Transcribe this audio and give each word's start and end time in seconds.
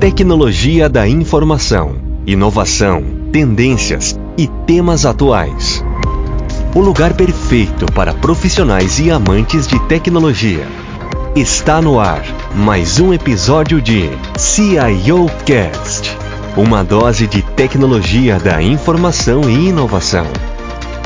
Tecnologia 0.00 0.88
da 0.88 1.08
informação, 1.08 1.96
inovação, 2.24 3.02
tendências 3.32 4.16
e 4.38 4.46
temas 4.64 5.04
atuais. 5.04 5.84
O 6.72 6.78
lugar 6.78 7.14
perfeito 7.14 7.84
para 7.86 8.14
profissionais 8.14 9.00
e 9.00 9.10
amantes 9.10 9.66
de 9.66 9.76
tecnologia. 9.88 10.68
Está 11.34 11.82
no 11.82 11.98
ar 11.98 12.22
mais 12.54 13.00
um 13.00 13.12
episódio 13.12 13.82
de 13.82 14.08
CIO 14.38 15.26
Cast, 15.44 16.16
uma 16.56 16.84
dose 16.84 17.26
de 17.26 17.42
tecnologia 17.42 18.38
da 18.38 18.62
informação 18.62 19.50
e 19.50 19.70
inovação. 19.70 20.26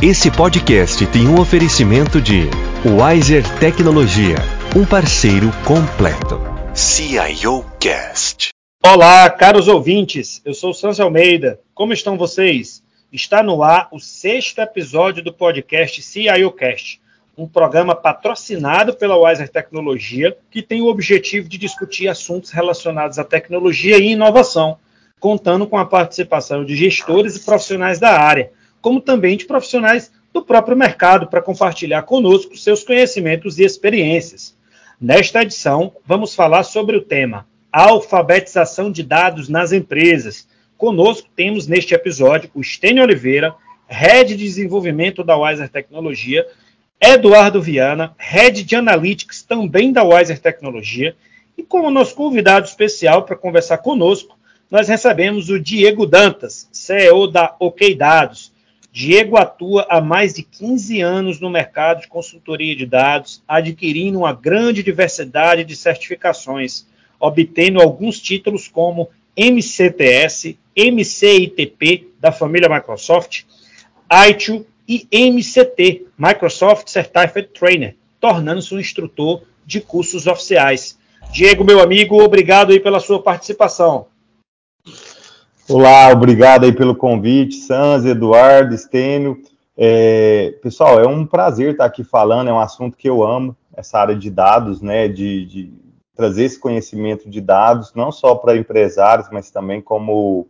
Esse 0.02 0.30
podcast 0.30 1.06
tem 1.06 1.26
um 1.26 1.40
oferecimento 1.40 2.20
de 2.20 2.50
Wiser 2.84 3.42
Tecnologia, 3.58 4.36
um 4.76 4.84
parceiro 4.84 5.50
completo. 5.64 6.38
CIO 6.74 7.64
Cast. 7.80 8.52
Olá, 8.84 9.30
caros 9.30 9.68
ouvintes, 9.68 10.42
eu 10.44 10.52
sou 10.52 10.74
Sanz 10.74 10.98
Almeida. 10.98 11.60
Como 11.72 11.92
estão 11.92 12.18
vocês? 12.18 12.82
Está 13.12 13.40
no 13.40 13.62
ar 13.62 13.86
o 13.92 14.00
sexto 14.00 14.58
episódio 14.58 15.22
do 15.22 15.32
podcast 15.32 16.02
CIOcast, 16.02 17.00
um 17.38 17.46
programa 17.46 17.94
patrocinado 17.94 18.92
pela 18.96 19.16
Wiser 19.16 19.48
Tecnologia, 19.48 20.36
que 20.50 20.60
tem 20.60 20.82
o 20.82 20.88
objetivo 20.88 21.48
de 21.48 21.58
discutir 21.58 22.08
assuntos 22.08 22.50
relacionados 22.50 23.20
à 23.20 23.24
tecnologia 23.24 23.98
e 23.98 24.10
inovação, 24.10 24.76
contando 25.20 25.64
com 25.64 25.78
a 25.78 25.86
participação 25.86 26.64
de 26.64 26.74
gestores 26.74 27.36
e 27.36 27.44
profissionais 27.44 28.00
da 28.00 28.20
área, 28.20 28.50
como 28.80 29.00
também 29.00 29.36
de 29.36 29.44
profissionais 29.44 30.10
do 30.32 30.42
próprio 30.42 30.76
mercado 30.76 31.28
para 31.28 31.40
compartilhar 31.40 32.02
conosco 32.02 32.56
seus 32.56 32.82
conhecimentos 32.82 33.60
e 33.60 33.64
experiências. 33.64 34.56
Nesta 35.00 35.42
edição, 35.42 35.92
vamos 36.04 36.34
falar 36.34 36.64
sobre 36.64 36.96
o 36.96 37.02
tema 37.02 37.46
alfabetização 37.72 38.92
de 38.92 39.02
dados 39.02 39.48
nas 39.48 39.72
empresas. 39.72 40.46
Conosco 40.76 41.28
temos 41.34 41.66
neste 41.66 41.94
episódio 41.94 42.50
o 42.54 42.62
Stênio 42.62 43.02
Oliveira, 43.02 43.54
Head 43.88 44.36
de 44.36 44.44
Desenvolvimento 44.44 45.24
da 45.24 45.36
Wiser 45.36 45.70
Tecnologia, 45.70 46.46
Eduardo 47.00 47.62
Viana, 47.62 48.14
Head 48.18 48.62
de 48.62 48.76
Analytics 48.76 49.42
também 49.42 49.92
da 49.92 50.04
Wiser 50.04 50.38
Tecnologia, 50.38 51.16
e 51.56 51.62
como 51.62 51.90
nosso 51.90 52.14
convidado 52.14 52.66
especial 52.66 53.22
para 53.24 53.36
conversar 53.36 53.78
conosco, 53.78 54.38
nós 54.70 54.88
recebemos 54.88 55.50
o 55.50 55.58
Diego 55.58 56.06
Dantas, 56.06 56.68
CEO 56.72 57.26
da 57.26 57.54
OK 57.58 57.94
Dados. 57.94 58.52
Diego 58.90 59.36
atua 59.36 59.86
há 59.88 60.00
mais 60.00 60.34
de 60.34 60.42
15 60.42 61.00
anos 61.00 61.40
no 61.40 61.50
mercado 61.50 62.02
de 62.02 62.08
consultoria 62.08 62.76
de 62.76 62.84
dados, 62.84 63.42
adquirindo 63.48 64.18
uma 64.18 64.32
grande 64.32 64.82
diversidade 64.82 65.64
de 65.64 65.74
certificações 65.74 66.86
obtendo 67.22 67.80
alguns 67.80 68.20
títulos 68.20 68.66
como 68.66 69.08
MCTS, 69.36 70.58
MCITP 70.76 72.10
da 72.20 72.32
família 72.32 72.68
Microsoft, 72.68 73.44
ITIL 74.28 74.66
e 74.88 75.06
MCT, 75.10 76.06
Microsoft 76.18 76.88
Certified 76.88 77.48
Trainer, 77.54 77.96
tornando-se 78.20 78.74
um 78.74 78.80
instrutor 78.80 79.42
de 79.64 79.80
cursos 79.80 80.26
oficiais. 80.26 80.98
Diego, 81.32 81.64
meu 81.64 81.80
amigo, 81.80 82.20
obrigado 82.20 82.72
aí 82.72 82.80
pela 82.80 82.98
sua 82.98 83.22
participação. 83.22 84.06
Olá, 85.68 86.10
obrigado 86.10 86.64
aí 86.64 86.72
pelo 86.72 86.96
convite, 86.96 87.54
Sans, 87.54 88.04
Eduardo, 88.04 88.74
Estênio. 88.74 89.40
É, 89.76 90.54
pessoal, 90.60 91.00
é 91.00 91.06
um 91.06 91.24
prazer 91.24 91.72
estar 91.72 91.84
aqui 91.84 92.02
falando, 92.02 92.48
é 92.48 92.52
um 92.52 92.58
assunto 92.58 92.96
que 92.96 93.08
eu 93.08 93.22
amo, 93.22 93.56
essa 93.74 93.98
área 93.98 94.16
de 94.16 94.28
dados, 94.28 94.82
né, 94.82 95.08
de, 95.08 95.46
de 95.46 95.72
trazer 96.14 96.44
esse 96.44 96.58
conhecimento 96.58 97.28
de 97.28 97.40
dados, 97.40 97.92
não 97.94 98.12
só 98.12 98.34
para 98.34 98.56
empresários, 98.56 99.28
mas 99.32 99.50
também 99.50 99.80
como 99.80 100.46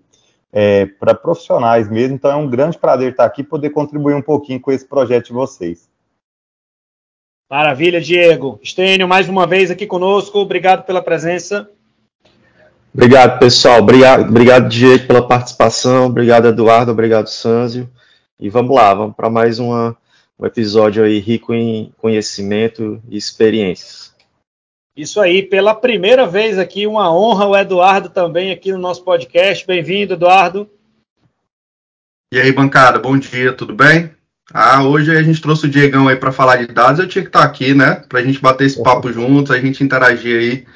é, 0.52 0.86
para 0.86 1.14
profissionais 1.14 1.88
mesmo. 1.88 2.14
Então 2.14 2.30
é 2.30 2.36
um 2.36 2.48
grande 2.48 2.78
prazer 2.78 3.12
estar 3.12 3.24
aqui 3.24 3.42
e 3.42 3.44
poder 3.44 3.70
contribuir 3.70 4.14
um 4.14 4.22
pouquinho 4.22 4.60
com 4.60 4.70
esse 4.70 4.86
projeto 4.86 5.27
de 5.27 5.33
vocês. 5.33 5.89
Maravilha, 7.51 8.01
Diego. 8.01 8.58
Estênio, 8.62 9.06
mais 9.06 9.28
uma 9.28 9.46
vez 9.46 9.70
aqui 9.70 9.86
conosco. 9.86 10.39
Obrigado 10.39 10.84
pela 10.84 11.02
presença. 11.02 11.68
Obrigado, 12.95 13.39
pessoal. 13.39 13.78
Obrigado, 13.80 14.28
obrigado, 14.28 14.68
Diego, 14.68 15.06
pela 15.06 15.27
participação. 15.27 16.06
Obrigado, 16.06 16.48
Eduardo. 16.48 16.92
Obrigado, 16.92 17.28
Sanzio. 17.28 17.89
E 18.39 18.51
vamos 18.51 18.74
lá, 18.74 18.92
vamos 18.92 19.14
para 19.14 19.30
mais 19.30 19.58
uma, 19.58 19.96
um 20.39 20.45
episódio 20.45 21.05
aí 21.05 21.18
rico 21.18 21.55
em 21.55 21.92
conhecimento 21.98 23.01
e 23.08 23.17
experiências. 23.17 24.11
Isso 24.95 25.23
aí, 25.23 25.42
pela 25.42 25.75
primeira 25.75 26.27
vez 26.27 26.58
aqui, 26.58 26.86
uma 26.86 27.11
honra 27.11 27.47
o 27.47 27.57
Eduardo 27.57 28.11
também 28.11 28.53
aqui 28.53 28.70
no 28.70 28.79
nosso 28.79 29.03
podcast. 29.03 29.67
Bem-vindo, 29.67 30.13
Eduardo. 30.13 30.69
E 32.30 32.39
aí, 32.39 32.53
bancada, 32.53 32.98
bom 32.98 33.17
dia, 33.17 33.55
tudo 33.55 33.75
bem? 33.75 34.11
Ah, 34.52 34.85
hoje 34.85 35.17
a 35.17 35.23
gente 35.23 35.41
trouxe 35.41 35.64
o 35.64 35.69
Diegão 35.69 36.08
aí 36.08 36.17
para 36.17 36.31
falar 36.31 36.57
de 36.57 36.67
dados, 36.67 37.01
eu 37.01 37.08
tinha 37.08 37.23
que 37.23 37.31
estar 37.31 37.42
aqui, 37.42 37.73
né? 37.73 38.05
Para 38.07 38.20
a 38.20 38.23
gente 38.23 38.39
bater 38.39 38.67
esse 38.67 38.83
papo 38.83 39.11
juntos, 39.11 39.51
a 39.51 39.58
gente 39.58 39.83
interagir 39.83 40.39
aí 40.39 40.67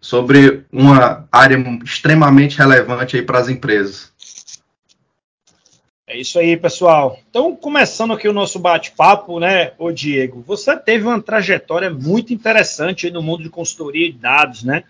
sobre 0.00 0.64
uma 0.72 1.28
área 1.30 1.58
extremamente 1.84 2.56
relevante 2.56 3.16
aí 3.16 3.22
para 3.22 3.40
as 3.40 3.50
empresas. 3.50 4.10
É 6.08 6.16
isso 6.16 6.38
aí, 6.38 6.56
pessoal. 6.56 7.18
Então, 7.28 7.56
começando 7.56 8.12
aqui 8.12 8.28
o 8.28 8.32
nosso 8.32 8.60
bate-papo, 8.60 9.40
né, 9.40 9.72
ô 9.76 9.90
Diego, 9.90 10.44
você 10.46 10.76
teve 10.76 11.04
uma 11.04 11.20
trajetória 11.20 11.90
muito 11.90 12.32
interessante 12.32 13.10
no 13.10 13.20
mundo 13.20 13.42
de 13.42 13.50
consultoria 13.50 14.12
de 14.12 14.16
dados, 14.16 14.62
né? 14.62 14.84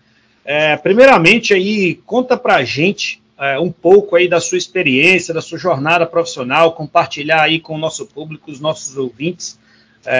É, 0.44 0.76
primeiramente, 0.76 1.54
aí, 1.54 1.94
conta 2.04 2.36
pra 2.36 2.62
gente 2.64 3.22
é, 3.38 3.58
um 3.58 3.72
pouco 3.72 4.14
aí 4.14 4.28
da 4.28 4.40
sua 4.40 4.58
experiência, 4.58 5.32
da 5.32 5.40
sua 5.40 5.58
jornada 5.58 6.04
profissional, 6.04 6.72
compartilhar 6.72 7.42
aí 7.42 7.60
com 7.60 7.74
o 7.74 7.78
nosso 7.78 8.04
público, 8.04 8.50
os 8.50 8.60
nossos 8.60 8.98
ouvintes. 8.98 9.58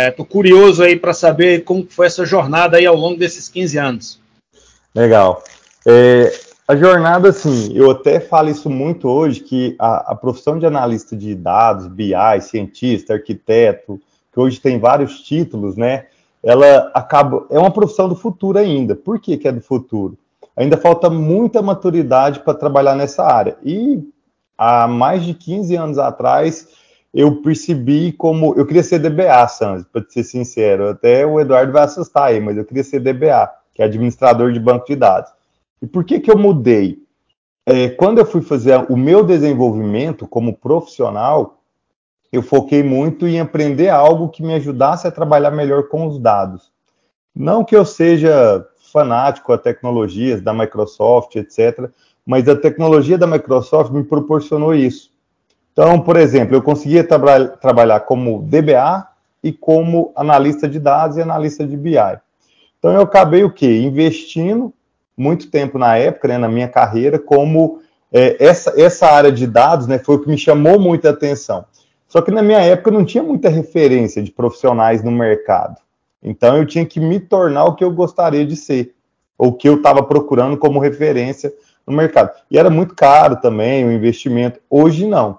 Estou 0.09 0.25
é, 0.25 0.29
curioso 0.29 0.83
aí 0.83 0.97
para 0.97 1.13
saber 1.13 1.63
como 1.65 1.87
foi 1.89 2.07
essa 2.07 2.25
jornada 2.25 2.79
aí 2.79 2.87
ao 2.87 2.97
longo 2.97 3.19
desses 3.19 3.51
15 3.51 3.79
anos. 3.79 4.21
Legal. 4.95 5.45
É, 5.87 6.33
a 6.69 6.75
jornada, 6.75 7.29
assim, 7.29 7.73
eu 7.75 7.93
até 7.93 8.19
falo 8.19 8.49
isso 8.49 8.69
muito 8.69 9.09
hoje, 9.09 9.41
que 9.41 9.77
a, 9.79 10.13
a, 10.13 10.17
profissão 10.17 10.59
de 10.59 10.67
analista 10.67 11.17
de 11.17 11.33
dados, 11.33 11.87
BI, 11.87 12.13
cientista, 12.41 13.15
arquiteto, 13.15 14.01
que 14.33 14.41
hoje 14.41 14.61
tem 14.61 14.79
vários 14.79 15.21
títulos, 15.21 15.77
né? 15.77 16.07
Ela 16.43 16.91
acaba. 16.93 17.47
É 17.51 17.59
uma 17.59 17.71
profissão 17.71 18.09
do 18.09 18.17
futuro 18.17 18.59
ainda. 18.59 18.97
Por 18.97 19.21
que, 19.21 19.37
que 19.37 19.47
é 19.47 19.53
do 19.53 19.61
futuro? 19.61 20.19
Ainda 20.57 20.77
falta 20.77 21.09
muita 21.09 21.63
maturidade 21.63 22.41
para 22.41 22.55
trabalhar 22.55 22.97
nessa 22.97 23.25
área. 23.25 23.57
E 23.65 24.03
há 24.59 24.89
mais 24.89 25.25
de 25.25 25.35
15 25.35 25.77
anos 25.77 25.99
atrás, 25.99 26.67
eu 27.15 27.43
percebi 27.43 28.11
como. 28.11 28.55
Eu 28.57 28.67
queria 28.67 28.83
ser 28.83 28.99
DBA, 28.99 29.47
Sanz, 29.49 29.85
para 29.85 30.05
ser 30.09 30.25
sincero. 30.25 30.89
Até 30.89 31.25
o 31.25 31.39
Eduardo 31.39 31.73
vai 31.73 31.85
assustar 31.85 32.25
aí, 32.25 32.41
mas 32.41 32.57
eu 32.57 32.65
queria 32.65 32.83
ser 32.83 32.99
DBA, 32.99 33.51
que 33.73 33.83
é 33.83 33.85
administrador 33.85 34.53
de 34.53 34.59
banco 34.59 34.87
de 34.87 34.97
dados. 34.97 35.36
E 35.81 35.87
por 35.87 36.05
que, 36.05 36.21
que 36.21 36.31
eu 36.31 36.39
mudei? 36.39 36.99
É, 37.65 37.89
quando 37.91 38.19
eu 38.19 38.27
fui 38.27 38.43
fazer 38.43 38.87
o 38.91 38.97
meu 38.97 39.25
desenvolvimento 39.25 40.27
como 40.27 40.57
profissional, 40.57 41.59
eu 42.33 42.43
foquei 42.43 42.83
muito 42.83 43.27
em 43.27 43.41
aprender 43.41 43.89
algo 43.89 44.29
que 44.29 44.43
me 44.43 44.55
ajudasse 44.55 45.07
a 45.07 45.11
trabalhar 45.11 45.51
melhor 45.51 45.89
com 45.89 46.07
os 46.07 46.19
dados. 46.19 46.71
Não 47.35 47.65
que 47.65 47.77
eu 47.77 47.85
seja 47.85 48.67
fanático 48.93 49.53
a 49.53 49.59
tecnologias 49.59 50.41
da 50.41 50.55
Microsoft, 50.55 51.37
etc., 51.37 51.91
mas 52.25 52.49
a 52.49 52.57
tecnologia 52.57 53.19
da 53.19 53.27
Microsoft 53.27 53.93
me 53.93 54.03
proporcionou 54.03 54.75
isso. 54.75 55.13
Então, 55.73 56.01
por 56.01 56.17
exemplo, 56.17 56.57
eu 56.57 56.63
conseguia 56.63 57.05
tra 57.05 57.49
trabalhar 57.49 58.01
como 58.01 58.43
DBA 58.43 59.07
e 59.43 59.53
como 59.53 60.13
analista 60.17 60.69
de 60.69 60.81
dados 60.81 61.19
e 61.19 61.23
analista 61.23 61.67
de 61.67 61.77
BI. 61.77 61.99
Então, 62.79 62.93
eu 62.93 63.03
acabei 63.03 63.45
o 63.45 63.53
quê? 63.53 63.81
Investindo 63.81 64.73
muito 65.17 65.51
tempo 65.51 65.79
na 65.79 65.97
época, 65.97 66.29
né, 66.29 66.39
na 66.39 66.49
minha 66.49 66.69
carreira, 66.69 67.19
como 67.19 67.81
é, 68.13 68.37
essa, 68.45 68.75
essa 68.81 69.07
área 69.07 69.33
de 69.33 69.47
dados 69.47 69.87
né, 69.87 69.99
foi 69.99 70.17
o 70.17 70.21
que 70.21 70.29
me 70.29 70.39
chamou 70.39 70.79
muita 70.79 71.11
atenção. 71.11 71.65
Só 72.07 72.21
que 72.21 72.31
na 72.31 72.43
minha 72.43 72.61
época 72.61 72.91
não 72.91 73.05
tinha 73.05 73.23
muita 73.23 73.49
referência 73.49 74.23
de 74.23 74.31
profissionais 74.31 75.03
no 75.03 75.11
mercado. 75.11 75.77
Então 76.23 76.57
eu 76.57 76.67
tinha 76.67 76.85
que 76.85 77.01
me 77.01 77.19
tornar 77.19 77.65
o 77.65 77.75
que 77.75 77.85
eu 77.85 77.91
gostaria 77.91 78.45
de 78.45 78.57
ser, 78.57 78.95
ou 79.37 79.53
que 79.53 79.69
eu 79.69 79.77
estava 79.77 80.03
procurando 80.03 80.57
como 80.57 80.79
referência 80.79 81.53
no 81.87 81.97
mercado. 81.97 82.31
E 82.51 82.59
era 82.59 82.71
muito 82.71 82.95
caro 82.95 83.37
também 83.37 83.85
o 83.85 83.93
investimento. 83.93 84.61
Hoje 84.69 85.07
não. 85.07 85.39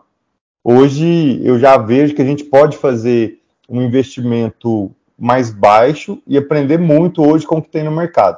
Hoje 0.64 1.42
eu 1.44 1.58
já 1.58 1.78
vejo 1.78 2.14
que 2.14 2.22
a 2.22 2.26
gente 2.26 2.44
pode 2.44 2.78
fazer 2.78 3.40
um 3.70 3.82
investimento 3.82 4.92
mais 5.18 5.50
baixo 5.50 6.22
e 6.28 6.38
aprender 6.38 6.78
muito 6.78 7.26
hoje 7.26 7.46
com 7.46 7.58
o 7.58 7.62
que 7.62 7.70
tem 7.70 7.84
no 7.84 7.92
mercado. 7.92 8.38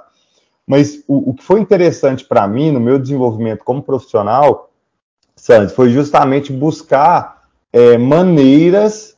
Mas 0.69 1.04
o, 1.07 1.31
o 1.31 1.33
que 1.33 1.44
foi 1.44 1.60
interessante 1.60 2.24
para 2.24 2.48
mim 2.48 2.69
no 2.69 2.80
meu 2.80 3.00
desenvolvimento 3.00 3.63
como 3.63 3.81
profissional, 3.81 4.69
Sandy, 5.36 5.74
foi 5.74 5.89
justamente 5.89 6.54
buscar 6.54 7.48
é, 7.74 7.98
maneiras 7.98 9.18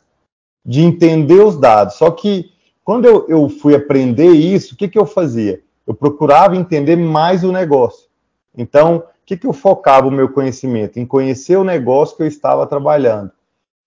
de 0.65 0.79
entender 0.79 1.43
os 1.43 1.57
dados. 1.57 1.95
Só 1.95 2.09
que 2.09 2.53
quando 2.85 3.05
eu, 3.05 3.25
eu 3.27 3.49
fui 3.49 3.75
aprender 3.75 4.31
isso, 4.31 4.75
o 4.75 4.77
que, 4.77 4.87
que 4.87 4.97
eu 4.97 5.05
fazia? 5.05 5.61
Eu 5.85 5.93
procurava 5.93 6.55
entender 6.55 6.95
mais 6.95 7.43
o 7.43 7.51
negócio. 7.51 8.07
Então, 8.57 8.99
o 8.99 9.03
que, 9.25 9.35
que 9.35 9.45
eu 9.45 9.51
focava 9.51 10.07
o 10.07 10.11
meu 10.11 10.29
conhecimento? 10.29 10.99
Em 10.99 11.05
conhecer 11.05 11.57
o 11.57 11.65
negócio 11.65 12.15
que 12.15 12.23
eu 12.23 12.27
estava 12.27 12.65
trabalhando. 12.65 13.29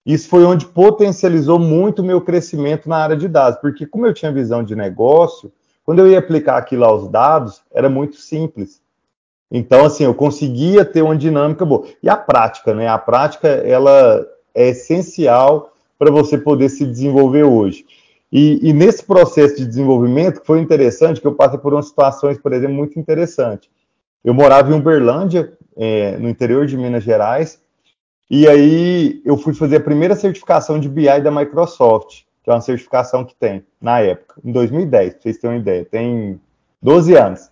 Isso 0.05 0.29
foi 0.29 0.45
onde 0.45 0.67
potencializou 0.67 1.59
muito 1.59 2.03
o 2.03 2.05
meu 2.05 2.21
crescimento 2.21 2.91
na 2.91 2.99
área 2.99 3.17
de 3.17 3.27
dados, 3.27 3.59
porque 3.59 3.87
como 3.87 4.05
eu 4.05 4.13
tinha 4.13 4.31
visão 4.31 4.63
de 4.63 4.77
negócio, 4.77 5.51
quando 5.85 5.99
eu 5.99 6.11
ia 6.11 6.19
aplicar 6.19 6.57
aquilo 6.57 6.85
aos 6.85 7.09
dados, 7.09 7.63
era 7.73 7.89
muito 7.89 8.17
simples. 8.17 8.83
Então, 9.51 9.85
assim, 9.85 10.05
eu 10.05 10.15
conseguia 10.15 10.85
ter 10.85 11.03
uma 11.03 11.17
dinâmica 11.17 11.65
boa. 11.65 11.87
E 12.03 12.09
a 12.09 12.17
prática, 12.17 12.75
né? 12.75 12.89
A 12.89 12.99
prática, 12.99 13.47
ela 13.47 14.27
é 14.55 14.71
essencial 14.71 15.73
para 15.99 16.11
você 16.11 16.39
poder 16.39 16.69
se 16.71 16.85
desenvolver 16.87 17.45
hoje. 17.45 17.85
E, 18.33 18.69
e, 18.69 18.73
nesse 18.73 19.05
processo 19.05 19.57
de 19.57 19.67
desenvolvimento, 19.67 20.41
foi 20.45 20.59
interessante 20.59 21.21
que 21.21 21.27
eu 21.27 21.35
passei 21.35 21.59
por 21.59 21.73
umas 21.73 21.87
situações, 21.87 22.39
por 22.39 22.53
exemplo, 22.53 22.75
muito 22.75 22.99
interessantes. 22.99 23.69
Eu 24.25 24.35
morava 24.35 24.73
em 24.73 24.75
Uberlândia, 24.75 25.53
é, 25.77 26.17
no 26.17 26.29
interior 26.29 26.67
de 26.67 26.77
Minas 26.77 27.05
Gerais, 27.05 27.61
e 28.29 28.49
aí 28.49 29.23
eu 29.25 29.37
fui 29.37 29.55
fazer 29.55 29.77
a 29.77 29.81
primeira 29.81 30.17
certificação 30.17 30.81
de 30.81 30.89
BI 30.89 31.21
da 31.21 31.31
Microsoft, 31.31 32.23
que 32.45 32.51
é 32.51 32.53
uma 32.53 32.61
certificação 32.61 33.25
que 33.25 33.35
tem, 33.35 33.65
na 33.81 34.01
época, 34.01 34.39
em 34.45 34.53
2010, 34.53 35.15
para 35.15 35.23
vocês 35.23 35.39
terem 35.39 35.57
uma 35.57 35.63
ideia, 35.63 35.85
tem 35.87 36.39
12 36.83 37.17
anos. 37.17 37.51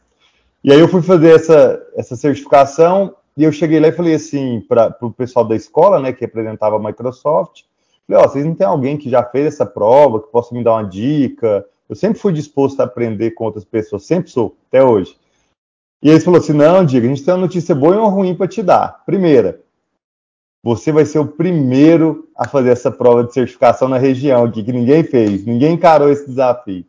E 0.63 0.71
aí 0.71 0.79
eu 0.79 0.87
fui 0.87 1.01
fazer 1.01 1.35
essa, 1.35 1.83
essa 1.97 2.15
certificação 2.15 3.17
e 3.35 3.43
eu 3.43 3.51
cheguei 3.51 3.81
lá 3.81 3.89
e 3.89 3.93
falei 3.93 4.15
assim 4.15 4.61
para 4.69 4.95
o 5.01 5.11
pessoal 5.11 5.47
da 5.47 5.57
escola, 5.57 5.99
né, 5.99 6.13
que 6.13 6.21
representava 6.21 6.77
a 6.77 6.79
Microsoft, 6.79 7.63
falei, 8.07 8.23
oh, 8.23 8.29
vocês 8.29 8.45
não 8.45 8.55
tem 8.55 8.67
alguém 8.67 8.99
que 8.99 9.09
já 9.09 9.25
fez 9.25 9.47
essa 9.47 9.65
prova, 9.65 10.21
que 10.21 10.31
possa 10.31 10.55
me 10.55 10.63
dar 10.63 10.75
uma 10.75 10.85
dica? 10.85 11.65
Eu 11.89 11.97
sempre 11.97 12.21
fui 12.21 12.33
disposto 12.33 12.79
a 12.81 12.85
aprender 12.85 13.31
com 13.31 13.45
outras 13.45 13.65
pessoas, 13.65 14.05
sempre 14.05 14.31
sou, 14.31 14.57
até 14.69 14.85
hoje. 14.85 15.17
E 16.03 16.11
eles 16.11 16.23
falou 16.25 16.39
assim, 16.39 16.53
não, 16.53 16.85
Diga, 16.85 17.07
a 17.07 17.09
gente 17.09 17.25
tem 17.25 17.33
uma 17.33 17.41
notícia 17.41 17.75
boa 17.75 17.95
e 17.95 17.99
uma 17.99 18.11
ruim 18.11 18.35
para 18.35 18.49
te 18.49 18.63
dar. 18.63 19.03
Primeira, 19.07 19.61
você 20.63 20.93
vai 20.93 21.05
ser 21.05 21.19
o 21.19 21.27
primeiro 21.27 22.29
a 22.37 22.47
fazer 22.47 22.71
essa 22.71 22.91
prova 22.91 23.25
de 23.25 23.35
certificação 23.35 23.89
na 23.89 23.99
região 23.99 24.45
aqui, 24.45 24.63
que 24.63 24.73
ninguém 24.73 25.03
fez, 25.03 25.45
ninguém 25.45 25.75
encarou 25.75 26.11
esse 26.11 26.27
desafio. 26.27 26.85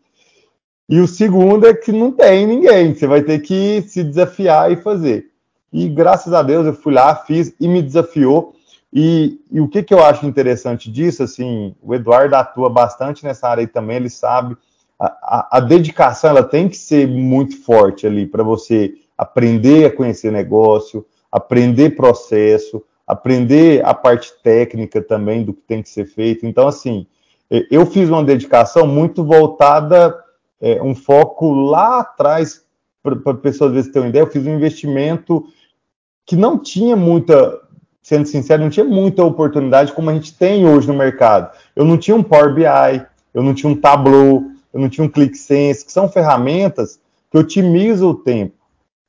E 0.88 1.00
o 1.00 1.08
segundo 1.08 1.66
é 1.66 1.74
que 1.74 1.92
não 1.92 2.12
tem 2.12 2.46
ninguém, 2.46 2.94
você 2.94 3.08
vai 3.08 3.24
ter 3.24 3.40
que 3.40 3.82
se 3.88 4.04
desafiar 4.04 4.72
e 4.72 4.76
fazer. 4.76 5.28
E 5.72 5.90
graças 5.90 6.34
a 6.34 6.44
Deus 6.44 6.68
eu 6.68 6.74
fui 6.74 6.94
lá, 6.94 7.16
fiz 7.16 7.54
e 7.60 7.68
me 7.68 7.82
desafiou. 7.82 8.54
E, 8.94 9.40
e 9.50 9.60
o 9.60 9.68
que, 9.68 9.82
que 9.82 9.92
eu 9.92 10.04
acho 10.04 10.28
interessante 10.28 10.92
disso, 10.92 11.24
assim, 11.24 11.74
o 11.82 11.96
Eduardo 11.96 12.36
atua 12.36 12.70
bastante 12.70 13.24
nessa 13.24 13.48
área 13.48 13.62
aí 13.62 13.68
também, 13.68 13.98
ele 13.98 14.10
sabe. 14.10 14.56
A, 15.00 15.08
a, 15.08 15.58
a 15.58 15.60
dedicação 15.60 16.30
ela 16.30 16.44
tem 16.44 16.70
que 16.70 16.78
ser 16.78 17.08
muito 17.08 17.60
forte 17.64 18.06
ali 18.06 18.28
para 18.28 18.44
você 18.44 18.94
aprender 19.18 19.86
a 19.86 19.92
conhecer 19.92 20.32
negócio, 20.32 21.04
aprender 21.32 21.96
processo, 21.96 22.84
aprender 23.08 23.84
a 23.86 23.94
parte 23.94 24.32
técnica 24.42 25.02
também 25.02 25.44
do 25.44 25.54
que 25.54 25.62
tem 25.62 25.82
que 25.82 25.90
ser 25.90 26.06
feito. 26.06 26.46
Então, 26.46 26.68
assim, 26.68 27.06
eu 27.70 27.86
fiz 27.86 28.10
uma 28.10 28.24
dedicação 28.24 28.88
muito 28.88 29.24
voltada 29.24 30.24
é, 30.64 30.82
um 30.82 30.96
foco 30.96 31.52
lá 31.52 32.00
atrás, 32.00 32.64
para 33.04 33.32
a 33.32 33.34
pessoa 33.34 33.70
às 33.70 33.76
vezes 33.76 33.92
ter 33.92 34.00
uma 34.00 34.08
ideia, 34.08 34.24
eu 34.24 34.32
fiz 34.32 34.48
um 34.48 34.56
investimento 34.56 35.46
que 36.26 36.38
não 36.38 36.58
tinha 36.58 36.96
muita, 36.96 37.60
sendo 38.02 38.26
sincero, 38.26 38.64
não 38.64 38.70
tinha 38.70 38.86
muita 38.86 39.26
oportunidade 39.26 39.92
como 39.92 40.10
a 40.10 40.14
gente 40.14 40.34
tem 40.38 40.66
hoje 40.66 40.88
no 40.88 40.94
mercado. 40.94 41.54
Eu 41.76 41.84
não 41.84 41.98
tinha 41.98 42.16
um 42.16 42.24
Power 42.24 42.56
BI, 42.56 43.06
eu 43.34 43.44
não 43.44 43.54
tinha 43.54 43.70
um 43.70 43.76
Tableau, 43.76 44.44
eu 44.74 44.80
não 44.80 44.88
tinha 44.88 45.06
um 45.06 45.10
ClickSense, 45.10 45.86
que 45.86 45.92
são 45.92 46.08
ferramentas 46.08 46.98
que 47.30 47.38
otimizam 47.38 48.12
o 48.12 48.16
tempo 48.16 48.56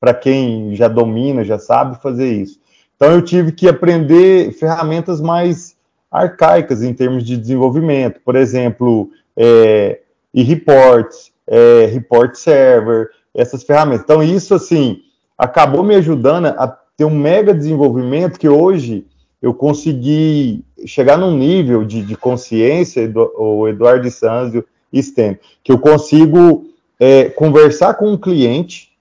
para 0.01 0.13
quem 0.13 0.75
já 0.75 0.89
domina, 0.89 1.45
já 1.45 1.59
sabe 1.59 2.03
fazer 2.03 2.33
isso. 2.33 2.59
Então 3.05 3.17
eu 3.17 3.23
tive 3.23 3.53
que 3.53 3.69
aprender 3.69 4.51
ferramentas 4.53 5.21
mais 5.21 5.77
arcaicas 6.11 6.83
em 6.83 6.95
termos 6.95 7.23
de 7.23 7.37
desenvolvimento, 7.37 8.19
por 8.25 8.35
exemplo, 8.35 9.11
é, 9.37 10.01
e-reports, 10.33 11.31
é, 11.47 11.85
report 11.85 12.35
server, 12.35 13.11
essas 13.35 13.63
ferramentas. 13.63 14.05
Então, 14.05 14.23
isso, 14.23 14.55
assim, 14.55 15.03
acabou 15.37 15.83
me 15.83 15.95
ajudando 15.97 16.47
a 16.47 16.67
ter 16.97 17.05
um 17.05 17.15
mega 17.15 17.53
desenvolvimento 17.53 18.39
que 18.39 18.49
hoje 18.49 19.07
eu 19.43 19.53
consegui 19.53 20.65
chegar 20.87 21.19
num 21.19 21.37
nível 21.37 21.85
de, 21.85 22.01
de 22.01 22.17
consciência, 22.17 23.13
o 23.37 23.69
Eduardo 23.69 24.11
Sanzio 24.11 24.65
e 24.91 25.03
Stem, 25.03 25.39
que 25.63 25.71
eu 25.71 25.79
consigo 25.79 26.71
é, 26.99 27.25
conversar 27.25 27.93
com 27.99 28.11
um 28.11 28.17
cliente 28.17 28.95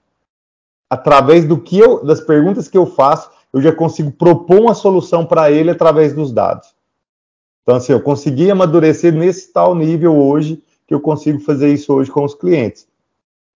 através 0.90 1.46
do 1.46 1.58
que 1.58 1.78
eu, 1.78 2.04
das 2.04 2.20
perguntas 2.20 2.68
que 2.68 2.76
eu 2.76 2.84
faço, 2.84 3.32
eu 3.54 3.62
já 3.62 3.72
consigo 3.72 4.10
propor 4.10 4.58
uma 4.58 4.74
solução 4.74 5.24
para 5.24 5.48
ele 5.48 5.70
através 5.70 6.12
dos 6.12 6.32
dados. 6.32 6.74
Então, 7.62 7.76
assim, 7.76 7.92
eu 7.92 8.00
consegui 8.00 8.50
amadurecer 8.50 9.14
nesse 9.14 9.52
tal 9.52 9.76
nível 9.76 10.16
hoje 10.16 10.60
que 10.88 10.92
eu 10.92 11.00
consigo 11.00 11.38
fazer 11.38 11.72
isso 11.72 11.94
hoje 11.94 12.10
com 12.10 12.24
os 12.24 12.34
clientes. 12.34 12.86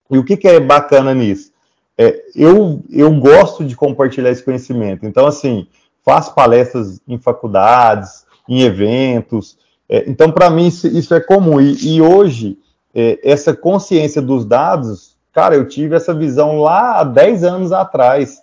E 0.08 0.16
o 0.16 0.24
que, 0.24 0.36
que 0.36 0.46
é 0.46 0.60
bacana 0.60 1.12
nisso? 1.12 1.50
É, 1.98 2.22
eu, 2.34 2.80
eu 2.88 3.12
gosto 3.18 3.64
de 3.64 3.74
compartilhar 3.74 4.30
esse 4.30 4.42
conhecimento. 4.42 5.04
Então, 5.04 5.26
assim, 5.26 5.66
faço 6.04 6.32
palestras 6.32 7.00
em 7.06 7.18
faculdades, 7.18 8.24
em 8.48 8.62
eventos. 8.62 9.58
É, 9.88 10.08
então, 10.08 10.30
para 10.30 10.48
mim, 10.48 10.68
isso, 10.68 10.86
isso, 10.86 11.12
é 11.12 11.20
comum. 11.20 11.60
E, 11.60 11.96
e 11.96 12.00
hoje, 12.00 12.56
é, 12.94 13.18
essa 13.28 13.52
consciência 13.52 14.22
dos 14.22 14.44
dados, 14.44 15.16
cara, 15.32 15.56
eu 15.56 15.66
tive 15.66 15.96
essa 15.96 16.14
visão 16.14 16.60
lá 16.60 17.00
há 17.00 17.04
10 17.04 17.42
anos 17.42 17.72
atrás. 17.72 18.40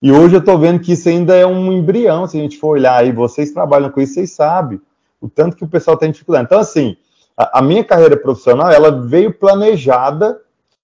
E 0.00 0.12
hoje 0.12 0.36
eu 0.36 0.40
estou 0.40 0.58
vendo 0.58 0.80
que 0.80 0.92
isso 0.92 1.08
ainda 1.08 1.34
é 1.34 1.44
um 1.44 1.72
embrião, 1.72 2.26
se 2.26 2.38
a 2.38 2.40
gente 2.40 2.58
for 2.58 2.68
olhar 2.68 2.96
aí, 2.96 3.10
vocês 3.10 3.50
trabalham 3.50 3.90
com 3.90 4.00
isso, 4.00 4.14
vocês 4.14 4.30
sabem 4.32 4.80
o 5.20 5.28
tanto 5.28 5.56
que 5.56 5.64
o 5.64 5.68
pessoal 5.68 5.96
tem 5.96 6.12
dificuldade. 6.12 6.46
Então, 6.46 6.60
assim, 6.60 6.96
a, 7.36 7.58
a 7.58 7.62
minha 7.62 7.82
carreira 7.82 8.16
profissional, 8.16 8.70
ela 8.70 8.90
veio 8.90 9.32
planejada, 9.32 10.40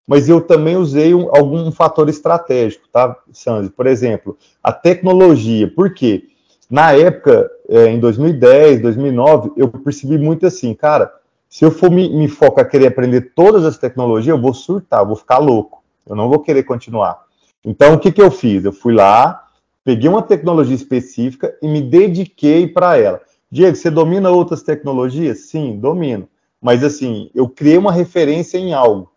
mas 0.07 0.29
eu 0.29 0.41
também 0.41 0.77
usei 0.77 1.15
um, 1.15 1.29
algum 1.35 1.71
fator 1.71 2.09
estratégico, 2.09 2.89
tá, 2.93 3.17
Sandy? 3.33 3.71
Por 3.71 3.87
exemplo, 3.87 4.37
a 4.63 4.73
tecnologia. 4.73 5.73
Por 5.73 5.95
quê? 5.95 6.25
Na 6.69 6.93
época, 6.93 7.51
é, 7.69 7.87
em 7.87 8.01
2010, 8.01 8.83
2009, 8.83 9.53
eu 9.57 9.69
percebi 9.69 10.19
muito 10.19 10.47
assim, 10.47 10.75
cara, 10.75 11.13
se 11.49 11.65
eu 11.65 11.71
for 11.71 11.91
me, 11.91 12.09
me 12.09 12.27
focar 12.27 12.69
querer 12.69 12.89
aprender 12.89 13.33
todas 13.35 13.65
as 13.65 13.79
tecnologias, 13.79 14.37
eu 14.37 14.43
vou 14.43 14.53
surtar, 14.53 15.01
eu 15.01 15.07
vou 15.07 15.17
ficar 15.17 15.39
louco. 15.39 15.83
Eu 16.07 16.17
não 16.17 16.29
vou 16.29 16.41
querer 16.41 16.65
continuar. 16.65 17.25
Então, 17.65 17.95
o 17.95 17.99
que, 17.99 18.13
que 18.13 18.23
eu 18.23 18.31
fiz? 18.31 18.65
Eu 18.65 18.73
fui 18.73 18.93
lá, 18.93 19.49
peguei 19.85 20.09
uma 20.09 20.23
tecnologia 20.23 20.75
específica 20.75 21.57
e 21.63 21.69
me 21.69 21.81
dediquei 21.81 22.67
para 22.67 22.97
ela. 22.99 23.21
Diego, 23.51 23.77
você 23.77 23.91
domina 23.91 24.31
outras 24.31 24.63
tecnologias? 24.63 25.47
Sim, 25.47 25.79
domino 25.79 26.29
mas 26.65 26.83
assim, 26.83 27.31
eu 27.35 27.47
criei 27.47 27.77
uma 27.77 27.93
referência 27.93 28.57
em 28.57 28.73
algo 28.73 29.13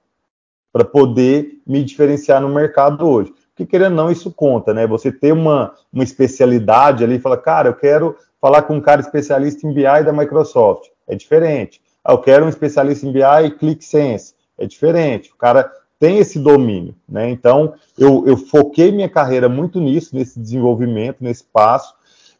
para 0.69 0.83
poder 0.83 1.62
me 1.65 1.81
diferenciar 1.81 2.41
no 2.41 2.50
mercado 2.50 3.07
hoje. 3.07 3.33
Porque 3.51 3.65
querendo 3.65 3.91
ou 3.91 4.03
não, 4.03 4.12
isso 4.12 4.29
conta, 4.29 4.74
né? 4.74 4.86
Você 4.86 5.13
ter 5.13 5.31
uma, 5.31 5.74
uma 5.91 6.03
especialidade 6.03 7.05
ali 7.05 7.15
e 7.15 7.19
falar, 7.21 7.38
cara, 7.38 7.69
eu 7.69 7.74
quero 7.74 8.17
falar 8.41 8.63
com 8.63 8.75
um 8.75 8.81
cara 8.81 9.00
especialista 9.00 9.65
em 9.65 9.74
BI 9.74 10.03
da 10.03 10.12
Microsoft. 10.12 10.89
É 11.07 11.15
diferente. 11.15 11.81
Ah, 12.03 12.12
eu 12.12 12.17
quero 12.17 12.45
um 12.45 12.50
especialista 12.50 13.07
em 13.07 13.13
BI 13.13 13.45
e 13.45 13.51
ClickSense. 13.51 14.36
É 14.57 14.65
diferente. 14.65 15.31
O 15.31 15.38
cara 15.38 15.71
tem 15.99 16.19
esse 16.19 16.39
domínio, 16.39 16.95
né? 17.07 17.29
Então, 17.29 17.73
eu, 17.97 18.23
eu 18.27 18.37
foquei 18.37 18.91
minha 18.91 19.09
carreira 19.09 19.49
muito 19.49 19.79
nisso, 19.79 20.15
nesse 20.15 20.39
desenvolvimento, 20.39 21.17
nesse 21.21 21.43
passo, 21.43 21.95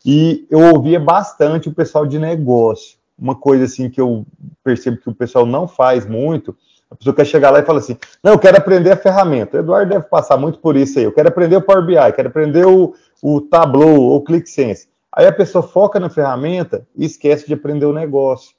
e 0.06 0.46
eu 0.50 0.60
ouvia 0.74 1.00
bastante 1.00 1.68
o 1.68 1.74
pessoal 1.74 2.06
de 2.06 2.20
negócio 2.20 2.98
uma 3.18 3.36
coisa 3.36 3.66
assim 3.66 3.90
que 3.90 4.00
eu 4.00 4.26
percebo 4.64 4.98
que 4.98 5.10
o 5.10 5.16
pessoal 5.16 5.46
não 5.46 5.68
faz 5.68 6.06
muito, 6.06 6.56
a 6.90 6.96
pessoa 6.96 7.16
quer 7.16 7.26
chegar 7.26 7.50
lá 7.50 7.60
e 7.60 7.66
fala 7.66 7.80
assim: 7.80 7.98
não, 8.24 8.34
eu 8.34 8.40
quero 8.40 8.58
aprender 8.58 8.92
a 8.92 8.98
ferramenta. 8.98 9.58
O 9.58 9.60
Eduardo 9.60 9.90
deve 9.90 10.06
passar 10.06 10.38
muito 10.38 10.60
por 10.60 10.78
isso 10.78 11.00
aí. 11.00 11.06
Eu 11.06 11.12
quero 11.12 11.28
aprender 11.28 11.56
o 11.56 11.62
Power 11.62 11.86
BI, 11.86 12.14
quero 12.16 12.30
aprender 12.30 12.66
o, 12.66 12.94
o 13.22 13.42
Tableau 13.42 14.02
ou 14.02 14.18
o 14.18 14.22
ClickSense. 14.22 14.88
Aí 15.12 15.26
a 15.26 15.32
pessoa 15.32 15.64
foca 15.64 16.00
na 16.00 16.10
ferramenta 16.10 16.88
e 16.96 17.06
esquece 17.06 17.48
de 17.48 17.54
aprender 17.54 17.86
o 17.86 17.94
negócio. 17.94 18.56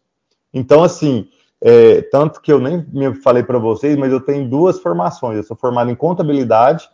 Então, 0.52 0.82
assim, 0.82 1.28
é, 1.60 2.02
tanto 2.02 2.40
que 2.40 2.52
eu 2.52 2.60
nem 2.60 2.86
me 2.92 3.14
falei 3.14 3.42
para 3.42 3.58
vocês, 3.58 3.96
mas 3.96 4.12
eu 4.12 4.20
tenho 4.20 4.48
duas 4.48 4.78
formações. 4.78 5.36
Eu 5.36 5.42
sou 5.42 5.56
formado 5.56 5.90
em 5.90 5.94
contabilidade 5.94 6.88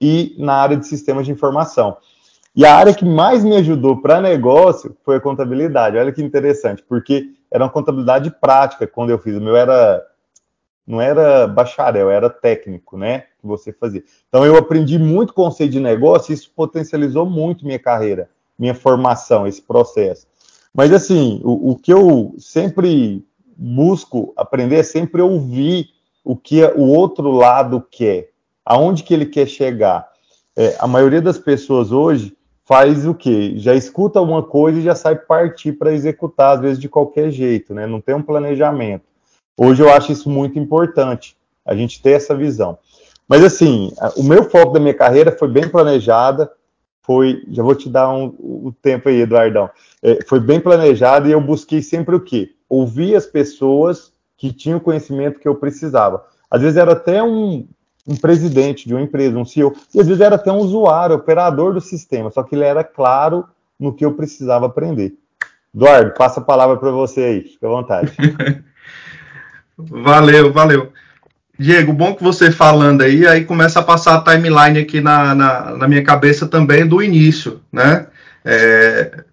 e 0.00 0.34
na 0.38 0.54
área 0.54 0.76
de 0.76 0.86
sistemas 0.86 1.26
de 1.26 1.32
informação. 1.32 1.96
E 2.54 2.66
a 2.66 2.74
área 2.74 2.92
que 2.92 3.04
mais 3.04 3.42
me 3.42 3.56
ajudou 3.56 4.02
para 4.02 4.20
negócio 4.20 4.96
foi 5.04 5.16
a 5.16 5.20
contabilidade. 5.20 5.96
Olha 5.96 6.12
que 6.12 6.22
interessante, 6.22 6.82
porque 6.86 7.30
era 7.50 7.64
uma 7.64 7.70
contabilidade 7.70 8.30
prática 8.30 8.86
quando 8.86 9.10
eu 9.10 9.18
fiz. 9.18 9.36
O 9.36 9.40
meu 9.40 9.56
era 9.56 10.04
não 10.84 11.00
era 11.00 11.46
bacharel, 11.46 12.10
era 12.10 12.28
técnico, 12.28 12.98
né? 12.98 13.20
Que 13.40 13.46
você 13.46 13.72
fazia. 13.72 14.02
Então 14.28 14.44
eu 14.44 14.56
aprendi 14.56 14.98
muito 14.98 15.32
conceito 15.32 15.72
de 15.72 15.80
negócio 15.80 16.32
e 16.32 16.34
isso 16.34 16.50
potencializou 16.54 17.24
muito 17.24 17.64
minha 17.64 17.78
carreira, 17.78 18.28
minha 18.58 18.74
formação, 18.74 19.46
esse 19.46 19.62
processo. 19.62 20.26
Mas 20.74 20.92
assim, 20.92 21.40
o, 21.44 21.70
o 21.70 21.76
que 21.76 21.92
eu 21.92 22.34
sempre 22.38 23.24
busco 23.62 24.32
aprender 24.36 24.76
é 24.76 24.82
sempre 24.82 25.22
ouvir 25.22 25.90
o 26.24 26.36
que 26.36 26.64
o 26.64 26.88
outro 26.88 27.30
lado 27.30 27.84
quer, 27.90 28.30
aonde 28.64 29.02
que 29.02 29.14
ele 29.14 29.26
quer 29.26 29.46
chegar. 29.46 30.10
é, 30.56 30.76
a 30.78 30.86
maioria 30.86 31.20
das 31.22 31.38
pessoas 31.38 31.92
hoje 31.92 32.36
faz 32.64 33.06
o 33.06 33.14
quê? 33.14 33.54
Já 33.56 33.74
escuta 33.74 34.18
alguma 34.18 34.42
coisa 34.42 34.78
e 34.78 34.82
já 34.82 34.94
sai 34.94 35.16
partir 35.16 35.72
para 35.72 35.92
executar, 35.92 36.56
às 36.56 36.60
vezes 36.60 36.78
de 36.78 36.88
qualquer 36.88 37.30
jeito, 37.30 37.72
né? 37.72 37.86
Não 37.86 38.00
tem 38.00 38.14
um 38.14 38.22
planejamento. 38.22 39.04
Hoje 39.56 39.82
eu 39.82 39.92
acho 39.92 40.12
isso 40.12 40.28
muito 40.28 40.58
importante, 40.58 41.36
a 41.64 41.74
gente 41.74 42.02
ter 42.02 42.12
essa 42.12 42.34
visão. 42.34 42.78
Mas 43.28 43.44
assim, 43.44 43.92
o 44.16 44.22
meu 44.22 44.48
foco 44.50 44.72
da 44.72 44.80
minha 44.80 44.94
carreira 44.94 45.32
foi 45.32 45.48
bem 45.48 45.68
planejada, 45.68 46.50
foi, 47.02 47.42
já 47.50 47.62
vou 47.62 47.74
te 47.74 47.88
dar 47.88 48.10
um, 48.10 48.34
um 48.38 48.72
tempo 48.82 49.08
aí, 49.08 49.20
Eduardão, 49.20 49.70
é, 50.02 50.18
foi 50.26 50.38
bem 50.38 50.60
planejada 50.60 51.28
e 51.28 51.32
eu 51.32 51.40
busquei 51.40 51.82
sempre 51.82 52.14
o 52.14 52.20
quê? 52.20 52.50
Ouvir 52.72 53.14
as 53.14 53.26
pessoas 53.26 54.10
que 54.38 54.50
tinham 54.50 54.78
o 54.78 54.80
conhecimento 54.80 55.38
que 55.38 55.46
eu 55.46 55.54
precisava. 55.54 56.24
Às 56.50 56.62
vezes 56.62 56.78
era 56.78 56.92
até 56.92 57.22
um, 57.22 57.68
um 58.08 58.16
presidente 58.16 58.88
de 58.88 58.94
uma 58.94 59.02
empresa, 59.02 59.36
um 59.36 59.44
CEO, 59.44 59.76
e 59.94 60.00
às 60.00 60.06
vezes 60.06 60.22
era 60.22 60.36
até 60.36 60.50
um 60.50 60.56
usuário, 60.56 61.16
operador 61.16 61.74
do 61.74 61.82
sistema, 61.82 62.30
só 62.30 62.42
que 62.42 62.54
ele 62.54 62.64
era 62.64 62.82
claro 62.82 63.44
no 63.78 63.92
que 63.92 64.06
eu 64.06 64.14
precisava 64.14 64.64
aprender. 64.64 65.12
Eduardo, 65.74 66.14
passa 66.14 66.40
a 66.40 66.42
palavra 66.42 66.78
para 66.78 66.90
você 66.90 67.20
aí, 67.20 67.40
fica 67.42 67.66
à 67.66 67.70
vontade. 67.70 68.16
valeu, 69.76 70.50
valeu. 70.50 70.90
Diego, 71.58 71.92
bom 71.92 72.14
que 72.14 72.22
você 72.22 72.50
falando 72.50 73.02
aí, 73.02 73.26
aí 73.26 73.44
começa 73.44 73.80
a 73.80 73.84
passar 73.84 74.14
a 74.14 74.24
timeline 74.24 74.78
aqui 74.78 75.02
na, 75.02 75.34
na, 75.34 75.76
na 75.76 75.86
minha 75.86 76.02
cabeça 76.02 76.48
também 76.48 76.86
do 76.86 77.02
início, 77.02 77.60
né? 77.70 78.06
É, 78.42 79.24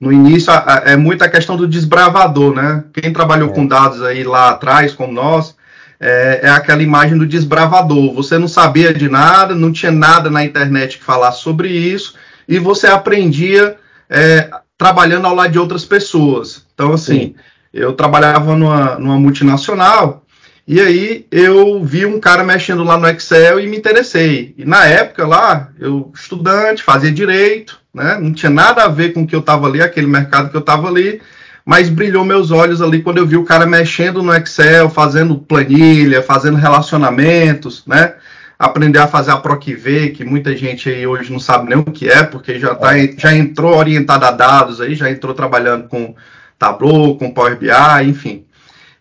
no 0.00 0.12
início 0.12 0.52
é 0.84 0.96
muita 0.96 1.28
questão 1.28 1.56
do 1.56 1.66
desbravador, 1.66 2.54
né? 2.54 2.84
Quem 2.92 3.12
trabalhou 3.12 3.50
é. 3.50 3.52
com 3.52 3.66
dados 3.66 4.02
aí 4.02 4.22
lá 4.24 4.50
atrás, 4.50 4.92
como 4.92 5.12
nós, 5.12 5.56
é, 5.98 6.40
é, 6.42 6.48
aquela 6.50 6.82
imagem 6.82 7.16
do 7.16 7.26
desbravador. 7.26 8.12
Você 8.14 8.38
não 8.38 8.48
sabia 8.48 8.92
de 8.92 9.08
nada, 9.08 9.54
não 9.54 9.72
tinha 9.72 9.92
nada 9.92 10.30
na 10.30 10.44
internet 10.44 10.98
que 10.98 11.04
falasse 11.04 11.42
sobre 11.42 11.68
isso, 11.68 12.14
e 12.46 12.58
você 12.58 12.86
aprendia 12.86 13.76
é, 14.08 14.50
trabalhando 14.76 15.26
ao 15.26 15.34
lado 15.34 15.52
de 15.52 15.58
outras 15.58 15.84
pessoas. 15.84 16.66
Então, 16.74 16.92
assim, 16.92 17.18
Sim. 17.18 17.34
eu 17.72 17.94
trabalhava 17.94 18.54
numa, 18.54 18.98
numa 18.98 19.18
multinacional, 19.18 20.22
e 20.68 20.80
aí 20.80 21.26
eu 21.30 21.82
vi 21.82 22.04
um 22.04 22.20
cara 22.20 22.42
mexendo 22.44 22.82
lá 22.84 22.98
no 22.98 23.08
Excel 23.08 23.60
e 23.60 23.66
me 23.66 23.76
interessei. 23.76 24.52
E 24.58 24.64
na 24.64 24.84
época 24.84 25.26
lá, 25.26 25.70
eu 25.78 26.12
estudante, 26.14 26.82
fazia 26.82 27.10
direito, 27.10 27.80
né? 27.96 28.18
Não 28.20 28.32
tinha 28.32 28.50
nada 28.50 28.84
a 28.84 28.88
ver 28.88 29.12
com 29.12 29.22
o 29.22 29.26
que 29.26 29.34
eu 29.34 29.40
estava 29.40 29.66
ali, 29.66 29.82
aquele 29.82 30.06
mercado 30.06 30.50
que 30.50 30.56
eu 30.56 30.60
estava 30.60 30.86
ali 30.86 31.20
mas 31.66 31.88
brilhou 31.88 32.24
meus 32.24 32.52
olhos 32.52 32.80
ali 32.80 33.02
quando 33.02 33.18
eu 33.18 33.26
vi 33.26 33.36
o 33.36 33.44
cara 33.44 33.66
mexendo 33.66 34.22
no 34.22 34.32
Excel, 34.32 34.88
fazendo 34.88 35.36
planilha, 35.36 36.22
fazendo 36.22 36.56
relacionamentos, 36.56 37.84
né? 37.84 38.14
Aprender 38.56 39.00
a 39.00 39.08
fazer 39.08 39.32
a 39.32 39.36
PROCV, 39.36 40.10
que 40.10 40.24
muita 40.24 40.56
gente 40.56 40.88
aí 40.88 41.04
hoje 41.04 41.32
não 41.32 41.40
sabe 41.40 41.68
nem 41.68 41.76
o 41.76 41.84
que 41.84 42.08
é, 42.08 42.22
porque 42.22 42.60
já, 42.60 42.72
tá, 42.72 42.92
já 43.18 43.34
entrou 43.34 43.76
orientado 43.76 44.24
a 44.24 44.30
dados 44.30 44.80
aí, 44.80 44.94
já 44.94 45.10
entrou 45.10 45.34
trabalhando 45.34 45.88
com 45.88 46.14
Tableau, 46.56 47.18
com 47.18 47.34
Power 47.34 47.58
BI, 47.58 47.68
enfim. 48.08 48.45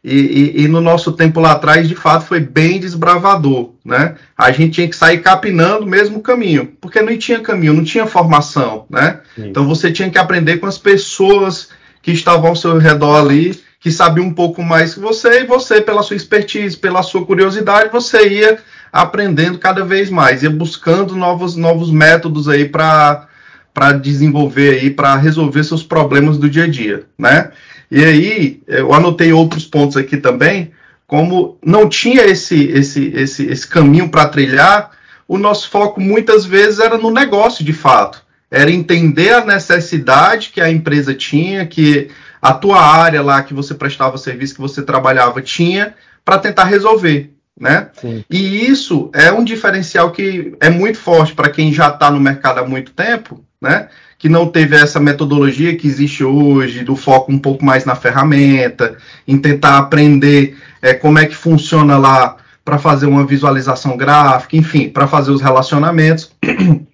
E, 0.08 0.18
e, 0.18 0.62
e, 0.62 0.68
no 0.68 0.82
nosso 0.82 1.12
tempo 1.14 1.40
lá 1.40 1.54
atrás, 1.54 1.90
de 1.90 1.96
fato, 1.96 2.28
foi 2.28 2.40
bem 2.40 2.80
desbravador, 2.80 3.72
né? 3.84 4.14
A 4.38 4.52
gente 4.52 4.74
tinha 4.74 4.88
que 4.88 4.96
sair 4.96 5.18
capinando 5.18 5.84
o 5.84 5.90
mesmo 5.90 6.22
caminho, 6.22 6.74
porque 6.80 7.02
não 7.02 7.18
tinha 7.18 7.40
caminho, 7.40 7.74
não 7.74 7.84
tinha 7.84 8.06
formação, 8.06 8.86
né? 8.88 9.22
Sim. 9.34 9.48
Então 9.48 9.68
você 9.68 9.92
tinha 9.92 10.08
que 10.08 10.20
aprender 10.20 10.58
com 10.58 10.68
as 10.68 10.78
pessoas 10.78 11.70
que 12.04 12.12
estavam 12.12 12.50
ao 12.50 12.56
seu 12.56 12.78
redor 12.78 13.16
ali, 13.16 13.60
que 13.80 13.92
sabiam 13.92 14.28
um 14.28 14.34
pouco 14.34 14.62
mais 14.62 14.94
que 14.94 15.00
você, 15.00 15.42
e 15.42 15.48
você, 15.48 15.82
pela 15.82 16.04
sua 16.04 16.16
expertise, 16.16 16.78
pela 16.78 17.02
sua 17.02 17.26
curiosidade, 17.26 17.92
você 17.92 18.28
ia 18.30 18.60
aprendendo 18.94 19.58
cada 19.58 19.84
vez 19.84 20.12
mais, 20.12 20.44
ia 20.44 20.52
buscando 20.52 21.16
novos, 21.16 21.56
novos 21.56 21.90
métodos 21.90 22.48
aí 22.48 22.70
para 22.70 23.28
para 23.74 23.92
desenvolver 23.92 24.80
aí, 24.80 24.90
para 24.90 25.18
resolver 25.18 25.62
seus 25.66 25.84
problemas 25.84 26.38
do 26.38 26.50
dia 26.50 26.64
a 26.64 26.68
dia, 26.68 27.04
né? 27.20 27.52
E 27.90 28.04
aí, 28.04 28.62
eu 28.68 28.94
anotei 28.94 29.32
outros 29.32 29.66
pontos 29.66 29.98
aqui 29.98 30.18
também, 30.18 30.72
como 31.08 31.58
não 31.64 31.88
tinha 31.88 32.24
esse, 32.26 32.66
esse, 32.70 33.12
esse, 33.16 33.46
esse 33.46 33.68
caminho 33.68 34.10
para 34.10 34.28
trilhar, 34.28 34.92
o 35.28 35.38
nosso 35.38 35.70
foco 35.70 36.00
muitas 36.00 36.46
vezes 36.46 36.80
era 36.80 36.98
no 36.98 37.12
negócio 37.12 37.64
de 37.64 37.74
fato 37.74 38.26
era 38.56 38.72
entender 38.72 39.34
a 39.34 39.46
necessidade 39.46 40.50
que 40.50 40.62
a 40.62 40.72
empresa 40.72 41.14
tinha, 41.14 41.66
que 41.66 42.10
a 42.42 42.54
tua 42.54 42.80
área 42.80 43.22
lá 43.22 43.44
que 43.44 43.54
você 43.54 43.74
prestava 43.74 44.18
serviço, 44.18 44.56
que 44.56 44.62
você 44.62 44.82
trabalhava, 44.82 45.42
tinha, 45.42 45.94
para 46.24 46.38
tentar 46.38 46.66
resolver. 46.66 47.34
Né? 47.60 47.90
E 48.30 48.66
isso 48.66 49.10
é 49.14 49.32
um 49.32 49.44
diferencial 49.44 50.12
que 50.12 50.56
é 50.60 50.70
muito 50.70 50.98
forte 50.98 51.34
para 51.34 51.50
quem 51.50 51.74
já 51.74 51.90
está 51.90 52.12
no 52.12 52.20
mercado 52.20 52.60
há 52.60 52.68
muito 52.68 52.92
tempo, 52.92 53.44
né? 53.62 53.88
Que 54.26 54.30
não 54.30 54.48
teve 54.48 54.76
essa 54.76 55.00
metodologia 55.00 55.76
que 55.76 55.86
existe 55.86 56.24
hoje, 56.24 56.84
do 56.84 56.96
foco 56.96 57.32
um 57.32 57.38
pouco 57.38 57.64
mais 57.64 57.86
na 57.86 57.94
ferramenta, 57.94 58.98
em 59.28 59.38
tentar 59.38 59.78
aprender 59.78 60.58
é, 60.82 60.96
como 60.96 61.20
é 61.20 61.28
que 61.28 61.36
funciona 61.36 61.96
lá 61.96 62.38
para 62.64 62.80
fazer 62.80 63.06
uma 63.06 63.24
visualização 63.24 63.96
gráfica, 63.96 64.58
enfim, 64.58 64.90
para 64.90 65.06
fazer 65.06 65.30
os 65.30 65.42
relacionamentos. 65.42 66.32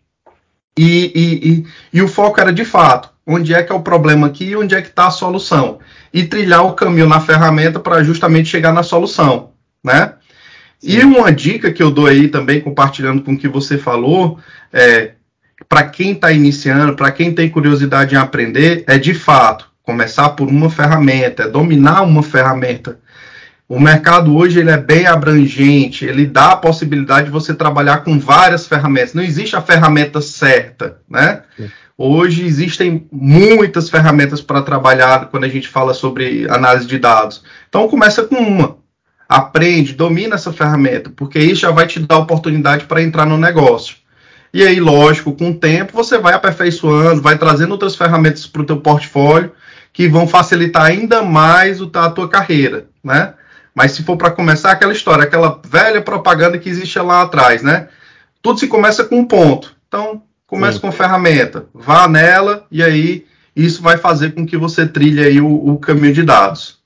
E, 0.77 1.11
e, 1.13 1.50
e, 1.50 1.65
e, 1.93 2.01
o 2.01 2.07
foco 2.07 2.39
era 2.39 2.51
de 2.51 2.63
fato, 2.63 3.09
onde 3.27 3.53
é 3.53 3.61
que 3.61 3.73
é 3.73 3.75
o 3.75 3.81
problema 3.81 4.27
aqui 4.27 4.45
e 4.45 4.55
onde 4.55 4.73
é 4.73 4.81
que 4.81 4.88
está 4.88 5.07
a 5.07 5.11
solução. 5.11 5.79
E 6.13 6.23
trilhar 6.23 6.65
o 6.65 6.73
caminho 6.73 7.09
na 7.09 7.19
ferramenta 7.19 7.77
para 7.77 8.01
justamente 8.03 8.47
chegar 8.47 8.71
na 8.71 8.81
solução, 8.81 9.51
né? 9.83 10.13
Sim. 10.79 10.93
E 10.93 11.03
uma 11.03 11.29
dica 11.29 11.73
que 11.73 11.83
eu 11.83 11.91
dou 11.91 12.07
aí 12.07 12.29
também, 12.29 12.61
compartilhando 12.61 13.21
com 13.21 13.33
o 13.33 13.38
que 13.38 13.50
você 13.50 13.77
falou, 13.77 14.39
é 14.71 15.11
para 15.72 15.84
quem 15.84 16.12
está 16.12 16.34
iniciando, 16.34 16.98
para 16.98 17.13
quem 17.13 17.34
tem 17.34 17.50
curiosidade 17.50 18.13
em 18.13 18.18
aprender, 18.18 18.84
é 18.88 18.98
de 18.98 19.13
fato 19.13 19.72
começar 19.82 20.28
por 20.32 20.50
uma 20.50 20.70
ferramenta, 20.70 21.44
é 21.44 21.48
dominar 21.48 22.01
uma 22.01 22.22
ferramenta. 22.22 23.00
O 23.70 23.80
mercado 23.80 24.36
hoje 24.36 24.60
ele 24.60 24.70
é 24.70 24.75
bem 24.75 25.08
abrangente, 25.08 26.04
ele 26.04 26.25
dá 26.25 26.51
a 26.51 26.58
possibilidade 26.58 27.28
de 27.28 27.32
você 27.32 27.54
trabalhar 27.54 28.00
com 28.00 28.20
várias 28.20 28.68
ferramentas. 28.68 29.13
Não 29.13 29.24
existe 29.24 29.56
a 29.56 29.62
ferramenta 29.62 30.20
certa, 30.20 30.98
né? 31.10 31.44
Hoje 31.98 32.46
existem 32.46 33.08
muitas 33.10 33.90
ferramentas 33.90 34.42
para 34.42 34.62
trabalhar 34.62 35.30
quando 35.30 35.46
a 35.46 35.50
gente 35.50 35.70
fala 35.70 35.94
sobre 35.94 36.50
análise 36.50 36.86
de 36.86 37.00
dados. 37.00 37.46
Então 37.70 37.88
começa 37.88 38.24
com 38.24 38.36
uma, 38.36 38.75
aprende, 39.30 39.94
domina 39.94 40.36
essa 40.36 40.51
ferramenta, 40.51 41.10
porque 41.16 41.40
isso 41.40 41.62
já 41.62 41.72
vai 41.72 41.88
te 41.88 41.98
dar 42.01 42.18
oportunidade 42.18 42.84
para 42.84 43.01
entrar 43.01 43.25
no 43.25 43.38
negócio. 43.38 44.00
E 44.53 44.63
aí, 44.63 44.79
lógico, 44.79 45.34
com 45.34 45.51
o 45.51 45.55
tempo 45.55 45.93
você 45.93 46.17
vai 46.17 46.34
aperfeiçoando, 46.34 47.22
vai 47.22 47.38
trazendo 47.38 47.72
outras 47.72 47.96
ferramentas 47.96 48.46
para 48.46 48.62
o 48.62 48.65
teu 48.65 48.77
portfólio 48.77 49.51
que 49.93 50.08
vão 50.08 50.27
facilitar 50.27 50.84
ainda 50.84 51.22
mais 51.22 51.79
a 51.81 52.10
tua 52.10 52.29
carreira, 52.29 52.88
né? 53.03 53.34
Mas 53.74 53.91
se 53.93 54.03
for 54.03 54.17
para 54.17 54.31
começar 54.31 54.72
aquela 54.72 54.91
história, 54.91 55.24
aquela 55.24 55.60
velha 55.65 56.01
propaganda 56.01 56.58
que 56.58 56.70
existe 56.70 57.00
lá 57.00 57.22
atrás, 57.22 57.62
né? 57.62 57.88
Tudo 58.41 58.60
se 58.60 58.67
começa 58.67 59.03
com 59.03 59.20
um 59.20 59.25
ponto. 59.25 59.75
Então, 59.88 60.24
comece 60.46 60.75
Sim. 60.75 60.81
com 60.81 60.91
ferramenta, 60.91 61.65
vá 61.74 62.08
nela 62.08 62.65
e 62.70 62.84
aí 62.84 63.25
isso 63.55 63.81
vai 63.81 63.98
fazer 63.98 64.31
com 64.31 64.46
que 64.46 64.58
você 64.58 64.86
trilhe 64.86 65.24
aí 65.24 65.39
o, 65.39 65.48
o 65.48 65.77
caminho 65.77 66.13
de 66.13 66.24
dados. 66.24 66.80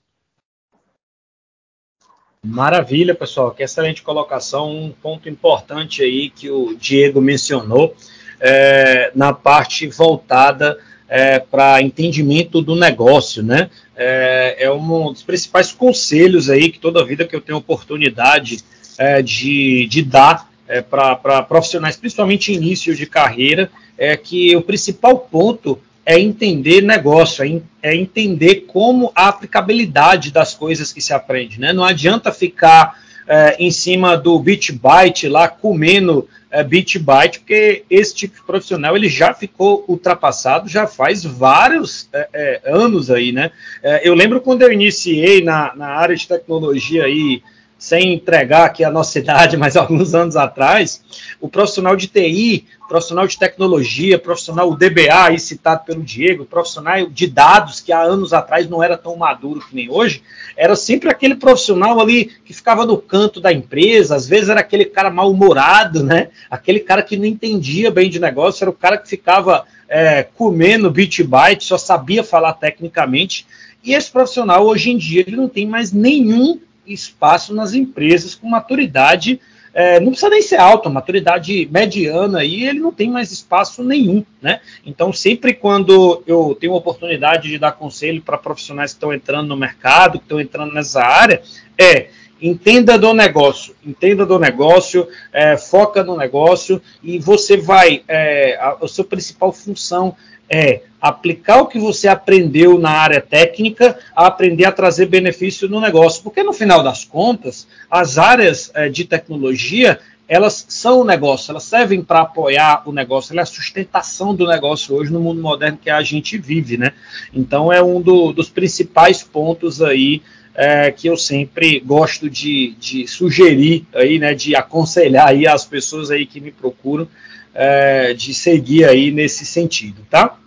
Maravilha, 2.45 3.15
pessoal. 3.15 3.49
Que 3.49 3.63
excelente 3.63 4.03
colocação. 4.03 4.71
Um 4.71 4.91
ponto 4.91 5.27
importante 5.27 6.03
aí 6.03 6.29
que 6.29 6.49
o 6.49 6.75
Diego 6.75 7.19
mencionou 7.19 7.95
é, 8.39 9.11
na 9.15 9.33
parte 9.33 9.87
voltada 9.87 10.77
é, 11.09 11.39
para 11.39 11.81
entendimento 11.81 12.61
do 12.61 12.75
negócio, 12.75 13.41
né? 13.41 13.69
É, 13.95 14.57
é, 14.59 14.71
um 14.71 15.11
dos 15.11 15.23
principais 15.23 15.71
conselhos 15.71 16.49
aí 16.49 16.69
que 16.69 16.77
toda 16.77 17.03
vida 17.03 17.25
que 17.25 17.35
eu 17.35 17.41
tenho 17.41 17.57
oportunidade 17.57 18.59
é, 18.97 19.23
de, 19.23 19.87
de 19.87 20.03
dar 20.03 20.47
é, 20.67 20.81
para 20.81 21.41
profissionais, 21.43 21.97
principalmente 21.97 22.53
início 22.53 22.95
de 22.95 23.07
carreira, 23.07 23.71
é 23.97 24.15
que 24.15 24.55
o 24.55 24.61
principal 24.61 25.17
ponto 25.17 25.79
é 26.05 26.19
entender 26.19 26.81
negócio, 26.81 27.43
é, 27.43 27.61
é 27.81 27.95
entender 27.95 28.65
como 28.67 29.11
a 29.15 29.29
aplicabilidade 29.29 30.31
das 30.31 30.53
coisas 30.53 30.93
que 30.93 31.01
se 31.01 31.13
aprende, 31.13 31.59
né? 31.59 31.73
Não 31.73 31.83
adianta 31.83 32.31
ficar 32.31 32.99
é, 33.27 33.55
em 33.57 33.71
cima 33.71 34.15
do 34.15 34.37
bit 34.37 34.71
byte 34.71 35.27
lá 35.27 35.47
comendo 35.47 36.29
é, 36.51 36.63
bit 36.63 36.99
byte, 36.99 37.39
porque 37.39 37.83
esse 37.89 38.13
tipo 38.13 38.35
de 38.35 38.43
profissional 38.43 38.95
ele 38.95 39.09
já 39.09 39.33
ficou 39.33 39.83
ultrapassado 39.87 40.69
já 40.69 40.85
faz 40.85 41.23
vários 41.23 42.07
é, 42.13 42.29
é, 42.33 42.61
anos 42.65 43.09
aí, 43.09 43.31
né? 43.31 43.51
É, 43.81 44.07
eu 44.07 44.13
lembro 44.13 44.39
quando 44.39 44.61
eu 44.61 44.71
iniciei 44.71 45.43
na, 45.43 45.75
na 45.75 45.87
área 45.87 46.15
de 46.15 46.27
tecnologia 46.27 47.05
aí 47.05 47.41
sem 47.85 48.15
entregar 48.15 48.65
aqui 48.65 48.83
a 48.83 48.89
nossa 48.89 49.19
idade, 49.19 49.55
mas 49.55 49.77
alguns 49.77 50.15
anos 50.15 50.35
atrás, 50.35 51.03
o 51.39 51.47
profissional 51.47 51.95
de 51.95 52.07
TI, 52.07 52.65
profissional 52.89 53.27
de 53.27 53.37
tecnologia, 53.37 54.17
profissional 54.17 54.75
DBA, 54.75 55.25
aí 55.25 55.39
citado 55.39 55.85
pelo 55.85 56.01
Diego, 56.01 56.45
profissional 56.45 57.05
de 57.05 57.27
dados, 57.27 57.79
que 57.81 57.91
há 57.91 58.01
anos 58.01 58.33
atrás 58.33 58.67
não 58.67 58.81
era 58.81 58.97
tão 58.97 59.15
maduro 59.15 59.59
que 59.59 59.75
nem 59.75 59.87
hoje, 59.87 60.23
era 60.57 60.75
sempre 60.75 61.11
aquele 61.11 61.35
profissional 61.35 61.99
ali 62.01 62.31
que 62.43 62.53
ficava 62.53 62.87
no 62.87 62.97
canto 62.97 63.39
da 63.39 63.53
empresa, 63.53 64.15
às 64.15 64.27
vezes 64.27 64.49
era 64.49 64.61
aquele 64.61 64.85
cara 64.85 65.11
mal-humorado, 65.11 66.03
né? 66.03 66.29
Aquele 66.49 66.79
cara 66.79 67.03
que 67.03 67.15
não 67.15 67.25
entendia 67.25 67.91
bem 67.91 68.09
de 68.09 68.19
negócio, 68.19 68.63
era 68.63 68.71
o 68.71 68.73
cara 68.73 68.97
que 68.97 69.07
ficava 69.07 69.63
é, 69.87 70.23
comendo 70.23 70.89
bit 70.89 71.23
byte, 71.23 71.65
só 71.65 71.77
sabia 71.77 72.23
falar 72.23 72.53
tecnicamente. 72.53 73.45
E 73.83 73.93
esse 73.93 74.11
profissional, 74.11 74.65
hoje 74.65 74.89
em 74.89 74.97
dia, 74.97 75.21
ele 75.21 75.35
não 75.35 75.47
tem 75.47 75.67
mais 75.67 75.91
nenhum 75.91 76.59
espaço 76.87 77.53
nas 77.53 77.73
empresas 77.73 78.35
com 78.35 78.47
maturidade, 78.47 79.39
é, 79.73 79.99
não 79.99 80.11
precisa 80.11 80.29
nem 80.29 80.41
ser 80.41 80.55
alta, 80.55 80.89
maturidade 80.89 81.67
mediana 81.69 82.39
aí, 82.39 82.63
ele 82.63 82.79
não 82.79 82.93
tem 82.93 83.09
mais 83.09 83.31
espaço 83.31 83.83
nenhum, 83.83 84.23
né? 84.41 84.61
Então, 84.85 85.11
sempre 85.11 85.53
quando 85.53 86.23
eu 86.25 86.55
tenho 86.57 86.73
oportunidade 86.73 87.49
de 87.49 87.59
dar 87.59 87.73
conselho 87.73 88.21
para 88.21 88.37
profissionais 88.37 88.91
que 88.91 88.97
estão 88.97 89.13
entrando 89.13 89.49
no 89.49 89.57
mercado, 89.57 90.17
que 90.17 90.23
estão 90.23 90.39
entrando 90.39 90.73
nessa 90.73 91.03
área, 91.03 91.41
é 91.77 92.07
entenda 92.41 92.97
do 92.97 93.13
negócio, 93.13 93.75
entenda 93.85 94.25
do 94.25 94.39
negócio, 94.39 95.07
é, 95.33 95.57
foca 95.57 96.03
no 96.03 96.15
negócio 96.15 96.81
e 97.03 97.19
você 97.19 97.57
vai, 97.57 98.03
é, 98.07 98.55
a, 98.55 98.77
a 98.81 98.87
sua 98.87 99.03
principal 99.03 99.51
função 99.51 100.15
é 100.49 100.81
aplicar 101.01 101.61
o 101.61 101.67
que 101.67 101.77
você 101.77 102.07
aprendeu 102.07 102.79
na 102.79 102.89
área 102.89 103.21
técnica 103.21 103.97
a 104.15 104.27
aprender 104.27 104.65
a 104.65 104.71
trazer 104.71 105.05
benefício 105.05 105.69
no 105.69 105.79
negócio. 105.79 106.23
Porque 106.23 106.43
no 106.43 106.53
final 106.53 106.81
das 106.81 107.03
contas, 107.03 107.67
as 107.89 108.17
áreas 108.17 108.71
é, 108.73 108.89
de 108.89 109.05
tecnologia 109.05 109.99
elas 110.27 110.65
são 110.67 111.01
o 111.01 111.05
negócio, 111.05 111.51
elas 111.51 111.63
servem 111.63 112.01
para 112.01 112.21
apoiar 112.21 112.81
o 112.87 112.91
negócio, 112.91 113.31
ela 113.31 113.41
é 113.41 113.43
a 113.43 113.45
sustentação 113.45 114.33
do 114.33 114.47
negócio 114.47 114.95
hoje 114.95 115.11
no 115.11 115.19
mundo 115.19 115.39
moderno 115.39 115.77
que 115.77 115.89
a 115.89 116.01
gente 116.01 116.37
vive, 116.37 116.77
né? 116.77 116.93
Então 117.33 117.71
é 117.71 117.81
um 117.81 118.01
do, 118.01 118.31
dos 118.31 118.49
principais 118.49 119.21
pontos 119.21 119.81
aí 119.81 120.23
é, 120.55 120.89
que 120.89 121.07
eu 121.07 121.17
sempre 121.17 121.79
gosto 121.79 122.29
de, 122.29 122.75
de, 122.79 123.07
sugerir 123.07 123.85
aí, 123.93 124.17
né, 124.17 124.33
de 124.33 124.55
aconselhar 124.55 125.27
aí 125.27 125.45
as 125.45 125.65
pessoas 125.65 126.09
aí 126.09 126.25
que 126.25 126.39
me 126.39 126.51
procuram 126.51 127.07
é, 127.55 128.13
de 128.13 128.33
seguir 128.33 128.83
aí 128.83 129.11
nesse 129.11 129.45
sentido, 129.45 130.05
tá? 130.09 130.37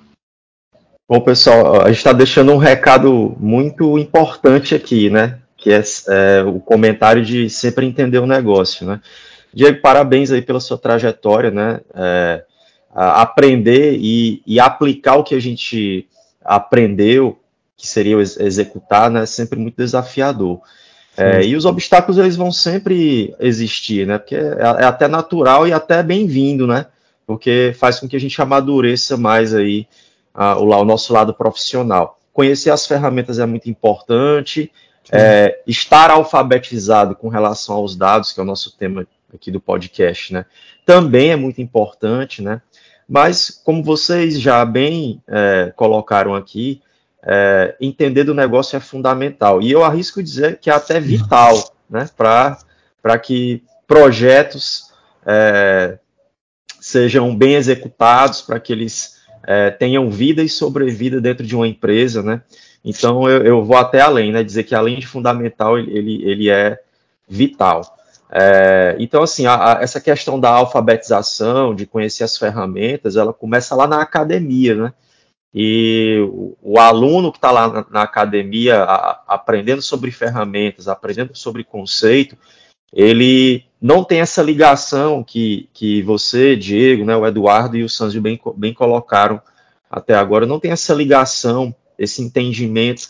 Bom, 1.08 1.22
pessoal, 1.22 1.80
a 1.80 1.88
gente 1.88 1.96
está 1.96 2.12
deixando 2.12 2.52
um 2.52 2.58
recado 2.58 3.34
muito 3.40 3.98
importante 3.98 4.74
aqui, 4.74 5.08
né? 5.08 5.38
Que 5.56 5.72
é, 5.72 5.82
é, 6.08 6.42
o 6.42 6.60
comentário 6.60 7.24
de 7.24 7.48
sempre 7.48 7.86
entender 7.86 8.18
o 8.18 8.26
negócio, 8.26 8.86
né? 8.86 9.00
Diego, 9.54 9.80
parabéns 9.80 10.30
aí 10.30 10.42
pela 10.42 10.60
sua 10.60 10.76
trajetória, 10.76 11.50
né? 11.50 11.80
É, 11.94 12.44
aprender 12.94 13.96
e, 13.98 14.42
e, 14.46 14.60
aplicar 14.60 15.16
o 15.16 15.24
que 15.24 15.34
a 15.34 15.40
gente 15.40 16.06
aprendeu, 16.44 17.38
que 17.74 17.88
seria 17.88 18.16
executar, 18.18 19.10
né? 19.10 19.22
É 19.22 19.26
sempre 19.26 19.58
muito 19.58 19.76
desafiador. 19.76 20.60
É, 21.16 21.42
e 21.42 21.56
os 21.56 21.64
obstáculos 21.64 22.18
eles 22.18 22.36
vão 22.36 22.52
sempre 22.52 23.34
existir, 23.40 24.06
né? 24.06 24.18
Porque 24.18 24.34
é, 24.36 24.58
é 24.60 24.84
até 24.84 25.08
natural 25.08 25.66
e 25.66 25.72
até 25.72 26.02
bem-vindo, 26.02 26.66
né? 26.66 26.84
Porque 27.28 27.75
faz 27.78 28.00
com 28.00 28.08
que 28.08 28.16
a 28.16 28.18
gente 28.18 28.40
amadureça 28.40 29.14
mais 29.18 29.54
aí 29.54 29.87
o, 30.35 30.64
o, 30.64 30.85
nosso 30.87 31.12
lado 31.12 31.35
profissional. 31.35 32.18
Conhecer 32.32 32.70
as 32.70 32.87
ferramentas 32.87 33.38
é 33.38 33.44
muito 33.44 33.68
importante, 33.68 34.73
é, 35.12 35.61
estar 35.66 36.11
alfabetizado 36.11 37.14
com 37.14 37.28
relação 37.28 37.76
aos 37.76 37.94
dados, 37.94 38.32
que 38.32 38.40
é 38.40 38.42
o 38.42 38.47
nosso 38.47 38.75
tema 38.78 39.06
aqui 39.32 39.50
do 39.50 39.61
podcast, 39.61 40.32
né? 40.32 40.47
Também 40.87 41.30
é 41.30 41.37
muito 41.37 41.61
importante, 41.61 42.40
né? 42.40 42.62
Mas, 43.06 43.50
como 43.62 43.85
vocês 43.85 44.40
já 44.40 44.64
bem 44.64 45.23
é, 45.28 45.70
colocaram 45.76 46.35
aqui, 46.35 46.80
é, 47.23 47.76
entender 47.78 48.25
do 48.25 48.35
negócio 48.35 48.75
é 48.75 48.80
fundamental. 48.80 49.61
E 49.61 49.70
eu 49.70 49.85
arrisco 49.85 50.23
dizer 50.23 50.61
que 50.61 50.70
é 50.70 50.73
até 50.73 50.99
vital, 50.99 51.75
né? 51.90 52.08
Para 52.16 53.18
que 53.18 53.62
projetos 53.87 54.90
é, 55.26 55.99
sejam 56.80 57.35
bem 57.35 57.54
executados, 57.54 58.40
para 58.40 58.61
que 58.61 58.73
eles 58.73 59.18
é, 59.47 59.70
tenham 59.70 60.11
vida 60.11 60.42
e 60.42 60.49
sobrevida 60.49 61.20
dentro 61.20 61.46
de 61.46 61.55
uma 61.57 61.66
empresa, 61.66 62.22
né? 62.22 62.42
Então 62.85 63.29
eu, 63.29 63.44
eu, 63.44 63.64
vou 63.64 63.76
até 63.76 64.00
além, 64.00 64.33
né? 64.33 64.42
Dizer 64.42 64.64
que 64.64 64.74
além 64.74 64.98
de 64.98 65.07
fundamental, 65.07 65.79
ele, 65.79 66.22
ele 66.24 66.50
é 66.50 66.81
vital. 67.29 67.96
É, 68.31 68.96
então, 68.98 69.22
assim, 69.22 69.46
a, 69.46 69.79
a, 69.79 69.83
essa 69.83 70.00
questão 70.00 70.38
da 70.38 70.50
alfabetização, 70.50 71.74
de 71.74 71.87
conhecer 71.87 72.24
as 72.24 72.37
ferramentas, 72.37 73.16
ela 73.16 73.33
começa 73.33 73.74
lá 73.74 73.87
na 73.87 74.00
academia, 74.02 74.74
né? 74.74 74.92
E 75.55 76.18
o, 76.31 76.57
o 76.62 76.79
aluno 76.79 77.33
que 77.33 77.38
está 77.38 77.50
lá 77.50 77.68
na, 77.68 77.87
na 77.90 78.02
academia 78.02 78.83
a, 78.83 79.22
aprendendo 79.26 79.81
sobre 79.81 80.11
ferramentas, 80.11 80.88
aprendendo 80.88 81.35
sobre 81.35 81.64
conceito, 81.64 82.37
ele 82.92 83.64
não 83.80 84.02
tem 84.02 84.20
essa 84.20 84.42
ligação 84.42 85.22
que, 85.22 85.68
que 85.72 86.02
você, 86.02 86.56
Diego, 86.56 87.04
né, 87.04 87.16
o 87.16 87.26
Eduardo 87.26 87.76
e 87.76 87.84
o 87.84 87.88
Sanzio 87.88 88.20
bem, 88.20 88.40
bem 88.56 88.74
colocaram 88.74 89.40
até 89.90 90.14
agora, 90.14 90.46
não 90.46 90.60
tem 90.60 90.72
essa 90.72 90.92
ligação, 90.92 91.74
esse 91.98 92.22
entendimento 92.22 93.08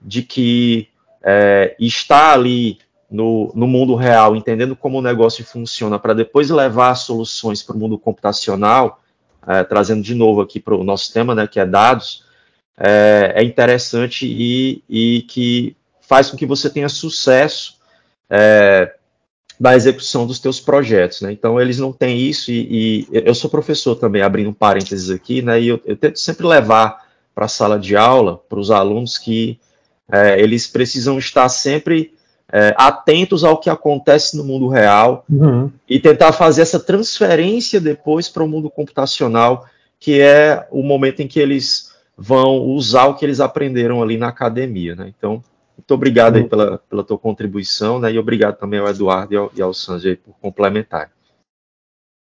de 0.00 0.22
que 0.22 0.88
é, 1.22 1.76
está 1.78 2.32
ali 2.32 2.78
no, 3.10 3.52
no 3.54 3.66
mundo 3.66 3.94
real, 3.94 4.34
entendendo 4.34 4.74
como 4.74 4.98
o 4.98 5.02
negócio 5.02 5.44
funciona, 5.44 5.98
para 5.98 6.14
depois 6.14 6.50
levar 6.50 6.94
soluções 6.94 7.62
para 7.62 7.76
o 7.76 7.78
mundo 7.78 7.98
computacional, 7.98 9.00
é, 9.46 9.62
trazendo 9.62 10.02
de 10.02 10.14
novo 10.14 10.40
aqui 10.40 10.58
para 10.58 10.74
o 10.74 10.82
nosso 10.82 11.12
tema, 11.12 11.34
né, 11.34 11.46
que 11.46 11.60
é 11.60 11.66
dados, 11.66 12.24
é, 12.78 13.32
é 13.36 13.44
interessante 13.44 14.26
e, 14.26 14.82
e, 14.88 15.22
que 15.22 15.76
faz 16.00 16.30
com 16.30 16.36
que 16.36 16.44
você 16.44 16.68
tenha 16.68 16.88
sucesso 16.88 17.78
é, 18.28 18.94
da 19.58 19.74
execução 19.74 20.26
dos 20.26 20.38
teus 20.38 20.60
projetos, 20.60 21.22
né? 21.22 21.32
Então 21.32 21.60
eles 21.60 21.78
não 21.78 21.92
têm 21.92 22.18
isso 22.18 22.50
e, 22.50 23.06
e 23.10 23.22
eu 23.24 23.34
sou 23.34 23.50
professor 23.50 23.96
também, 23.96 24.22
abrindo 24.22 24.50
um 24.50 24.54
parênteses 24.54 25.10
aqui, 25.10 25.40
né? 25.40 25.60
E 25.60 25.68
eu, 25.68 25.80
eu 25.84 25.96
tento 25.96 26.18
sempre 26.18 26.46
levar 26.46 27.06
para 27.34 27.46
a 27.46 27.48
sala 27.48 27.78
de 27.78 27.96
aula 27.96 28.40
para 28.48 28.58
os 28.58 28.70
alunos 28.70 29.18
que 29.18 29.58
é, 30.10 30.40
eles 30.40 30.66
precisam 30.66 31.18
estar 31.18 31.48
sempre 31.48 32.14
é, 32.52 32.74
atentos 32.76 33.44
ao 33.44 33.58
que 33.58 33.68
acontece 33.68 34.36
no 34.36 34.44
mundo 34.44 34.68
real 34.68 35.24
uhum. 35.28 35.70
e 35.88 35.98
tentar 35.98 36.32
fazer 36.32 36.62
essa 36.62 36.78
transferência 36.78 37.80
depois 37.80 38.28
para 38.28 38.44
o 38.44 38.48
mundo 38.48 38.70
computacional, 38.70 39.66
que 39.98 40.20
é 40.20 40.66
o 40.70 40.82
momento 40.82 41.20
em 41.20 41.26
que 41.26 41.40
eles 41.40 41.92
vão 42.16 42.58
usar 42.58 43.06
o 43.06 43.14
que 43.14 43.24
eles 43.24 43.40
aprenderam 43.40 44.02
ali 44.02 44.16
na 44.16 44.28
academia, 44.28 44.94
né? 44.94 45.12
Então 45.16 45.42
muito 45.76 45.90
obrigado 45.92 46.36
aí 46.36 46.42
uhum. 46.42 46.48
pela, 46.48 46.78
pela 46.78 47.04
tua 47.04 47.18
contribuição, 47.18 47.98
né? 47.98 48.12
E 48.12 48.18
obrigado 48.18 48.58
também 48.58 48.80
ao 48.80 48.88
Eduardo 48.88 49.34
e 49.34 49.36
ao, 49.36 49.52
e 49.54 49.62
ao 49.62 49.74
Sanjay 49.74 50.16
por 50.16 50.34
complementar. 50.40 51.10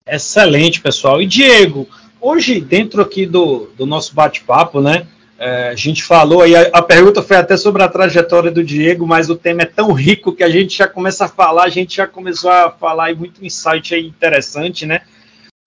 Excelente, 0.08 0.82
pessoal. 0.82 1.22
E 1.22 1.28
Diego, 1.28 1.88
hoje, 2.20 2.60
dentro 2.60 3.02
aqui 3.02 3.26
do, 3.26 3.70
do 3.78 3.86
nosso 3.86 4.16
bate-papo, 4.16 4.82
né? 4.82 5.06
É, 5.38 5.70
a 5.70 5.76
gente 5.76 6.04
falou 6.04 6.42
aí, 6.42 6.56
a, 6.56 6.70
a, 6.72 6.82
pergunta 6.84 7.24
foi 7.24 7.36
até 7.36 7.58
sobre 7.58 7.82
a 7.82 7.88
trajetória 7.88 8.52
do 8.52 8.64
Diego, 8.64 9.08
mas 9.08 9.28
o 9.28 9.36
tema 9.36 9.64
é 9.64 9.66
tão 9.66 9.92
rico 9.92 10.34
que 10.34 10.44
a 10.44 10.50
gente 10.50 10.78
já 10.78 10.88
começa 10.88 11.26
a 11.26 11.28
falar, 11.28 11.64
a 11.64 11.70
gente 11.70 11.98
já 11.98 12.06
começou 12.06 12.52
a 12.52 12.70
falar 12.70 13.12
e 13.12 13.16
muito 13.16 13.44
insight 13.44 13.96
aí 13.96 14.06
interessante, 14.06 14.86
né? 14.86 15.02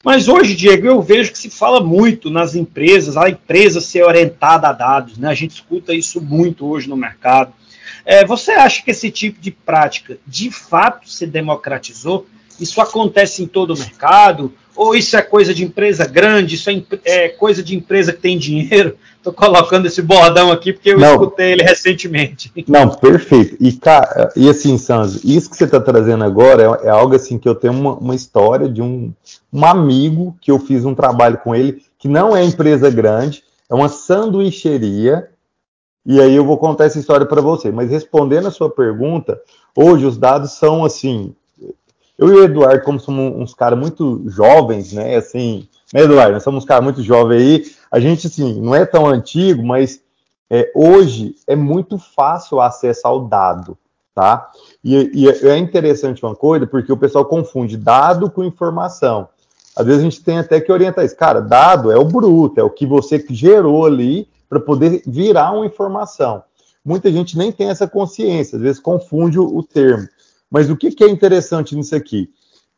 Mas 0.05 0.29
hoje, 0.29 0.55
Diego, 0.55 0.87
eu 0.87 1.03
vejo 1.03 1.33
que 1.33 1.39
se 1.39 1.51
fala 1.51 1.81
muito 1.81 2.31
nas 2.31 2.55
empresas, 2.55 3.17
a 3.17 3.29
empresa 3.29 3.81
ser 3.81 4.05
orientada 4.05 4.69
a 4.69 4.73
dados, 4.73 5.19
né? 5.19 5.29
A 5.29 5.35
gente 5.35 5.53
escuta 5.53 5.93
isso 5.93 6.21
muito 6.21 6.67
hoje 6.67 6.89
no 6.89 6.97
mercado. 6.97 7.53
É, 8.05 8.25
você 8.25 8.53
acha 8.53 8.83
que 8.83 8.91
esse 8.91 9.11
tipo 9.11 9.41
de 9.41 9.51
prática 9.51 10.19
de 10.27 10.51
fato 10.51 11.09
se 11.09 11.27
democratizou? 11.27 12.27
Isso 12.61 12.81
acontece 12.81 13.43
em 13.43 13.47
todo 13.47 13.75
o 13.75 13.79
mercado? 13.79 14.53
Ou 14.77 14.95
isso 14.95 15.17
é 15.17 15.23
coisa 15.23 15.55
de 15.55 15.65
empresa 15.65 16.05
grande? 16.05 16.57
Isso 16.57 16.69
é, 16.69 16.83
é 17.05 17.29
coisa 17.29 17.63
de 17.63 17.77
empresa 17.77 18.13
que 18.13 18.21
tem 18.21 18.37
dinheiro? 18.37 18.97
Estou 19.17 19.33
colocando 19.33 19.87
esse 19.87 20.03
bordão 20.03 20.53
aqui 20.53 20.73
porque 20.73 20.91
eu 20.91 20.99
não, 20.99 21.13
escutei 21.13 21.53
ele 21.53 21.63
recentemente. 21.63 22.53
Não, 22.69 22.91
perfeito. 22.91 23.57
E, 23.59 23.73
cara, 23.73 24.31
e 24.37 24.51
assim, 24.51 24.77
Sanzo, 24.77 25.21
isso 25.25 25.49
que 25.49 25.57
você 25.57 25.65
está 25.65 25.81
trazendo 25.81 26.25
agora 26.25 26.63
é, 26.63 26.89
é, 26.89 26.91
algo 26.91 27.15
assim 27.15 27.39
que 27.39 27.49
eu 27.49 27.55
tenho 27.55 27.73
uma, 27.73 27.95
uma 27.95 28.15
história 28.15 28.69
de 28.69 28.83
um, 28.83 29.13
um 29.51 29.65
amigo 29.65 30.37
que 30.43 30.51
eu 30.51 30.59
fiz 30.59 30.85
um 30.85 30.95
trabalho 30.95 31.39
com 31.39 31.55
ele, 31.55 31.83
que 31.99 32.07
não 32.07 32.37
é 32.37 32.45
empresa 32.45 32.91
grande, 32.91 33.43
é 33.71 33.75
uma 33.75 33.89
sanduicheria 33.89 35.31
e 36.07 36.21
aí 36.21 36.35
eu 36.35 36.45
vou 36.45 36.59
contar 36.59 36.85
essa 36.85 36.99
história 36.99 37.25
para 37.25 37.41
você. 37.41 37.73
Mas 37.73 37.91
respondendo 37.91 38.47
a 38.47 38.51
sua 38.51 38.69
pergunta, 38.69 39.41
hoje 39.75 40.05
os 40.05 40.19
dados 40.19 40.53
são 40.53 40.85
assim. 40.85 41.35
Eu 42.19 42.29
e 42.29 42.33
o 42.33 42.45
Eduardo, 42.45 42.85
como 42.85 43.01
somos 43.01 43.35
uns 43.37 43.55
caras 43.55 43.79
muito 43.79 44.23
jovens, 44.27 44.93
né? 44.93 45.17
Assim, 45.17 45.67
né, 45.93 46.03
Eduardo? 46.03 46.33
Nós 46.33 46.43
somos 46.43 46.63
uns 46.63 46.69
caras 46.69 46.85
muito 46.85 47.03
jovens 47.03 47.41
aí. 47.41 47.65
A 47.91 47.99
gente, 47.99 48.27
assim, 48.27 48.61
não 48.61 48.75
é 48.75 48.85
tão 48.85 49.07
antigo, 49.07 49.65
mas 49.65 50.01
é, 50.51 50.71
hoje 50.75 51.35
é 51.47 51.57
muito 51.57 51.99
fácil 51.99 52.59
o 52.59 52.61
acesso 52.61 53.07
ao 53.07 53.27
dado. 53.27 53.77
tá? 54.15 54.51
E, 54.85 55.11
e, 55.15 55.49
é 55.49 55.57
interessante 55.57 56.25
uma 56.25 56.37
coisa, 56.37 56.67
porque 56.67 56.93
o 56.93 56.97
pessoal 56.97 57.25
confunde 57.25 57.77
dado 57.77 58.31
com 58.31 58.45
informação. 58.45 59.29
Às 59.75 59.87
vezes 59.87 60.01
a 60.01 60.05
gente 60.05 60.23
tem 60.23 60.39
até 60.39 60.61
que 60.61 60.71
orientar 60.71 61.05
isso. 61.05 61.17
Cara, 61.17 61.41
dado 61.41 61.91
é 61.91 61.97
o 61.97 62.05
bruto, 62.05 62.61
é 62.61 62.63
o 62.63 62.71
que 62.71 62.87
você 62.87 63.25
gerou 63.31 63.87
ali 63.87 64.29
para 64.55 64.61
poder 64.61 65.03
virar 65.05 65.51
uma 65.51 65.67
informação. 65.67 66.45
Muita 66.85 67.11
gente 67.11 67.37
nem 67.37 67.51
tem 67.51 67.71
essa 67.71 67.89
consciência, 67.89 68.57
às 68.57 68.63
vezes 68.63 68.81
confunde 68.81 69.39
o, 69.39 69.63
termo. 69.63 70.07
Mas 70.49 70.71
o 70.71 70.77
que, 70.77 70.93
que 70.93 71.03
é 71.03 71.09
interessante 71.09 71.75
nisso 71.75 71.97
aqui? 71.97 72.31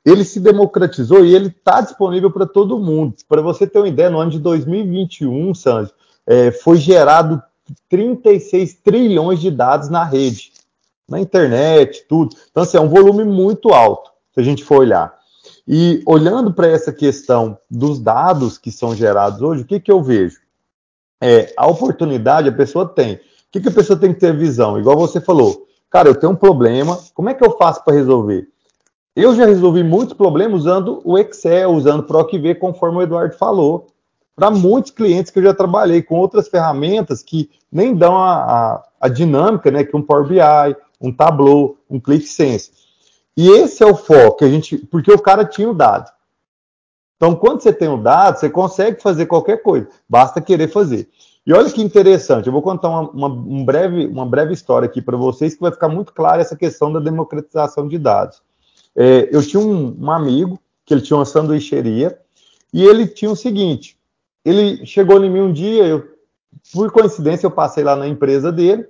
Ele 0.02 0.24
se 0.24 0.40
democratizou 0.40 1.24
e 1.24 1.34
ele 1.34 1.48
está 1.48 1.82
disponível 1.82 2.30
para 2.30 2.46
todo 2.46 2.78
mundo. 2.78 3.14
Para 3.28 3.42
você 3.42 3.66
ter 3.66 3.78
uma 3.78 3.88
ideia, 3.88 4.08
no 4.08 4.18
ano 4.18 4.30
de 4.30 4.38
2021, 4.38 5.54
Sanji, 5.54 5.92
é, 6.26 6.50
foi 6.50 6.78
gerado 6.78 7.42
36 7.90 8.74
trilhões 8.82 9.40
de 9.40 9.50
dados 9.50 9.90
na 9.90 10.04
rede, 10.04 10.52
na 11.06 11.20
internet, 11.20 12.06
tudo. 12.08 12.34
Então, 12.50 12.62
assim, 12.62 12.78
é 12.78 12.80
um 12.80 12.88
volume 12.88 13.24
muito 13.24 13.70
alto, 13.74 14.12
se 14.32 14.40
a 14.40 14.42
gente 14.42 14.64
for 14.64 14.78
olhar. 14.78 15.14
E 15.68 16.02
olhando 16.06 16.54
para 16.54 16.68
essa 16.68 16.92
questão 16.92 17.58
dos 17.68 17.98
dados 17.98 18.56
que 18.56 18.70
são 18.70 18.94
gerados 18.94 19.42
hoje, 19.42 19.62
o 19.62 19.66
que, 19.66 19.80
que 19.80 19.90
eu 19.90 20.02
vejo? 20.02 20.45
É, 21.20 21.52
a 21.56 21.66
oportunidade 21.66 22.48
a 22.48 22.52
pessoa 22.52 22.86
tem. 22.86 23.14
O 23.14 23.20
que, 23.52 23.60
que 23.60 23.68
a 23.68 23.72
pessoa 23.72 23.98
tem 23.98 24.12
que 24.12 24.20
ter 24.20 24.36
visão? 24.36 24.78
Igual 24.78 24.96
você 24.96 25.20
falou, 25.20 25.66
cara, 25.90 26.08
eu 26.08 26.14
tenho 26.14 26.32
um 26.32 26.36
problema, 26.36 26.98
como 27.14 27.30
é 27.30 27.34
que 27.34 27.44
eu 27.44 27.56
faço 27.56 27.82
para 27.84 27.94
resolver? 27.94 28.48
Eu 29.14 29.34
já 29.34 29.46
resolvi 29.46 29.82
muitos 29.82 30.14
problemas 30.14 30.60
usando 30.60 31.00
o 31.04 31.18
Excel, 31.18 31.72
usando 31.72 32.00
o 32.00 32.02
PROCV, 32.02 32.56
conforme 32.56 32.98
o 32.98 33.02
Eduardo 33.02 33.34
falou 33.34 33.86
para 34.36 34.50
muitos 34.50 34.90
clientes 34.90 35.32
que 35.32 35.38
eu 35.38 35.42
já 35.42 35.54
trabalhei 35.54 36.02
com 36.02 36.16
outras 36.16 36.46
ferramentas 36.46 37.22
que 37.22 37.50
nem 37.72 37.94
dão 37.94 38.14
a, 38.18 38.34
a, 38.34 38.88
a 39.00 39.08
dinâmica 39.08 39.70
né, 39.70 39.82
que 39.82 39.96
um 39.96 40.02
Power 40.02 40.28
BI, 40.28 40.76
um 41.00 41.10
Tableau, 41.10 41.78
um 41.88 41.98
ClickSense. 41.98 42.70
E 43.34 43.48
esse 43.48 43.82
é 43.82 43.86
o 43.86 43.96
foco, 43.96 44.44
a 44.44 44.48
gente, 44.48 44.76
porque 44.76 45.10
o 45.10 45.18
cara 45.18 45.44
tinha 45.44 45.70
o 45.70 45.74
dado. 45.74 46.10
Então, 47.16 47.34
quando 47.34 47.62
você 47.62 47.72
tem 47.72 47.88
o 47.88 47.96
dado, 47.96 48.38
você 48.38 48.50
consegue 48.50 49.02
fazer 49.02 49.26
qualquer 49.26 49.62
coisa, 49.62 49.88
basta 50.08 50.40
querer 50.40 50.68
fazer. 50.68 51.08
E 51.46 51.52
olha 51.52 51.70
que 51.70 51.80
interessante, 51.80 52.46
eu 52.46 52.52
vou 52.52 52.60
contar 52.60 52.88
uma, 52.88 53.10
uma, 53.10 53.28
um 53.28 53.64
breve, 53.64 54.06
uma 54.06 54.26
breve 54.26 54.52
história 54.52 54.86
aqui 54.86 55.00
para 55.00 55.16
vocês 55.16 55.54
que 55.54 55.60
vai 55.60 55.70
ficar 55.70 55.88
muito 55.88 56.12
clara 56.12 56.42
essa 56.42 56.56
questão 56.56 56.92
da 56.92 56.98
democratização 56.98 57.86
de 57.86 57.98
dados. 57.98 58.42
É, 58.94 59.28
eu 59.30 59.46
tinha 59.46 59.60
um, 59.60 59.96
um 59.98 60.10
amigo 60.10 60.58
que 60.84 60.92
ele 60.92 61.00
tinha 61.00 61.16
uma 61.16 61.24
sanduicheria 61.24 62.18
e 62.72 62.84
ele 62.84 63.06
tinha 63.06 63.30
o 63.30 63.36
seguinte: 63.36 63.96
ele 64.44 64.84
chegou 64.84 65.22
em 65.22 65.30
mim 65.30 65.40
um 65.40 65.52
dia, 65.52 65.86
eu, 65.86 66.08
por 66.72 66.90
coincidência, 66.90 67.46
eu 67.46 67.50
passei 67.50 67.84
lá 67.84 67.94
na 67.94 68.08
empresa 68.08 68.50
dele, 68.50 68.86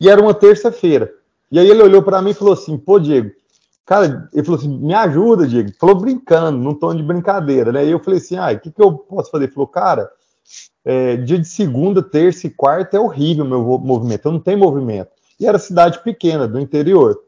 e 0.00 0.08
era 0.08 0.20
uma 0.20 0.34
terça-feira. 0.34 1.12
E 1.50 1.58
aí 1.58 1.68
ele 1.68 1.82
olhou 1.82 2.02
para 2.02 2.20
mim 2.20 2.30
e 2.30 2.34
falou 2.34 2.54
assim: 2.54 2.76
pô, 2.76 2.98
Diego, 2.98 3.30
cara, 3.88 4.28
ele 4.34 4.44
falou 4.44 4.60
assim: 4.60 4.68
me 4.68 4.92
ajuda, 4.92 5.46
Diego. 5.46 5.72
Falou 5.80 5.96
brincando, 5.96 6.58
num 6.58 6.74
tom 6.74 6.94
de 6.94 7.02
brincadeira, 7.02 7.72
né? 7.72 7.86
E 7.86 7.90
eu 7.90 7.98
falei 7.98 8.18
assim: 8.18 8.36
ah, 8.36 8.52
o 8.52 8.60
que, 8.60 8.70
que 8.70 8.82
eu 8.82 8.92
posso 8.92 9.30
fazer? 9.30 9.44
Ele 9.44 9.52
falou, 9.52 9.66
cara, 9.66 10.10
é, 10.84 11.16
dia 11.16 11.38
de 11.38 11.48
segunda, 11.48 12.02
terça 12.02 12.46
e 12.46 12.50
quarta 12.50 12.98
é 12.98 13.00
horrível 13.00 13.46
o 13.46 13.48
meu 13.48 13.62
movimento, 13.78 14.26
eu 14.26 14.32
não 14.32 14.40
tenho 14.40 14.58
movimento. 14.58 15.10
E 15.40 15.46
era 15.46 15.58
cidade 15.58 16.02
pequena, 16.02 16.46
do 16.46 16.60
interior. 16.60 17.18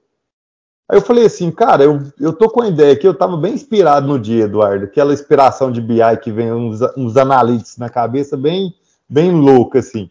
Aí 0.86 0.98
eu 0.98 1.02
falei 1.02 1.24
assim, 1.24 1.50
cara, 1.50 1.84
eu, 1.84 2.02
eu 2.18 2.32
tô 2.32 2.50
com 2.50 2.62
a 2.62 2.68
ideia 2.68 2.96
que 2.96 3.06
eu 3.06 3.14
tava 3.14 3.36
bem 3.36 3.54
inspirado 3.54 4.06
no 4.06 4.18
dia, 4.18 4.44
Eduardo, 4.44 4.84
aquela 4.84 5.14
inspiração 5.14 5.70
de 5.70 5.80
BI 5.80 6.00
que 6.20 6.32
vem 6.32 6.52
uns, 6.52 6.80
uns 6.96 7.16
analytics 7.16 7.78
na 7.78 7.88
cabeça 7.88 8.36
bem, 8.36 8.74
bem 9.08 9.30
louca, 9.30 9.78
assim. 9.78 10.10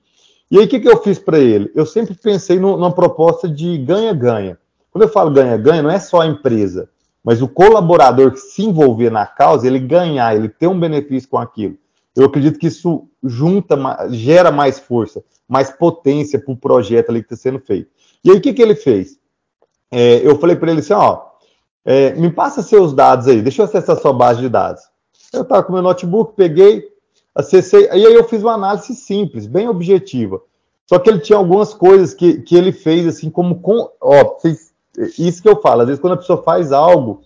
E 0.50 0.58
aí, 0.58 0.66
o 0.66 0.68
que, 0.68 0.80
que 0.80 0.88
eu 0.88 1.04
fiz 1.04 1.20
para 1.20 1.38
ele? 1.38 1.70
Eu 1.76 1.86
sempre 1.86 2.16
pensei 2.16 2.58
no, 2.58 2.78
numa 2.78 2.94
proposta 2.94 3.48
de 3.48 3.78
ganha-ganha. 3.78 4.58
Quando 4.91 5.04
eu 5.04 5.10
falo 5.10 5.32
ganha-ganha, 5.32 5.82
não 5.82 5.91
é 5.91 5.99
só 5.99 6.21
a 6.21 6.28
empresa, 6.28 6.89
mas 7.23 7.41
o 7.41 7.47
colaborador 7.47 8.32
que 8.32 8.39
se 8.39 8.63
envolver 8.63 9.10
na 9.10 9.25
causa, 9.25 9.67
ele 9.67 9.80
ganhar, 9.80 10.36
ele 10.36 10.49
ter 10.49 10.67
um 10.67 10.80
benefício 10.80 11.30
com 11.30 11.38
aquilo. 11.38 11.78
Eu 12.15 12.25
acredito 12.25 12.60
que 12.60 12.67
isso 12.67 13.08
junta, 13.23 13.78
gera 14.10 14.52
mais 14.52 14.80
força, 14.80 15.23
mais 15.47 15.69
potência 15.69 16.39
para 16.39 16.54
o 16.54 16.58
projeto 16.58 17.10
ali 17.10 17.21
que 17.21 17.34
está 17.34 17.49
sendo 17.49 17.60
feito. 17.60 17.89
E 18.23 18.32
aí, 18.32 18.38
o 18.38 18.41
que, 18.41 18.54
que 18.54 18.62
ele 18.62 18.75
fez? 18.75 19.19
é, 19.91 20.25
eu 20.25 20.38
falei 20.39 20.56
para 20.56 20.71
ele 20.71 20.82
assim, 20.82 20.93
ó, 20.93 21.21
é, 21.84 22.13
me 22.13 22.32
passa 22.32 22.62
seus 22.62 22.93
dados 22.93 23.28
aí, 23.28 23.41
deixa 23.41 23.62
eu 23.62 23.65
acessar 23.65 23.97
sua 23.97 24.13
base 24.13 24.39
de 24.39 24.49
dados. 24.49 24.82
Eu 25.34 25.41
estava 25.41 25.63
com 25.63 25.73
meu 25.73 25.82
notebook, 25.82 26.34
peguei, 26.36 26.88
acessei, 27.34 27.86
e 27.86 28.06
aí 28.06 28.13
eu 28.13 28.23
fiz 28.28 28.41
uma 28.41 28.54
análise 28.54 28.95
simples, 28.95 29.47
bem 29.47 29.67
objetiva. 29.67 30.41
Só 30.88 30.97
que 30.97 31.10
ele 31.10 31.19
tinha 31.19 31.38
algumas 31.38 31.73
coisas 31.73 32.13
que, 32.13 32.41
que 32.41 32.56
ele 32.56 32.71
fez 32.71 33.06
assim 33.06 33.30
como 33.30 33.60
com, 33.62 33.89
ó, 34.02 34.38
isso 35.18 35.42
que 35.42 35.50
eu 35.50 35.62
falo, 35.62 35.82
às 35.82 35.88
vezes 35.88 36.02
quando 36.02 36.14
a 36.14 36.18
pessoa 36.18 36.44
faz 36.44 36.72
algo 36.72 37.22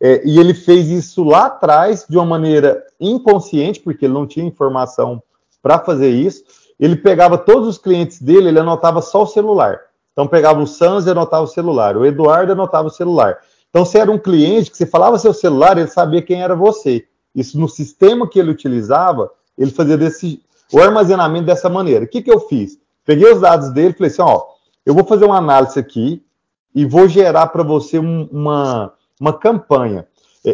é, 0.00 0.22
e 0.24 0.38
ele 0.38 0.54
fez 0.54 0.88
isso 0.88 1.24
lá 1.24 1.46
atrás 1.46 2.04
de 2.08 2.16
uma 2.16 2.26
maneira 2.26 2.84
inconsciente, 3.00 3.80
porque 3.80 4.04
ele 4.04 4.14
não 4.14 4.26
tinha 4.26 4.46
informação 4.46 5.22
para 5.62 5.78
fazer 5.78 6.10
isso, 6.10 6.44
ele 6.78 6.96
pegava 6.96 7.38
todos 7.38 7.68
os 7.68 7.78
clientes 7.78 8.20
dele, 8.20 8.48
ele 8.48 8.58
anotava 8.58 9.00
só 9.00 9.22
o 9.22 9.26
celular. 9.26 9.80
Então 10.12 10.26
pegava 10.26 10.60
o 10.60 10.66
Sans 10.66 11.06
e 11.06 11.10
anotava 11.10 11.44
o 11.44 11.48
celular, 11.48 11.96
o 11.96 12.04
Eduardo 12.04 12.52
anotava 12.52 12.88
o 12.88 12.90
celular. 12.90 13.38
Então, 13.74 13.84
se 13.84 13.98
era 13.98 14.08
um 14.08 14.18
cliente 14.18 14.70
que 14.70 14.76
você 14.76 14.86
falava 14.86 15.18
seu 15.18 15.34
celular, 15.34 15.76
ele 15.76 15.88
sabia 15.88 16.22
quem 16.22 16.40
era 16.40 16.54
você. 16.54 17.08
Isso 17.34 17.58
no 17.58 17.68
sistema 17.68 18.28
que 18.28 18.38
ele 18.38 18.52
utilizava, 18.52 19.28
ele 19.58 19.72
fazia 19.72 19.98
desse, 19.98 20.40
o 20.72 20.80
armazenamento 20.80 21.46
dessa 21.46 21.68
maneira. 21.68 22.04
O 22.04 22.08
que, 22.08 22.22
que 22.22 22.30
eu 22.30 22.38
fiz? 22.38 22.78
Peguei 23.04 23.32
os 23.32 23.40
dados 23.40 23.70
dele 23.70 23.88
e 23.90 23.92
falei 23.94 24.12
assim: 24.12 24.22
ó, 24.22 24.44
eu 24.86 24.94
vou 24.94 25.04
fazer 25.04 25.24
uma 25.24 25.38
análise 25.38 25.76
aqui 25.76 26.23
e 26.74 26.84
vou 26.84 27.08
gerar 27.08 27.48
para 27.48 27.62
você 27.62 27.98
um, 27.98 28.28
uma, 28.32 28.92
uma 29.20 29.32
campanha. 29.32 30.06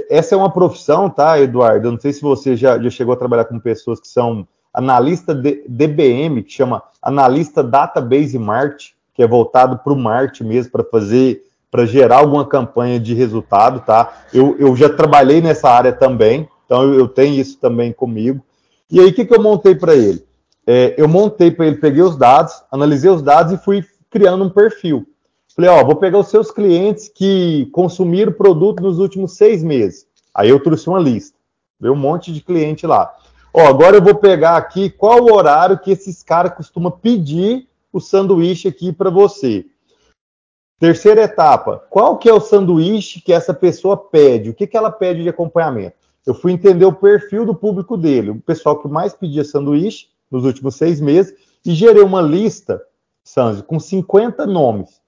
Essa 0.08 0.34
é 0.34 0.38
uma 0.38 0.52
profissão, 0.52 1.10
tá, 1.10 1.40
Eduardo? 1.40 1.88
Eu 1.88 1.92
não 1.92 2.00
sei 2.00 2.12
se 2.12 2.22
você 2.22 2.56
já, 2.56 2.78
já 2.78 2.90
chegou 2.90 3.14
a 3.14 3.16
trabalhar 3.16 3.46
com 3.46 3.58
pessoas 3.58 3.98
que 3.98 4.06
são 4.06 4.46
analista 4.72 5.34
de, 5.34 5.64
DBM, 5.68 6.42
que 6.42 6.52
chama 6.52 6.82
analista 7.02 7.62
database 7.62 8.38
marketing 8.38 8.92
que 9.20 9.22
é 9.24 9.26
voltado 9.26 9.78
para 9.78 9.92
o 9.92 9.96
marketing 9.96 10.44
mesmo, 10.44 10.72
para 10.72 10.82
fazer, 10.82 11.42
para 11.70 11.84
gerar 11.84 12.20
alguma 12.20 12.46
campanha 12.46 12.98
de 12.98 13.12
resultado, 13.12 13.80
tá? 13.80 14.24
Eu, 14.32 14.56
eu 14.58 14.74
já 14.74 14.88
trabalhei 14.88 15.42
nessa 15.42 15.68
área 15.68 15.92
também, 15.92 16.48
então 16.64 16.82
eu, 16.84 16.94
eu 17.00 17.06
tenho 17.06 17.34
isso 17.34 17.58
também 17.58 17.92
comigo. 17.92 18.42
E 18.90 18.98
aí, 18.98 19.08
o 19.08 19.12
que, 19.12 19.26
que 19.26 19.34
eu 19.34 19.42
montei 19.42 19.74
para 19.74 19.94
ele? 19.94 20.24
É, 20.66 20.94
eu 20.96 21.06
montei 21.06 21.50
para 21.50 21.66
ele, 21.66 21.76
peguei 21.76 22.02
os 22.02 22.16
dados, 22.16 22.62
analisei 22.72 23.10
os 23.10 23.20
dados 23.20 23.52
e 23.52 23.58
fui 23.58 23.84
criando 24.08 24.44
um 24.44 24.48
perfil. 24.48 25.06
Falei, 25.54 25.70
ó, 25.70 25.84
vou 25.84 25.96
pegar 25.96 26.18
os 26.18 26.28
seus 26.28 26.50
clientes 26.50 27.08
que 27.08 27.66
consumiram 27.72 28.32
produto 28.32 28.82
nos 28.82 28.98
últimos 28.98 29.32
seis 29.36 29.62
meses. 29.62 30.06
Aí 30.34 30.48
eu 30.48 30.62
trouxe 30.62 30.88
uma 30.88 30.98
lista, 30.98 31.36
veio 31.78 31.94
um 31.94 31.98
monte 31.98 32.32
de 32.32 32.40
cliente 32.40 32.86
lá. 32.86 33.12
Ó, 33.52 33.66
agora 33.66 33.96
eu 33.96 34.02
vou 34.02 34.14
pegar 34.14 34.56
aqui 34.56 34.88
qual 34.88 35.20
o 35.20 35.32
horário 35.34 35.78
que 35.78 35.90
esses 35.90 36.22
caras 36.22 36.54
costumam 36.54 36.90
pedir 36.92 37.68
o 37.92 38.00
sanduíche 38.00 38.68
aqui 38.68 38.92
para 38.92 39.10
você. 39.10 39.66
Terceira 40.78 41.22
etapa, 41.22 41.84
qual 41.90 42.16
que 42.16 42.28
é 42.28 42.32
o 42.32 42.40
sanduíche 42.40 43.20
que 43.20 43.32
essa 43.32 43.52
pessoa 43.52 43.96
pede? 43.96 44.50
O 44.50 44.54
que, 44.54 44.66
que 44.66 44.76
ela 44.76 44.90
pede 44.90 45.22
de 45.22 45.28
acompanhamento? 45.28 45.96
Eu 46.24 46.32
fui 46.32 46.52
entender 46.52 46.84
o 46.84 46.92
perfil 46.92 47.44
do 47.44 47.54
público 47.54 47.96
dele, 47.96 48.30
o 48.30 48.40
pessoal 48.40 48.80
que 48.80 48.88
mais 48.88 49.12
pedia 49.12 49.44
sanduíche 49.44 50.08
nos 50.30 50.44
últimos 50.44 50.76
seis 50.76 51.00
meses, 51.00 51.34
e 51.66 51.74
gerei 51.74 52.02
uma 52.02 52.22
lista, 52.22 52.80
Sanji, 53.24 53.62
com 53.62 53.80
50 53.80 54.46
nomes. 54.46 54.99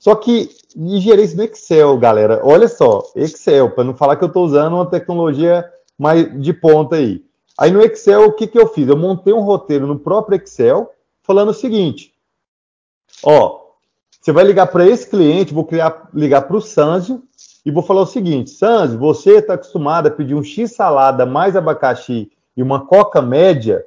Só 0.00 0.14
que, 0.14 0.48
e 0.74 0.98
gerei 0.98 1.26
isso 1.26 1.36
no 1.36 1.44
Excel, 1.44 1.98
galera. 1.98 2.40
Olha 2.42 2.66
só, 2.66 3.02
Excel, 3.14 3.70
para 3.70 3.84
não 3.84 3.94
falar 3.94 4.16
que 4.16 4.24
eu 4.24 4.28
estou 4.28 4.46
usando 4.46 4.72
uma 4.72 4.86
tecnologia 4.86 5.70
mais 5.98 6.40
de 6.40 6.54
ponta 6.54 6.96
aí. 6.96 7.22
Aí 7.56 7.70
no 7.70 7.82
Excel, 7.82 8.24
o 8.24 8.32
que, 8.32 8.46
que 8.46 8.58
eu 8.58 8.66
fiz? 8.68 8.88
Eu 8.88 8.96
montei 8.96 9.34
um 9.34 9.42
roteiro 9.42 9.86
no 9.86 9.98
próprio 9.98 10.40
Excel, 10.42 10.90
falando 11.22 11.50
o 11.50 11.54
seguinte: 11.54 12.14
Ó, 13.22 13.60
você 14.18 14.32
vai 14.32 14.42
ligar 14.42 14.68
para 14.68 14.88
esse 14.88 15.06
cliente, 15.06 15.52
vou 15.52 15.66
criar, 15.66 16.08
ligar 16.14 16.42
para 16.42 16.56
o 16.56 16.62
Sanzio 16.62 17.22
e 17.64 17.70
vou 17.70 17.82
falar 17.82 18.00
o 18.00 18.06
seguinte: 18.06 18.48
Sanzio, 18.48 18.98
você 18.98 19.36
está 19.36 19.52
acostumado 19.52 20.06
a 20.06 20.10
pedir 20.10 20.34
um 20.34 20.42
X 20.42 20.72
salada 20.72 21.26
mais 21.26 21.54
abacaxi 21.54 22.32
e 22.56 22.62
uma 22.62 22.86
coca 22.86 23.20
média. 23.20 23.84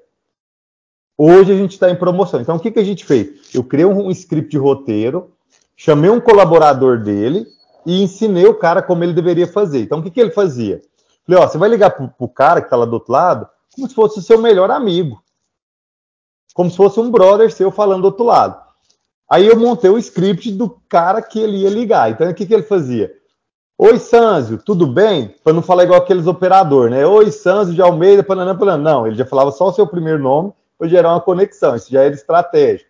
Hoje 1.17 1.51
a 1.51 1.55
gente 1.55 1.71
está 1.71 1.89
em 1.89 1.95
promoção. 1.95 2.39
Então, 2.39 2.57
o 2.57 2.59
que, 2.59 2.69
que 2.69 2.79
a 2.79 2.83
gente 2.83 3.03
fez? 3.03 3.53
Eu 3.53 3.63
criei 3.63 3.85
um 3.85 4.11
script 4.11 4.51
de 4.51 4.57
roteiro, 4.59 5.31
chamei 5.83 6.09
um 6.09 6.21
colaborador 6.21 6.97
dele 6.97 7.45
e 7.85 8.01
ensinei 8.01 8.45
o 8.45 8.55
cara 8.55 8.81
como 8.81 9.03
ele 9.03 9.11
deveria 9.11 9.45
fazer. 9.45 9.81
Então, 9.81 9.99
o 9.99 10.01
que, 10.01 10.09
que 10.09 10.21
ele 10.21 10.31
fazia? 10.31 10.81
Falei, 11.27 11.41
ó, 11.41 11.45
você 11.45 11.57
vai 11.57 11.67
ligar 11.67 11.89
para 11.89 12.09
o 12.17 12.29
cara 12.29 12.61
que 12.61 12.67
está 12.67 12.77
lá 12.77 12.85
do 12.85 12.93
outro 12.93 13.11
lado 13.11 13.49
como 13.75 13.89
se 13.89 13.93
fosse 13.93 14.19
o 14.19 14.21
seu 14.21 14.39
melhor 14.39 14.71
amigo. 14.71 15.21
Como 16.53 16.71
se 16.71 16.77
fosse 16.77 17.01
um 17.01 17.11
brother 17.11 17.51
seu 17.51 17.69
falando 17.69 18.03
do 18.03 18.05
outro 18.05 18.23
lado. 18.23 18.63
Aí 19.29 19.45
eu 19.45 19.59
montei 19.59 19.89
o 19.89 19.97
script 19.97 20.53
do 20.53 20.69
cara 20.87 21.21
que 21.21 21.37
ele 21.37 21.57
ia 21.57 21.69
ligar. 21.69 22.11
Então, 22.11 22.29
o 22.29 22.33
que, 22.33 22.45
que 22.45 22.53
ele 22.53 22.63
fazia? 22.63 23.13
Oi, 23.77 23.99
Sanzio, 23.99 24.59
tudo 24.59 24.87
bem? 24.87 25.35
Para 25.43 25.51
não 25.51 25.61
falar 25.61 25.83
igual 25.83 25.99
aqueles 25.99 26.27
operadores, 26.27 26.91
né? 26.95 27.05
Oi, 27.05 27.29
Sanzio 27.29 27.75
de 27.75 27.81
Almeida, 27.81 28.23
pananã, 28.23 28.55
pananã. 28.55 28.81
Não, 28.81 29.07
ele 29.07 29.17
já 29.17 29.25
falava 29.25 29.51
só 29.51 29.67
o 29.67 29.73
seu 29.73 29.85
primeiro 29.85 30.19
nome 30.19 30.53
para 30.77 30.87
gerar 30.87 31.09
uma 31.09 31.19
conexão. 31.19 31.75
Isso 31.75 31.91
já 31.91 32.03
era 32.03 32.13
estratégia. 32.13 32.85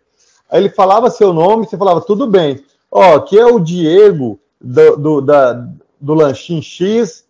Aí 0.48 0.60
ele 0.60 0.68
falava 0.68 1.10
seu 1.10 1.32
nome, 1.32 1.66
você 1.66 1.76
falava, 1.76 2.00
tudo 2.00 2.28
bem. 2.28 2.62
Ó, 2.94 3.18
que 3.18 3.36
é 3.36 3.44
o 3.44 3.58
Diego 3.58 4.38
do, 4.60 4.96
do, 4.96 5.20
da, 5.20 5.52
do 6.00 6.14
Lanchinho 6.14 6.62
X, 6.62 7.26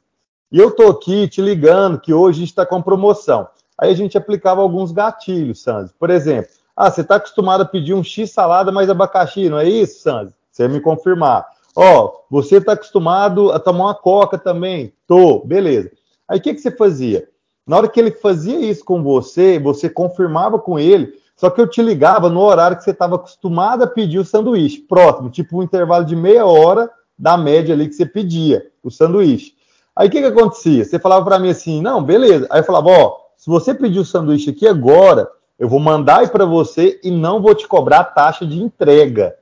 e 0.52 0.58
eu 0.58 0.70
tô 0.70 0.88
aqui 0.88 1.26
te 1.26 1.40
ligando 1.40 1.98
que 1.98 2.12
hoje 2.12 2.44
está 2.44 2.66
com 2.66 2.82
promoção. 2.82 3.48
Aí 3.78 3.90
a 3.90 3.94
gente 3.94 4.18
aplicava 4.18 4.60
alguns 4.60 4.92
gatilhos, 4.92 5.62
Sanz. 5.62 5.90
Por 5.98 6.10
exemplo, 6.10 6.50
ah, 6.76 6.90
você 6.90 7.00
está 7.00 7.16
acostumado 7.16 7.62
a 7.62 7.66
pedir 7.66 7.94
um 7.94 8.04
X 8.04 8.30
salada 8.30 8.70
mais 8.70 8.90
abacaxi, 8.90 9.48
não 9.48 9.58
é 9.58 9.66
isso, 9.68 10.02
Sanz? 10.02 10.32
Você 10.52 10.68
me 10.68 10.80
confirmar. 10.80 11.46
Ó, 11.74 12.12
você 12.30 12.58
está 12.58 12.74
acostumado 12.74 13.50
a 13.50 13.58
tomar 13.58 13.86
uma 13.86 13.94
coca 13.94 14.38
também? 14.38 14.92
Tô, 15.08 15.40
beleza. 15.44 15.90
Aí 16.28 16.38
o 16.38 16.42
que, 16.42 16.54
que 16.54 16.60
você 16.60 16.70
fazia? 16.70 17.26
Na 17.66 17.78
hora 17.78 17.88
que 17.88 17.98
ele 17.98 18.10
fazia 18.10 18.60
isso 18.60 18.84
com 18.84 19.02
você, 19.02 19.58
você 19.58 19.88
confirmava 19.88 20.58
com 20.58 20.78
ele, 20.78 21.14
só 21.44 21.50
que 21.50 21.60
eu 21.60 21.68
te 21.68 21.82
ligava 21.82 22.30
no 22.30 22.40
horário 22.40 22.74
que 22.74 22.82
você 22.82 22.92
estava 22.92 23.16
acostumado 23.16 23.84
a 23.84 23.86
pedir 23.86 24.18
o 24.18 24.24
sanduíche, 24.24 24.80
próximo, 24.80 25.28
tipo 25.28 25.58
um 25.58 25.62
intervalo 25.62 26.02
de 26.02 26.16
meia 26.16 26.46
hora 26.46 26.90
da 27.18 27.36
média 27.36 27.74
ali 27.74 27.86
que 27.86 27.92
você 27.92 28.06
pedia, 28.06 28.70
o 28.82 28.90
sanduíche. 28.90 29.52
Aí 29.94 30.08
o 30.08 30.10
que, 30.10 30.22
que 30.22 30.26
acontecia? 30.26 30.82
Você 30.82 30.98
falava 30.98 31.22
para 31.22 31.38
mim 31.38 31.50
assim, 31.50 31.82
não, 31.82 32.02
beleza. 32.02 32.46
Aí 32.48 32.60
eu 32.60 32.64
falava, 32.64 32.88
ó, 32.88 33.16
se 33.36 33.50
você 33.50 33.74
pedir 33.74 33.98
o 33.98 34.06
sanduíche 34.06 34.48
aqui 34.48 34.66
agora, 34.66 35.30
eu 35.58 35.68
vou 35.68 35.78
mandar 35.78 36.20
aí 36.20 36.28
para 36.28 36.46
você 36.46 36.98
e 37.04 37.10
não 37.10 37.42
vou 37.42 37.54
te 37.54 37.68
cobrar 37.68 38.00
a 38.00 38.04
taxa 38.04 38.46
de 38.46 38.58
entrega. 38.58 39.36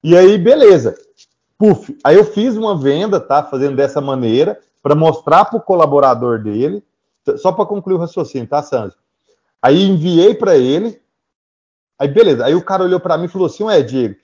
E 0.00 0.16
aí, 0.16 0.38
beleza. 0.38 0.94
Puf, 1.58 1.98
aí 2.04 2.14
eu 2.14 2.24
fiz 2.24 2.56
uma 2.56 2.78
venda, 2.78 3.18
tá? 3.18 3.42
Fazendo 3.42 3.74
dessa 3.74 4.00
maneira, 4.00 4.60
para 4.80 4.94
mostrar 4.94 5.46
para 5.46 5.58
o 5.58 5.60
colaborador 5.60 6.40
dele, 6.40 6.84
só 7.36 7.50
para 7.50 7.66
concluir 7.66 7.96
o 7.96 7.98
raciocínio, 7.98 8.46
tá, 8.46 8.62
Sandro? 8.62 8.94
Aí 9.64 9.82
enviei 9.82 10.34
para 10.34 10.58
ele, 10.58 11.00
aí 11.98 12.06
beleza. 12.06 12.44
Aí 12.44 12.54
o 12.54 12.62
cara 12.62 12.84
olhou 12.84 13.00
para 13.00 13.16
mim 13.16 13.24
e 13.24 13.28
falou 13.28 13.46
assim: 13.46 13.64
Ué, 13.64 13.80
Diego, 13.80 14.14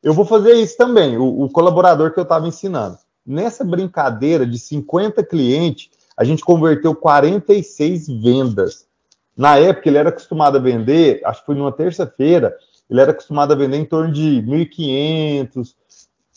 eu 0.00 0.14
vou 0.14 0.24
fazer 0.24 0.52
isso 0.52 0.76
também, 0.76 1.18
o, 1.18 1.42
o 1.42 1.50
colaborador 1.50 2.12
que 2.12 2.20
eu 2.20 2.22
estava 2.22 2.46
ensinando. 2.46 2.96
Nessa 3.26 3.64
brincadeira 3.64 4.46
de 4.46 4.56
50 4.56 5.24
clientes, 5.24 5.90
a 6.16 6.22
gente 6.22 6.44
converteu 6.44 6.94
46 6.94 8.06
vendas. 8.22 8.86
Na 9.36 9.56
época, 9.56 9.88
ele 9.88 9.98
era 9.98 10.10
acostumado 10.10 10.58
a 10.58 10.60
vender, 10.60 11.20
acho 11.24 11.40
que 11.40 11.46
foi 11.46 11.56
numa 11.56 11.72
terça-feira, 11.72 12.56
ele 12.88 13.00
era 13.00 13.10
acostumado 13.10 13.52
a 13.52 13.56
vender 13.56 13.78
em 13.78 13.84
torno 13.84 14.12
de 14.12 14.44
1.500, 14.46 15.74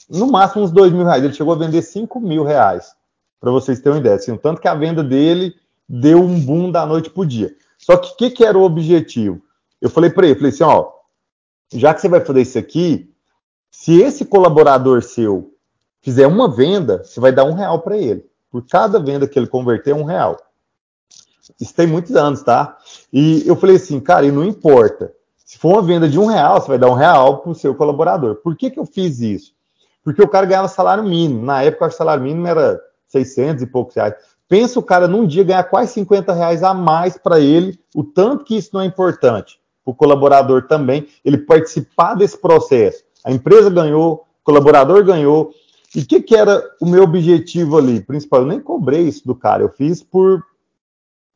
no 0.10 0.32
máximo 0.32 0.64
uns 0.64 0.72
2 0.72 0.92
mil 0.92 1.04
reais. 1.04 1.24
Ele 1.24 1.34
chegou 1.34 1.54
a 1.54 1.58
vender 1.58 1.84
5 1.84 2.20
mil 2.20 2.44
reais, 2.44 2.92
para 3.40 3.52
vocês 3.52 3.80
terem 3.80 3.98
uma 3.98 4.00
ideia. 4.00 4.16
Assim, 4.16 4.32
o 4.32 4.38
tanto 4.38 4.60
que 4.60 4.68
a 4.68 4.74
venda 4.74 5.04
dele 5.04 5.54
deu 5.88 6.24
um 6.24 6.40
boom 6.40 6.72
da 6.72 6.88
noite 6.88 7.12
para 7.12 7.22
o 7.22 7.26
dia. 7.26 7.56
Só 7.88 7.96
que 7.96 8.12
o 8.12 8.16
que, 8.18 8.30
que, 8.30 8.44
era 8.44 8.58
o 8.58 8.64
objetivo? 8.64 9.42
Eu 9.80 9.90
falei 9.90 10.10
para 10.10 10.28
ele, 10.28 10.36
falei 10.36 10.52
assim, 10.52 10.64
ó, 10.66 10.92
já 11.74 11.94
que 11.94 12.02
você 12.02 12.10
vai 12.10 12.20
fazer 12.20 12.42
isso 12.42 12.60
aqui, 12.60 13.10
se 13.72 14.02
esse 14.02 14.26
colaborador 14.26 15.02
seu 15.02 15.54
fizer 16.02 16.28
uma 16.28 16.54
venda, 16.54 17.06
você 17.06 17.18
vai 17.22 17.32
dar 17.32 17.46
um 17.46 17.54
real 17.54 17.80
para 17.80 17.98
ele. 17.98 18.26
Por 18.52 18.68
cada 18.68 19.00
venda 19.00 19.26
que 19.26 19.40
ele 19.40 19.48
converter, 19.48 19.94
um 19.94 20.04
real. 20.04 20.36
Isso 21.62 21.74
tem 21.74 21.88
muitos 21.88 22.14
anos, 22.14 22.44
tá? 22.44 22.78
E 23.14 23.48
eu 23.48 23.56
falei 23.56 23.78
assim, 23.78 24.02
cara, 24.02 24.26
e 24.26 24.34
não 24.34 24.44
importa. 24.44 25.14
Se 25.46 25.58
for 25.58 25.70
uma 25.76 25.82
venda 25.82 26.10
de 26.10 26.20
um 26.20 26.26
real, 26.26 26.60
você 26.60 26.68
vai 26.68 26.78
dar 26.78 26.92
um 26.92 26.94
real 26.94 27.38
para 27.38 27.52
o 27.52 27.56
seu 27.56 27.74
colaborador. 27.74 28.36
Por 28.36 28.58
que, 28.58 28.70
que 28.70 28.80
eu 28.80 28.86
fiz 28.86 29.22
isso? 29.22 29.54
Porque 30.04 30.22
o 30.22 30.28
cara 30.28 30.46
ganhava 30.46 30.68
salário 30.68 31.06
mínimo. 31.06 31.42
Na 31.42 31.64
época, 31.64 31.88
o 31.88 31.92
salário 31.92 32.22
mínimo 32.22 32.48
era 32.48 32.82
600 33.08 33.64
e 33.64 33.68
poucos 33.68 33.96
reais. 33.96 34.14
Pensa 34.50 34.80
o 34.80 34.84
cara 34.84 35.08
num 35.08 35.28
dia 35.28 35.44
ganhar 35.44 35.64
quase 35.64 35.94
50 35.94 36.34
reais 36.34 36.64
a 36.64 36.74
mais 36.74 37.18
para 37.18 37.40
ele, 37.40 37.78
o 37.94 38.04
tanto 38.04 38.46
que 38.46 38.56
isso 38.56 38.70
não 38.74 38.82
é 38.82 38.86
importante. 38.86 39.60
O 39.86 39.94
colaborador 39.94 40.68
também, 40.68 41.08
ele 41.24 41.38
participar 41.38 42.14
desse 42.14 42.38
processo. 42.38 43.04
A 43.24 43.32
empresa 43.32 43.70
ganhou, 43.70 44.26
o 44.42 44.44
colaborador 44.44 45.04
ganhou. 45.04 45.52
E 45.96 46.02
o 46.02 46.06
que, 46.06 46.22
que 46.22 46.36
era 46.36 46.64
o 46.82 46.86
meu 46.86 47.04
objetivo 47.04 47.78
ali? 47.78 48.00
Principal, 48.00 48.42
eu 48.42 48.48
nem 48.48 48.60
cobrei 48.60 49.02
isso 49.02 49.26
do 49.26 49.36
cara, 49.36 49.64
eu 49.64 49.70
fiz 49.70 50.02
por, 50.02 50.44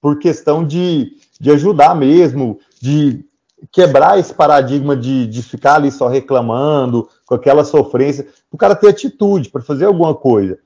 por 0.02 0.20
questão 0.20 0.66
de, 0.66 1.18
de 1.40 1.52
ajudar 1.52 1.96
mesmo, 1.96 2.60
de 2.82 3.26
quebrar 3.72 4.20
esse 4.20 4.34
paradigma 4.34 4.96
de, 4.96 5.28
de 5.28 5.44
ficar 5.44 5.76
ali 5.76 5.92
só 5.92 6.08
reclamando, 6.08 7.08
com 7.26 7.36
aquela 7.36 7.64
sofrência, 7.64 8.28
o 8.52 8.58
cara 8.58 8.76
ter 8.76 8.90
atitude 8.90 9.50
para 9.50 9.62
fazer 9.62 9.86
alguma 9.86 10.16
coisa. 10.16 10.58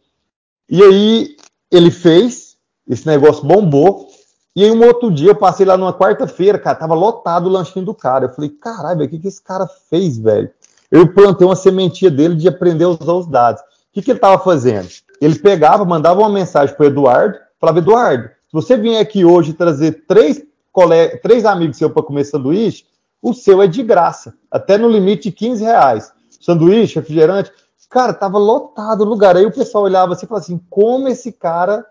E 0.69 0.81
aí 0.81 1.35
ele 1.71 1.91
fez, 1.91 2.55
esse 2.87 3.05
negócio 3.05 3.45
bombou, 3.45 4.07
e 4.55 4.63
aí 4.63 4.71
um 4.71 4.85
outro 4.85 5.11
dia 5.11 5.31
eu 5.31 5.35
passei 5.35 5.65
lá 5.65 5.75
numa 5.75 5.93
quarta-feira, 5.93 6.57
cara, 6.57 6.77
tava 6.77 6.93
lotado 6.93 7.47
o 7.47 7.49
lanchinho 7.49 7.83
do 7.83 7.93
cara. 7.93 8.25
Eu 8.25 8.29
falei, 8.29 8.49
caralho, 8.49 9.03
o 9.03 9.09
que, 9.09 9.19
que 9.19 9.27
esse 9.27 9.43
cara 9.43 9.67
fez, 9.89 10.17
velho? 10.17 10.49
Eu 10.89 11.13
plantei 11.13 11.45
uma 11.45 11.55
sementinha 11.55 12.09
dele 12.09 12.35
de 12.35 12.47
aprender 12.47 12.85
a 12.85 12.89
usar 12.89 13.13
os 13.13 13.27
dados. 13.27 13.61
O 13.61 13.65
que, 13.91 14.01
que 14.01 14.11
ele 14.11 14.19
tava 14.19 14.41
fazendo? 14.41 14.87
Ele 15.19 15.37
pegava, 15.37 15.83
mandava 15.83 16.21
uma 16.21 16.29
mensagem 16.29 16.73
pro 16.75 16.85
Eduardo, 16.85 17.37
falava, 17.59 17.79
Eduardo, 17.79 18.29
se 18.29 18.53
você 18.53 18.77
vier 18.77 19.01
aqui 19.01 19.25
hoje 19.25 19.53
trazer 19.53 20.05
três 20.07 20.41
colega, 20.71 21.17
três 21.21 21.45
amigos 21.45 21.77
seus 21.77 21.91
para 21.91 22.03
comer 22.03 22.25
sanduíche, 22.25 22.85
o 23.21 23.33
seu 23.33 23.61
é 23.61 23.67
de 23.67 23.81
graça, 23.81 24.35
até 24.51 24.77
no 24.77 24.89
limite 24.89 25.29
de 25.29 25.35
15 25.35 25.63
reais. 25.63 26.11
Sanduíche, 26.39 26.95
refrigerante, 26.95 27.51
cara, 27.95 28.13
tava 28.13 28.37
lotado 28.37 29.01
o 29.01 29.05
lugar. 29.05 29.37
Aí 29.37 29.45
o 29.45 29.53
pessoal 29.53 29.85
olhava 29.85 30.11
assim 30.11 30.25
e 30.25 30.27
falava 30.27 30.43
assim: 30.43 30.59
como 30.69 31.07
esse 31.07 31.31
cara 31.31 31.85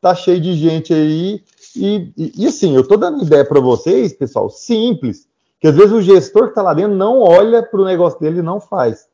tá 0.00 0.14
cheio 0.14 0.40
de 0.40 0.54
gente 0.54 0.94
aí? 0.94 1.44
E, 1.76 2.10
e, 2.16 2.32
e 2.38 2.46
assim, 2.46 2.74
eu 2.74 2.88
tô 2.88 2.96
dando 2.96 3.22
ideia 3.22 3.44
para 3.44 3.60
vocês, 3.60 4.14
pessoal, 4.14 4.48
simples, 4.48 5.28
que 5.60 5.68
às 5.68 5.76
vezes 5.76 5.92
o 5.92 6.00
gestor 6.00 6.48
que 6.48 6.54
tá 6.54 6.62
lá 6.62 6.72
dentro 6.72 6.96
não 6.96 7.20
olha 7.20 7.62
para 7.62 7.78
o 7.78 7.84
negócio 7.84 8.18
dele 8.18 8.38
e 8.38 8.42
não 8.42 8.58
faz. 8.58 9.06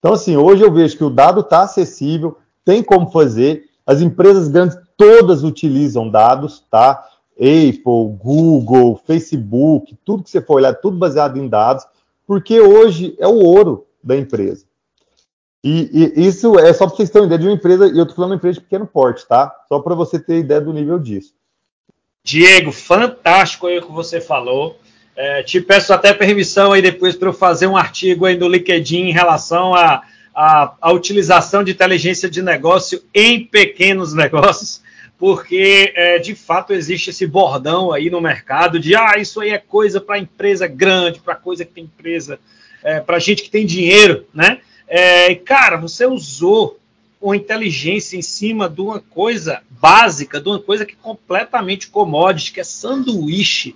Então, 0.00 0.14
assim, 0.14 0.36
hoje 0.36 0.64
eu 0.64 0.72
vejo 0.72 0.96
que 0.96 1.04
o 1.04 1.10
dado 1.10 1.42
está 1.42 1.62
acessível, 1.62 2.36
tem 2.64 2.82
como 2.82 3.08
fazer. 3.12 3.66
As 3.86 4.00
empresas 4.00 4.48
grandes 4.48 4.76
todas 4.96 5.44
utilizam 5.44 6.10
dados, 6.10 6.66
tá? 6.68 7.06
Apple, 7.36 8.16
Google, 8.20 9.00
Facebook, 9.06 9.96
tudo 10.04 10.24
que 10.24 10.30
você 10.30 10.40
for 10.40 10.54
olhar, 10.54 10.74
tudo 10.74 10.98
baseado 10.98 11.38
em 11.38 11.48
dados, 11.48 11.86
porque 12.26 12.60
hoje 12.60 13.14
é 13.20 13.28
o 13.28 13.36
ouro 13.36 13.86
da 14.02 14.16
empresa. 14.16 14.66
E, 15.62 16.12
e 16.16 16.26
isso 16.26 16.58
é 16.58 16.72
só 16.72 16.86
para 16.86 16.96
vocês 16.96 17.10
terem 17.10 17.22
uma 17.22 17.26
ideia 17.26 17.40
de 17.40 17.46
uma 17.46 17.54
empresa, 17.54 17.86
e 17.86 17.96
eu 17.96 18.02
estou 18.02 18.16
falando 18.16 18.30
de 18.30 18.34
uma 18.34 18.36
empresa 18.36 18.54
de 18.54 18.60
pequeno 18.62 18.86
porte, 18.86 19.26
tá? 19.26 19.54
Só 19.68 19.78
para 19.78 19.94
você 19.94 20.18
ter 20.18 20.38
ideia 20.38 20.60
do 20.60 20.72
nível 20.72 20.98
disso. 20.98 21.34
Diego, 22.24 22.72
fantástico 22.72 23.66
aí 23.66 23.78
o 23.78 23.82
que 23.82 23.92
você 23.92 24.20
falou. 24.20 24.78
É, 25.14 25.42
te 25.42 25.60
peço 25.60 25.92
até 25.92 26.12
permissão 26.12 26.72
aí 26.72 26.80
depois 26.80 27.14
para 27.14 27.28
eu 27.28 27.32
fazer 27.32 27.66
um 27.66 27.76
artigo 27.76 28.24
aí 28.24 28.36
no 28.36 28.48
LinkedIn 28.48 29.08
em 29.08 29.12
relação 29.12 29.74
à 29.74 30.02
a, 30.34 30.62
a, 30.62 30.74
a, 30.80 30.92
utilização 30.92 31.62
de 31.62 31.72
inteligência 31.72 32.30
de 32.30 32.40
negócio 32.40 33.02
em 33.14 33.44
pequenos 33.44 34.14
negócios 34.14 34.80
porque 35.22 35.92
é, 35.94 36.18
de 36.18 36.34
fato 36.34 36.72
existe 36.72 37.10
esse 37.10 37.24
bordão 37.28 37.92
aí 37.92 38.10
no 38.10 38.20
mercado 38.20 38.80
de 38.80 38.96
ah, 38.96 39.18
isso 39.18 39.40
aí 39.40 39.50
é 39.50 39.58
coisa 39.58 40.00
para 40.00 40.18
empresa 40.18 40.66
grande, 40.66 41.20
para 41.20 41.36
coisa 41.36 41.64
que 41.64 41.72
tem 41.72 41.84
empresa, 41.84 42.40
é, 42.82 42.98
para 42.98 43.20
gente 43.20 43.44
que 43.44 43.48
tem 43.48 43.64
dinheiro, 43.64 44.26
né? 44.34 44.58
É, 44.94 45.34
cara, 45.34 45.78
você 45.78 46.04
usou 46.04 46.78
uma 47.18 47.34
inteligência 47.34 48.14
em 48.14 48.20
cima 48.20 48.68
de 48.68 48.82
uma 48.82 49.00
coisa 49.00 49.62
básica, 49.70 50.38
de 50.38 50.50
uma 50.50 50.58
coisa 50.58 50.84
que 50.84 50.92
é 50.92 50.96
completamente 51.00 51.88
commodity, 51.88 52.52
que 52.52 52.60
é 52.60 52.64
sanduíche, 52.64 53.74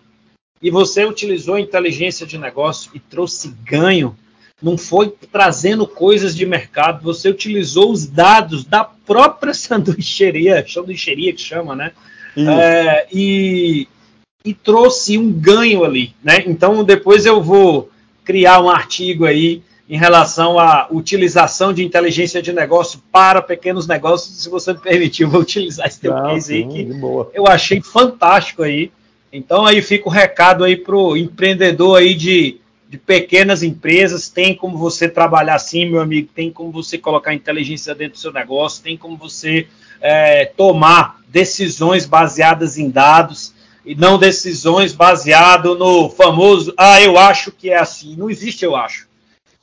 e 0.61 0.70
você 0.70 1.07
utilizou 1.07 1.55
a 1.55 1.61
inteligência 1.61 2.26
de 2.26 2.37
negócio 2.37 2.90
e 2.92 3.00
trouxe 3.00 3.48
ganho 3.64 4.14
não 4.62 4.76
foi 4.76 5.11
trazendo 5.31 5.87
coisas 5.87 6.35
de 6.35 6.46
mercado, 6.46 7.02
você 7.02 7.29
utilizou 7.29 7.92
os 7.92 8.07
dados 8.07 8.64
da 8.64 8.85
própria 8.85 9.52
sanduicheria, 9.55 10.64
sanduicheria 10.68 11.33
que 11.33 11.40
chama, 11.40 11.74
né? 11.74 11.92
É, 12.37 13.07
e, 13.11 13.88
e 14.44 14.52
trouxe 14.52 15.16
um 15.16 15.33
ganho 15.33 15.83
ali, 15.83 16.14
né? 16.22 16.42
Então 16.46 16.85
depois 16.85 17.24
eu 17.24 17.42
vou 17.42 17.90
criar 18.22 18.61
um 18.61 18.68
artigo 18.68 19.24
aí 19.24 19.62
em 19.88 19.96
relação 19.96 20.59
à 20.59 20.88
utilização 20.90 21.72
de 21.72 21.85
inteligência 21.85 22.42
de 22.42 22.53
negócio 22.53 23.01
para 23.12 23.40
pequenos 23.40 23.87
negócios, 23.87 24.42
se 24.42 24.49
você 24.49 24.72
me 24.72 24.81
permitir, 24.81 25.22
eu 25.22 25.31
vou 25.31 25.40
utilizar 25.40 25.87
esse 25.87 26.01
teu 26.01 26.16
ah, 26.16 26.22
case 26.22 26.55
aí 26.55 26.66
que 26.66 26.88
eu 27.33 27.46
achei 27.46 27.81
fantástico 27.81 28.62
aí. 28.62 28.90
Então 29.33 29.64
aí 29.64 29.81
fica 29.83 30.09
o 30.09 30.12
recado 30.12 30.64
aí 30.64 30.77
pro 30.77 31.16
empreendedor 31.16 31.99
aí 31.99 32.14
de 32.14 32.61
de 32.88 32.96
pequenas 32.96 33.62
empresas, 33.62 34.29
tem 34.29 34.55
como 34.55 34.79
você 34.79 35.09
trabalhar 35.09 35.57
assim, 35.57 35.87
meu 35.87 36.01
amigo, 36.01 36.29
tem 36.35 36.51
como 36.51 36.70
você 36.70 36.96
colocar 36.96 37.35
inteligência 37.35 37.94
dentro 37.94 38.14
do 38.14 38.20
seu 38.20 38.33
negócio, 38.33 38.83
tem 38.83 38.96
como 38.96 39.16
você 39.16 39.66
é, 40.01 40.44
tomar 40.44 41.20
decisões 41.29 42.07
baseadas 42.07 42.79
em 42.79 42.88
dados 42.88 43.53
e 43.85 43.94
não 43.94 44.18
decisões 44.18 44.92
baseadas 44.92 45.77
no 45.79 46.09
famoso, 46.11 46.72
ah, 46.77 47.01
eu 47.01 47.18
acho 47.18 47.51
que 47.51 47.70
é 47.70 47.79
assim. 47.79 48.16
Não 48.16 48.31
existe 48.31 48.64
eu 48.64 48.77
acho. 48.77 49.06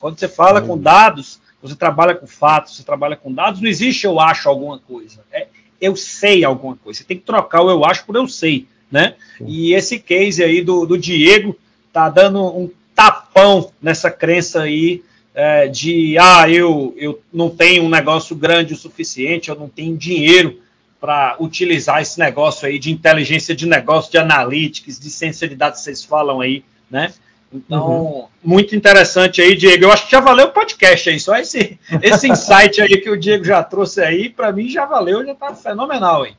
Quando 0.04 0.18
você 0.18 0.28
fala 0.28 0.60
com 0.60 0.76
dados, 0.76 1.40
você 1.62 1.74
trabalha 1.74 2.14
com 2.14 2.26
fatos, 2.26 2.76
você 2.76 2.82
trabalha 2.82 3.16
com 3.16 3.32
dados, 3.32 3.62
não 3.62 3.70
existe 3.70 4.04
eu 4.04 4.20
acho 4.20 4.50
alguma 4.50 4.78
coisa. 4.78 5.24
É, 5.32 5.46
eu 5.80 5.96
sei 5.96 6.44
alguma 6.44 6.76
coisa. 6.76 6.98
Você 6.98 7.04
tem 7.04 7.16
que 7.16 7.24
trocar 7.24 7.62
o 7.62 7.70
eu 7.70 7.82
acho 7.86 8.04
por 8.04 8.14
eu 8.14 8.28
sei, 8.28 8.68
né? 8.92 9.14
E 9.40 9.72
esse 9.72 9.98
case 9.98 10.44
aí 10.44 10.60
do, 10.60 10.84
do 10.84 10.98
Diego 10.98 11.56
tá 11.90 12.10
dando 12.10 12.44
um 12.44 12.70
tapão 12.94 13.72
nessa 13.80 14.10
crença 14.10 14.60
aí 14.64 15.02
é, 15.34 15.68
de 15.68 16.18
ah, 16.18 16.50
eu, 16.50 16.94
eu 16.98 17.22
não 17.32 17.48
tenho 17.48 17.84
um 17.84 17.88
negócio 17.88 18.36
grande 18.36 18.74
o 18.74 18.76
suficiente, 18.76 19.48
eu 19.48 19.56
não 19.56 19.70
tenho 19.70 19.96
dinheiro 19.96 20.60
para 21.00 21.34
utilizar 21.40 22.02
esse 22.02 22.18
negócio 22.18 22.68
aí 22.68 22.78
de 22.78 22.92
inteligência 22.92 23.56
de 23.56 23.66
negócio, 23.66 24.12
de 24.12 24.18
analytics, 24.18 25.00
de 25.00 25.08
ciência 25.08 25.48
de 25.48 25.56
dados 25.56 25.78
que 25.78 25.84
vocês 25.86 26.04
falam 26.04 26.42
aí, 26.42 26.62
né? 26.90 27.10
Então, 27.54 27.86
uhum. 27.86 28.26
muito 28.42 28.74
interessante 28.74 29.40
aí, 29.40 29.54
Diego. 29.54 29.84
Eu 29.84 29.92
acho 29.92 30.06
que 30.06 30.10
já 30.10 30.20
valeu 30.20 30.46
o 30.46 30.52
podcast 30.52 31.08
aí, 31.08 31.20
só 31.20 31.36
esse, 31.36 31.78
esse 32.02 32.28
insight 32.28 32.80
aí 32.82 33.00
que 33.00 33.08
o 33.08 33.18
Diego 33.18 33.44
já 33.44 33.62
trouxe 33.62 34.00
aí, 34.00 34.28
para 34.28 34.52
mim 34.52 34.68
já 34.68 34.84
valeu, 34.84 35.24
já 35.24 35.34
tá 35.34 35.54
fenomenal 35.54 36.24
aí. 36.24 36.34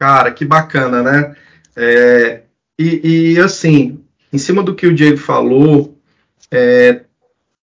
Cara, 0.00 0.32
que 0.32 0.44
bacana, 0.44 1.02
né? 1.02 1.36
É, 1.76 2.42
e, 2.78 3.34
e, 3.34 3.40
assim, 3.40 4.00
em 4.32 4.38
cima 4.38 4.62
do 4.62 4.74
que 4.74 4.86
o 4.86 4.94
Diego 4.94 5.16
falou, 5.16 5.96
é, 6.50 7.02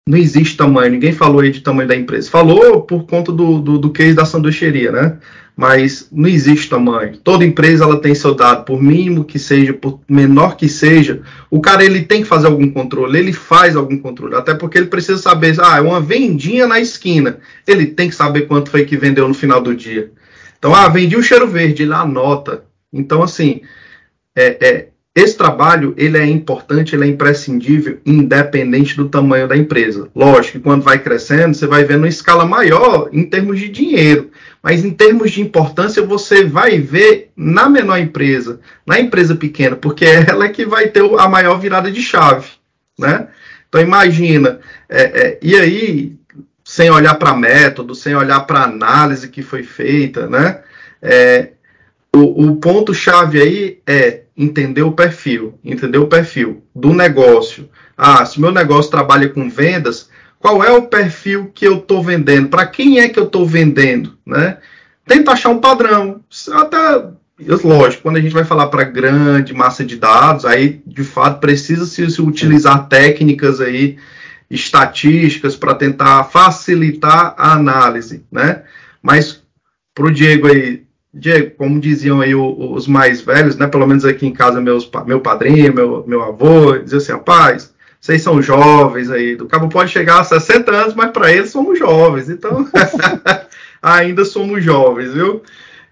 não 0.06 0.16
existe 0.16 0.56
tamanho, 0.56 0.92
ninguém 0.92 1.12
falou 1.12 1.40
aí 1.40 1.50
de 1.50 1.60
tamanho 1.60 1.88
da 1.88 1.96
empresa. 1.96 2.30
Falou 2.30 2.82
por 2.82 3.06
conta 3.06 3.32
do, 3.32 3.60
do, 3.60 3.78
do 3.78 3.90
case 3.90 4.14
da 4.14 4.24
sanduicheria, 4.24 4.92
né? 4.92 5.18
Mas 5.54 6.08
não 6.10 6.28
existe 6.28 6.70
tamanho. 6.70 7.18
Toda 7.18 7.44
empresa 7.44 7.84
ela 7.84 8.00
tem 8.00 8.14
seu 8.14 8.34
dado, 8.34 8.64
por 8.64 8.82
mínimo 8.82 9.24
que 9.24 9.38
seja, 9.38 9.74
por 9.74 10.00
menor 10.08 10.56
que 10.56 10.68
seja, 10.68 11.20
o 11.50 11.60
cara 11.60 11.84
ele 11.84 12.02
tem 12.02 12.22
que 12.22 12.28
fazer 12.28 12.46
algum 12.46 12.70
controle, 12.70 13.18
ele 13.18 13.32
faz 13.32 13.76
algum 13.76 13.98
controle, 13.98 14.34
até 14.34 14.54
porque 14.54 14.78
ele 14.78 14.86
precisa 14.86 15.18
saber, 15.18 15.54
ah, 15.60 15.76
é 15.76 15.80
uma 15.80 16.00
vendinha 16.00 16.66
na 16.66 16.80
esquina, 16.80 17.38
ele 17.66 17.86
tem 17.86 18.08
que 18.08 18.14
saber 18.14 18.42
quanto 18.42 18.70
foi 18.70 18.86
que 18.86 18.96
vendeu 18.96 19.28
no 19.28 19.34
final 19.34 19.60
do 19.60 19.76
dia. 19.76 20.10
Então, 20.58 20.74
ah, 20.74 20.88
vendi 20.88 21.16
o 21.16 21.22
cheiro 21.22 21.46
verde, 21.46 21.82
ele 21.82 21.92
anota. 21.92 22.64
Então, 22.92 23.22
assim, 23.22 23.60
é, 24.34 24.56
é, 24.60 24.88
esse 25.14 25.36
trabalho 25.36 25.92
ele 25.98 26.16
é 26.16 26.24
importante, 26.24 26.96
ele 26.96 27.04
é 27.04 27.08
imprescindível, 27.08 27.98
independente 28.06 28.96
do 28.96 29.10
tamanho 29.10 29.46
da 29.46 29.56
empresa. 29.56 30.08
Lógico 30.14 30.58
que 30.58 30.64
quando 30.64 30.82
vai 30.82 30.98
crescendo, 30.98 31.54
você 31.54 31.66
vai 31.66 31.84
vendo 31.84 31.98
uma 31.98 32.08
escala 32.08 32.46
maior 32.46 33.10
em 33.12 33.24
termos 33.24 33.58
de 33.58 33.68
dinheiro, 33.68 34.30
mas 34.62 34.84
em 34.84 34.90
termos 34.92 35.32
de 35.32 35.40
importância, 35.40 36.06
você 36.06 36.44
vai 36.44 36.78
ver 36.78 37.32
na 37.36 37.68
menor 37.68 37.98
empresa, 37.98 38.60
na 38.86 39.00
empresa 39.00 39.34
pequena, 39.34 39.74
porque 39.74 40.04
é 40.04 40.24
ela 40.28 40.44
é 40.44 40.50
que 40.50 40.64
vai 40.64 40.88
ter 40.88 41.02
a 41.18 41.28
maior 41.28 41.58
virada 41.58 41.90
de 41.90 42.00
chave, 42.00 42.48
né? 42.98 43.28
Então 43.68 43.80
imagina, 43.80 44.60
é, 44.88 45.02
é, 45.02 45.38
e 45.42 45.56
aí, 45.56 46.16
sem 46.64 46.90
olhar 46.90 47.14
para 47.14 47.34
método, 47.34 47.94
sem 47.94 48.14
olhar 48.14 48.40
para 48.40 48.64
análise 48.64 49.28
que 49.28 49.42
foi 49.42 49.62
feita, 49.62 50.28
né? 50.28 50.60
É, 51.00 51.52
o, 52.14 52.48
o 52.48 52.56
ponto 52.56 52.94
chave 52.94 53.40
aí 53.40 53.80
é 53.86 54.22
entender 54.36 54.82
o 54.82 54.92
perfil, 54.92 55.58
entender 55.64 55.98
o 55.98 56.06
perfil 56.06 56.62
do 56.74 56.92
negócio. 56.92 57.68
Ah, 57.96 58.24
se 58.24 58.40
meu 58.40 58.52
negócio 58.52 58.90
trabalha 58.90 59.28
com 59.28 59.48
vendas, 59.50 60.10
qual 60.42 60.62
é 60.62 60.72
o 60.72 60.82
perfil 60.82 61.52
que 61.54 61.64
eu 61.64 61.76
estou 61.76 62.02
vendendo? 62.02 62.48
Para 62.48 62.66
quem 62.66 62.98
é 62.98 63.08
que 63.08 63.18
eu 63.18 63.24
estou 63.24 63.46
vendendo? 63.46 64.18
Né? 64.26 64.58
Tenta 65.06 65.30
achar 65.30 65.50
um 65.50 65.60
padrão. 65.60 66.20
Até, 66.52 67.04
lógico, 67.62 68.02
quando 68.02 68.16
a 68.16 68.20
gente 68.20 68.34
vai 68.34 68.44
falar 68.44 68.66
para 68.66 68.82
grande 68.82 69.54
massa 69.54 69.84
de 69.84 69.96
dados, 69.96 70.44
aí 70.44 70.82
de 70.84 71.04
fato 71.04 71.38
precisa 71.38 71.86
se, 71.86 72.02
utilizar 72.20 72.88
técnicas 72.88 73.60
aí, 73.60 73.96
estatísticas 74.50 75.54
para 75.54 75.76
tentar 75.76 76.24
facilitar 76.24 77.36
a 77.38 77.52
análise, 77.52 78.24
né? 78.30 78.64
Mas 79.00 79.40
para 79.94 80.06
o 80.06 80.10
Diego 80.10 80.48
aí 80.48 80.82
Diego, 81.14 81.52
como 81.56 81.78
diziam 81.78 82.20
aí 82.20 82.34
os 82.34 82.88
mais 82.88 83.20
velhos, 83.20 83.56
né? 83.56 83.68
Pelo 83.68 83.86
menos 83.86 84.04
aqui 84.04 84.26
em 84.26 84.32
casa, 84.32 84.60
meus, 84.60 84.90
meu 85.06 85.20
padrinho, 85.20 85.72
meu, 85.72 86.04
meu 86.06 86.22
avô, 86.22 86.76
dizia 86.78 86.98
assim, 86.98 87.12
rapaz, 87.12 87.71
vocês 88.02 88.20
são 88.20 88.42
jovens 88.42 89.12
aí. 89.12 89.36
Do 89.36 89.46
cabo 89.46 89.68
pode 89.68 89.92
chegar 89.92 90.18
a 90.18 90.24
60 90.24 90.72
anos, 90.72 90.94
mas 90.94 91.12
para 91.12 91.32
eles 91.32 91.50
somos 91.50 91.78
jovens. 91.78 92.28
Então, 92.28 92.68
ainda 93.80 94.24
somos 94.24 94.64
jovens, 94.64 95.14
viu? 95.14 95.40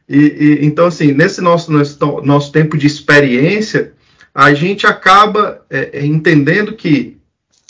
E, 0.09 0.18
e, 0.18 0.66
então, 0.66 0.87
assim, 0.87 1.12
nesse 1.12 1.40
nosso, 1.40 1.70
nosso, 1.70 1.96
nosso 2.23 2.51
tempo 2.51 2.77
de 2.77 2.88
experiência, 2.88 3.92
a 4.35 4.53
gente 4.53 4.88
acaba 4.88 5.62
é, 5.70 6.01
é 6.01 6.05
entendendo 6.05 6.75
que 6.75 7.16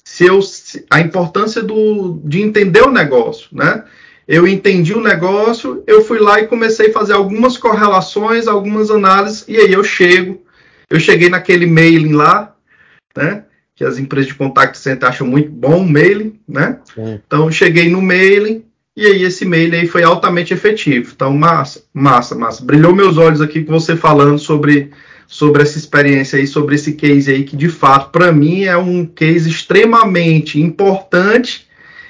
se 0.03 0.24
eu, 0.24 0.40
a 0.88 1.00
importância 1.00 1.62
do, 1.62 2.18
de 2.24 2.40
entender 2.40 2.81
o 2.81 2.90
negócio, 2.90 3.48
né? 3.53 3.85
eu 4.26 4.48
entendi 4.48 4.94
o 4.94 5.03
negócio, 5.03 5.85
eu 5.87 6.03
fui 6.03 6.18
lá 6.18 6.40
e 6.40 6.46
comecei 6.46 6.88
a 6.88 6.92
fazer 6.92 7.12
algumas 7.12 7.59
correlações, 7.59 8.46
algumas 8.48 8.90
análises, 8.90 9.44
e 9.46 9.59
aí 9.59 9.72
eu 9.72 9.85
chego, 9.85 10.40
eu 10.88 10.98
cheguei 10.98 11.29
naquele 11.29 11.66
mailing 11.66 12.12
lá, 12.12 12.55
né? 13.14 13.44
Que 13.80 13.84
as 13.86 13.96
empresas 13.96 14.26
de 14.26 14.34
contact 14.34 14.76
center 14.76 15.08
acham 15.08 15.26
muito 15.26 15.50
bom 15.50 15.78
o 15.78 15.88
mailing, 15.88 16.38
né? 16.46 16.80
Sim. 16.94 17.18
Então 17.26 17.50
cheguei 17.50 17.88
no 17.88 18.02
mailing, 18.02 18.62
e 18.94 19.06
aí 19.06 19.22
esse 19.22 19.46
mailing 19.46 19.78
aí 19.78 19.86
foi 19.86 20.02
altamente 20.02 20.52
efetivo. 20.52 21.12
Então, 21.16 21.32
massa, 21.32 21.82
massa, 21.90 22.34
massa. 22.34 22.62
Brilhou 22.62 22.94
meus 22.94 23.16
olhos 23.16 23.40
aqui 23.40 23.64
com 23.64 23.72
você 23.72 23.96
falando 23.96 24.38
sobre, 24.38 24.90
sobre 25.26 25.62
essa 25.62 25.78
experiência 25.78 26.38
aí, 26.38 26.46
sobre 26.46 26.74
esse 26.74 26.92
case 26.92 27.30
aí, 27.30 27.42
que 27.42 27.56
de 27.56 27.70
fato, 27.70 28.10
para 28.10 28.30
mim, 28.30 28.64
é 28.64 28.76
um 28.76 29.06
case 29.06 29.48
extremamente 29.48 30.60
importante 30.60 31.66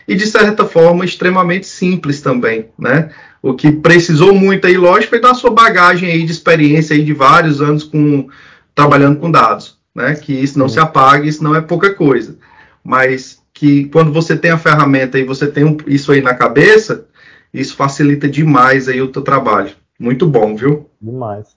e 0.09 0.17
de 0.17 0.27
certa 0.27 0.65
forma 0.65 1.05
extremamente 1.05 1.69
simples 1.69 2.21
também, 2.21 2.67
né? 2.77 3.11
O 3.41 3.55
que 3.55 3.71
precisou 3.71 4.35
muito 4.35 4.67
aí, 4.67 4.77
lógico, 4.77 5.11
foi 5.11 5.21
da 5.21 5.35
sua 5.35 5.53
bagagem 5.53 6.11
aí 6.11 6.25
de 6.25 6.33
experiência 6.33 6.97
aí 6.97 7.05
de 7.05 7.13
vários 7.13 7.63
anos 7.63 7.85
com 7.85 8.29
trabalhando 8.75 9.21
com 9.21 9.31
dados, 9.31 9.79
né? 10.01 10.15
Que 10.15 10.33
isso 10.33 10.59
não 10.59 10.67
uhum. 10.67 10.73
se 10.73 10.81
apague, 10.81 11.29
isso 11.29 11.43
não 11.43 11.55
é 11.55 11.61
pouca 11.61 11.95
coisa. 11.95 12.37
Mas 12.83 13.41
que 13.53 13.85
quando 13.87 14.13
você 14.13 14.37
tem 14.37 14.51
a 14.51 14.59
ferramenta 14.59 15.19
e 15.19 15.25
você 15.25 15.47
tem 15.47 15.77
isso 15.87 16.13
aí 16.13 16.23
na 16.23 16.35
cabeça, 16.35 17.07
isso 17.53 17.77
facilita 17.77 18.29
demais 18.29 18.89
aí 18.89 19.01
o 19.03 19.13
teu 19.13 19.23
trabalho. 19.23 19.73
Muito 19.99 20.27
bom, 20.27 20.57
viu? 20.57 20.89
Demais. 21.01 21.49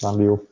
Valeu. 0.00 0.46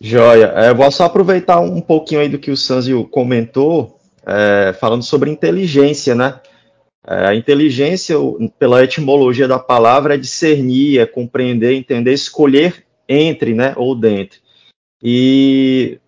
Joia. 0.00 0.46
É, 0.56 0.74
vou 0.74 0.90
só 0.90 1.04
aproveitar 1.04 1.60
um 1.60 1.80
pouquinho 1.80 2.20
aí 2.20 2.28
do 2.28 2.38
que 2.38 2.50
o 2.50 2.56
Sanzio 2.56 3.06
comentou 3.06 4.00
é, 4.26 4.74
falando 4.78 5.02
sobre 5.02 5.30
inteligência, 5.30 6.14
né? 6.14 6.40
É, 7.06 7.26
a 7.28 7.34
inteligência, 7.34 8.16
pela 8.58 8.82
etimologia 8.82 9.48
da 9.48 9.58
palavra, 9.58 10.14
é 10.14 10.18
discernir, 10.18 11.00
é 11.00 11.06
compreender, 11.06 11.74
entender, 11.74 12.12
escolher 12.12 12.84
entre, 13.08 13.54
né, 13.54 13.74
ou 13.76 13.94
dentro. 13.94 14.38
E 15.02 15.98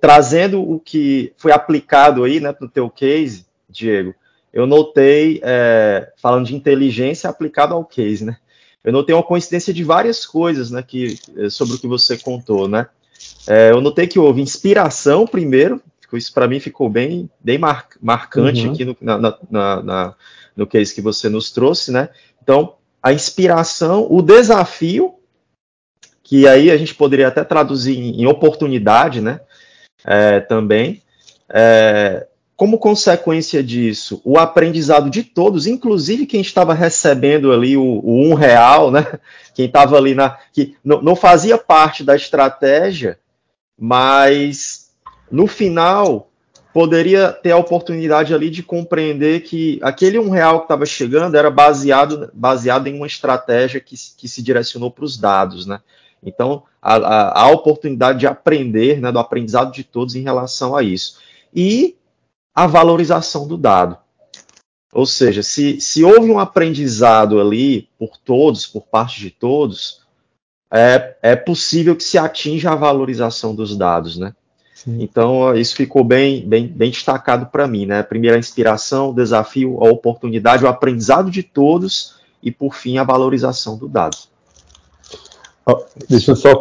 trazendo 0.00 0.62
o 0.62 0.78
que 0.78 1.32
foi 1.36 1.50
aplicado 1.50 2.24
aí, 2.24 2.38
né, 2.38 2.54
no 2.60 2.68
teu 2.68 2.88
case, 2.88 3.46
Diego, 3.68 4.14
eu 4.52 4.66
notei, 4.66 5.40
é, 5.42 6.12
falando 6.16 6.46
de 6.46 6.54
inteligência 6.54 7.28
aplicado 7.28 7.74
ao 7.74 7.84
case, 7.84 8.24
né? 8.24 8.36
Eu 8.84 8.92
notei 8.92 9.14
uma 9.14 9.24
coincidência 9.24 9.74
de 9.74 9.82
várias 9.82 10.24
coisas, 10.24 10.70
né, 10.70 10.82
que, 10.82 11.18
sobre 11.50 11.74
o 11.74 11.78
que 11.78 11.86
você 11.86 12.16
contou, 12.16 12.68
né? 12.68 12.86
É, 13.46 13.70
eu 13.70 13.80
notei 13.80 14.06
que 14.06 14.18
houve 14.18 14.40
inspiração 14.40 15.26
primeiro, 15.26 15.82
isso 16.12 16.32
para 16.32 16.48
mim 16.48 16.60
ficou 16.60 16.88
bem, 16.88 17.28
bem 17.38 17.58
mar, 17.58 17.86
marcante 18.00 18.66
uhum. 18.66 18.72
aqui 18.72 18.84
no, 18.84 18.96
na, 19.00 19.18
na, 19.18 19.38
na, 19.82 20.14
no 20.56 20.66
case 20.66 20.94
que 20.94 21.02
você 21.02 21.28
nos 21.28 21.50
trouxe, 21.50 21.90
né? 21.90 22.08
Então, 22.42 22.76
a 23.02 23.12
inspiração, 23.12 24.06
o 24.10 24.22
desafio, 24.22 25.17
que 26.28 26.46
aí 26.46 26.70
a 26.70 26.76
gente 26.76 26.94
poderia 26.94 27.28
até 27.28 27.42
traduzir 27.42 27.98
em, 27.98 28.26
oportunidade, 28.26 29.22
né? 29.22 29.40
É, 30.04 30.40
também. 30.40 31.02
É, 31.48 32.26
como 32.54 32.78
consequência 32.78 33.62
disso, 33.62 34.20
o 34.22 34.38
aprendizado 34.38 35.08
de 35.08 35.22
todos, 35.22 35.66
inclusive 35.66 36.26
quem 36.26 36.42
estava 36.42 36.74
recebendo 36.74 37.50
ali 37.50 37.78
o, 37.78 37.82
o 37.82 38.28
um 38.28 38.34
real, 38.34 38.90
né? 38.90 39.06
Quem 39.54 39.64
estava 39.64 39.96
ali 39.96 40.14
na. 40.14 40.36
que 40.52 40.76
não, 40.84 41.00
não 41.00 41.16
fazia 41.16 41.56
parte 41.56 42.04
da 42.04 42.14
estratégia, 42.14 43.18
mas 43.80 44.90
no 45.32 45.46
final, 45.46 46.30
poderia 46.74 47.32
ter 47.32 47.52
a 47.52 47.56
oportunidade 47.56 48.34
ali 48.34 48.50
de 48.50 48.62
compreender 48.62 49.40
que 49.40 49.78
aquele 49.82 50.18
um 50.18 50.28
real 50.28 50.58
que 50.58 50.64
estava 50.66 50.84
chegando 50.84 51.38
era 51.38 51.50
baseado, 51.50 52.30
baseado 52.34 52.86
em 52.86 52.94
uma 52.94 53.06
estratégia 53.06 53.80
que, 53.80 53.96
que 54.16 54.28
se 54.28 54.42
direcionou 54.42 54.90
para 54.90 55.06
os 55.06 55.16
dados, 55.16 55.64
né? 55.64 55.80
Então, 56.22 56.62
a, 56.80 56.96
a, 56.96 57.42
a, 57.42 57.50
oportunidade 57.50 58.20
de 58.20 58.26
aprender, 58.26 59.00
né, 59.00 59.12
do 59.12 59.18
aprendizado 59.18 59.72
de 59.72 59.84
todos 59.84 60.14
em 60.14 60.22
relação 60.22 60.76
a 60.76 60.82
isso. 60.82 61.18
E 61.54 61.96
a 62.54 62.66
valorização 62.66 63.46
do 63.46 63.56
dado. 63.56 63.96
Ou 64.92 65.06
seja, 65.06 65.42
se, 65.42 65.80
se 65.80 66.02
houve 66.02 66.30
um 66.30 66.38
aprendizado 66.38 67.40
ali 67.40 67.88
por 67.98 68.16
todos, 68.16 68.66
por 68.66 68.82
parte 68.82 69.20
de 69.20 69.30
todos, 69.30 70.00
é, 70.72 71.16
é 71.22 71.36
possível 71.36 71.94
que 71.94 72.02
se 72.02 72.18
atinja 72.18 72.72
a 72.72 72.76
valorização 72.76 73.54
dos 73.54 73.76
dados, 73.76 74.16
né? 74.16 74.34
Então, 74.86 75.54
isso 75.56 75.74
ficou 75.74 76.04
bem, 76.04 76.48
bem, 76.48 76.66
bem 76.66 76.90
destacado 76.90 77.46
para 77.46 77.66
mim, 77.66 77.84
né? 77.84 78.02
Primeiro, 78.02 78.36
a 78.36 78.38
inspiração, 78.38 79.10
o 79.10 79.14
desafio, 79.14 79.82
a 79.84 79.90
oportunidade, 79.90 80.64
o 80.64 80.68
aprendizado 80.68 81.30
de 81.30 81.42
todos 81.42 82.16
e, 82.42 82.50
por 82.50 82.74
fim, 82.74 82.96
a 82.96 83.04
valorização 83.04 83.76
do 83.76 83.88
dado. 83.88 84.16
Deixa 86.08 86.32
eu 86.32 86.36
só 86.36 86.54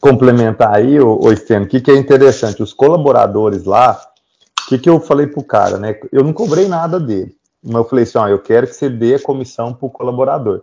complementar 0.00 0.74
aí, 0.74 0.98
o, 0.98 1.18
o 1.18 1.28
o 1.28 1.66
que, 1.66 1.80
que 1.80 1.90
é 1.90 1.96
interessante. 1.96 2.62
Os 2.62 2.72
colaboradores 2.72 3.64
lá, 3.64 4.00
O 4.64 4.68
que, 4.68 4.78
que 4.78 4.88
eu 4.88 5.00
falei 5.00 5.26
pro 5.26 5.42
cara, 5.42 5.78
né? 5.78 5.98
Eu 6.10 6.24
não 6.24 6.32
cobrei 6.32 6.66
nada 6.68 6.98
dele. 6.98 7.36
Mas 7.62 7.74
eu 7.74 7.84
falei 7.84 8.04
assim, 8.04 8.18
ó, 8.18 8.28
eu 8.28 8.38
quero 8.38 8.66
que 8.66 8.74
você 8.74 8.88
dê 8.88 9.14
a 9.14 9.22
comissão 9.22 9.72
pro 9.72 9.88
colaborador. 9.88 10.62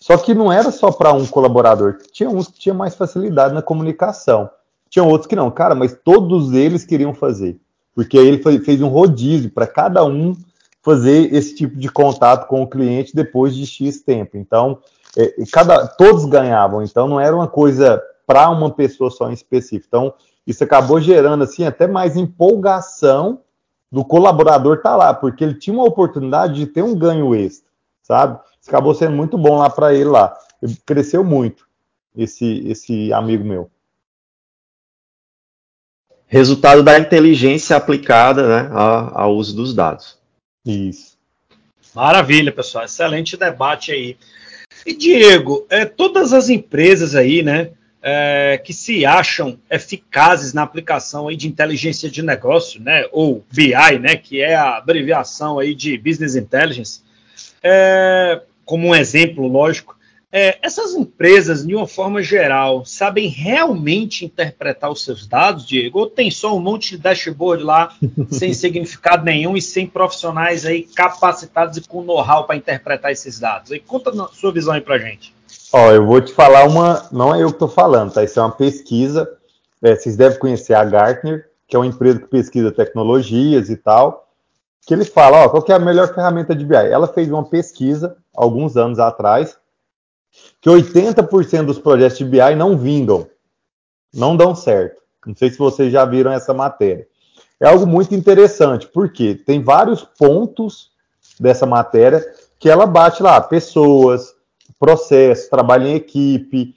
Só 0.00 0.16
que 0.16 0.34
não 0.34 0.52
era 0.52 0.72
só 0.72 0.90
para 0.90 1.12
um 1.12 1.26
colaborador. 1.26 1.98
Tinha 2.12 2.28
uns 2.28 2.48
que 2.48 2.58
tinham 2.58 2.76
mais 2.76 2.96
facilidade 2.96 3.54
na 3.54 3.62
comunicação. 3.62 4.50
Tinha 4.90 5.04
outros 5.04 5.28
que 5.28 5.36
não. 5.36 5.50
Cara, 5.50 5.76
mas 5.76 5.96
todos 6.04 6.52
eles 6.52 6.84
queriam 6.84 7.14
fazer. 7.14 7.60
Porque 7.94 8.18
aí 8.18 8.26
ele 8.26 8.42
fez 8.60 8.82
um 8.82 8.88
rodízio 8.88 9.50
para 9.50 9.66
cada 9.66 10.04
um 10.04 10.34
fazer 10.82 11.32
esse 11.32 11.54
tipo 11.54 11.76
de 11.76 11.88
contato 11.88 12.48
com 12.48 12.62
o 12.62 12.66
cliente 12.66 13.14
depois 13.14 13.54
de 13.54 13.64
X 13.64 14.00
tempo. 14.00 14.36
Então, 14.36 14.78
é, 15.16 15.34
cada, 15.52 15.86
todos 15.86 16.24
ganhavam. 16.24 16.82
Então, 16.82 17.06
não 17.06 17.20
era 17.20 17.34
uma 17.34 17.48
coisa 17.48 18.02
para 18.26 18.48
uma 18.50 18.70
pessoa 18.70 19.10
só 19.10 19.30
em 19.30 19.34
específico. 19.34 19.86
Então, 19.88 20.14
isso 20.46 20.64
acabou 20.64 21.00
gerando 21.00 21.44
assim 21.44 21.64
até 21.64 21.86
mais 21.86 22.16
empolgação 22.16 23.40
do 23.90 24.04
colaborador 24.04 24.76
estar 24.76 24.90
tá 24.90 24.96
lá, 24.96 25.14
porque 25.14 25.44
ele 25.44 25.54
tinha 25.54 25.74
uma 25.74 25.84
oportunidade 25.84 26.54
de 26.54 26.66
ter 26.66 26.82
um 26.82 26.96
ganho 26.96 27.34
extra, 27.34 27.68
sabe? 28.02 28.40
Isso 28.60 28.70
acabou 28.70 28.94
sendo 28.94 29.14
muito 29.14 29.36
bom 29.36 29.58
lá 29.58 29.68
para 29.68 29.94
ele 29.94 30.04
lá. 30.04 30.34
Ele 30.62 30.76
cresceu 30.86 31.22
muito 31.22 31.66
esse 32.16 32.66
esse 32.66 33.12
amigo 33.12 33.44
meu. 33.44 33.70
Resultado 36.26 36.82
da 36.82 36.98
inteligência 36.98 37.76
aplicada 37.76 38.48
né, 38.48 38.70
ao 38.72 39.36
uso 39.36 39.54
dos 39.54 39.74
dados. 39.74 40.18
Isso. 40.64 41.18
Maravilha, 41.94 42.50
pessoal. 42.50 42.86
Excelente 42.86 43.36
debate 43.36 43.92
aí. 43.92 44.16
E 44.84 44.94
Diego, 44.94 45.66
é, 45.70 45.84
todas 45.84 46.32
as 46.32 46.48
empresas 46.48 47.14
aí, 47.14 47.42
né, 47.42 47.70
é, 48.02 48.60
que 48.62 48.72
se 48.72 49.06
acham 49.06 49.58
eficazes 49.70 50.52
na 50.52 50.62
aplicação 50.62 51.28
aí 51.28 51.36
de 51.36 51.46
inteligência 51.46 52.10
de 52.10 52.22
negócio, 52.22 52.80
né, 52.80 53.04
ou 53.12 53.44
BI, 53.52 53.98
né, 54.00 54.16
que 54.16 54.40
é 54.40 54.54
a 54.54 54.76
abreviação 54.76 55.58
aí 55.58 55.74
de 55.74 55.96
Business 55.96 56.34
Intelligence, 56.34 57.00
é, 57.62 58.42
como 58.64 58.88
um 58.88 58.94
exemplo, 58.94 59.46
lógico, 59.46 59.96
é, 60.34 60.58
essas 60.62 60.94
empresas, 60.94 61.66
de 61.66 61.74
uma 61.74 61.86
forma 61.86 62.22
geral, 62.22 62.86
sabem 62.86 63.28
realmente 63.28 64.24
interpretar 64.24 64.90
os 64.90 65.04
seus 65.04 65.26
dados, 65.26 65.66
Diego? 65.66 65.98
Ou 65.98 66.06
tem 66.06 66.30
só 66.30 66.56
um 66.56 66.60
monte 66.60 66.92
de 66.92 66.98
dashboard 67.02 67.62
lá, 67.62 67.94
sem 68.32 68.54
significado 68.54 69.26
nenhum 69.26 69.58
e 69.58 69.60
sem 69.60 69.86
profissionais 69.86 70.64
aí 70.64 70.84
capacitados 70.84 71.76
e 71.76 71.82
com 71.82 72.02
know-how 72.02 72.46
para 72.46 72.56
interpretar 72.56 73.12
esses 73.12 73.38
dados? 73.38 73.72
Aí, 73.72 73.78
conta 73.78 74.10
a 74.10 74.28
sua 74.28 74.50
visão 74.50 74.72
aí 74.72 74.80
para 74.80 74.96
gente. 74.96 75.34
Ó, 75.70 75.90
eu 75.90 76.06
vou 76.06 76.18
te 76.22 76.32
falar 76.32 76.64
uma, 76.64 77.06
não 77.12 77.34
é 77.34 77.42
eu 77.42 77.48
que 77.48 77.56
estou 77.56 77.68
falando, 77.68 78.14
tá? 78.14 78.24
Isso 78.24 78.40
é 78.40 78.42
uma 78.42 78.52
pesquisa. 78.52 79.30
É, 79.82 79.94
vocês 79.94 80.16
devem 80.16 80.38
conhecer 80.38 80.72
a 80.72 80.84
Gartner, 80.84 81.46
que 81.68 81.76
é 81.76 81.78
uma 81.78 81.86
empresa 81.86 82.20
que 82.20 82.26
pesquisa 82.26 82.72
tecnologias 82.72 83.68
e 83.68 83.76
tal. 83.76 84.28
Que 84.86 84.94
ele 84.94 85.04
fala, 85.04 85.44
ó, 85.44 85.48
qual 85.50 85.62
é 85.68 85.72
a 85.74 85.78
melhor 85.78 86.14
ferramenta 86.14 86.54
de 86.54 86.64
BI? 86.64 86.74
Ela 86.74 87.06
fez 87.06 87.30
uma 87.30 87.44
pesquisa 87.44 88.16
alguns 88.34 88.78
anos 88.78 88.98
atrás 88.98 89.60
que 90.60 90.68
80% 90.68 91.64
dos 91.64 91.78
projetos 91.78 92.18
de 92.18 92.24
BI 92.24 92.54
não 92.56 92.76
vingam, 92.76 93.26
não 94.12 94.36
dão 94.36 94.54
certo. 94.54 95.02
Não 95.26 95.34
sei 95.34 95.50
se 95.50 95.58
vocês 95.58 95.92
já 95.92 96.04
viram 96.04 96.32
essa 96.32 96.52
matéria. 96.52 97.06
É 97.60 97.66
algo 97.66 97.86
muito 97.86 98.14
interessante, 98.14 98.88
porque 98.88 99.34
tem 99.34 99.62
vários 99.62 100.02
pontos 100.02 100.90
dessa 101.38 101.64
matéria 101.64 102.24
que 102.58 102.68
ela 102.68 102.86
bate 102.86 103.22
lá, 103.22 103.40
pessoas, 103.40 104.34
processo, 104.78 105.48
trabalho 105.48 105.86
em 105.86 105.94
equipe, 105.94 106.74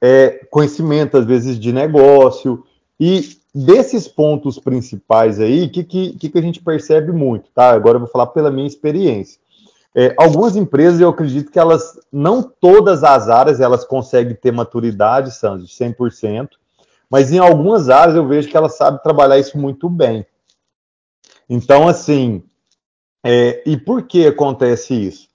é, 0.00 0.46
conhecimento, 0.50 1.16
às 1.16 1.24
vezes, 1.24 1.58
de 1.58 1.72
negócio. 1.72 2.64
E 3.00 3.38
desses 3.54 4.06
pontos 4.06 4.58
principais 4.58 5.40
aí, 5.40 5.64
o 5.64 5.70
que, 5.70 5.84
que, 5.84 6.28
que 6.28 6.38
a 6.38 6.42
gente 6.42 6.62
percebe 6.62 7.12
muito, 7.12 7.50
tá? 7.54 7.70
Agora 7.70 7.96
eu 7.96 8.00
vou 8.00 8.08
falar 8.08 8.26
pela 8.26 8.50
minha 8.50 8.66
experiência. 8.66 9.40
É, 9.98 10.14
algumas 10.18 10.56
empresas, 10.56 11.00
eu 11.00 11.08
acredito 11.08 11.50
que 11.50 11.58
elas, 11.58 11.98
não 12.12 12.42
todas 12.42 13.02
as 13.02 13.30
áreas, 13.30 13.60
elas 13.60 13.82
conseguem 13.82 14.34
ter 14.34 14.52
maturidade, 14.52 15.30
Sandro, 15.30 15.64
de 15.64 15.72
100%, 15.72 16.50
mas 17.10 17.32
em 17.32 17.38
algumas 17.38 17.88
áreas 17.88 18.14
eu 18.14 18.28
vejo 18.28 18.46
que 18.46 18.56
elas 18.58 18.76
sabem 18.76 19.00
trabalhar 19.02 19.38
isso 19.38 19.56
muito 19.56 19.88
bem. 19.88 20.26
Então, 21.48 21.88
assim, 21.88 22.42
é, 23.24 23.62
e 23.64 23.74
por 23.78 24.02
que 24.02 24.26
acontece 24.26 24.92
isso? 24.92 25.28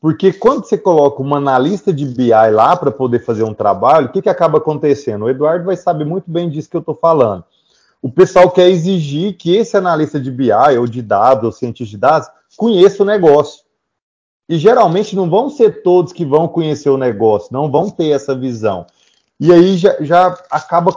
Porque 0.00 0.32
quando 0.32 0.64
você 0.64 0.78
coloca 0.78 1.20
uma 1.20 1.38
analista 1.38 1.92
de 1.92 2.06
BI 2.06 2.30
lá 2.52 2.76
para 2.76 2.92
poder 2.92 3.24
fazer 3.24 3.42
um 3.42 3.54
trabalho, 3.54 4.06
o 4.06 4.12
que, 4.12 4.22
que 4.22 4.28
acaba 4.28 4.58
acontecendo? 4.58 5.24
O 5.24 5.28
Eduardo 5.28 5.64
vai 5.64 5.76
saber 5.76 6.04
muito 6.04 6.30
bem 6.30 6.48
disso 6.48 6.70
que 6.70 6.76
eu 6.76 6.80
estou 6.80 6.94
falando. 6.94 7.42
O 8.00 8.08
pessoal 8.08 8.48
quer 8.48 8.68
exigir 8.68 9.36
que 9.36 9.56
esse 9.56 9.76
analista 9.76 10.20
de 10.20 10.30
BI, 10.30 10.52
ou 10.78 10.86
de 10.86 11.02
dados, 11.02 11.44
ou 11.44 11.50
cientista 11.50 11.90
de 11.90 11.96
dados, 11.96 12.28
conheça 12.56 13.02
o 13.02 13.06
negócio. 13.06 13.64
E 14.48 14.58
geralmente 14.58 15.16
não 15.16 15.28
vão 15.28 15.48
ser 15.48 15.82
todos 15.82 16.12
que 16.12 16.24
vão 16.24 16.46
conhecer 16.46 16.90
o 16.90 16.98
negócio, 16.98 17.52
não 17.52 17.70
vão 17.70 17.88
ter 17.88 18.10
essa 18.10 18.34
visão. 18.34 18.86
E 19.40 19.52
aí 19.52 19.76
já, 19.76 19.96
já 20.00 20.26
acaba 20.50 20.92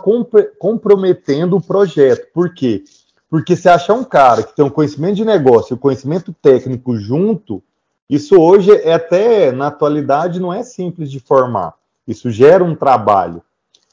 comprometendo 0.60 1.56
o 1.56 1.62
projeto. 1.62 2.28
Por 2.34 2.54
quê? 2.54 2.84
Porque 3.30 3.56
se 3.56 3.68
achar 3.68 3.94
um 3.94 4.04
cara 4.04 4.44
que 4.44 4.56
tem 4.56 4.64
um 4.64 4.70
conhecimento 4.70 5.16
de 5.16 5.26
negócio 5.26 5.74
e 5.74 5.76
o 5.76 5.80
conhecimento 5.80 6.34
técnico 6.42 6.96
junto, 6.98 7.62
isso 8.10 8.40
hoje 8.40 8.72
é 8.72 8.94
até, 8.94 9.52
na 9.52 9.68
atualidade, 9.68 10.40
não 10.40 10.54
é 10.54 10.64
simples 10.64 11.12
de 11.12 11.20
formar. 11.20 11.74
Isso 12.08 12.32
gera 12.32 12.64
um 12.64 12.76
trabalho. 12.76 13.42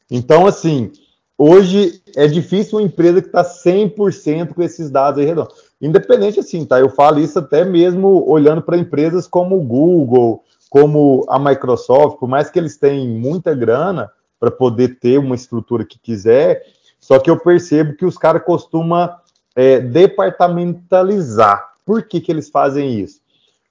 Então, 0.09 0.47
assim, 0.47 0.93
hoje 1.37 2.01
é 2.15 2.29
difícil 2.29 2.79
uma 2.79 2.85
empresa 2.85 3.21
que 3.21 3.27
está 3.27 3.45
100% 3.45 4.55
com 4.55 4.63
esses 4.63 4.91
dados 4.91 5.21
aí 5.21 5.27
redondos. 5.27 5.64
Independente 5.85 6.41
assim, 6.41 6.65
tá? 6.65 6.81
Eu 6.81 6.89
falo 6.89 7.19
isso 7.19 7.39
até 7.39 7.63
mesmo 7.63 8.25
olhando 8.27 8.63
para 8.63 8.79
empresas 8.79 9.27
como 9.27 9.59
o 9.59 9.63
Google, 9.63 10.43
como 10.71 11.27
a 11.29 11.39
Microsoft, 11.39 12.19
por 12.19 12.27
mais 12.27 12.49
que 12.49 12.59
eles 12.59 12.79
tenham 12.79 13.07
muita 13.07 13.55
grana 13.55 14.11
para 14.41 14.51
poder 14.51 14.99
ter 14.99 15.19
uma 15.19 15.35
estrutura 15.35 15.85
que 15.85 15.99
quiser, 15.99 16.63
só 16.99 17.19
que 17.19 17.31
eu 17.31 17.39
percebo 17.39 17.95
que 17.97 18.07
os 18.07 18.17
caras 18.17 18.43
costumam 18.45 19.15
é, 19.55 19.79
departamentalizar. 19.79 21.75
Por 21.85 22.03
que, 22.05 22.19
que 22.19 22.33
eles 22.33 22.49
fazem 22.49 22.99
isso? 22.99 23.21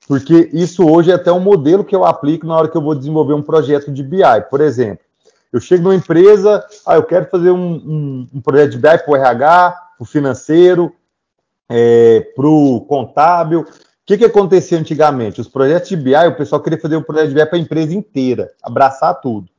Porque 0.07 0.51
isso 0.53 0.87
hoje 0.87 1.09
é 1.09 1.15
até 1.15 1.31
um 1.31 1.39
modelo 1.39 1.83
que 1.83 1.95
eu 1.95 2.05
aplico 2.05 2.45
na 2.45 2.55
hora 2.55 2.67
que 2.67 2.77
eu 2.77 2.81
vou 2.81 2.93
desenvolver 2.93 3.33
um 3.33 3.41
projeto 3.41 3.91
de 3.91 4.03
BI. 4.03 4.21
Por 4.51 4.61
exemplo, 4.61 5.03
eu 5.51 5.59
chego 5.59 5.83
numa 5.83 5.95
empresa, 5.95 6.63
ah, 6.85 6.95
eu 6.95 7.03
quero 7.03 7.25
fazer 7.25 7.49
um, 7.49 7.73
um, 7.73 8.27
um 8.35 8.41
projeto 8.41 8.71
de 8.71 8.77
BI 8.77 8.97
para 8.99 9.11
o 9.11 9.15
RH, 9.15 9.71
para 9.71 10.03
o 10.03 10.05
financeiro, 10.05 10.93
é, 11.75 12.19
para 12.35 12.47
o 12.47 12.81
contábil. 12.81 13.61
O 13.61 13.65
que, 14.05 14.17
que 14.17 14.25
acontecia 14.25 14.77
antigamente? 14.77 15.41
Os 15.41 15.47
projetos 15.47 15.89
de 15.89 15.95
BI, 15.95 16.15
o 16.27 16.37
pessoal 16.37 16.61
queria 16.61 16.79
fazer 16.79 16.95
um 16.95 17.01
projeto 17.01 17.29
de 17.29 17.33
BI 17.33 17.45
para 17.47 17.57
a 17.57 17.61
empresa 17.61 17.95
inteira, 17.95 18.51
abraçar 18.61 19.19
tudo. 19.19 19.49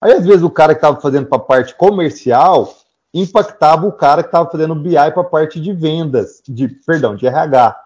Aí, 0.00 0.12
às 0.12 0.26
vezes, 0.26 0.42
o 0.42 0.50
cara 0.50 0.74
que 0.74 0.78
estava 0.78 1.00
fazendo 1.00 1.26
para 1.26 1.38
a 1.38 1.42
parte 1.42 1.76
comercial 1.76 2.74
impactava 3.12 3.86
o 3.86 3.92
cara 3.92 4.24
que 4.24 4.28
estava 4.28 4.50
fazendo 4.50 4.74
BI 4.74 4.94
para 4.94 5.20
a 5.20 5.24
parte 5.24 5.60
de 5.60 5.72
vendas, 5.72 6.42
de 6.48 6.66
perdão, 6.66 7.14
de 7.14 7.26
RH. 7.26 7.80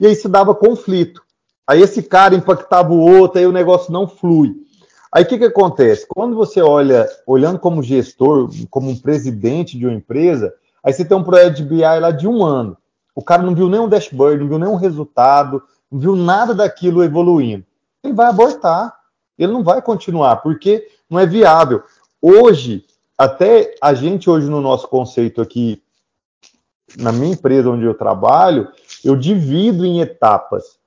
E 0.00 0.06
aí 0.06 0.14
se 0.14 0.26
dava 0.26 0.54
conflito. 0.54 1.20
Aí 1.66 1.82
esse 1.82 2.02
cara 2.02 2.34
impactava 2.34 2.90
o 2.90 2.98
outro, 2.98 3.38
aí 3.38 3.46
o 3.46 3.52
negócio 3.52 3.92
não 3.92 4.08
flui. 4.08 4.54
Aí 5.12 5.24
o 5.24 5.26
que, 5.26 5.36
que 5.36 5.44
acontece? 5.44 6.06
Quando 6.08 6.34
você 6.34 6.62
olha, 6.62 7.06
olhando 7.26 7.58
como 7.58 7.82
gestor, 7.82 8.48
como 8.70 8.88
um 8.88 8.96
presidente 8.96 9.78
de 9.78 9.84
uma 9.84 9.94
empresa, 9.94 10.54
aí 10.82 10.92
você 10.92 11.04
tem 11.04 11.16
um 11.16 11.22
projeto 11.22 11.56
de 11.56 11.64
BI 11.64 11.82
lá 11.82 12.10
de 12.10 12.26
um 12.26 12.42
ano. 12.42 12.78
O 13.14 13.22
cara 13.22 13.42
não 13.42 13.54
viu 13.54 13.68
nenhum 13.68 13.88
dashboard, 13.88 14.40
não 14.40 14.48
viu 14.48 14.58
nenhum 14.58 14.76
resultado, 14.76 15.62
não 15.90 15.98
viu 15.98 16.16
nada 16.16 16.54
daquilo 16.54 17.04
evoluindo. 17.04 17.64
Ele 18.02 18.14
vai 18.14 18.26
abortar. 18.26 18.98
Ele 19.38 19.52
não 19.52 19.64
vai 19.64 19.80
continuar, 19.80 20.36
porque 20.36 20.86
não 21.08 21.18
é 21.18 21.26
viável. 21.26 21.82
Hoje, 22.20 22.84
até 23.16 23.74
a 23.80 23.94
gente 23.94 24.28
hoje 24.28 24.48
no 24.50 24.60
nosso 24.60 24.86
conceito 24.86 25.40
aqui, 25.40 25.82
na 26.98 27.10
minha 27.10 27.32
empresa 27.32 27.70
onde 27.70 27.84
eu 27.84 27.94
trabalho, 27.94 28.68
eu 29.04 29.16
divido 29.16 29.84
em 29.84 30.00
etapas. 30.00 30.78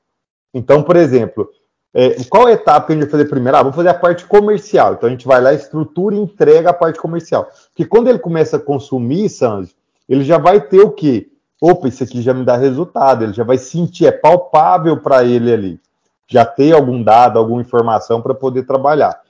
Então, 0.54 0.84
por 0.84 0.96
exemplo, 0.96 1.50
é, 1.94 2.24
qual 2.26 2.50
etapa 2.50 2.88
que 2.88 2.94
a 2.94 2.96
gente 2.96 3.04
vai 3.04 3.12
fazer 3.12 3.26
primeiro? 3.26 3.58
Ah, 3.58 3.62
vamos 3.62 3.76
fazer 3.76 3.90
a 3.90 3.94
parte 3.94 4.26
comercial. 4.26 4.94
Então 4.94 5.08
a 5.08 5.12
gente 5.12 5.28
vai 5.28 5.42
lá, 5.42 5.54
estrutura 5.54 6.16
e 6.16 6.20
entrega 6.20 6.70
a 6.70 6.74
parte 6.74 7.00
comercial. 7.00 7.50
Porque 7.70 7.86
quando 7.86 8.08
ele 8.08 8.20
começa 8.20 8.58
a 8.58 8.60
consumir, 8.60 9.30
Sanji, 9.30 9.76
ele 10.08 10.24
já 10.24 10.38
vai 10.38 10.60
ter 10.62 10.80
o 10.80 10.92
quê? 10.92 11.32
Opa, 11.66 11.88
isso 11.88 12.04
aqui 12.04 12.22
já 12.22 12.34
me 12.34 12.44
dá 12.44 12.58
resultado, 12.58 13.24
ele 13.24 13.32
já 13.32 13.46
vai 13.46 13.58
sentir, 13.58 14.06
é 14.06 14.12
palpável 14.12 15.00
para 15.00 15.24
ele 15.24 15.50
ali. 15.50 15.80
Já 16.28 16.44
ter 16.44 16.74
algum 16.74 17.02
dado, 17.02 17.40
alguma 17.40 17.62
informação 17.62 18.22
para 18.22 18.34
poder 18.34 18.64
trabalhar. 18.64 19.22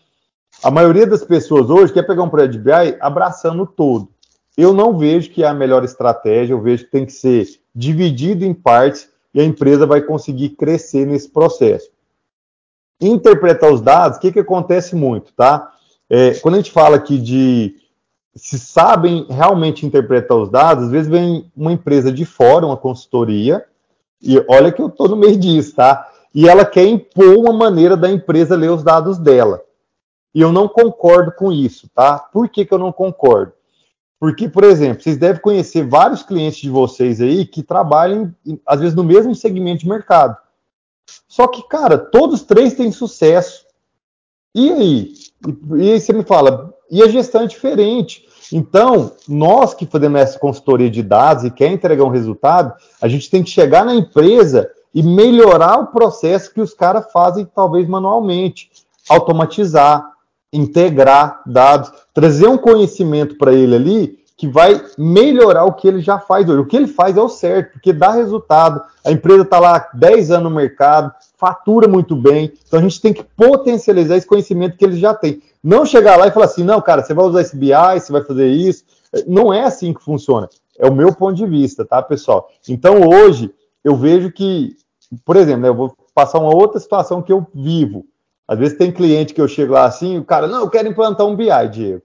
A 0.64 0.72
maioria 0.72 1.06
das 1.06 1.24
pessoas 1.24 1.70
hoje 1.70 1.94
quer 1.94 2.02
pegar 2.02 2.24
um 2.24 2.30
projeto 2.30 2.54
de 2.54 2.58
BI 2.58 2.98
abraçando 3.00 3.68
todo. 3.68 4.10
Eu 4.58 4.74
não 4.74 4.98
vejo 4.98 5.30
que 5.30 5.44
é 5.44 5.48
a 5.48 5.54
melhor 5.54 5.84
estratégia, 5.84 6.54
eu 6.54 6.60
vejo 6.60 6.86
que 6.86 6.90
tem 6.90 7.06
que 7.06 7.12
ser 7.12 7.46
dividido 7.76 8.44
em 8.44 8.52
partes 8.52 9.08
e 9.32 9.40
a 9.40 9.44
empresa 9.44 9.86
vai 9.86 10.02
conseguir 10.02 10.50
crescer 10.50 11.06
nesse 11.06 11.30
processo. 11.30 11.92
Interpretar 13.00 13.72
os 13.72 13.80
dados, 13.80 14.18
o 14.18 14.20
que, 14.20 14.32
que 14.32 14.40
acontece 14.40 14.96
muito, 14.96 15.32
tá? 15.34 15.72
É, 16.10 16.34
quando 16.40 16.56
a 16.56 16.58
gente 16.58 16.72
fala 16.72 16.96
aqui 16.96 17.20
de 17.20 17.76
se 18.36 18.58
sabem 18.58 19.26
realmente 19.30 19.86
interpretar 19.86 20.38
os 20.38 20.50
dados, 20.50 20.86
às 20.86 20.92
vezes 20.92 21.10
vem 21.10 21.52
uma 21.56 21.72
empresa 21.72 22.12
de 22.12 22.26
fora, 22.26 22.66
uma 22.66 22.78
consultoria, 22.78 23.66
e 24.22 24.44
olha 24.48 24.72
que 24.72 24.82
eu 24.82 24.88
estou 24.88 25.08
no 25.08 25.16
meio 25.16 25.38
disso, 25.38 25.76
tá? 25.76 26.10
E 26.34 26.50
ela 26.50 26.66
quer 26.66 26.86
impor 26.86 27.36
uma 27.36 27.54
maneira 27.54 27.96
da 27.96 28.10
empresa 28.10 28.56
ler 28.56 28.72
os 28.72 28.84
dados 28.84 29.20
dela. 29.20 29.62
E 30.34 30.42
eu 30.42 30.52
não 30.52 30.68
concordo 30.68 31.32
com 31.32 31.52
isso, 31.52 31.88
tá? 31.94 32.18
Por 32.18 32.50
que, 32.50 32.66
que 32.66 32.74
eu 32.74 32.80
não 32.80 32.92
concordo? 32.92 33.54
Porque, 34.20 34.48
por 34.48 34.64
exemplo, 34.64 35.04
vocês 35.04 35.18
devem 35.18 35.42
conhecer 35.42 35.86
vários 35.86 36.24
clientes 36.24 36.62
de 36.62 36.70
vocês 36.70 37.22
aí 37.22 37.46
que 37.46 37.62
trabalham, 37.62 38.34
às 38.66 38.80
vezes, 38.80 38.96
no 38.96 39.04
mesmo 39.04 39.36
segmento 39.36 39.82
de 39.82 39.90
mercado. 39.90 40.38
Só 41.28 41.46
que, 41.46 41.68
cara, 41.68 41.98
todos 41.98 42.42
três 42.42 42.74
têm 42.74 42.92
sucesso. 42.92 43.66
E 44.56 44.72
aí? 44.72 45.14
E 45.76 45.92
aí 45.92 46.00
você 46.00 46.14
me 46.14 46.24
fala, 46.24 46.73
e 46.94 47.02
a 47.02 47.08
gestão 47.08 47.42
é 47.42 47.48
diferente. 47.48 48.24
Então, 48.52 49.14
nós 49.28 49.74
que 49.74 49.84
fazemos 49.84 50.22
essa 50.22 50.38
consultoria 50.38 50.92
de 50.92 51.02
dados 51.02 51.44
e 51.44 51.50
quer 51.50 51.72
entregar 51.72 52.04
um 52.04 52.10
resultado, 52.10 52.72
a 53.02 53.08
gente 53.08 53.32
tem 53.32 53.42
que 53.42 53.50
chegar 53.50 53.84
na 53.84 53.96
empresa 53.96 54.70
e 54.94 55.02
melhorar 55.02 55.80
o 55.80 55.88
processo 55.88 56.54
que 56.54 56.62
os 56.62 56.72
caras 56.72 57.12
fazem, 57.12 57.46
talvez 57.46 57.88
manualmente, 57.88 58.70
automatizar, 59.10 60.08
integrar 60.54 61.42
dados, 61.48 61.92
trazer 62.14 62.48
um 62.48 62.60
conhecimento 62.60 63.40
para 63.40 63.54
ele 63.54 63.76
ali 63.76 64.24
que 64.38 64.48
vai 64.48 64.84
melhorar 64.98 65.66
o 65.66 65.74
que 65.74 65.88
ele 65.88 66.00
já 66.00 66.20
faz 66.20 66.48
hoje. 66.48 66.60
O 66.60 66.66
que 66.66 66.76
ele 66.76 66.88
faz 66.88 67.18
é 67.18 67.22
o 67.22 67.30
certo, 67.30 67.74
porque 67.74 67.92
dá 67.92 68.12
resultado. 68.12 68.82
A 69.04 69.12
empresa 69.12 69.42
está 69.42 69.60
lá 69.60 69.90
10 69.96 70.30
anos 70.30 70.44
no 70.44 70.56
mercado, 70.56 71.12
fatura 71.38 71.88
muito 71.88 72.16
bem. 72.16 72.54
Então 72.68 72.80
a 72.80 72.84
gente 72.84 73.02
tem 73.02 73.14
que 73.14 73.24
potencializar 73.24 74.16
esse 74.16 74.28
conhecimento 74.28 74.78
que 74.78 74.86
ele 74.86 74.98
já 74.98 75.14
tem. 75.14 75.42
Não 75.64 75.86
chegar 75.86 76.18
lá 76.18 76.28
e 76.28 76.32
falar 76.32 76.46
assim, 76.46 76.64
não, 76.64 76.82
cara, 76.82 77.02
você 77.02 77.14
vai 77.14 77.26
usar 77.26 77.42
esse 77.42 77.56
BI, 77.56 77.72
você 77.72 78.12
vai 78.12 78.24
fazer 78.24 78.48
isso. 78.48 78.84
Não 79.26 79.54
é 79.54 79.64
assim 79.64 79.94
que 79.94 80.04
funciona. 80.04 80.50
É 80.78 80.88
o 80.88 80.94
meu 80.94 81.16
ponto 81.16 81.36
de 81.36 81.46
vista, 81.46 81.86
tá, 81.86 82.02
pessoal? 82.02 82.50
Então 82.68 83.08
hoje 83.08 83.54
eu 83.84 83.96
vejo 83.96 84.32
que, 84.32 84.76
por 85.24 85.36
exemplo, 85.38 85.62
né, 85.62 85.70
eu 85.70 85.76
vou 85.76 85.96
passar 86.14 86.40
uma 86.40 86.54
outra 86.54 86.80
situação 86.80 87.22
que 87.22 87.32
eu 87.32 87.48
vivo. 87.54 88.06
Às 88.48 88.60
vezes 88.60 88.78
tem 88.78 88.92
cliente 88.92 89.34
que 89.34 89.40
eu 89.40 89.48
chego 89.48 89.74
lá 89.74 89.86
assim, 89.86 90.18
o 90.18 90.26
cara, 90.26 90.48
não, 90.48 90.62
eu 90.62 90.70
quero 90.70 90.88
implantar 90.88 91.26
um 91.26 91.36
BI, 91.36 91.70
Diego. 91.72 92.02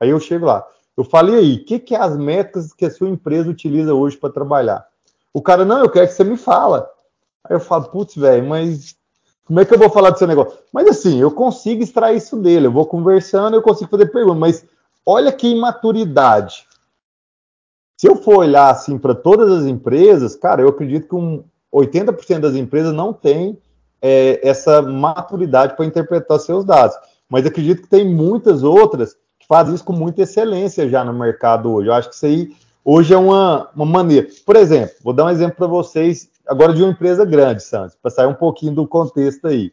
Aí 0.00 0.08
eu 0.08 0.18
chego 0.18 0.46
lá. 0.46 0.66
Eu 0.96 1.04
falei 1.04 1.36
aí, 1.36 1.54
o 1.56 1.64
que, 1.64 1.78
que 1.78 1.94
é 1.94 1.98
as 1.98 2.16
métricas 2.16 2.72
que 2.72 2.84
a 2.84 2.90
sua 2.90 3.08
empresa 3.08 3.50
utiliza 3.50 3.94
hoje 3.94 4.16
para 4.16 4.32
trabalhar? 4.32 4.86
O 5.32 5.42
cara, 5.42 5.64
não, 5.64 5.80
eu 5.80 5.90
quero 5.90 6.06
que 6.06 6.14
você 6.14 6.24
me 6.24 6.36
fala. 6.36 6.88
Aí 7.44 7.56
eu 7.56 7.60
falo, 7.60 7.84
putz, 7.84 8.14
velho, 8.16 8.46
mas 8.46 8.96
como 9.52 9.60
é 9.60 9.66
que 9.66 9.74
eu 9.74 9.78
vou 9.78 9.90
falar 9.90 10.08
do 10.08 10.18
seu 10.18 10.26
negócio? 10.26 10.58
Mas 10.72 10.88
assim, 10.88 11.20
eu 11.20 11.30
consigo 11.30 11.82
extrair 11.82 12.16
isso 12.16 12.36
dele, 12.38 12.68
eu 12.68 12.72
vou 12.72 12.86
conversando, 12.86 13.54
eu 13.54 13.60
consigo 13.60 13.90
fazer 13.90 14.06
perguntas, 14.06 14.38
mas 14.38 14.64
olha 15.04 15.30
que 15.30 15.46
imaturidade. 15.46 16.66
Se 17.98 18.08
eu 18.08 18.16
for 18.16 18.38
olhar 18.38 18.70
assim 18.70 18.96
para 18.96 19.14
todas 19.14 19.50
as 19.50 19.66
empresas, 19.66 20.34
cara, 20.34 20.62
eu 20.62 20.68
acredito 20.68 21.06
que 21.06 21.14
um 21.14 21.44
80% 21.70 22.38
das 22.38 22.54
empresas 22.54 22.94
não 22.94 23.12
tem 23.12 23.58
é, 24.00 24.40
essa 24.42 24.80
maturidade 24.80 25.76
para 25.76 25.84
interpretar 25.84 26.40
seus 26.40 26.64
dados. 26.64 26.96
Mas 27.28 27.44
acredito 27.44 27.82
que 27.82 27.88
tem 27.88 28.08
muitas 28.08 28.62
outras 28.62 29.12
que 29.38 29.46
fazem 29.46 29.74
isso 29.74 29.84
com 29.84 29.92
muita 29.92 30.22
excelência 30.22 30.88
já 30.88 31.04
no 31.04 31.12
mercado 31.12 31.70
hoje. 31.70 31.88
Eu 31.90 31.92
acho 31.92 32.08
que 32.08 32.14
isso 32.14 32.24
aí 32.24 32.56
hoje 32.82 33.12
é 33.12 33.18
uma, 33.18 33.68
uma 33.76 33.84
maneira. 33.84 34.28
Por 34.46 34.56
exemplo, 34.56 34.94
vou 35.04 35.12
dar 35.12 35.26
um 35.26 35.30
exemplo 35.30 35.56
para 35.56 35.66
vocês 35.66 36.30
agora 36.46 36.72
de 36.72 36.82
uma 36.82 36.92
empresa 36.92 37.24
grande, 37.24 37.62
Santos, 37.62 37.96
para 38.00 38.10
sair 38.10 38.26
um 38.26 38.34
pouquinho 38.34 38.74
do 38.74 38.86
contexto 38.86 39.46
aí. 39.46 39.72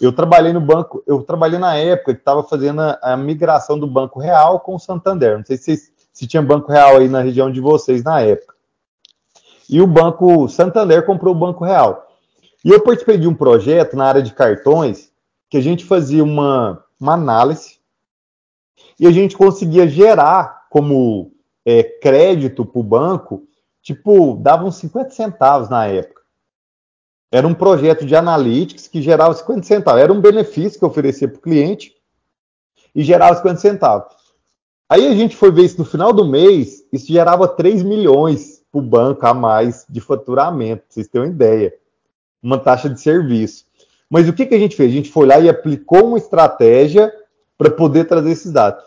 Eu 0.00 0.12
trabalhei 0.12 0.52
no 0.52 0.60
banco, 0.60 1.02
eu 1.06 1.22
trabalhei 1.22 1.58
na 1.58 1.74
época 1.76 2.14
que 2.14 2.20
estava 2.20 2.42
fazendo 2.44 2.80
a, 2.80 2.98
a, 3.02 3.16
migração 3.16 3.78
do 3.78 3.86
Banco 3.86 4.20
Real 4.20 4.60
com 4.60 4.76
o 4.76 4.78
Santander. 4.78 5.38
Não 5.38 5.44
sei 5.44 5.56
se, 5.56 5.76
se 6.12 6.26
tinha 6.26 6.40
Banco 6.40 6.70
Real 6.70 6.98
aí 6.98 7.08
na 7.08 7.20
região 7.20 7.50
de 7.50 7.60
vocês 7.60 8.04
na 8.04 8.20
época. 8.20 8.54
E 9.68 9.80
o 9.80 9.86
Banco 9.86 10.48
Santander 10.48 11.04
comprou 11.04 11.34
o 11.34 11.38
Banco 11.38 11.64
Real. 11.64 12.06
E 12.64 12.70
eu 12.70 12.80
participei 12.80 13.18
de 13.18 13.26
um 13.26 13.34
projeto 13.34 13.96
na 13.96 14.04
área 14.04 14.22
de 14.22 14.32
cartões 14.32 15.10
que 15.50 15.56
a 15.56 15.60
gente 15.60 15.84
fazia 15.84 16.22
uma, 16.22 16.84
uma 17.00 17.14
análise 17.14 17.78
e 19.00 19.06
a 19.06 19.10
gente 19.10 19.36
conseguia 19.36 19.88
gerar 19.88 20.66
como 20.70 21.32
é, 21.64 21.82
crédito 21.82 22.64
para 22.64 22.80
o 22.80 22.84
banco, 22.84 23.47
tipo, 23.82 24.36
dava 24.36 24.64
uns 24.64 24.76
50 24.76 25.10
centavos 25.10 25.68
na 25.68 25.86
época. 25.86 26.22
Era 27.30 27.46
um 27.46 27.54
projeto 27.54 28.06
de 28.06 28.16
analytics 28.16 28.88
que 28.88 29.02
gerava 29.02 29.34
50 29.34 29.62
centavos. 29.66 30.00
Era 30.00 30.12
um 30.12 30.20
benefício 30.20 30.78
que 30.78 30.84
eu 30.84 30.88
oferecia 30.88 31.28
para 31.28 31.38
o 31.38 31.42
cliente 31.42 31.94
e 32.94 33.02
gerava 33.02 33.36
50 33.36 33.60
centavos. 33.60 34.16
Aí 34.88 35.06
a 35.06 35.14
gente 35.14 35.36
foi 35.36 35.50
ver 35.50 35.64
isso 35.64 35.78
no 35.78 35.84
final 35.84 36.12
do 36.12 36.24
mês, 36.24 36.86
isso 36.90 37.12
gerava 37.12 37.46
3 37.46 37.82
milhões 37.82 38.64
para 38.72 38.78
o 38.78 38.82
banco 38.82 39.26
a 39.26 39.34
mais 39.34 39.84
de 39.88 40.00
faturamento, 40.00 40.84
vocês 40.88 41.06
terem 41.08 41.28
uma 41.28 41.34
ideia 41.34 41.74
uma 42.42 42.58
taxa 42.58 42.88
de 42.88 43.00
serviço. 43.00 43.66
Mas 44.08 44.28
o 44.28 44.32
que, 44.32 44.46
que 44.46 44.54
a 44.54 44.58
gente 44.58 44.76
fez? 44.76 44.90
A 44.90 44.94
gente 44.94 45.10
foi 45.10 45.26
lá 45.26 45.38
e 45.38 45.48
aplicou 45.48 46.08
uma 46.08 46.18
estratégia 46.18 47.12
para 47.56 47.70
poder 47.70 48.04
trazer 48.04 48.30
esses 48.30 48.52
dados. 48.52 48.84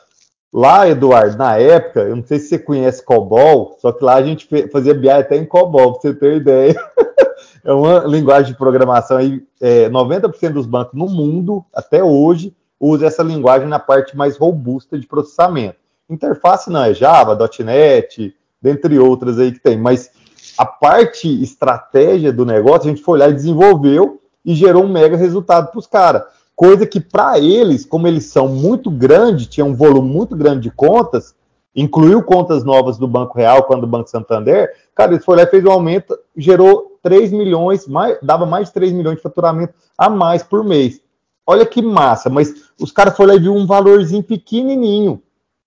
Lá, 0.53 0.87
Eduardo, 0.87 1.37
na 1.37 1.57
época, 1.57 2.01
eu 2.01 2.15
não 2.15 2.25
sei 2.25 2.37
se 2.37 2.49
você 2.49 2.59
conhece 2.59 3.03
COBOL, 3.05 3.77
só 3.79 3.91
que 3.93 4.03
lá 4.03 4.15
a 4.15 4.23
gente 4.23 4.49
fazia 4.69 4.93
BI 4.93 5.09
até 5.09 5.37
em 5.37 5.45
COBOL, 5.45 5.93
para 5.93 6.01
você 6.01 6.13
ter 6.13 6.35
ideia. 6.35 6.75
é 7.63 7.71
uma 7.71 7.99
linguagem 7.99 8.51
de 8.51 8.57
programação 8.57 9.17
aí, 9.17 9.41
é, 9.61 9.89
90% 9.89 10.51
dos 10.51 10.65
bancos 10.65 10.99
no 10.99 11.07
mundo, 11.07 11.63
até 11.73 12.03
hoje, 12.03 12.53
usa 12.77 13.05
essa 13.05 13.23
linguagem 13.23 13.67
na 13.67 13.79
parte 13.79 14.17
mais 14.17 14.35
robusta 14.35 14.99
de 14.99 15.07
processamento. 15.07 15.77
Interface 16.09 16.69
não, 16.69 16.83
é 16.83 16.93
Java, 16.93 17.37
.NET, 17.63 18.35
dentre 18.61 18.99
outras 18.99 19.39
aí 19.39 19.53
que 19.53 19.59
tem, 19.59 19.77
mas 19.77 20.11
a 20.57 20.65
parte 20.65 21.41
estratégia 21.41 22.33
do 22.33 22.45
negócio, 22.45 22.89
a 22.89 22.93
gente 22.93 23.01
foi 23.01 23.17
lá 23.17 23.29
e 23.29 23.33
desenvolveu 23.33 24.21
e 24.43 24.53
gerou 24.53 24.83
um 24.83 24.91
mega 24.91 25.15
resultado 25.15 25.71
para 25.71 25.79
os 25.79 25.87
caras. 25.87 26.23
Coisa 26.61 26.85
que 26.85 26.99
para 26.99 27.39
eles, 27.39 27.87
como 27.87 28.07
eles 28.07 28.25
são 28.25 28.47
muito 28.47 28.91
grandes, 28.91 29.47
tinha 29.47 29.65
um 29.65 29.73
volume 29.73 30.07
muito 30.07 30.35
grande 30.35 30.61
de 30.61 30.69
contas, 30.69 31.33
incluiu 31.75 32.21
contas 32.21 32.63
novas 32.63 32.99
do 32.99 33.07
Banco 33.07 33.35
Real, 33.35 33.63
quando 33.63 33.85
o 33.85 33.87
Banco 33.87 34.11
Santander, 34.11 34.71
cara, 34.93 35.13
eles 35.13 35.25
foi 35.25 35.37
lá 35.37 35.41
e 35.41 35.47
fez 35.47 35.65
um 35.65 35.71
aumento, 35.71 36.15
gerou 36.37 36.99
3 37.01 37.31
milhões, 37.31 37.87
mais, 37.87 38.19
dava 38.21 38.45
mais 38.45 38.67
de 38.67 38.75
3 38.75 38.91
milhões 38.91 39.15
de 39.15 39.23
faturamento 39.23 39.73
a 39.97 40.07
mais 40.07 40.43
por 40.43 40.63
mês. 40.63 41.01
Olha 41.47 41.65
que 41.65 41.81
massa, 41.81 42.29
mas 42.29 42.53
os 42.79 42.91
caras 42.91 43.17
foram 43.17 43.33
lá 43.33 43.35
e 43.37 43.41
viu 43.41 43.55
um 43.55 43.65
valorzinho 43.65 44.21
pequenininho 44.21 45.19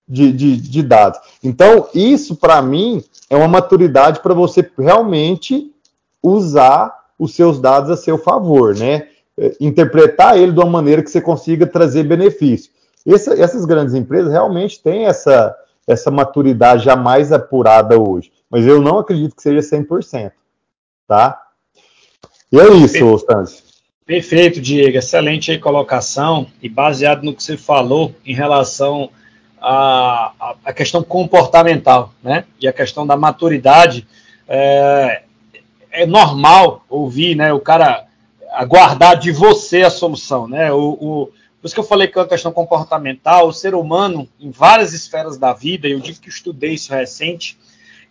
de, 0.07 0.31
de, 0.31 0.55
de 0.55 0.81
dados. 0.81 1.19
Então, 1.43 1.89
isso 1.93 2.37
para 2.37 2.61
mim 2.61 3.03
é 3.29 3.35
uma 3.35 3.49
maturidade 3.49 4.21
para 4.21 4.33
você 4.33 4.65
realmente 4.79 5.73
usar 6.23 6.97
os 7.19 7.35
seus 7.35 7.59
dados 7.59 7.89
a 7.89 7.97
seu 7.97 8.17
favor, 8.17 8.73
né? 8.73 9.09
É, 9.37 9.53
interpretar 9.59 10.37
ele 10.37 10.51
de 10.51 10.59
uma 10.59 10.69
maneira 10.69 11.03
que 11.03 11.09
você 11.09 11.19
consiga 11.19 11.67
trazer 11.67 12.03
benefício. 12.03 12.71
Essa, 13.05 13.33
essas 13.39 13.65
grandes 13.65 13.93
empresas 13.93 14.31
realmente 14.31 14.81
têm 14.81 15.05
essa, 15.05 15.55
essa 15.85 16.09
maturidade 16.09 16.85
já 16.85 16.95
mais 16.95 17.31
apurada 17.31 17.99
hoje, 17.99 18.31
mas 18.49 18.65
eu 18.65 18.81
não 18.81 18.99
acredito 18.99 19.35
que 19.35 19.41
seja 19.41 19.59
100%, 19.59 20.31
tá? 21.07 21.41
E 22.51 22.59
é 22.59 22.69
isso, 22.71 23.15
Stanzi. 23.15 23.63
Perfeito, 24.05 24.61
Diego. 24.61 24.97
Excelente 24.97 25.51
aí 25.51 25.57
colocação 25.57 26.47
e 26.61 26.69
baseado 26.69 27.23
no 27.23 27.33
que 27.33 27.43
você 27.43 27.57
falou 27.57 28.13
em 28.23 28.33
relação 28.33 29.09
a, 29.59 30.55
a, 30.63 30.71
questão 30.71 31.01
comportamental, 31.01 32.13
né? 32.23 32.45
E 32.61 32.67
a 32.67 32.73
questão 32.73 33.05
da 33.05 33.17
maturidade. 33.17 34.07
É, 34.47 35.23
é 35.91 36.05
normal 36.05 36.85
ouvir, 36.87 37.35
né? 37.35 37.51
O 37.51 37.59
cara 37.59 38.04
aguardar 38.55 39.19
de 39.19 39.31
você 39.31 39.83
a 39.83 39.89
solução, 39.89 40.47
né? 40.47 40.71
O, 40.71 40.97
o, 40.99 41.25
por 41.61 41.67
isso 41.67 41.75
que 41.75 41.79
eu 41.79 41.85
falei 41.85 42.07
que 42.07 42.17
é 42.17 42.21
uma 42.21 42.27
questão 42.27 42.51
comportamental, 42.51 43.47
o 43.47 43.53
ser 43.53 43.75
humano, 43.75 44.27
em 44.39 44.51
várias 44.51 44.93
esferas 44.93 45.37
da 45.37 45.53
vida, 45.53 45.87
eu 45.87 45.99
digo 45.99 46.19
que 46.19 46.29
estudei 46.29 46.73
isso 46.73 46.93
recente, 46.93 47.57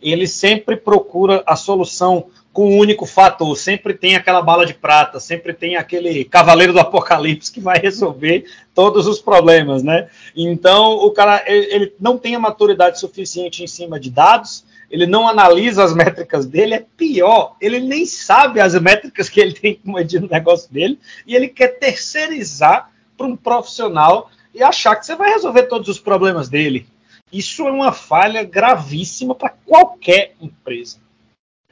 ele 0.01 0.27
sempre 0.27 0.77
procura 0.77 1.43
a 1.47 1.57
solução 1.57 2.27
com 2.55 2.71
um 2.71 2.79
único 2.79 3.05
fator. 3.05 3.57
Sempre 3.57 3.95
tem 3.95 4.15
aquela 4.15 4.41
bala 4.41 4.65
de 4.65 4.73
prata, 4.73 5.19
sempre 5.19 5.53
tem 5.53 5.77
aquele 5.77 6.25
cavaleiro 6.25 6.73
do 6.73 6.79
apocalipse 6.79 7.51
que 7.51 7.61
vai 7.61 7.79
resolver 7.79 8.45
todos 8.73 9.07
os 9.07 9.21
problemas, 9.21 9.83
né? 9.83 10.09
Então, 10.37 10.93
o 10.93 11.11
cara 11.11 11.43
ele, 11.47 11.93
não 11.99 12.17
tem 12.17 12.37
a 12.37 12.39
maturidade 12.39 13.01
suficiente 13.01 13.63
em 13.63 13.67
cima 13.67 13.99
de 13.99 14.09
dados, 14.09 14.65
ele 14.91 15.07
não 15.07 15.29
analisa 15.29 15.85
as 15.85 15.95
métricas 15.95 16.47
dele, 16.47 16.75
é 16.75 16.87
pior, 16.97 17.57
ele 17.61 17.81
nem 17.81 18.07
sabe 18.07 18.61
as 18.61 18.79
métricas 18.81 19.29
que 19.29 19.41
ele 19.41 19.53
tem 19.53 19.75
que 19.75 19.89
medir 19.89 20.21
no 20.21 20.29
negócio 20.29 20.73
dele, 20.73 20.99
e 21.27 21.35
ele 21.35 21.49
quer 21.49 21.79
terceirizar 21.79 22.91
para 23.17 23.27
um 23.27 23.37
profissional 23.37 24.31
e 24.55 24.63
achar 24.63 24.97
que 24.97 25.07
você 25.07 25.17
vai 25.17 25.33
resolver 25.33 25.65
todos 25.65 25.89
os 25.89 25.99
problemas 25.99 26.49
dele. 26.49 26.87
Isso 27.33 27.67
é 27.67 27.71
uma 27.71 27.93
falha 27.93 28.45
gravíssima 28.45 29.35
para 29.35 29.51
qualquer 29.51 30.35
empresa 30.41 31.05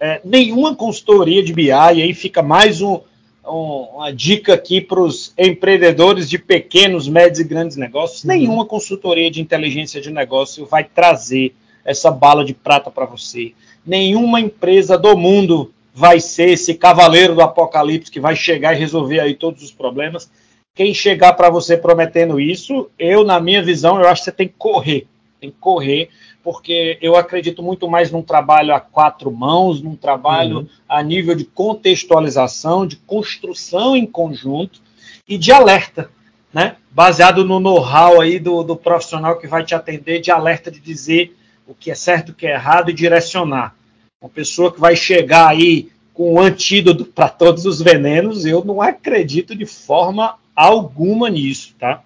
é, 0.03 0.21
nenhuma 0.25 0.75
consultoria 0.75 1.45
de 1.45 1.53
BI, 1.53 1.69
e 1.69 2.03
aí 2.03 2.13
fica 2.13 2.43
mais 2.43 2.83
um, 2.83 3.01
uma 3.47 4.13
dica 4.13 4.53
aqui 4.53 4.81
para 4.81 5.01
os 5.01 5.33
empreendedores 5.39 6.29
de 6.29 6.41
pequenos, 6.41 7.09
médios 7.09 7.39
e 7.39 7.45
grandes 7.45 7.77
negócios. 7.77 8.25
Uhum. 8.25 8.31
Nenhuma 8.31 8.67
consultoria 8.67 9.31
de 9.31 9.41
inteligência 9.41 10.01
de 10.01 10.11
negócio 10.11 10.67
vai 10.67 10.83
trazer 10.83 11.55
essa 11.85 12.11
bala 12.11 12.45
de 12.45 12.55
prata 12.55 12.91
para 12.91 13.07
você. 13.07 13.53
Nenhuma 13.85 14.41
empresa 14.41 14.97
do 14.97 15.16
mundo 15.16 15.72
vai 15.95 16.20
ser 16.20 16.51
esse 16.51 16.74
cavaleiro 16.74 17.35
do 17.35 17.43
apocalipse 17.43 18.11
que 18.11 18.20
vai 18.20 18.35
chegar 18.35 18.74
e 18.74 18.78
resolver 18.78 19.20
aí 19.20 19.35
todos 19.35 19.62
os 19.62 19.70
problemas. 19.70 20.30
Quem 20.74 20.95
chegar 20.95 21.35
para 21.35 21.51
você 21.51 21.76
prometendo 21.76 22.41
isso, 22.41 22.89
eu, 22.99 23.24
na 23.24 23.39
minha 23.39 23.62
visão, 23.62 24.01
eu 24.01 24.09
acho 24.09 24.22
que 24.22 24.24
você 24.26 24.33
tem 24.33 24.49
que 24.49 24.55
correr. 24.57 25.07
Tem 25.39 25.51
que 25.51 25.57
correr, 25.59 26.09
porque 26.43 26.99
eu 27.03 27.16
acredito 27.16 27.62
muito 27.62 27.89
mais 27.89 28.11
num 28.11 28.22
trabalho 28.22 28.74
a 28.74 28.80
quatro 28.80 29.30
mãos, 29.30 29.83
num 29.83 29.97
trabalho 29.97 30.61
uhum. 30.61 30.68
a 30.89 31.03
nível 31.03 31.35
de 31.35 31.45
contextualização, 31.45 32.87
de 32.87 32.97
construção 32.97 33.97
em 33.97 34.07
conjunto 34.07 34.80
e 35.28 35.37
de 35.37 35.53
alerta, 35.53 36.11
né? 36.55 36.76
Baseado 36.91 37.45
no 37.45 37.59
know-how 37.59 38.20
aí 38.20 38.39
do, 38.39 38.62
do 38.62 38.76
profissional 38.76 39.37
que 39.39 39.47
vai 39.47 39.64
te 39.64 39.74
atender, 39.74 40.20
de 40.20 40.30
alerta 40.30 40.70
de 40.70 40.78
dizer 40.78 41.35
o 41.67 41.75
que 41.75 41.91
é 41.91 41.95
certo, 41.95 42.31
o 42.31 42.35
que 42.35 42.47
é 42.47 42.53
errado 42.53 42.91
e 42.91 42.95
direcionar. 42.95 43.75
Uma 44.21 44.31
pessoa 44.31 44.73
que 44.73 44.81
vai 44.81 44.95
chegar 44.95 45.49
aí 45.49 45.91
com 46.15 46.35
o 46.35 46.35
um 46.35 46.41
antídoto 46.41 47.05
para 47.05 47.29
todos 47.29 47.65
os 47.65 47.81
venenos, 47.81 48.45
eu 48.45 48.65
não 48.65 48.83
acredito 48.83 49.55
de 49.57 49.67
forma 49.67 50.37
alguma 50.55 51.31
nisso, 51.31 51.75
tá? 51.79 52.03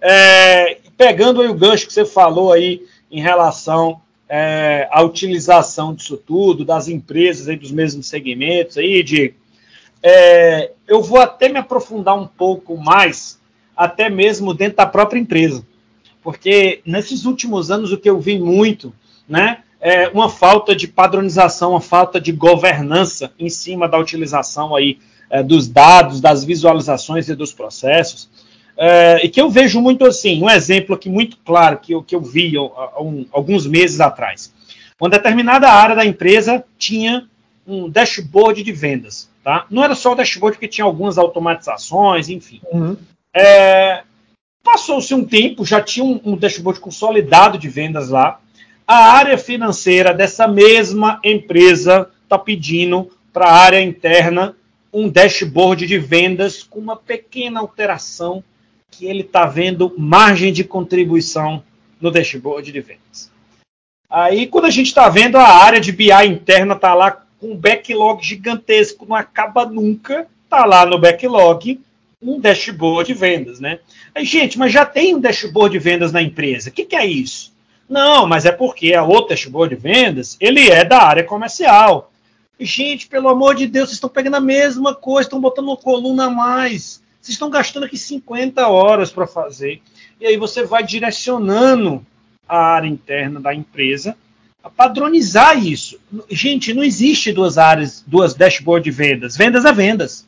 É, 0.00 0.78
pegando 0.96 1.40
aí 1.40 1.48
o 1.48 1.54
gancho 1.54 1.86
que 1.86 1.92
você 1.92 2.04
falou 2.04 2.52
aí 2.52 2.82
em 3.10 3.20
relação 3.20 4.00
é, 4.28 4.88
à 4.90 5.02
utilização 5.02 5.94
disso 5.94 6.16
tudo, 6.16 6.64
das 6.64 6.88
empresas 6.88 7.48
aí 7.48 7.56
dos 7.56 7.70
mesmos 7.70 8.08
segmentos 8.08 8.78
aí, 8.78 9.02
Diego, 9.02 9.34
é, 10.02 10.72
eu 10.88 11.02
vou 11.02 11.20
até 11.20 11.48
me 11.48 11.58
aprofundar 11.58 12.18
um 12.18 12.26
pouco 12.26 12.76
mais, 12.76 13.38
até 13.76 14.10
mesmo 14.10 14.52
dentro 14.54 14.78
da 14.78 14.86
própria 14.86 15.20
empresa. 15.20 15.64
Porque 16.22 16.80
nesses 16.86 17.24
últimos 17.24 17.70
anos 17.70 17.92
o 17.92 17.98
que 17.98 18.08
eu 18.08 18.20
vi 18.20 18.38
muito, 18.38 18.92
né, 19.28 19.58
é 19.80 20.08
uma 20.08 20.28
falta 20.28 20.76
de 20.76 20.86
padronização, 20.86 21.70
uma 21.70 21.80
falta 21.80 22.20
de 22.20 22.30
governança 22.30 23.32
em 23.38 23.48
cima 23.48 23.88
da 23.88 23.98
utilização 23.98 24.76
aí 24.76 24.98
é, 25.28 25.42
dos 25.42 25.66
dados, 25.66 26.20
das 26.20 26.44
visualizações 26.44 27.28
e 27.28 27.34
dos 27.34 27.52
processos. 27.52 28.28
É, 28.76 29.24
e 29.24 29.28
que 29.28 29.40
eu 29.40 29.50
vejo 29.50 29.80
muito 29.80 30.06
assim, 30.06 30.42
um 30.42 30.48
exemplo 30.48 30.94
aqui 30.94 31.10
muito 31.10 31.36
claro 31.44 31.78
que 31.78 31.92
eu, 31.92 32.02
que 32.02 32.14
eu 32.14 32.20
vi 32.20 32.56
um, 32.58 33.26
alguns 33.32 33.66
meses 33.66 34.00
atrás. 34.00 34.52
Uma 35.00 35.10
determinada 35.10 35.68
área 35.68 35.96
da 35.96 36.06
empresa 36.06 36.64
tinha 36.78 37.26
um 37.66 37.88
dashboard 37.88 38.62
de 38.62 38.72
vendas. 38.72 39.28
Tá? 39.42 39.66
Não 39.68 39.82
era 39.82 39.94
só 39.96 40.12
o 40.12 40.14
dashboard, 40.14 40.56
porque 40.56 40.68
tinha 40.68 40.84
algumas 40.84 41.18
automatizações, 41.18 42.28
enfim. 42.28 42.60
Uhum. 42.72 42.96
É, 43.34 44.02
Passou-se 44.62 45.12
um 45.14 45.24
tempo, 45.24 45.64
já 45.64 45.80
tinha 45.80 46.04
um, 46.04 46.20
um 46.24 46.36
dashboard 46.36 46.80
consolidado 46.80 47.58
de 47.58 47.68
vendas 47.68 48.08
lá. 48.08 48.40
A 48.86 49.12
área 49.12 49.36
financeira 49.36 50.14
dessa 50.14 50.46
mesma 50.46 51.20
empresa 51.24 52.08
está 52.22 52.38
pedindo 52.38 53.10
para 53.32 53.46
a 53.46 53.52
área 53.52 53.80
interna 53.80 54.56
um 54.92 55.08
dashboard 55.08 55.86
de 55.86 55.98
vendas 55.98 56.62
com 56.62 56.78
uma 56.78 56.96
pequena 56.96 57.60
alteração 57.60 58.44
que 58.90 59.06
ele 59.06 59.22
está 59.22 59.46
vendo 59.46 59.94
margem 59.96 60.52
de 60.52 60.62
contribuição 60.62 61.62
no 62.00 62.10
dashboard 62.10 62.70
de 62.70 62.80
vendas. 62.80 63.30
Aí, 64.08 64.46
quando 64.46 64.66
a 64.66 64.70
gente 64.70 64.88
está 64.88 65.08
vendo 65.08 65.36
a 65.36 65.48
área 65.48 65.80
de 65.80 65.90
BI 65.90 66.12
interna 66.26 66.74
está 66.74 66.92
lá 66.92 67.10
com 67.10 67.52
um 67.52 67.56
backlog 67.56 68.22
gigantesco, 68.22 69.06
não 69.08 69.16
acaba 69.16 69.64
nunca, 69.64 70.28
está 70.44 70.66
lá 70.66 70.84
no 70.84 70.98
backlog 70.98 71.80
um 72.20 72.38
dashboard 72.38 73.12
de 73.12 73.18
vendas, 73.18 73.58
né? 73.58 73.80
Aí, 74.14 74.24
gente, 74.24 74.58
mas 74.58 74.72
já 74.72 74.84
tem 74.84 75.14
um 75.14 75.20
dashboard 75.20 75.72
de 75.72 75.78
vendas 75.78 76.12
na 76.12 76.20
empresa. 76.20 76.68
O 76.68 76.72
que, 76.72 76.84
que 76.84 76.96
é 76.96 77.06
isso? 77.06 77.52
Não, 77.88 78.26
mas 78.26 78.44
é 78.44 78.52
porque 78.52 78.94
a 78.94 79.02
outra 79.02 79.34
dashboard 79.34 79.74
de 79.74 79.80
vendas, 79.80 80.36
ele 80.40 80.68
é 80.68 80.84
da 80.84 81.02
área 81.02 81.24
comercial. 81.24 82.12
Gente, 82.60 83.08
pelo 83.08 83.28
amor 83.28 83.54
de 83.54 83.66
Deus, 83.66 83.88
vocês 83.88 83.96
estão 83.96 84.10
pegando 84.10 84.36
a 84.36 84.40
mesma 84.40 84.94
coisa, 84.94 85.26
estão 85.26 85.40
botando 85.40 85.66
uma 85.66 85.76
coluna 85.76 86.26
a 86.26 86.30
mais. 86.30 87.02
Vocês 87.20 87.34
estão 87.34 87.50
gastando 87.50 87.84
aqui 87.84 87.96
50 87.96 88.66
horas 88.68 89.10
para 89.10 89.26
fazer. 89.26 89.80
E 90.20 90.26
aí 90.26 90.36
você 90.36 90.64
vai 90.64 90.82
direcionando 90.82 92.04
a 92.48 92.58
área 92.58 92.88
interna 92.88 93.40
da 93.40 93.54
empresa 93.54 94.16
a 94.62 94.70
padronizar 94.70 95.58
isso. 95.64 95.98
Gente, 96.30 96.72
não 96.72 96.84
existe 96.84 97.32
duas 97.32 97.58
áreas, 97.58 98.04
duas 98.06 98.34
dashboard 98.34 98.84
de 98.84 98.90
vendas. 98.90 99.36
Vendas 99.36 99.64
é 99.64 99.72
vendas. 99.72 100.26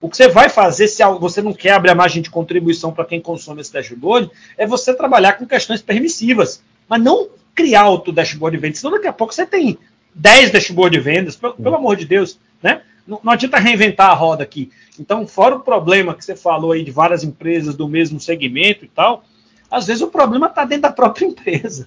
O 0.00 0.08
que 0.08 0.16
você 0.16 0.28
vai 0.28 0.48
fazer, 0.48 0.88
se 0.88 1.02
você 1.20 1.42
não 1.42 1.52
quer 1.52 1.72
abrir 1.72 1.90
a 1.90 1.94
margem 1.94 2.22
de 2.22 2.30
contribuição 2.30 2.90
para 2.90 3.04
quem 3.04 3.20
consome 3.20 3.60
esse 3.60 3.72
dashboard, 3.72 4.30
é 4.56 4.66
você 4.66 4.94
trabalhar 4.94 5.34
com 5.34 5.46
questões 5.46 5.82
permissivas, 5.82 6.62
mas 6.88 7.02
não 7.02 7.28
criar 7.54 7.88
outro 7.88 8.10
dashboard 8.10 8.56
de 8.56 8.62
vendas. 8.62 8.78
Senão 8.78 8.94
daqui 8.94 9.06
a 9.06 9.12
pouco 9.12 9.34
você 9.34 9.44
tem 9.44 9.76
10 10.14 10.52
dashboard 10.52 10.96
de 10.96 11.02
vendas, 11.02 11.36
pelo, 11.36 11.52
pelo 11.52 11.76
amor 11.76 11.96
de 11.96 12.06
Deus, 12.06 12.38
né? 12.62 12.80
Não, 13.06 13.20
não, 13.22 13.32
adianta 13.32 13.58
reinventar 13.58 14.10
a 14.10 14.14
roda 14.14 14.42
aqui. 14.42 14.70
Então, 14.98 15.26
fora 15.26 15.56
o 15.56 15.60
problema 15.60 16.14
que 16.14 16.24
você 16.24 16.34
falou 16.34 16.72
aí 16.72 16.82
de 16.82 16.90
várias 16.90 17.22
empresas 17.22 17.76
do 17.76 17.86
mesmo 17.86 18.18
segmento 18.18 18.86
e 18.86 18.88
tal, 18.88 19.24
às 19.70 19.86
vezes 19.86 20.02
o 20.02 20.08
problema 20.08 20.46
está 20.46 20.64
dentro 20.64 20.82
da 20.82 20.92
própria 20.92 21.26
empresa. 21.28 21.86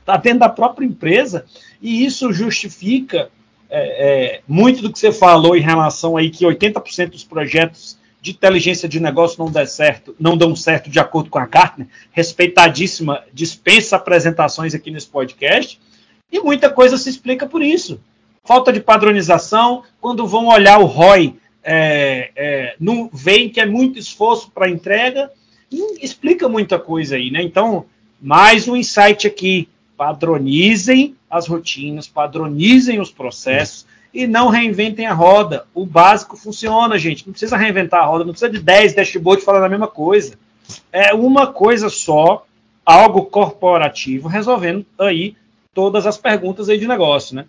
Está 0.00 0.16
dentro 0.16 0.40
da 0.40 0.48
própria 0.48 0.84
empresa, 0.84 1.44
e 1.80 2.04
isso 2.04 2.32
justifica 2.32 3.30
é, 3.74 4.34
é, 4.34 4.40
muito 4.46 4.82
do 4.82 4.92
que 4.92 4.98
você 4.98 5.10
falou 5.10 5.56
em 5.56 5.62
relação 5.62 6.14
aí 6.14 6.28
que 6.28 6.44
80% 6.44 7.08
dos 7.08 7.24
projetos 7.24 7.96
de 8.20 8.30
inteligência 8.30 8.86
de 8.86 9.00
negócio 9.00 9.42
não, 9.42 9.50
der 9.50 9.66
certo, 9.66 10.14
não 10.20 10.36
dão 10.36 10.54
certo 10.54 10.90
de 10.90 11.00
acordo 11.00 11.30
com 11.30 11.38
a 11.38 11.46
Gartner, 11.46 11.88
respeitadíssima, 12.12 13.24
dispensa 13.32 13.96
apresentações 13.96 14.74
aqui 14.74 14.90
nesse 14.90 15.08
podcast, 15.08 15.80
e 16.30 16.38
muita 16.38 16.70
coisa 16.70 16.98
se 16.98 17.08
explica 17.08 17.46
por 17.46 17.62
isso. 17.62 17.98
Falta 18.44 18.72
de 18.72 18.80
padronização, 18.80 19.82
quando 20.00 20.26
vão 20.26 20.48
olhar 20.48 20.78
o 20.78 20.84
ROI, 20.84 21.34
é, 21.64 22.30
é, 22.36 22.74
não 22.78 23.08
veem 23.12 23.48
que 23.48 23.60
é 23.60 23.66
muito 23.66 23.98
esforço 23.98 24.50
para 24.50 24.68
entrega, 24.68 25.30
e 25.70 26.04
explica 26.04 26.48
muita 26.48 26.78
coisa 26.78 27.16
aí, 27.16 27.30
né? 27.30 27.42
Então, 27.42 27.86
mais 28.20 28.68
um 28.68 28.76
insight 28.76 29.26
aqui. 29.26 29.68
Padronizem 30.02 31.14
as 31.30 31.46
rotinas, 31.46 32.08
padronizem 32.08 33.00
os 33.00 33.12
processos 33.12 33.86
e 34.12 34.26
não 34.26 34.48
reinventem 34.48 35.06
a 35.06 35.14
roda. 35.14 35.64
O 35.72 35.86
básico 35.86 36.36
funciona, 36.36 36.98
gente. 36.98 37.24
Não 37.24 37.32
precisa 37.32 37.56
reinventar 37.56 38.02
a 38.02 38.06
roda, 38.06 38.24
não 38.24 38.32
precisa 38.32 38.50
de 38.50 38.58
10 38.58 38.96
dashboards 38.96 39.44
falando 39.44 39.62
a 39.62 39.68
mesma 39.68 39.86
coisa. 39.86 40.34
É 40.90 41.14
uma 41.14 41.46
coisa 41.46 41.88
só, 41.88 42.44
algo 42.84 43.26
corporativo, 43.26 44.26
resolvendo 44.26 44.84
aí 44.98 45.36
todas 45.72 46.04
as 46.04 46.18
perguntas 46.18 46.68
aí 46.68 46.80
de 46.80 46.88
negócio, 46.88 47.36
né? 47.36 47.44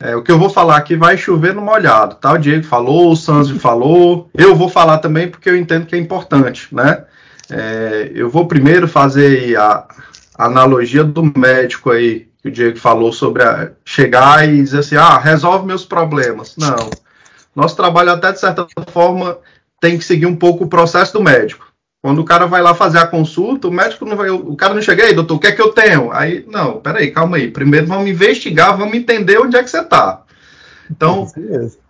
É, 0.00 0.14
o 0.14 0.22
que 0.22 0.30
eu 0.30 0.38
vou 0.38 0.50
falar 0.50 0.76
aqui 0.76 0.94
vai 0.94 1.18
chover 1.18 1.52
no 1.52 1.62
molhado, 1.62 2.14
tá? 2.14 2.34
O 2.34 2.38
Diego 2.38 2.62
falou, 2.62 3.10
o 3.10 3.16
Sanzio 3.16 3.58
falou, 3.58 4.30
eu 4.38 4.54
vou 4.54 4.68
falar 4.68 4.98
também 4.98 5.28
porque 5.28 5.50
eu 5.50 5.56
entendo 5.56 5.84
que 5.84 5.96
é 5.96 5.98
importante, 5.98 6.72
né? 6.72 7.04
É, 7.50 8.12
eu 8.14 8.30
vou 8.30 8.46
primeiro 8.46 8.86
fazer 8.86 9.56
a, 9.56 9.62
a 9.72 10.11
analogia 10.44 11.04
do 11.04 11.22
médico 11.38 11.90
aí, 11.90 12.28
que 12.42 12.48
o 12.48 12.50
Diego 12.50 12.78
falou 12.78 13.12
sobre 13.12 13.42
a, 13.42 13.72
chegar 13.84 14.48
e 14.48 14.62
dizer 14.62 14.80
assim, 14.80 14.96
ah, 14.96 15.18
resolve 15.18 15.66
meus 15.66 15.84
problemas. 15.84 16.56
Não. 16.56 16.90
Nosso 17.54 17.76
trabalho 17.76 18.10
até, 18.10 18.32
de 18.32 18.40
certa 18.40 18.66
forma, 18.90 19.38
tem 19.80 19.98
que 19.98 20.04
seguir 20.04 20.26
um 20.26 20.36
pouco 20.36 20.64
o 20.64 20.68
processo 20.68 21.12
do 21.12 21.22
médico. 21.22 21.72
Quando 22.02 22.20
o 22.20 22.24
cara 22.24 22.46
vai 22.46 22.60
lá 22.60 22.74
fazer 22.74 22.98
a 22.98 23.06
consulta, 23.06 23.68
o 23.68 23.72
médico 23.72 24.04
não 24.04 24.16
vai. 24.16 24.28
O 24.28 24.56
cara 24.56 24.74
não 24.74 24.82
chega 24.82 25.04
aí, 25.04 25.14
doutor, 25.14 25.36
o 25.36 25.38
que 25.38 25.46
é 25.46 25.52
que 25.52 25.62
eu 25.62 25.70
tenho? 25.70 26.10
Aí, 26.12 26.44
não, 26.48 26.80
peraí, 26.80 27.12
calma 27.12 27.36
aí. 27.36 27.48
Primeiro 27.48 27.86
vamos 27.86 28.10
investigar, 28.10 28.76
vamos 28.76 28.94
entender 28.94 29.38
onde 29.38 29.56
é 29.56 29.62
que 29.62 29.70
você 29.70 29.80
está. 29.80 30.24
Então, 30.90 31.30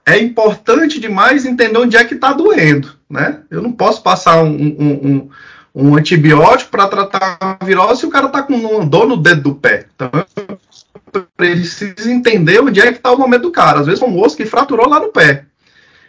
é 0.05 0.19
importante 0.19 1.01
demais 1.01 1.47
entender 1.47 1.79
onde 1.79 1.97
é 1.97 2.05
que 2.05 2.15
está 2.15 2.33
doendo, 2.33 2.93
né? 3.09 3.41
Eu 3.51 3.63
não 3.63 3.73
posso 3.73 4.03
passar 4.03 4.43
um, 4.43 4.53
um, 4.53 4.93
um, 4.93 5.31
um 5.75 5.97
antibiótico 5.97 6.71
para 6.71 6.89
tratar 6.89 7.39
a 7.41 7.65
virose 7.65 8.01
se 8.01 8.07
o 8.07 8.11
cara 8.11 8.27
está 8.27 8.43
com 8.43 8.55
uma 8.55 8.85
dor 8.85 9.07
no 9.07 9.17
dedo 9.17 9.43
do 9.43 9.55
pé. 9.55 9.87
Então, 9.95 10.11
precisa 11.37 12.11
entender 12.11 12.61
onde 12.61 12.81
é 12.81 12.93
que 12.93 12.99
está 12.99 13.13
o 13.13 13.19
momento 13.19 13.43
do 13.43 13.51
cara. 13.51 13.81
Às 13.81 13.87
vezes, 13.87 14.03
um 14.03 14.19
osso 14.21 14.37
que 14.37 14.47
fraturou 14.47 14.89
lá 14.89 15.01
no 15.01 15.09
pé. 15.09 15.47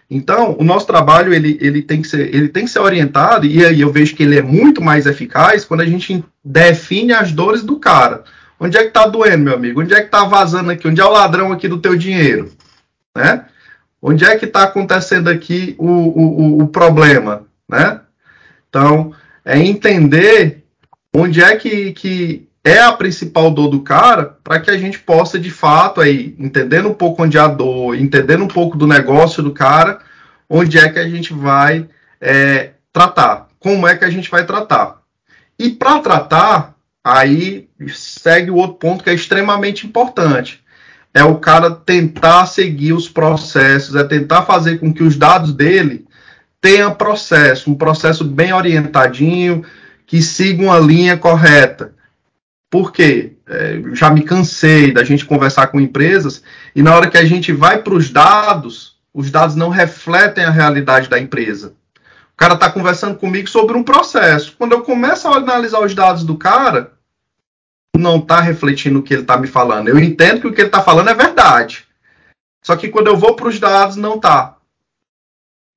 Então, 0.10 0.56
o 0.60 0.64
nosso 0.64 0.86
trabalho 0.86 1.34
ele, 1.34 1.58
ele, 1.62 1.82
tem 1.82 2.02
que 2.02 2.08
ser, 2.08 2.34
ele 2.34 2.50
tem 2.50 2.66
que 2.66 2.72
ser 2.72 2.80
orientado, 2.80 3.46
e 3.46 3.66
aí 3.66 3.82
eu 3.82 3.92
vejo 3.92 4.16
que 4.16 4.24
ele 4.24 4.38
é 4.38 4.42
muito 4.42 4.82
mais 4.82 5.06
eficaz 5.06 5.66
quando 5.66 5.82
a 5.82 5.86
gente 5.86 6.24
define 6.44 7.14
as 7.14 7.32
dores 7.32 7.64
do 7.64 7.80
cara. 7.80 8.24
Onde 8.60 8.78
é 8.78 8.82
que 8.82 8.90
está 8.90 9.08
doendo, 9.08 9.44
meu 9.44 9.56
amigo? 9.56 9.82
Onde 9.82 9.94
é 9.94 10.00
que 10.00 10.06
está 10.06 10.24
vazando 10.26 10.72
aqui? 10.72 10.88
Onde 10.88 11.02
é 11.02 11.06
o 11.06 11.12
ladrão 11.12 11.52
aqui 11.52 11.68
do 11.68 11.80
teu 11.80 11.98
dinheiro? 11.98 12.52
Né? 13.16 13.46
Onde 14.02 14.24
é 14.24 14.38
que 14.38 14.46
está 14.46 14.64
acontecendo 14.64 15.30
aqui 15.30 15.76
o, 15.78 15.88
o, 15.88 16.64
o, 16.64 16.68
problema? 16.68 17.44
Né? 17.68 18.00
Então, 18.70 19.14
é 19.46 19.58
entender 19.60 20.64
onde 21.16 21.42
é 21.42 21.56
que, 21.56 21.92
que 21.94 22.48
é 22.64 22.80
a 22.80 22.94
principal 22.94 23.52
dor 23.52 23.68
do 23.68 23.82
cara 23.82 24.38
para 24.44 24.60
que 24.60 24.72
a 24.72 24.78
gente 24.78 25.00
possa, 25.00 25.38
de 25.38 25.52
fato, 25.52 26.00
aí, 26.00 26.36
entendendo 26.40 26.90
um 26.90 26.94
pouco 26.94 27.24
onde 27.24 27.38
é 27.38 27.42
a 27.42 27.48
dor, 27.48 27.96
entendendo 27.96 28.44
um 28.44 28.48
pouco 28.48 28.78
do 28.78 28.88
negócio 28.88 29.44
do 29.44 29.52
cara, 29.52 30.00
onde 30.50 30.78
é 30.78 30.90
que 30.90 31.00
a 31.00 31.08
gente 31.08 31.34
vai 31.34 31.88
é, 32.22 32.72
tratar, 32.92 33.48
como 33.60 33.88
é 33.88 33.96
que 33.98 34.06
a 34.06 34.10
gente 34.10 34.30
vai 34.32 34.46
tratar. 34.46 35.02
E 35.60 35.70
para 35.70 36.00
tratar, 36.00 36.76
aí 37.04 37.68
segue 37.90 38.50
o 38.50 38.56
outro 38.56 38.78
ponto 38.78 39.04
que 39.04 39.10
é 39.10 39.14
extremamente 39.14 39.86
importante. 39.86 40.64
É 41.14 41.24
o 41.24 41.36
cara 41.36 41.70
tentar 41.70 42.46
seguir 42.48 42.94
os 42.94 43.08
processos, 43.08 43.96
é 43.96 44.04
tentar 44.04 44.44
fazer 44.44 44.80
com 44.80 44.92
que 44.92 45.04
os 45.04 45.16
dados 45.16 45.54
dele 45.54 46.08
tenham 46.64 46.96
processo, 46.96 47.70
um 47.70 47.76
processo 47.76 48.24
bem 48.24 48.54
orientadinho, 48.54 49.66
que 50.08 50.22
siga 50.22 50.64
uma 50.64 50.80
linha 50.80 51.18
correta. 51.18 51.94
Por 52.72 52.94
quê? 52.94 53.34
É, 53.46 53.82
já 53.92 54.10
me 54.10 54.24
cansei 54.24 54.94
da 54.94 55.04
gente 55.04 55.26
conversar 55.26 55.68
com 55.68 55.82
empresas 55.82 56.42
e 56.74 56.82
na 56.82 56.96
hora 56.96 57.10
que 57.10 57.18
a 57.18 57.26
gente 57.26 57.52
vai 57.52 57.80
para 57.80 57.94
os 57.94 58.10
dados, 58.10 58.96
os 59.14 59.30
dados 59.30 59.58
não 59.58 59.68
refletem 59.68 60.46
a 60.46 60.50
realidade 60.50 61.10
da 61.10 61.20
empresa. 61.20 61.74
O 62.34 62.38
cara 62.38 62.54
está 62.54 62.72
conversando 62.72 63.18
comigo 63.18 63.50
sobre 63.50 63.78
um 63.78 63.84
processo. 63.84 64.56
Quando 64.58 64.72
eu 64.72 64.84
começo 64.84 65.28
a 65.28 65.36
analisar 65.36 65.82
os 65.82 65.94
dados 65.94 66.24
do 66.24 66.38
cara, 66.38 66.94
não 67.96 68.20
está 68.20 68.40
refletindo 68.40 69.00
o 69.00 69.04
que 69.04 69.14
ele 69.14 69.24
está 69.24 69.36
me 69.36 69.48
falando. 69.48 69.90
Eu 69.90 70.00
entendo 70.00 70.40
que 70.40 70.48
o 70.48 70.54
que 70.54 70.62
ele 70.62 70.70
está 70.70 70.82
falando 70.82 71.10
é 71.10 71.14
verdade. 71.14 71.86
Só 72.64 72.78
que 72.78 72.88
quando 72.88 73.08
eu 73.08 73.18
vou 73.18 73.36
para 73.36 73.50
os 73.50 73.60
dados, 73.60 73.98
não 73.98 74.16
está. 74.16 74.56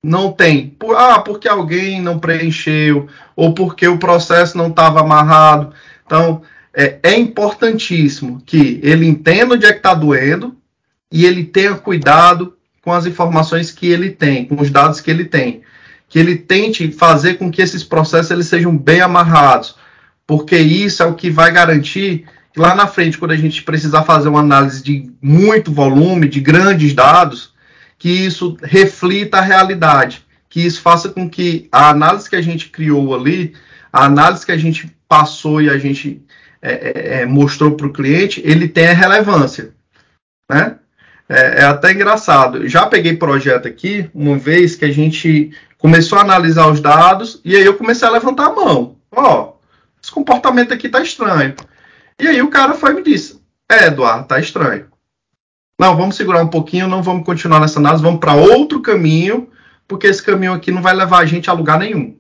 Não 0.07 0.31
tem. 0.31 0.69
Por, 0.69 0.95
ah, 0.97 1.19
porque 1.19 1.49
alguém 1.49 2.01
não 2.01 2.21
preencheu, 2.21 3.09
ou 3.35 3.53
porque 3.53 3.89
o 3.89 3.99
processo 3.99 4.57
não 4.57 4.69
estava 4.69 5.01
amarrado. 5.01 5.73
Então, 6.07 6.43
é, 6.73 7.01
é 7.03 7.19
importantíssimo 7.19 8.41
que 8.47 8.79
ele 8.85 9.05
entenda 9.05 9.57
onde 9.57 9.67
é 9.67 9.73
que 9.73 9.79
está 9.79 9.95
doendo 9.95 10.57
e 11.11 11.27
ele 11.27 11.43
tenha 11.43 11.75
cuidado 11.75 12.55
com 12.83 12.93
as 12.93 13.05
informações 13.05 13.73
que 13.73 13.89
ele 13.89 14.11
tem, 14.11 14.45
com 14.45 14.61
os 14.63 14.71
dados 14.71 15.01
que 15.01 15.11
ele 15.11 15.25
tem. 15.25 15.63
Que 16.09 16.21
ele 16.21 16.37
tente 16.37 16.93
fazer 16.93 17.35
com 17.35 17.51
que 17.51 17.61
esses 17.61 17.83
processos 17.83 18.31
eles 18.31 18.47
sejam 18.47 18.79
bem 18.79 19.01
amarrados, 19.01 19.75
porque 20.25 20.57
isso 20.57 21.03
é 21.03 21.07
o 21.07 21.15
que 21.15 21.31
vai 21.31 21.51
garantir 21.51 22.27
que 22.53 22.61
lá 22.61 22.77
na 22.77 22.87
frente, 22.87 23.19
quando 23.19 23.33
a 23.33 23.37
gente 23.37 23.65
precisar 23.65 24.05
fazer 24.05 24.29
uma 24.29 24.39
análise 24.39 24.85
de 24.85 25.11
muito 25.21 25.73
volume, 25.73 26.29
de 26.29 26.39
grandes 26.39 26.95
dados, 26.95 27.56
que 28.07 28.13
isso 28.13 28.57
reflita 28.63 29.39
a 29.39 29.41
realidade, 29.41 30.25
que 30.49 30.65
isso 30.65 30.81
faça 30.81 31.09
com 31.09 31.29
que 31.29 31.69
a 31.73 31.91
análise 31.91 32.31
que 32.31 32.37
a 32.37 32.41
gente 32.41 32.69
criou 32.69 33.13
ali, 33.13 33.53
a 33.93 34.05
análise 34.05 34.47
que 34.47 34.53
a 34.53 34.57
gente 34.57 34.97
passou 35.09 35.61
e 35.61 35.69
a 35.69 35.77
gente 35.77 36.25
é, 36.63 36.73
é, 36.73 37.23
é, 37.23 37.27
mostrou 37.27 37.73
para 37.73 37.89
o 37.89 37.93
cliente, 37.93 38.41
ele 38.45 38.69
tem 38.69 38.87
a 38.87 38.93
relevância. 38.93 39.75
Né? 40.49 40.79
É, 41.29 41.63
é, 41.63 41.65
até 41.65 41.91
engraçado. 41.91 42.69
Já 42.69 42.87
peguei 42.87 43.17
projeto 43.17 43.67
aqui, 43.67 44.09
uma 44.15 44.39
vez 44.39 44.77
que 44.77 44.85
a 44.85 44.93
gente 44.93 45.51
começou 45.77 46.19
a 46.19 46.21
analisar 46.21 46.69
os 46.69 46.79
dados, 46.79 47.41
e 47.45 47.57
aí 47.57 47.65
eu 47.65 47.75
comecei 47.75 48.07
a 48.07 48.13
levantar 48.13 48.47
a 48.47 48.55
mão. 48.55 48.99
Ó, 49.11 49.55
esse 50.01 50.13
comportamento 50.13 50.73
aqui 50.73 50.89
tá 50.89 51.03
estranho. 51.03 51.57
E 52.21 52.29
aí 52.29 52.41
o 52.41 52.51
cara 52.51 52.75
foi 52.75 52.93
e 52.93 52.95
me 52.95 53.03
disse: 53.03 53.43
É, 53.69 53.87
Eduardo, 53.89 54.29
tá 54.29 54.39
estranho. 54.39 54.87
Não, 55.79 55.97
vamos 55.97 56.17
segurar 56.17 56.43
um 56.43 56.49
pouquinho, 56.49 56.89
não 56.89 57.03
vamos 57.03 57.25
continuar 57.25 57.61
nessa 57.61 57.79
análise, 57.79 58.03
vamos 58.03 58.21
para 58.21 58.35
outro 58.35 58.81
caminho, 58.81 59.51
porque 59.87 60.07
esse 60.07 60.23
caminho 60.23 60.55
aqui 60.55 60.71
não 60.71 60.81
vai 60.81 60.95
levar 60.95 61.19
a 61.19 61.27
gente 61.27 61.51
a 61.51 61.53
lugar 61.53 61.79
nenhum. 61.79 62.19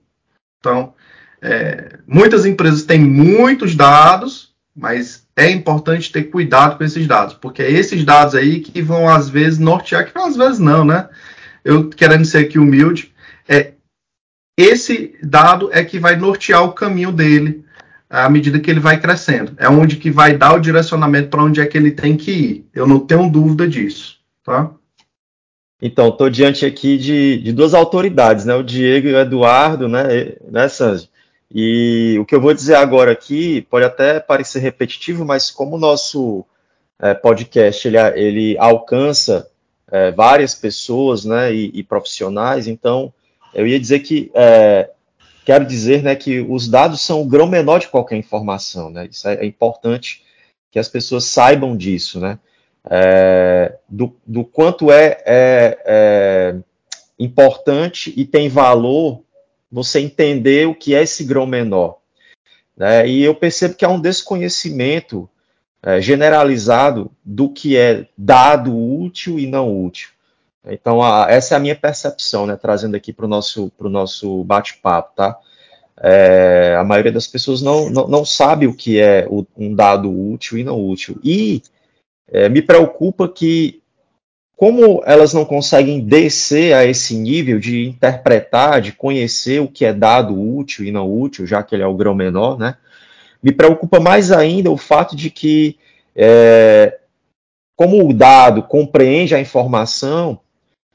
Então, 0.58 0.92
é, 1.40 1.98
muitas 2.06 2.44
empresas 2.44 2.82
têm 2.82 3.00
muitos 3.00 3.74
dados, 3.74 4.54
mas 4.74 5.26
é 5.34 5.50
importante 5.50 6.12
ter 6.12 6.24
cuidado 6.24 6.76
com 6.76 6.84
esses 6.84 7.06
dados, 7.06 7.34
porque 7.34 7.62
é 7.62 7.70
esses 7.70 8.04
dados 8.04 8.34
aí 8.34 8.60
que 8.60 8.82
vão 8.82 9.08
às 9.08 9.28
vezes 9.28 9.58
nortear, 9.58 10.10
que 10.10 10.18
às 10.18 10.36
vezes 10.36 10.58
não, 10.58 10.84
né? 10.84 11.08
Eu 11.64 11.88
querendo 11.88 12.24
ser 12.24 12.38
aqui 12.38 12.58
humilde, 12.58 13.12
é 13.48 13.72
esse 14.58 15.18
dado 15.22 15.70
é 15.72 15.84
que 15.84 15.98
vai 15.98 16.16
nortear 16.16 16.62
o 16.64 16.72
caminho 16.72 17.12
dele 17.12 17.65
à 18.08 18.28
medida 18.28 18.60
que 18.60 18.70
ele 18.70 18.80
vai 18.80 19.00
crescendo. 19.00 19.52
É 19.58 19.68
onde 19.68 19.96
que 19.96 20.10
vai 20.10 20.36
dar 20.36 20.54
o 20.54 20.60
direcionamento 20.60 21.28
para 21.28 21.42
onde 21.42 21.60
é 21.60 21.66
que 21.66 21.76
ele 21.76 21.90
tem 21.90 22.16
que 22.16 22.30
ir. 22.30 22.66
Eu 22.74 22.86
não 22.86 23.00
tenho 23.00 23.30
dúvida 23.30 23.68
disso, 23.68 24.18
tá? 24.44 24.70
Então, 25.80 26.08
estou 26.08 26.30
diante 26.30 26.64
aqui 26.64 26.96
de, 26.96 27.38
de, 27.38 27.52
duas 27.52 27.74
autoridades, 27.74 28.44
né? 28.44 28.54
O 28.54 28.62
Diego 28.62 29.08
e 29.08 29.14
o 29.14 29.18
Eduardo, 29.18 29.88
né, 29.88 30.34
né 30.50 30.68
Sanji? 30.68 31.10
E 31.52 32.16
o 32.18 32.24
que 32.24 32.34
eu 32.34 32.40
vou 32.40 32.54
dizer 32.54 32.74
agora 32.74 33.12
aqui 33.12 33.62
pode 33.70 33.84
até 33.84 34.18
parecer 34.18 34.60
repetitivo, 34.60 35.24
mas 35.24 35.50
como 35.50 35.76
o 35.76 35.78
nosso 35.78 36.44
é, 36.98 37.14
podcast 37.14 37.86
ele, 37.86 37.98
ele 38.14 38.58
alcança 38.58 39.48
é, 39.90 40.10
várias 40.10 40.54
pessoas 40.54 41.24
né, 41.24 41.54
e, 41.54 41.70
e, 41.72 41.82
profissionais, 41.84 42.66
então 42.66 43.12
eu 43.54 43.66
ia 43.66 43.78
dizer 43.78 44.00
que 44.00 44.30
é, 44.34 44.90
quero 45.46 45.64
dizer 45.64 46.02
né, 46.02 46.16
que 46.16 46.40
os 46.40 46.68
dados 46.68 47.00
são 47.00 47.22
o 47.22 47.24
grão 47.24 47.46
menor 47.46 47.78
de 47.78 47.86
qualquer 47.86 48.16
informação. 48.16 48.90
Né? 48.90 49.08
Isso 49.10 49.28
é, 49.28 49.36
é 49.36 49.46
importante 49.46 50.24
que 50.72 50.78
as 50.78 50.88
pessoas 50.88 51.24
saibam 51.24 51.76
disso, 51.76 52.20
né? 52.20 52.38
É, 52.88 53.78
do, 53.88 54.14
do, 54.24 54.44
quanto 54.44 54.92
é, 54.92 55.20
é 55.26 56.56
importante 57.18 58.12
e 58.16 58.24
tem 58.24 58.48
valor 58.48 59.22
você 59.70 59.98
entender 59.98 60.68
o 60.68 60.74
que 60.74 60.94
é 60.94 61.02
esse 61.02 61.24
grão 61.24 61.46
menor. 61.46 61.98
Né? 62.76 63.08
E 63.08 63.22
eu 63.22 63.34
percebo 63.34 63.74
que 63.74 63.84
há 63.84 63.88
um 63.88 64.00
desconhecimento 64.00 65.28
é, 65.82 66.00
generalizado 66.00 67.10
do 67.24 67.48
que 67.48 67.76
é 67.76 68.06
dado 68.16 68.76
útil 68.76 69.38
e 69.38 69.46
não 69.48 69.84
útil. 69.84 70.10
Então, 70.68 71.02
a, 71.02 71.26
essa 71.28 71.54
é 71.54 71.56
a 71.56 71.60
minha 71.60 71.76
percepção, 71.76 72.46
né, 72.46 72.56
trazendo 72.56 72.96
aqui 72.96 73.12
para 73.12 73.26
o 73.26 73.28
nosso, 73.28 73.72
nosso 73.80 74.42
bate-papo, 74.44 75.14
tá? 75.14 75.38
É, 75.98 76.76
a 76.78 76.84
maioria 76.84 77.12
das 77.12 77.26
pessoas 77.26 77.62
não, 77.62 77.88
não, 77.88 78.06
não 78.06 78.24
sabe 78.24 78.66
o 78.66 78.74
que 78.74 79.00
é 79.00 79.26
o, 79.30 79.46
um 79.56 79.74
dado 79.74 80.10
útil 80.10 80.58
e 80.58 80.64
não 80.64 80.78
útil. 80.84 81.18
E 81.24 81.62
é, 82.28 82.48
me 82.48 82.60
preocupa 82.60 83.28
que 83.28 83.80
como 84.56 85.02
elas 85.04 85.34
não 85.34 85.44
conseguem 85.44 86.00
descer 86.00 86.74
a 86.74 86.84
esse 86.84 87.14
nível 87.14 87.58
de 87.58 87.86
interpretar, 87.86 88.80
de 88.80 88.90
conhecer 88.92 89.60
o 89.60 89.68
que 89.68 89.84
é 89.84 89.92
dado 89.92 90.34
útil 90.34 90.84
e 90.84 90.90
não 90.90 91.12
útil, 91.12 91.46
já 91.46 91.62
que 91.62 91.74
ele 91.74 91.82
é 91.82 91.86
o 91.86 91.96
grão 91.96 92.14
menor, 92.14 92.58
né? 92.58 92.76
Me 93.42 93.52
preocupa 93.52 94.00
mais 94.00 94.32
ainda 94.32 94.70
o 94.70 94.78
fato 94.78 95.14
de 95.14 95.30
que, 95.30 95.78
é, 96.14 96.98
como 97.76 98.08
o 98.08 98.14
dado 98.14 98.62
compreende 98.62 99.34
a 99.34 99.40
informação, 99.40 100.40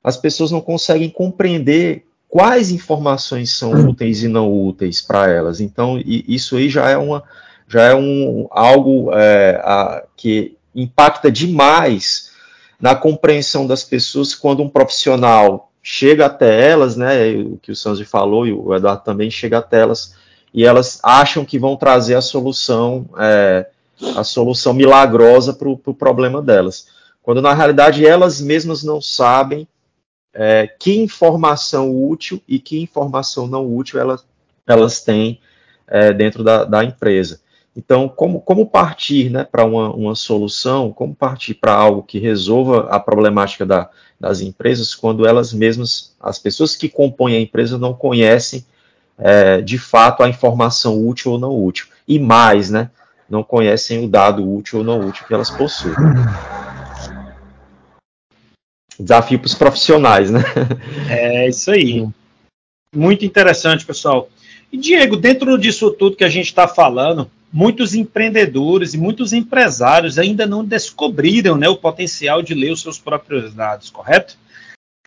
as 0.04 0.18
pessoas 0.18 0.52
não 0.52 0.62
conseguem 0.62 1.10
compreender 1.10 2.06
quais 2.28 2.72
informações 2.72 3.52
são 3.52 3.72
úteis 3.89 4.24
e 4.24 4.28
não 4.28 4.52
úteis 4.52 5.02
para 5.02 5.30
elas. 5.30 5.60
Então, 5.60 6.02
isso 6.06 6.56
aí 6.56 6.70
já 6.70 6.89
é, 6.89 6.97
uma, 6.97 7.24
já 7.68 7.84
é 7.84 7.95
um, 7.95 8.47
algo 8.49 9.12
é, 9.14 9.62
a, 9.64 10.04
que 10.16 10.56
impacta 10.74 11.30
demais 11.30 12.32
na 12.80 12.95
compreensão 12.95 13.68
das 13.68 13.84
pessoas 13.84 14.34
quando 14.34 14.64
um 14.64 14.70
profissional 14.70 15.72
chega 15.84 16.26
até 16.26 16.70
elas, 16.70 16.95
né, 16.95 17.34
o 17.34 17.58
que 17.58 17.72
o 17.72 17.76
Sanji 17.76 18.06
falou 18.06 18.47
e 18.47 18.54
o 18.54 18.74
Eduardo 18.74 19.04
também 19.04 19.30
chega 19.30 19.58
até 19.58 19.82
elas, 19.82 20.16
e 20.54 20.66
elas 20.66 20.99
acham 21.04 21.43
que 21.43 21.60
vão 21.60 21.76
trazer 21.76 22.16
a 22.16 22.22
solução, 22.22 23.06
é, 23.18 23.68
a 24.16 24.24
solução 24.24 24.74
milagrosa 24.74 25.54
para 25.54 25.70
o 25.70 25.78
pro 25.78 25.93
problema 25.93 26.41
delas. 26.41 26.88
Quando 27.24 27.41
na 27.41 27.54
realidade 27.54 28.06
elas 28.06 28.41
mesmas 28.41 28.84
não 28.84 29.02
sabem 29.02 29.68
é, 30.34 30.68
que 30.68 31.02
informação 31.02 31.94
útil 31.94 32.42
e 32.48 32.60
que 32.60 32.82
informação 32.82 33.48
não 33.48 33.66
útil 33.74 34.00
elas, 34.00 34.26
elas 34.66 35.02
têm 35.02 35.40
é, 35.88 36.14
dentro 36.14 36.44
da, 36.44 36.64
da 36.64 36.84
empresa. 36.84 37.42
Então, 37.76 38.10
como, 38.10 38.42
como 38.42 38.66
partir 38.66 39.30
né, 39.30 39.46
para 39.46 39.64
uma, 39.64 39.94
uma 39.94 40.16
solução, 40.16 40.92
como 40.92 41.16
partir 41.16 41.54
para 41.54 41.74
algo 41.74 42.04
que 42.04 42.20
resolva 42.20 42.88
a 42.90 43.00
problemática 43.00 43.66
da, 43.66 43.90
das 44.20 44.42
empresas 44.42 44.94
quando 44.94 45.26
elas 45.26 45.54
mesmas, 45.54 46.14
as 46.20 46.38
pessoas 46.38 46.76
que 46.76 46.90
compõem 46.90 47.36
a 47.36 47.40
empresa, 47.40 47.78
não 47.78 47.94
conhecem 47.94 48.66
é, 49.18 49.62
de 49.62 49.78
fato 49.78 50.22
a 50.22 50.30
informação 50.30 51.08
útil 51.08 51.34
ou 51.34 51.40
não 51.40 51.64
útil. 51.64 51.88
E 52.06 52.20
mais, 52.20 52.70
né, 52.70 52.90
não 53.30 53.44
conhecem 53.44 54.04
o 54.04 54.10
dado 54.10 54.48
útil 54.50 54.80
ou 54.80 54.86
não 54.86 55.00
útil 55.00 55.26
que 55.26 55.34
elas 55.34 55.50
possuem. 55.50 55.96
Desafio 59.02 59.39
para 59.39 59.47
os 59.47 59.56
profissionais, 59.56 60.32
né? 60.32 60.43
É 61.10 61.49
isso 61.49 61.72
aí. 61.72 62.08
Muito 62.95 63.26
interessante, 63.26 63.86
pessoal. 63.86 64.30
E 64.72 64.78
Diego, 64.78 65.18
dentro 65.18 65.58
disso 65.58 65.91
tudo 65.91 66.16
que 66.16 66.24
a 66.24 66.30
gente 66.30 66.47
está 66.47 66.68
falando, 66.68 67.30
muitos 67.52 67.93
empreendedores 67.93 68.93
e 68.93 68.97
muitos 68.97 69.34
empresários 69.34 70.18
ainda 70.18 70.45
não 70.45 70.64
descobriram 70.64 71.58
né, 71.58 71.68
o 71.68 71.76
potencial 71.76 72.41
de 72.41 72.54
ler 72.54 72.72
os 72.72 72.82
seus 72.82 72.97
próprios 72.97 73.54
dados, 73.54 73.89
correto? 73.89 74.38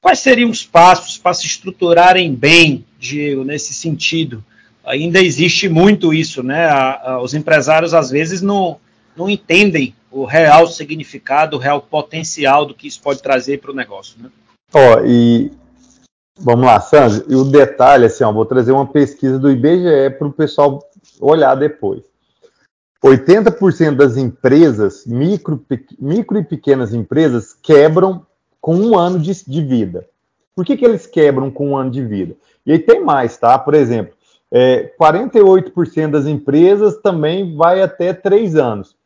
Quais 0.03 0.19
seriam 0.19 0.51
os 0.51 0.63
passos 0.63 1.17
para 1.17 1.33
se 1.33 1.47
estruturarem 1.47 2.35
bem, 2.35 2.85
Diego, 2.99 3.43
nesse 3.43 3.73
sentido, 3.73 4.45
ainda 4.85 5.23
existe 5.23 5.69
muito 5.69 6.13
isso, 6.13 6.43
né? 6.43 6.67
A, 6.67 7.13
a, 7.13 7.23
os 7.23 7.33
empresários 7.33 7.95
às 7.95 8.11
vezes 8.11 8.43
não, 8.43 8.79
não 9.17 9.31
entendem 9.31 9.95
o 10.15 10.25
real 10.25 10.69
significado, 10.69 11.57
o 11.57 11.61
real 11.61 11.83
potencial 11.83 12.65
do 12.65 12.75
que 12.75 12.87
isso 12.87 13.03
pode 13.03 13.21
trazer 13.21 13.61
para 13.61 13.73
o 13.73 13.75
negócio, 13.75 14.17
né? 14.23 14.31
Ó, 14.73 14.79
oh, 14.79 15.05
e 15.05 15.53
vamos 16.39 16.65
lá, 16.65 16.81
Sandro, 16.81 17.25
e 17.29 17.35
o 17.35 17.45
detalhe, 17.45 18.07
assim, 18.07 18.23
ó, 18.23 18.33
vou 18.33 18.47
trazer 18.47 18.71
uma 18.71 18.87
pesquisa 18.87 19.39
do 19.39 19.51
IBGE 19.51 20.11
para 20.17 20.27
o 20.29 20.33
pessoal 20.33 20.81
olhar 21.21 21.55
depois. 21.57 22.03
80% 23.05 23.97
das 23.97 24.17
empresas, 24.17 25.05
micro, 25.05 25.63
micro 25.99 26.39
e 26.39 26.45
pequenas 26.45 26.95
empresas, 26.95 27.53
quebram 27.61 28.25
com 28.61 28.77
um 28.77 28.99
ano 28.99 29.19
de, 29.19 29.33
de 29.45 29.63
vida. 29.63 30.09
Por 30.55 30.65
que, 30.65 30.77
que 30.77 30.85
eles 30.85 31.07
quebram 31.07 31.51
com 31.51 31.71
um 31.71 31.77
ano 31.77 31.91
de 31.91 32.03
vida? 32.03 32.37
E 32.65 32.73
aí 32.73 32.79
tem 32.79 33.05
mais, 33.05 33.37
tá? 33.37 33.59
Por 33.59 33.75
exemplo, 33.75 34.15
é, 34.51 34.95
48% 34.99 36.11
das 36.11 36.27
empresas 36.27 36.97
também 36.99 37.55
vai 37.57 37.83
até 37.83 38.15
três 38.15 38.55
anos. 38.57 38.97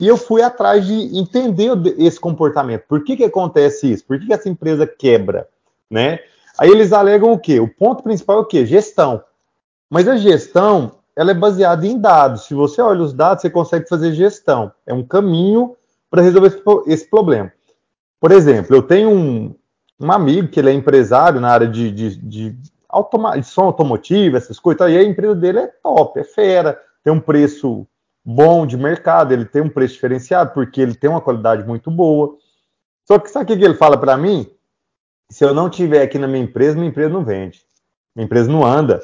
E 0.00 0.06
eu 0.06 0.16
fui 0.16 0.42
atrás 0.42 0.86
de 0.86 1.18
entender 1.18 1.72
esse 1.98 2.20
comportamento. 2.20 2.84
Por 2.88 3.02
que, 3.02 3.16
que 3.16 3.24
acontece 3.24 3.90
isso? 3.90 4.04
Por 4.04 4.18
que, 4.18 4.26
que 4.26 4.32
essa 4.32 4.48
empresa 4.48 4.86
quebra? 4.86 5.48
Né? 5.90 6.20
Aí 6.56 6.70
eles 6.70 6.92
alegam 6.92 7.32
o 7.32 7.38
quê? 7.38 7.58
O 7.58 7.68
ponto 7.68 8.02
principal 8.02 8.38
é 8.38 8.40
o 8.40 8.44
quê? 8.44 8.64
Gestão. 8.64 9.22
Mas 9.90 10.06
a 10.06 10.16
gestão, 10.16 10.92
ela 11.16 11.32
é 11.32 11.34
baseada 11.34 11.86
em 11.86 11.98
dados. 11.98 12.44
Se 12.44 12.54
você 12.54 12.80
olha 12.80 13.02
os 13.02 13.12
dados, 13.12 13.42
você 13.42 13.50
consegue 13.50 13.88
fazer 13.88 14.12
gestão. 14.12 14.70
É 14.86 14.94
um 14.94 15.02
caminho 15.02 15.76
para 16.10 16.22
resolver 16.22 16.62
esse 16.86 17.08
problema. 17.08 17.52
Por 18.20 18.32
exemplo, 18.32 18.76
eu 18.76 18.82
tenho 18.82 19.10
um, 19.10 19.54
um 20.00 20.12
amigo 20.12 20.48
que 20.48 20.60
ele 20.60 20.70
é 20.70 20.72
empresário 20.72 21.40
na 21.40 21.50
área 21.50 21.68
de, 21.68 21.90
de, 21.90 22.16
de, 22.16 22.56
automa 22.88 23.38
de 23.38 23.46
som 23.46 23.64
automotivo, 23.64 24.36
essas 24.36 24.58
coisas, 24.58 24.90
e 24.90 24.96
a 24.96 25.02
empresa 25.02 25.34
dele 25.34 25.58
é 25.60 25.66
top, 25.66 26.18
é 26.18 26.24
fera, 26.24 26.80
tem 27.04 27.12
um 27.12 27.20
preço 27.20 27.86
bom 28.24 28.66
de 28.66 28.76
mercado, 28.76 29.32
ele 29.32 29.44
tem 29.44 29.62
um 29.62 29.68
preço 29.68 29.94
diferenciado, 29.94 30.52
porque 30.52 30.80
ele 30.80 30.94
tem 30.94 31.08
uma 31.08 31.20
qualidade 31.20 31.66
muito 31.66 31.90
boa. 31.90 32.36
Só 33.06 33.18
que 33.18 33.30
sabe 33.30 33.52
o 33.52 33.58
que 33.58 33.64
ele 33.64 33.74
fala 33.74 33.96
para 33.96 34.16
mim? 34.16 34.50
Se 35.30 35.44
eu 35.44 35.54
não 35.54 35.68
tiver 35.70 36.02
aqui 36.02 36.18
na 36.18 36.28
minha 36.28 36.44
empresa, 36.44 36.76
minha 36.76 36.88
empresa 36.90 37.10
não 37.10 37.24
vende. 37.24 37.62
Minha 38.14 38.26
empresa 38.26 38.50
não 38.50 38.64
anda. 38.64 39.00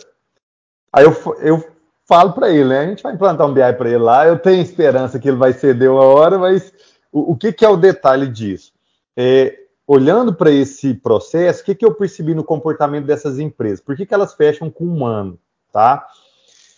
Aí 0.92 1.04
eu, 1.04 1.12
eu 1.40 1.74
falo 2.06 2.32
para 2.32 2.50
ele, 2.50 2.68
né? 2.68 2.80
A 2.80 2.86
gente 2.86 3.02
vai 3.02 3.14
implantar 3.14 3.46
um 3.46 3.54
BI 3.54 3.72
para 3.72 3.88
ele 3.88 3.98
lá. 3.98 4.26
Eu 4.26 4.38
tenho 4.38 4.62
esperança 4.62 5.18
que 5.18 5.28
ele 5.28 5.36
vai 5.36 5.52
ceder 5.52 5.90
uma 5.90 6.04
hora, 6.04 6.38
mas 6.38 6.72
o, 7.12 7.32
o 7.32 7.36
que, 7.36 7.52
que, 7.52 7.64
é 7.64 7.68
o 7.68 7.76
detalhe 7.76 8.28
disso? 8.28 8.72
É, 9.16 9.56
olhando 9.86 10.34
para 10.34 10.50
esse 10.50 10.94
processo, 10.94 11.62
o 11.62 11.64
que, 11.64 11.74
que 11.74 11.84
eu 11.84 11.94
percebi 11.94 12.34
no 12.34 12.44
comportamento 12.44 13.06
dessas 13.06 13.38
empresas? 13.38 13.80
Por 13.80 13.96
que, 13.96 14.06
que 14.06 14.14
elas 14.14 14.34
fecham 14.34 14.70
com 14.70 14.84
um 14.84 15.06
ano? 15.06 15.38
Tá? 15.72 16.06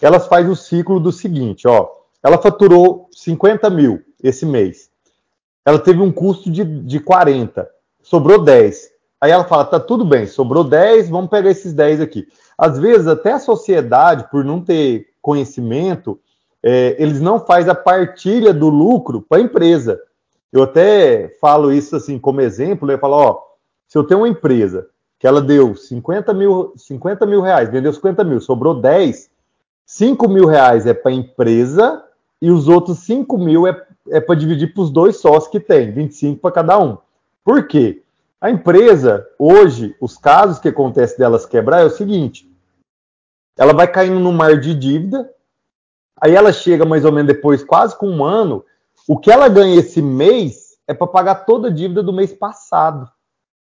Elas 0.01 0.27
fazem 0.27 0.51
o 0.51 0.57
ciclo 0.57 1.01
do 1.01 1.13
seguinte: 1.13 1.67
ó, 1.67 1.89
ela 2.27 2.39
faturou 2.39 3.09
50 3.13 3.71
mil 3.71 4.03
esse 4.21 4.45
mês. 4.45 4.91
Ela 5.65 5.79
teve 5.79 6.01
um 6.01 6.11
custo 6.11 6.51
de, 6.51 6.65
de 6.65 6.99
40, 6.99 7.71
sobrou 8.03 8.43
10. 8.43 8.91
Aí 9.21 9.31
ela 9.31 9.45
fala: 9.45 9.65
tá 9.65 9.79
tudo 9.79 10.05
bem, 10.05 10.27
sobrou 10.27 10.65
10, 10.65 11.09
vamos 11.09 11.31
pegar 11.31 11.53
esses 11.53 11.73
10 11.73 12.01
aqui. 12.01 12.27
Às 12.59 12.81
vezes, 12.81 13.07
até 13.07 13.31
a 13.31 13.39
sociedade, 13.39 14.29
por 14.29 14.45
não 14.45 14.61
ter 14.61 15.07
conhecimento, 15.23 16.19
é, 16.61 16.97
eles 16.99 17.21
não 17.21 17.39
fazem 17.39 17.71
a 17.71 17.77
partilha 17.77 18.53
do 18.53 18.69
lucro 18.69 19.23
para 19.23 19.39
a 19.39 19.43
empresa. 19.43 20.01
Eu 20.53 20.65
até 20.65 21.29
falo 21.41 21.73
isso 21.73 21.95
assim 21.95 22.19
como 22.19 22.41
exemplo, 22.41 22.91
eu 22.91 22.99
falo, 22.99 23.15
ó, 23.15 23.43
se 23.87 23.97
eu 23.97 24.03
tenho 24.03 24.23
uma 24.23 24.29
empresa 24.29 24.89
que 25.17 25.29
ela 25.29 25.41
deu 25.41 25.77
50 25.77 26.35
mil, 26.35 26.73
50 26.77 27.25
mil 27.25 27.41
reais, 27.41 27.71
vendeu 27.71 27.93
50 27.93 28.25
mil, 28.25 28.41
sobrou 28.41 28.81
10, 28.81 29.31
5 29.85 30.29
mil 30.29 30.47
reais 30.47 30.87
é 30.87 30.93
para 30.93 31.13
a 31.13 31.15
empresa 31.15 32.03
e 32.41 32.51
os 32.51 32.69
outros 32.69 32.99
5 33.01 33.39
mil 33.39 33.67
é, 33.67 33.87
é 34.09 34.21
para 34.21 34.35
dividir 34.35 34.73
para 34.73 34.83
os 34.83 34.91
dois 34.91 35.17
sócios 35.17 35.51
que 35.51 35.61
tem, 35.61 35.93
25 35.93 36.41
para 36.41 36.53
cada 36.53 36.79
um. 36.79 36.99
Por 37.45 37.67
quê? 37.67 38.03
A 38.41 38.51
empresa, 38.51 39.27
hoje, 39.39 39.97
os 40.01 40.19
casos 40.19 40.59
que 40.59 40.69
acontecem 40.69 41.19
delas 41.19 41.47
quebrar 41.47 41.81
é 41.81 41.85
o 41.85 41.91
seguinte: 41.91 42.51
ela 43.57 43.73
vai 43.73 43.91
caindo 43.91 44.21
no 44.21 44.33
mar 44.33 44.59
de 44.61 44.75
dívida, 44.75 45.31
aí 46.21 46.35
ela 46.35 46.53
chega 46.53 46.85
mais 46.85 47.05
ou 47.05 47.13
menos 47.13 47.35
depois, 47.35 47.65
quase 47.65 47.97
com 47.97 48.09
um 48.09 48.25
ano, 48.25 48.65
o 49.09 49.19
que 49.19 49.31
ela 49.31 49.49
ganha 49.49 49.79
esse 49.79 50.03
mês 50.03 50.77
é 50.87 50.95
para 50.95 51.07
pagar 51.07 51.47
toda 51.47 51.69
a 51.69 51.73
dívida 51.73 52.03
do 52.03 52.13
mês 52.13 52.33
passado. 52.33 53.11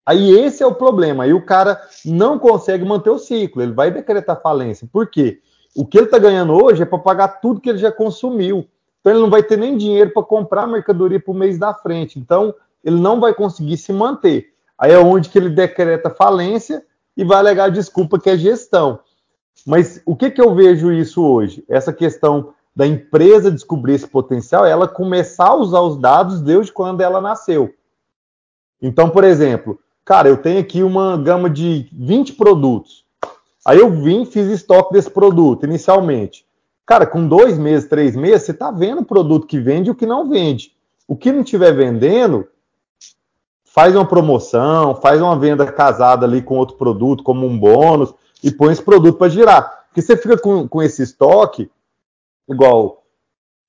Aí 0.05 0.31
esse 0.31 0.63
é 0.63 0.67
o 0.67 0.75
problema. 0.75 1.25
Aí 1.25 1.33
o 1.33 1.45
cara 1.45 1.81
não 2.05 2.39
consegue 2.39 2.85
manter 2.85 3.11
o 3.11 3.19
ciclo. 3.19 3.63
Ele 3.63 3.73
vai 3.73 3.91
decretar 3.91 4.41
falência. 4.41 4.89
Por 4.91 5.09
quê? 5.09 5.41
O 5.75 5.87
que 5.87 5.99
ele 5.99 6.07
está 6.07 6.19
ganhando 6.19 6.53
hoje 6.53 6.83
é 6.83 6.87
para 6.87 6.99
pagar 6.99 7.41
tudo 7.41 7.61
que 7.61 7.71
ele 7.71 7.79
já 7.79 7.93
consumiu. 7.93 8.67
Então 9.01 9.13
ele 9.13 9.23
não 9.23 9.31
vai 9.31 9.43
ter 9.43 9.57
nem 9.57 9.77
dinheiro 9.77 10.11
para 10.13 10.23
comprar 10.23 10.67
mercadoria 10.67 11.21
para 11.21 11.33
o 11.33 11.35
mês 11.35 11.59
da 11.59 11.73
frente. 11.73 12.19
Então 12.19 12.55
ele 12.85 13.01
não 13.01 13.21
vai 13.21 13.35
conseguir 13.35 13.77
se 13.77 13.93
manter. 13.93 14.53
Aí 14.79 14.93
é 14.93 14.99
onde 14.99 15.29
que 15.29 15.39
ele 15.39 15.51
decreta 15.51 16.11
falência 16.11 16.85
e 17.17 17.25
vai 17.25 17.39
alegar 17.39 17.71
desculpa 17.71 18.19
que 18.19 18.31
é 18.31 18.37
gestão. 18.37 19.01
Mas 19.67 20.03
o 20.07 20.17
que, 20.17 20.31
que 20.31 20.41
eu 20.41 20.55
vejo 20.55 20.93
isso 20.93 21.23
hoje? 21.23 21.65
Essa 21.69 21.93
questão 21.93 22.55
da 22.75 22.87
empresa 22.87 23.51
descobrir 23.51 23.95
esse 23.95 24.07
potencial 24.07 24.65
ela 24.65 24.89
começar 24.89 25.49
a 25.49 25.55
usar 25.55 25.81
os 25.81 25.99
dados 25.99 26.41
desde 26.41 26.73
quando 26.73 27.01
ela 27.01 27.21
nasceu. 27.21 27.75
Então, 28.81 29.11
por 29.11 29.25
exemplo, 29.25 29.79
cara, 30.05 30.29
eu 30.29 30.39
tenho 30.39 30.61
aqui 30.61 30.83
uma 30.83 31.17
gama 31.17 31.51
de 31.51 31.89
20 31.93 32.35
produtos. 32.35 33.05
Aí 33.71 33.79
eu 33.79 33.89
vim 33.89 34.25
fiz 34.25 34.49
estoque 34.49 34.93
desse 34.93 35.09
produto 35.09 35.63
inicialmente. 35.63 36.45
Cara, 36.85 37.07
com 37.07 37.29
dois 37.29 37.57
meses, 37.57 37.89
três 37.89 38.17
meses, 38.17 38.43
você 38.43 38.51
está 38.51 38.69
vendo 38.73 39.03
o 39.03 39.05
produto 39.05 39.47
que 39.47 39.61
vende 39.61 39.89
e 39.89 39.93
o 39.93 39.95
que 39.95 40.07
não 40.07 40.29
vende. 40.29 40.73
O 41.07 41.15
que 41.15 41.31
não 41.31 41.43
estiver 41.43 41.71
vendendo, 41.71 42.49
faz 43.63 43.95
uma 43.95 44.05
promoção, 44.05 44.97
faz 44.97 45.23
uma 45.23 45.39
venda 45.39 45.71
casada 45.71 46.27
ali 46.27 46.43
com 46.43 46.59
outro 46.59 46.77
produto, 46.77 47.23
como 47.23 47.47
um 47.47 47.57
bônus, 47.57 48.13
e 48.43 48.51
põe 48.51 48.73
esse 48.73 48.83
produto 48.83 49.17
para 49.17 49.29
girar. 49.29 49.85
Porque 49.87 50.03
você 50.03 50.17
fica 50.17 50.37
com, 50.37 50.67
com 50.67 50.83
esse 50.83 51.05
estoque, 51.05 51.71
igual 52.49 53.05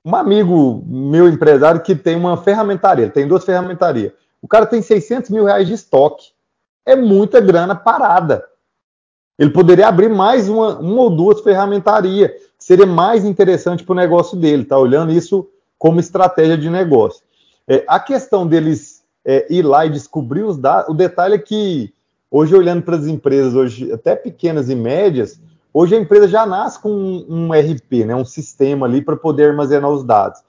um 0.03 0.15
amigo 0.15 0.83
meu 0.87 1.29
empresário 1.29 1.83
que 1.83 1.93
tem 1.93 2.15
uma 2.15 2.37
ferramentaria, 2.37 3.07
tem 3.07 3.27
duas 3.27 3.45
ferramentarias. 3.45 4.13
O 4.41 4.47
cara 4.47 4.65
tem 4.65 4.81
600 4.81 5.29
mil 5.29 5.45
reais 5.45 5.67
de 5.67 5.75
estoque. 5.75 6.31
É 6.83 6.95
muita 6.95 7.39
grana 7.39 7.75
parada. 7.75 8.49
Ele 9.41 9.49
poderia 9.49 9.87
abrir 9.87 10.07
mais 10.07 10.47
uma, 10.47 10.77
uma 10.79 11.01
ou 11.01 11.09
duas 11.09 11.41
ferramentarias, 11.41 12.31
que 12.31 12.63
seria 12.63 12.85
mais 12.85 13.25
interessante 13.25 13.83
para 13.83 13.93
o 13.93 13.95
negócio 13.95 14.37
dele, 14.37 14.63
tá 14.63 14.77
olhando 14.77 15.11
isso 15.11 15.49
como 15.79 15.99
estratégia 15.99 16.57
de 16.57 16.69
negócio. 16.69 17.23
É, 17.67 17.83
a 17.87 17.99
questão 17.99 18.45
deles 18.45 19.03
é, 19.25 19.51
ir 19.51 19.63
lá 19.63 19.85
e 19.85 19.89
descobrir 19.89 20.43
os 20.43 20.57
dados, 20.57 20.89
o 20.89 20.93
detalhe 20.93 21.33
é 21.33 21.39
que 21.39 21.91
hoje 22.29 22.55
olhando 22.55 22.83
para 22.83 22.95
as 22.95 23.07
empresas, 23.07 23.55
hoje 23.55 23.91
até 23.91 24.15
pequenas 24.15 24.69
e 24.69 24.75
médias, 24.75 25.41
Hoje 25.73 25.95
a 25.95 25.99
empresa 25.99 26.27
já 26.27 26.45
nasce 26.45 26.79
com 26.79 26.91
um, 26.91 27.25
um 27.29 27.53
RP, 27.53 28.05
né, 28.05 28.13
um 28.13 28.25
sistema 28.25 28.85
ali 28.85 29.01
para 29.01 29.15
poder 29.15 29.49
armazenar 29.51 29.89
os 29.89 30.03
dados. 30.03 30.41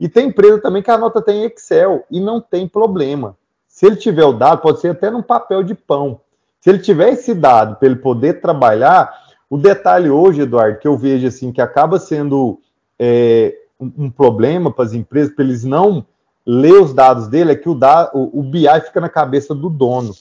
E 0.00 0.08
tem 0.08 0.28
empresa 0.28 0.60
também 0.60 0.82
que 0.82 0.90
a 0.90 0.96
nota 0.96 1.20
tem 1.20 1.44
Excel 1.44 2.04
e 2.10 2.18
não 2.18 2.40
tem 2.40 2.66
problema. 2.66 3.36
Se 3.68 3.86
ele 3.86 3.96
tiver 3.96 4.24
o 4.24 4.32
dado, 4.32 4.62
pode 4.62 4.80
ser 4.80 4.88
até 4.88 5.10
num 5.10 5.22
papel 5.22 5.62
de 5.62 5.74
pão. 5.74 6.20
Se 6.62 6.70
ele 6.70 6.78
tiver 6.78 7.12
esse 7.12 7.34
dado 7.34 7.74
para 7.74 7.88
ele 7.88 7.96
poder 7.96 8.40
trabalhar, 8.40 9.12
o 9.50 9.58
detalhe 9.58 10.08
hoje, 10.08 10.42
Eduardo, 10.42 10.78
que 10.78 10.86
eu 10.86 10.96
vejo 10.96 11.26
assim 11.26 11.50
que 11.50 11.60
acaba 11.60 11.98
sendo 11.98 12.60
é, 12.96 13.52
um, 13.78 14.04
um, 14.04 14.10
problema 14.10 14.70
para 14.70 14.84
as 14.84 14.92
empresas, 14.92 15.34
para 15.34 15.44
eles 15.44 15.64
não 15.64 16.06
ler 16.46 16.80
os 16.80 16.94
dados 16.94 17.26
dele, 17.26 17.50
é 17.50 17.56
que 17.56 17.68
o, 17.68 17.74
da, 17.74 18.12
o, 18.14 18.38
o 18.38 18.42
BI 18.44 18.68
fica 18.86 19.00
na 19.00 19.08
cabeça 19.08 19.52
do 19.56 19.68
dono. 19.68 20.12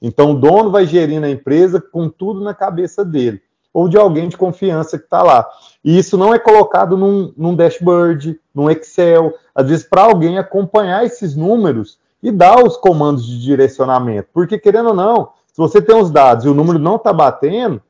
Então 0.00 0.30
o 0.30 0.34
dono 0.34 0.70
vai 0.70 0.86
gerindo 0.86 1.26
a 1.26 1.30
empresa 1.30 1.80
com 1.80 2.08
tudo 2.08 2.40
na 2.40 2.54
cabeça 2.54 3.04
dele 3.04 3.42
ou 3.72 3.88
de 3.88 3.98
alguém 3.98 4.28
de 4.28 4.36
confiança 4.36 4.96
que 4.96 5.04
está 5.04 5.24
lá. 5.24 5.44
E 5.84 5.98
isso 5.98 6.16
não 6.16 6.32
é 6.32 6.38
colocado 6.38 6.96
num, 6.96 7.34
num 7.36 7.56
dashboard, 7.56 8.38
num 8.54 8.70
Excel, 8.70 9.34
às 9.52 9.68
vezes 9.68 9.84
para 9.84 10.02
alguém 10.02 10.38
acompanhar 10.38 11.04
esses 11.04 11.34
números 11.34 11.98
e 12.22 12.30
dar 12.30 12.64
os 12.64 12.76
comandos 12.76 13.26
de 13.26 13.42
direcionamento. 13.42 14.28
Porque, 14.32 14.56
querendo 14.56 14.90
ou 14.90 14.94
não, 14.94 15.30
se 15.54 15.58
você 15.58 15.80
tem 15.80 15.94
os 15.94 16.10
dados 16.10 16.44
e 16.44 16.48
o 16.48 16.54
número 16.54 16.80
não 16.80 16.96
está 16.96 17.12
batendo, 17.12 17.80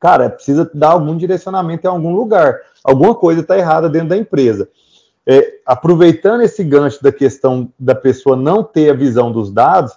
cara, 0.00 0.28
precisa 0.28 0.68
dar 0.74 0.90
algum 0.90 1.16
direcionamento 1.16 1.86
em 1.86 1.90
algum 1.90 2.12
lugar. 2.12 2.58
Alguma 2.82 3.14
coisa 3.14 3.40
está 3.40 3.56
errada 3.56 3.88
dentro 3.88 4.08
da 4.08 4.16
empresa. 4.16 4.68
É, 5.24 5.60
aproveitando 5.64 6.40
esse 6.40 6.64
gancho 6.64 7.00
da 7.00 7.12
questão 7.12 7.72
da 7.78 7.94
pessoa 7.94 8.34
não 8.34 8.64
ter 8.64 8.90
a 8.90 8.94
visão 8.94 9.30
dos 9.30 9.52
dados, 9.52 9.92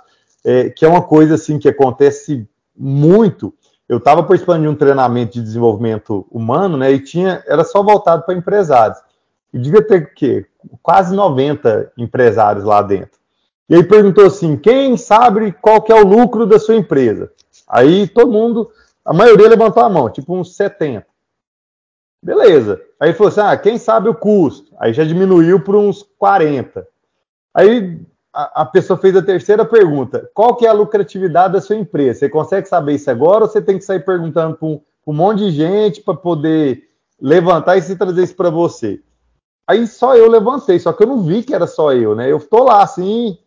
é, 0.46 0.70
que 0.70 0.86
é 0.86 0.88
uma 0.88 1.02
coisa 1.02 1.34
assim 1.34 1.58
que 1.58 1.68
acontece 1.68 2.48
muito, 2.78 3.52
eu 3.90 3.98
estava 3.98 4.22
participando 4.22 4.62
de 4.62 4.68
um 4.68 4.76
treinamento 4.76 5.34
de 5.34 5.42
desenvolvimento 5.42 6.28
humano, 6.30 6.78
né? 6.78 6.92
E 6.92 7.00
tinha, 7.00 7.44
era 7.48 7.64
só 7.64 7.82
voltado 7.82 8.22
para 8.28 8.36
empresários. 8.36 9.00
E 9.52 9.58
devia 9.58 9.82
ter 9.82 10.04
o 10.04 10.14
quê? 10.14 10.46
Quase 10.84 11.16
90 11.16 11.94
empresários 11.98 12.64
lá 12.64 12.84
dentro. 12.84 13.25
E 13.70 13.76
aí 13.76 13.84
perguntou 13.84 14.26
assim: 14.26 14.56
quem 14.58 14.96
sabe 14.98 15.52
qual 15.52 15.82
que 15.82 15.92
é 15.92 15.96
o 15.96 16.08
lucro 16.08 16.46
da 16.46 16.60
sua 16.60 16.76
empresa? 16.76 17.32
Aí 17.68 18.08
todo 18.08 18.32
mundo, 18.32 18.70
a 19.04 19.14
maioria 19.14 19.50
levantou 19.50 19.84
a 19.84 19.90
mão, 19.90 20.10
tipo 20.10 20.36
uns 20.36 20.56
70. 20.56 21.06
Beleza. 22.22 22.82
Aí 23.00 23.14
falou 23.14 23.30
assim: 23.30 23.42
ah, 23.42 23.58
quem 23.58 23.78
sabe 23.78 24.10
o 24.10 24.16
custo? 24.16 24.74
Aí 24.80 24.94
já 24.94 25.04
diminuiu 25.04 25.60
para 25.60 25.78
uns 25.78 26.04
40. 26.18 26.88
Aí 27.54 28.00
a, 28.34 28.64
a, 28.64 28.66
pessoa 28.66 28.98
fez 28.98 29.16
a 29.16 29.22
terceira 29.22 29.64
pergunta: 29.64 30.30
qual 30.34 30.56
que 30.56 30.66
é 30.66 30.70
a 30.70 30.74
lucratividade 30.74 31.54
da 31.54 31.62
sua 31.62 31.76
empresa? 31.76 32.20
Você 32.20 32.30
consegue 32.30 32.68
saber 32.68 32.96
isso 32.96 33.10
agora 33.10 33.46
ou 33.46 33.50
você 33.50 33.62
tem 33.62 33.78
que 33.78 33.86
sair 33.86 34.04
perguntando 34.04 34.56
para 34.56 34.68
um, 34.68 34.82
um, 35.08 35.14
monte 35.14 35.40
de 35.40 35.52
gente 35.52 36.02
para 36.02 36.16
poder 36.16 36.90
levantar 37.22 37.78
e 37.78 37.82
se 37.82 37.96
trazer 37.96 38.24
isso 38.24 38.36
para 38.36 38.50
você? 38.50 39.02
Aí 39.68 39.88
só 39.88 40.16
eu 40.16 40.30
levantei, 40.30 40.78
só 40.80 40.94
que 40.94 41.04
eu 41.04 41.08
não 41.08 41.24
vi 41.24 41.44
que 41.44 41.56
era 41.56 41.66
só 41.66 41.94
eu, 41.94 42.14
né? 42.14 42.32
Eu 42.32 42.40
tô 42.40 42.64
lá 42.66 42.84
assim, 42.84 43.38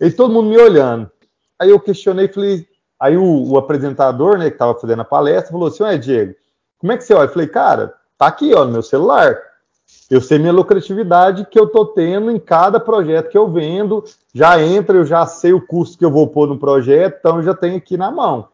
e 0.00 0.10
todo 0.10 0.32
mundo 0.32 0.48
me 0.48 0.58
olhando. 0.58 1.10
Aí 1.58 1.70
eu 1.70 1.80
questionei, 1.80 2.28
falei, 2.28 2.66
aí 2.98 3.16
o, 3.16 3.50
o 3.50 3.58
apresentador, 3.58 4.38
né, 4.38 4.48
que 4.48 4.54
estava 4.54 4.78
fazendo 4.78 5.02
a 5.02 5.04
palestra, 5.04 5.52
falou 5.52 5.68
assim: 5.68 5.82
Ué, 5.82 5.98
Diego, 5.98 6.34
como 6.78 6.92
é 6.92 6.96
que 6.96 7.04
você 7.04 7.14
olha? 7.14 7.26
Eu 7.26 7.32
falei, 7.32 7.48
cara, 7.48 8.00
Tá 8.20 8.26
aqui, 8.26 8.52
ó, 8.52 8.66
no 8.66 8.72
meu 8.72 8.82
celular. 8.82 9.38
Eu 10.10 10.20
sei 10.20 10.38
minha 10.38 10.52
lucratividade 10.52 11.46
que 11.46 11.58
eu 11.58 11.66
tô 11.66 11.86
tendo 11.86 12.30
em 12.30 12.38
cada 12.38 12.78
projeto 12.78 13.30
que 13.30 13.38
eu 13.38 13.50
vendo. 13.50 14.04
Já 14.34 14.62
entra, 14.62 14.98
eu 14.98 15.06
já 15.06 15.24
sei 15.24 15.54
o 15.54 15.66
custo 15.66 15.96
que 15.96 16.04
eu 16.04 16.10
vou 16.10 16.28
pôr 16.28 16.46
no 16.46 16.58
projeto, 16.58 17.16
então 17.18 17.38
eu 17.38 17.44
já 17.44 17.54
tenho 17.54 17.78
aqui 17.78 17.96
na 17.96 18.10
mão. 18.10 18.46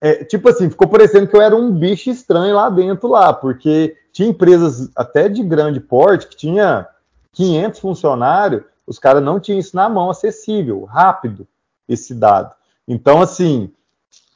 É, 0.00 0.24
tipo 0.24 0.48
assim, 0.48 0.70
ficou 0.70 0.86
parecendo 0.86 1.26
que 1.26 1.34
eu 1.34 1.42
era 1.42 1.56
um 1.56 1.72
bicho 1.72 2.08
estranho 2.08 2.54
lá 2.54 2.70
dentro 2.70 3.08
lá, 3.08 3.32
porque 3.32 3.96
tinha 4.12 4.28
empresas 4.28 4.88
até 4.94 5.28
de 5.28 5.42
grande 5.42 5.80
porte 5.80 6.28
que 6.28 6.36
tinha 6.36 6.86
500 7.32 7.80
funcionários, 7.80 8.62
os 8.86 8.98
caras 8.98 9.22
não 9.22 9.40
tinham 9.40 9.58
isso 9.58 9.74
na 9.74 9.88
mão 9.88 10.10
acessível, 10.10 10.84
rápido, 10.84 11.46
esse 11.88 12.14
dado. 12.14 12.54
Então, 12.86 13.20
assim, 13.20 13.72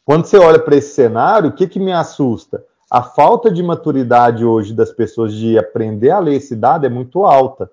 quando 0.04 0.26
você 0.26 0.36
olha 0.38 0.58
para 0.58 0.76
esse 0.76 0.94
cenário, 0.94 1.50
o 1.50 1.52
que, 1.52 1.68
que 1.68 1.78
me 1.78 1.92
assusta? 1.92 2.64
a 2.90 3.02
falta 3.02 3.50
de 3.50 3.62
maturidade 3.62 4.44
hoje 4.44 4.74
das 4.74 4.90
pessoas 4.90 5.32
de 5.32 5.56
aprender 5.56 6.10
a 6.10 6.18
ler 6.18 6.34
esse 6.34 6.56
dado 6.56 6.84
é 6.84 6.88
muito 6.88 7.24
alta. 7.24 7.70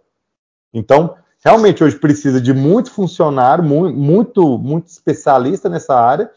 Então, 0.71 1.15
realmente 1.43 1.83
hoje 1.83 1.97
precisa 1.97 2.39
de 2.39 2.53
muito 2.53 2.91
funcionário, 2.91 3.63
muito, 3.63 4.59
muito 4.59 4.85
especialista 4.87 5.67
nessa 5.67 5.99
área, 5.99 6.29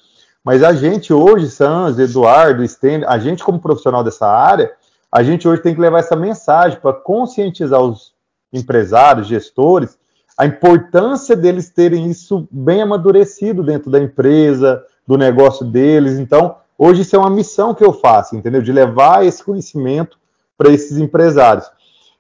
mas 0.42 0.62
a 0.62 0.72
gente 0.72 1.12
hoje, 1.12 1.50
Sans, 1.50 1.98
Eduardo, 1.98 2.66
Sten, 2.66 3.04
a 3.06 3.18
gente 3.18 3.44
como 3.44 3.60
profissional 3.60 4.02
dessa 4.02 4.26
área, 4.26 4.72
a 5.12 5.22
gente 5.22 5.46
hoje 5.46 5.60
tem 5.60 5.74
que 5.74 5.80
levar 5.80 5.98
essa 5.98 6.16
mensagem 6.16 6.80
para 6.80 6.94
conscientizar 6.94 7.82
os 7.82 8.14
empresários, 8.50 9.26
gestores, 9.26 9.98
a 10.40 10.46
importância 10.46 11.36
deles 11.36 11.70
terem 11.70 12.10
isso 12.10 12.48
bem 12.50 12.80
amadurecido 12.82 13.62
dentro 13.62 13.90
da 13.90 14.00
empresa, 14.00 14.82
do 15.06 15.18
negócio 15.18 15.66
deles. 15.66 16.18
Então, 16.18 16.56
Hoje 16.82 17.02
isso 17.02 17.14
é 17.14 17.18
uma 17.18 17.28
missão 17.28 17.74
que 17.74 17.84
eu 17.84 17.92
faço, 17.92 18.34
entendeu? 18.34 18.62
De 18.62 18.72
levar 18.72 19.26
esse 19.26 19.44
conhecimento 19.44 20.18
para 20.56 20.70
esses 20.70 20.96
empresários. 20.96 21.70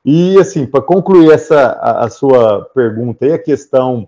E 0.04 0.38
assim, 0.38 0.66
para 0.66 0.82
concluir 0.82 1.32
essa 1.32 1.70
a, 1.80 2.04
a, 2.04 2.10
sua 2.10 2.66
pergunta 2.74 3.24
aí, 3.24 3.32
a 3.32 3.38
questão 3.38 4.06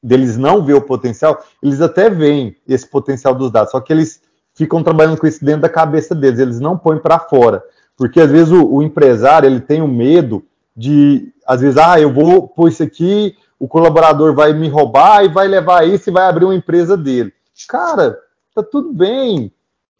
deles 0.00 0.36
não 0.36 0.64
ver 0.64 0.74
o 0.74 0.80
potencial, 0.80 1.42
eles 1.60 1.80
até 1.80 2.08
veem 2.08 2.54
esse 2.68 2.88
potencial 2.88 3.34
dos 3.34 3.50
dados, 3.50 3.72
só 3.72 3.80
que 3.80 3.92
eles 3.92 4.22
ficam 4.54 4.80
trabalhando 4.80 5.18
com 5.18 5.26
isso 5.26 5.44
dentro 5.44 5.62
da 5.62 5.68
cabeça 5.68 6.14
deles, 6.14 6.38
eles 6.38 6.60
não 6.60 6.78
põem 6.78 7.00
para 7.00 7.18
fora. 7.18 7.60
Porque 7.96 8.20
às 8.20 8.30
vezes 8.30 8.52
o, 8.52 8.74
o, 8.74 8.80
empresário 8.80 9.48
ele 9.48 9.60
tem 9.60 9.82
o 9.82 9.88
medo 9.88 10.44
de, 10.76 11.33
às 11.46 11.60
vezes, 11.60 11.76
ah, 11.76 12.00
eu 12.00 12.12
vou 12.12 12.48
pôr 12.48 12.68
isso 12.68 12.82
aqui, 12.82 13.36
o 13.58 13.68
colaborador 13.68 14.34
vai 14.34 14.52
me 14.52 14.68
roubar 14.68 15.24
e 15.24 15.28
vai 15.28 15.46
levar 15.46 15.86
isso 15.86 16.10
e 16.10 16.12
vai 16.12 16.24
abrir 16.24 16.44
uma 16.44 16.54
empresa 16.54 16.96
dele. 16.96 17.32
Cara, 17.68 18.18
tá 18.54 18.62
tudo 18.62 18.92
bem. 18.92 19.52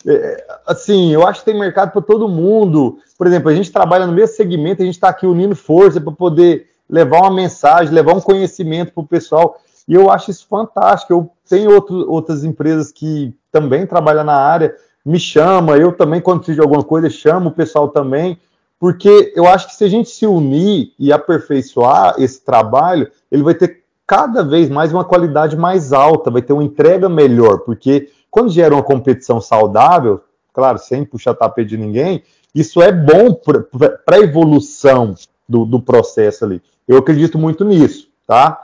É, 0.07 0.47
assim, 0.67 1.13
eu 1.13 1.27
acho 1.27 1.41
que 1.41 1.47
tem 1.47 1.59
mercado 1.59 1.93
para 1.93 2.03
todo 2.03 2.29
mundo. 2.29 2.99
Por 3.17 3.27
exemplo, 3.27 3.49
a 3.49 3.55
gente 3.55 3.73
trabalha 3.73 4.07
no 4.07 4.13
mesmo 4.13 4.37
segmento, 4.37 4.83
a 4.83 4.85
gente 4.85 4.97
está 4.97 5.09
aqui 5.09 5.27
unindo 5.27 5.57
força 5.57 6.01
para 6.01 6.13
poder 6.13 6.67
levar 6.89 7.21
uma 7.21 7.35
mensagem, 7.35 7.95
levar 7.95 8.15
um 8.15 8.21
conhecimento 8.21 8.93
para 8.93 9.03
o 9.03 9.07
pessoal. 9.07 9.59
E 9.89 9.95
eu 9.95 10.11
acho 10.11 10.31
isso 10.31 10.47
fantástico. 10.49 11.13
Eu 11.13 11.31
tenho 11.49 11.73
outro, 11.73 12.11
outras 12.11 12.45
empresas 12.45 12.93
que 12.93 13.35
também 13.51 13.87
trabalham 13.87 14.25
na 14.25 14.37
área, 14.37 14.75
me 15.05 15.19
chama, 15.19 15.77
eu 15.77 15.93
também, 15.93 16.21
quando 16.21 16.39
preciso 16.39 16.57
de 16.57 16.63
alguma 16.63 16.83
coisa, 16.83 17.11
chamo 17.11 17.51
o 17.51 17.53
pessoal 17.53 17.89
também, 17.89 18.39
porque 18.85 19.33
eu 19.35 19.49
acho 19.49 19.69
que 19.69 19.77
se 19.77 19.83
a 19.83 19.89
gente 19.89 20.11
se 20.11 20.27
unir 20.27 20.93
e 20.99 21.11
aperfeiçoar 21.11 22.17
esse 22.19 22.45
trabalho, 22.45 23.11
ele 23.33 23.43
vai 23.43 23.55
ter 23.55 23.83
cada 24.07 24.45
vez 24.45 24.69
mais 24.69 24.93
uma 24.93 25.07
qualidade 25.07 25.57
mais 25.57 25.91
alta, 25.91 26.31
vai 26.31 26.43
ter 26.43 26.53
uma 26.53 26.63
entrega 26.63 27.09
melhor, 27.09 27.61
porque 27.61 28.11
quando 28.31 28.51
gera 28.51 28.75
uma 28.75 28.83
competição 28.83 29.41
saudável, 29.41 30.21
claro, 30.53 30.77
sem 30.77 31.03
puxar 31.03 31.33
tapete 31.33 31.71
de 31.71 31.79
ninguém, 31.79 32.25
isso 32.55 32.83
é 32.83 32.93
bom 32.93 33.33
para 33.33 34.19
a 34.19 34.21
evolução 34.21 35.15
do, 35.49 35.65
do, 35.65 35.81
processo 35.81 36.45
ali. 36.45 36.61
Eu 36.87 36.99
acredito 36.99 37.39
muito 37.39 37.65
nisso, 37.65 38.09
tá? 38.27 38.61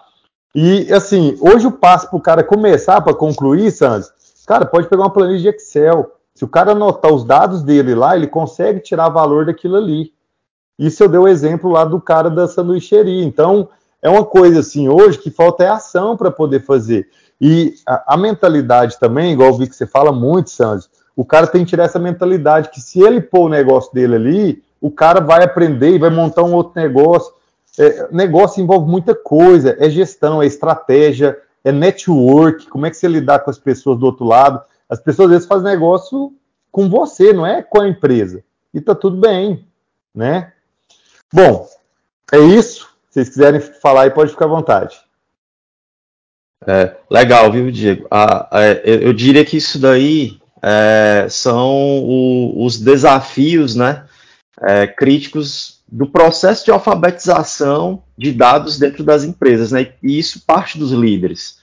E 0.55 0.93
assim, 0.93 1.35
hoje 1.41 1.67
o 1.67 1.73
passo 1.73 2.11
para 2.11 2.19
o 2.19 2.21
cara 2.21 2.45
começar, 2.45 3.01
para 3.01 3.15
concluir, 3.15 3.71
Santos, 3.71 4.13
cara, 4.47 4.67
pode 4.67 4.87
pegar 4.87 5.05
uma 5.05 5.11
planilha 5.11 5.39
de 5.39 5.49
Excel. 5.49 6.13
Se 6.41 6.45
o 6.47 6.49
cara 6.49 6.73
anotar 6.73 7.13
os 7.13 7.23
dados 7.23 7.63
dele 7.63 7.95
lá, 7.95 8.17
ele 8.17 8.27
consegue 8.27 8.81
tirar 8.81 9.11
valor 9.11 9.45
daquilo 9.45 9.77
ali. 9.77 10.11
Isso 10.79 11.03
eu 11.03 11.09
dei 11.11 11.21
o 11.21 11.29
exemplo 11.29 11.71
lá 11.71 11.85
do 11.85 12.01
cara 12.01 12.31
da 12.31 12.49
sanduicheria. 12.49 13.23
Então, 13.23 13.69
é 14.01 14.09
uma 14.09 14.25
coisa 14.25 14.61
assim, 14.61 14.89
hoje 14.89 15.19
que 15.19 15.31
falta 15.31 15.65
é 15.65 15.69
ação 15.69 16.17
para 16.17 16.31
poder 16.31 16.65
fazer. 16.65 17.11
E 17.39 17.75
a, 17.87 18.15
a, 18.15 18.17
mentalidade 18.17 18.99
também, 18.99 19.35
igual 19.35 19.51
eu 19.51 19.59
vi 19.59 19.67
que 19.67 19.77
você 19.77 19.87
fala 19.87 20.13
muito, 20.13 20.49
Santos, 20.49 20.89
o 21.15 21.27
cara 21.27 21.47
tem 21.47 21.63
que 21.63 21.69
tirar 21.69 21.85
essa 21.85 21.99
mentalidade 21.99 22.71
que 22.71 22.81
se 22.81 23.03
ele 23.03 23.21
pôr 23.21 23.41
o 23.41 23.51
negócio 23.51 23.93
dele 23.93 24.15
ali, 24.15 24.63
o 24.81 24.91
cara 24.91 25.21
vai 25.21 25.45
aprender 25.45 25.91
e 25.91 25.99
vai 25.99 26.09
montar 26.09 26.43
um 26.43 26.55
outro 26.55 26.81
negócio. 26.81 27.35
É, 27.79 28.09
negócio 28.11 28.63
envolve 28.63 28.91
muita 28.91 29.15
coisa, 29.15 29.77
é 29.79 29.91
gestão, 29.91 30.43
é 30.43 30.47
estratégia, 30.47 31.37
é 31.63 31.71
network, 31.71 32.67
como 32.71 32.87
é 32.87 32.91
que 32.91 32.97
você 32.97 33.09
lidar 33.09 33.41
com 33.41 33.51
as 33.51 33.59
pessoas 33.59 33.99
do 33.99 34.07
outro 34.07 34.25
lado. 34.25 34.70
As 34.91 35.01
pessoas 35.01 35.27
às 35.27 35.33
vezes 35.33 35.49
fazem 35.49 35.71
negócio 35.71 36.35
com 36.73 36.91
você, 36.91 37.33
não 37.33 37.47
é 37.47 37.63
com 37.63 37.81
a 37.81 37.89
empresa. 37.89 38.43
E 38.75 38.81
tá 38.81 38.95
tudo 38.95 39.17
bem, 39.17 39.65
né? 40.15 40.53
Bom, 41.33 41.69
é 42.33 42.39
isso. 42.39 42.89
Se 43.09 43.15
vocês 43.15 43.29
quiserem 43.29 43.61
falar 43.61 44.03
aí, 44.03 44.11
pode 44.11 44.33
ficar 44.33 44.47
à 44.47 44.49
vontade. 44.49 45.01
É, 46.67 46.97
legal, 47.09 47.51
viu, 47.51 47.71
Diego? 47.71 48.07
Ah, 48.11 48.49
é, 48.53 48.83
eu 48.85 49.13
diria 49.13 49.45
que 49.45 49.57
isso 49.57 49.79
daí 49.79 50.39
é, 50.63 51.27
são 51.31 51.71
o, 52.05 52.65
os 52.65 52.79
desafios 52.79 53.75
né, 53.75 54.07
é, 54.61 54.87
críticos 54.87 55.81
do 55.91 56.07
processo 56.07 56.65
de 56.65 56.71
alfabetização 56.71 58.03
de 58.17 58.33
dados 58.33 58.79
dentro 58.79 59.03
das 59.03 59.25
empresas, 59.25 59.73
né? 59.73 59.93
E 60.03 60.19
isso 60.19 60.45
parte 60.47 60.79
dos 60.79 60.93
líderes. 60.93 61.60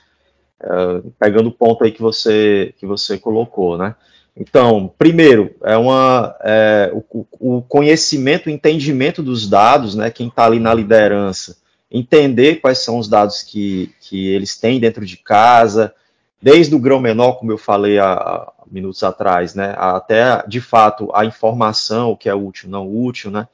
É, 0.62 1.02
pegando 1.20 1.50
o 1.50 1.52
ponto 1.52 1.84
aí 1.84 1.92
que 1.92 2.02
você, 2.02 2.74
que 2.78 2.86
você 2.86 3.18
colocou, 3.18 3.78
né? 3.78 3.96
Então, 4.36 4.94
primeiro, 4.98 5.56
é 5.64 5.76
uma, 5.78 6.36
é, 6.44 6.92
o, 6.94 7.26
o, 7.40 7.62
conhecimento, 7.62 8.48
o 8.48 8.52
entendimento 8.52 9.24
dos 9.24 9.50
dados, 9.50 9.96
né? 9.96 10.12
Quem 10.12 10.28
está 10.28 10.46
ali 10.46 10.60
na 10.60 10.74
liderança, 10.74 11.58
entender 11.92 12.56
quais 12.56 12.80
são 12.80 12.98
os 12.98 13.08
dados 13.08 13.42
que, 13.42 13.92
que 14.00 14.30
eles 14.30 14.58
têm 14.58 14.80
dentro 14.80 15.06
de 15.06 15.18
casa, 15.18 15.94
desde 16.42 16.76
o 16.76 16.80
grão 16.80 17.00
menor, 17.00 17.34
como 17.34 17.52
eu 17.52 17.58
falei 17.58 17.98
há, 17.98 18.14
há 18.14 18.54
minutos 18.70 19.04
atrás, 19.04 19.56
né, 19.56 19.74
até 19.78 20.44
de 20.48 20.62
fato 20.62 21.10
a 21.14 21.26
informação, 21.26 22.12
o 22.12 22.18
que 22.18 22.30
é 22.30 22.36
útil, 22.36 22.70
não 22.70 22.88
útil, 22.88 23.32
né. 23.32 23.48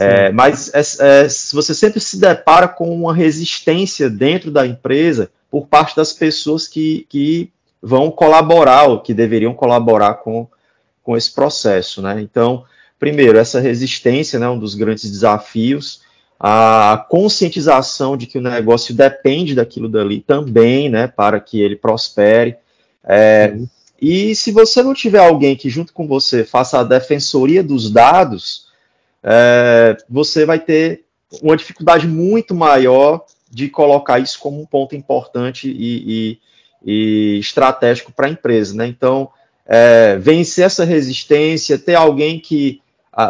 É, 0.00 0.30
mas 0.30 0.72
é, 0.72 0.80
é, 1.24 1.28
você 1.52 1.74
sempre 1.74 1.98
se 1.98 2.20
depara 2.20 2.68
com 2.68 2.94
uma 2.94 3.12
resistência 3.12 4.08
dentro 4.08 4.48
da 4.48 4.64
empresa 4.64 5.28
por 5.50 5.66
parte 5.66 5.96
das 5.96 6.12
pessoas 6.12 6.68
que, 6.68 7.06
que 7.08 7.50
vão 7.82 8.10
colaborar, 8.10 8.84
ou 8.84 9.00
que 9.00 9.14
deveriam 9.14 9.54
colaborar 9.54 10.14
com, 10.14 10.46
com 11.02 11.16
esse 11.16 11.32
processo, 11.32 12.02
né. 12.02 12.20
Então, 12.20 12.64
primeiro, 12.98 13.38
essa 13.38 13.60
resistência, 13.60 14.38
né, 14.38 14.48
um 14.48 14.58
dos 14.58 14.74
grandes 14.74 15.10
desafios, 15.10 16.02
a 16.38 17.04
conscientização 17.08 18.16
de 18.16 18.26
que 18.26 18.38
o 18.38 18.42
negócio 18.42 18.94
depende 18.94 19.54
daquilo 19.54 19.88
dali 19.88 20.20
também, 20.20 20.88
né, 20.88 21.08
para 21.08 21.40
que 21.40 21.60
ele 21.60 21.76
prospere. 21.76 22.56
É. 23.04 23.56
E 24.00 24.34
se 24.36 24.52
você 24.52 24.82
não 24.82 24.94
tiver 24.94 25.18
alguém 25.18 25.56
que 25.56 25.68
junto 25.68 25.92
com 25.92 26.06
você 26.06 26.44
faça 26.44 26.78
a 26.78 26.84
defensoria 26.84 27.62
dos 27.64 27.90
dados, 27.90 28.68
é, 29.22 29.96
você 30.08 30.44
vai 30.44 30.60
ter 30.60 31.04
uma 31.42 31.56
dificuldade 31.56 32.06
muito 32.06 32.54
maior 32.54 33.24
de 33.50 33.68
colocar 33.68 34.18
isso 34.18 34.38
como 34.38 34.60
um 34.60 34.66
ponto 34.66 34.94
importante 34.94 35.68
e, 35.70 36.38
e, 36.84 37.36
e 37.36 37.38
estratégico 37.38 38.12
para 38.12 38.26
a 38.26 38.30
empresa. 38.30 38.74
Né? 38.74 38.86
Então, 38.86 39.30
é, 39.66 40.16
vencer 40.16 40.64
essa 40.64 40.84
resistência, 40.84 41.78
ter 41.78 41.94
alguém 41.94 42.38
que 42.38 42.80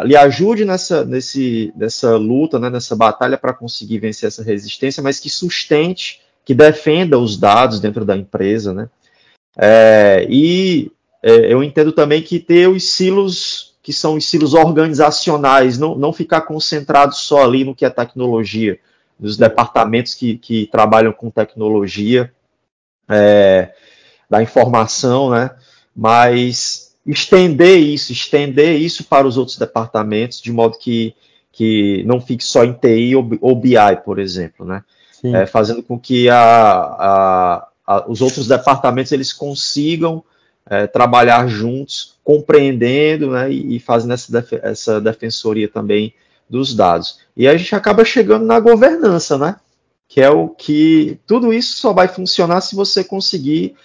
lhe 0.03 0.15
ajude 0.15 0.65
nessa, 0.65 1.03
nesse, 1.03 1.73
nessa 1.75 2.15
luta, 2.15 2.59
né, 2.59 2.69
nessa 2.69 2.95
batalha 2.95 3.37
para 3.37 3.53
conseguir 3.53 3.97
vencer 3.97 4.27
essa 4.27 4.43
resistência, 4.43 5.01
mas 5.01 5.19
que 5.19 5.29
sustente, 5.29 6.21
que 6.45 6.53
defenda 6.53 7.17
os 7.17 7.35
dados 7.37 7.79
dentro 7.79 8.05
da 8.05 8.15
empresa, 8.15 8.73
né? 8.73 8.87
É, 9.57 10.27
e 10.29 10.91
é, 11.23 11.51
eu 11.51 11.63
entendo 11.63 11.91
também 11.91 12.21
que 12.21 12.39
ter 12.39 12.69
os 12.69 12.91
silos 12.91 13.73
que 13.81 13.91
são 13.91 14.17
estilos 14.17 14.53
organizacionais, 14.53 15.79
não, 15.79 15.95
não 15.95 16.13
ficar 16.13 16.41
concentrado 16.41 17.15
só 17.15 17.43
ali 17.43 17.63
no 17.63 17.73
que 17.73 17.83
é 17.83 17.89
tecnologia, 17.89 18.79
nos 19.19 19.37
departamentos 19.37 20.15
que, 20.15 20.37
que 20.37 20.67
trabalham 20.67 21.11
com 21.11 21.29
tecnologia 21.29 22.31
é, 23.07 23.73
da 24.29 24.41
informação, 24.41 25.31
né? 25.31 25.51
Mas 25.95 26.95
estender 27.05 27.79
isso, 27.79 28.11
estender 28.11 28.79
isso 28.79 29.03
para 29.03 29.27
os 29.27 29.37
outros 29.37 29.57
departamentos, 29.57 30.39
de 30.39 30.51
modo 30.51 30.77
que, 30.77 31.13
que 31.51 32.03
não 32.05 32.21
fique 32.21 32.43
só 32.43 32.63
em 32.63 32.73
TI 32.73 33.15
ou, 33.15 33.27
ou 33.41 33.55
BI, 33.55 33.75
por 34.05 34.19
exemplo, 34.19 34.65
né? 34.65 34.83
É, 35.21 35.45
fazendo 35.45 35.83
com 35.83 35.99
que 35.99 36.29
a, 36.29 36.39
a, 36.39 37.67
a, 37.85 38.09
os 38.09 38.21
outros 38.21 38.47
departamentos 38.47 39.11
eles 39.11 39.33
consigam 39.33 40.23
é, 40.69 40.87
trabalhar 40.87 41.45
juntos, 41.47 42.17
compreendendo 42.23 43.31
né, 43.31 43.51
e, 43.51 43.75
e 43.75 43.79
fazendo 43.79 44.13
essa, 44.13 44.31
def 44.31 44.53
essa 44.61 45.01
defensoria 45.01 45.67
também 45.67 46.13
dos 46.49 46.73
dados. 46.73 47.19
E 47.35 47.47
a 47.47 47.55
gente 47.55 47.75
acaba 47.75 48.03
chegando 48.03 48.45
na 48.45 48.59
governança, 48.59 49.37
né? 49.37 49.55
Que 50.07 50.21
é 50.21 50.29
o 50.29 50.49
que 50.49 51.19
tudo 51.27 51.53
isso 51.53 51.77
só 51.77 51.93
vai 51.93 52.07
funcionar 52.07 52.61
se 52.61 52.75
você 52.75 53.03
conseguir 53.03 53.75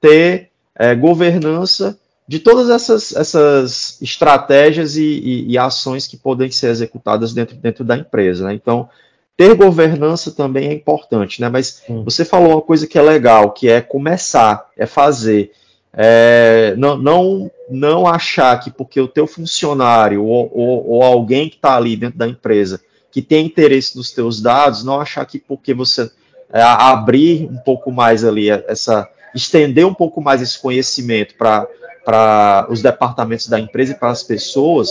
ter 0.00 0.50
é, 0.74 0.94
governança 0.94 1.98
de 2.26 2.38
todas 2.38 2.70
essas, 2.70 3.14
essas 3.14 4.00
estratégias 4.00 4.96
e, 4.96 5.02
e, 5.04 5.52
e, 5.52 5.58
ações 5.58 6.06
que 6.06 6.16
podem 6.16 6.50
ser 6.50 6.68
executadas 6.68 7.34
dentro, 7.34 7.56
dentro 7.56 7.84
da 7.84 7.96
empresa. 7.96 8.46
Né? 8.46 8.54
Então, 8.54 8.88
ter 9.36 9.54
governança 9.54 10.30
também 10.30 10.68
é 10.68 10.72
importante, 10.72 11.40
né? 11.40 11.48
Mas 11.48 11.82
você 12.04 12.24
falou 12.24 12.52
uma 12.52 12.62
coisa 12.62 12.86
que 12.86 12.98
é 12.98 13.02
legal, 13.02 13.50
que 13.50 13.68
é 13.68 13.80
começar, 13.80 14.70
é 14.76 14.86
fazer. 14.86 15.52
É, 15.94 16.74
não, 16.78 16.96
não, 16.96 17.50
não 17.68 18.06
achar 18.06 18.58
que 18.58 18.70
porque 18.70 19.00
o 19.00 19.08
teu 19.08 19.26
funcionário 19.26 20.24
ou, 20.24 20.50
ou, 20.54 20.88
ou 20.88 21.02
alguém 21.02 21.50
que 21.50 21.56
está 21.56 21.76
ali 21.76 21.96
dentro 21.96 22.18
da 22.18 22.26
empresa 22.26 22.80
que 23.10 23.20
tem 23.20 23.44
interesse 23.44 23.94
nos 23.94 24.10
teus 24.10 24.40
dados, 24.40 24.82
não 24.82 24.98
achar 24.98 25.26
que 25.26 25.38
porque 25.38 25.74
você 25.74 26.10
é, 26.50 26.62
abrir 26.62 27.46
um 27.50 27.58
pouco 27.58 27.92
mais 27.92 28.24
ali 28.24 28.48
essa 28.48 29.08
estender 29.34 29.86
um 29.86 29.94
pouco 29.94 30.20
mais 30.20 30.42
esse 30.42 30.58
conhecimento 30.58 31.34
para 31.36 32.66
os 32.68 32.82
departamentos 32.82 33.48
da 33.48 33.58
empresa 33.58 33.92
e 33.92 33.94
para 33.94 34.10
as 34.10 34.22
pessoas, 34.22 34.90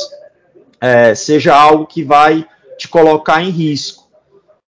é, 0.79 1.13
seja 1.13 1.55
algo 1.55 1.85
que 1.85 2.03
vai 2.03 2.47
te 2.77 2.87
colocar 2.87 3.41
em 3.43 3.49
risco. 3.49 4.09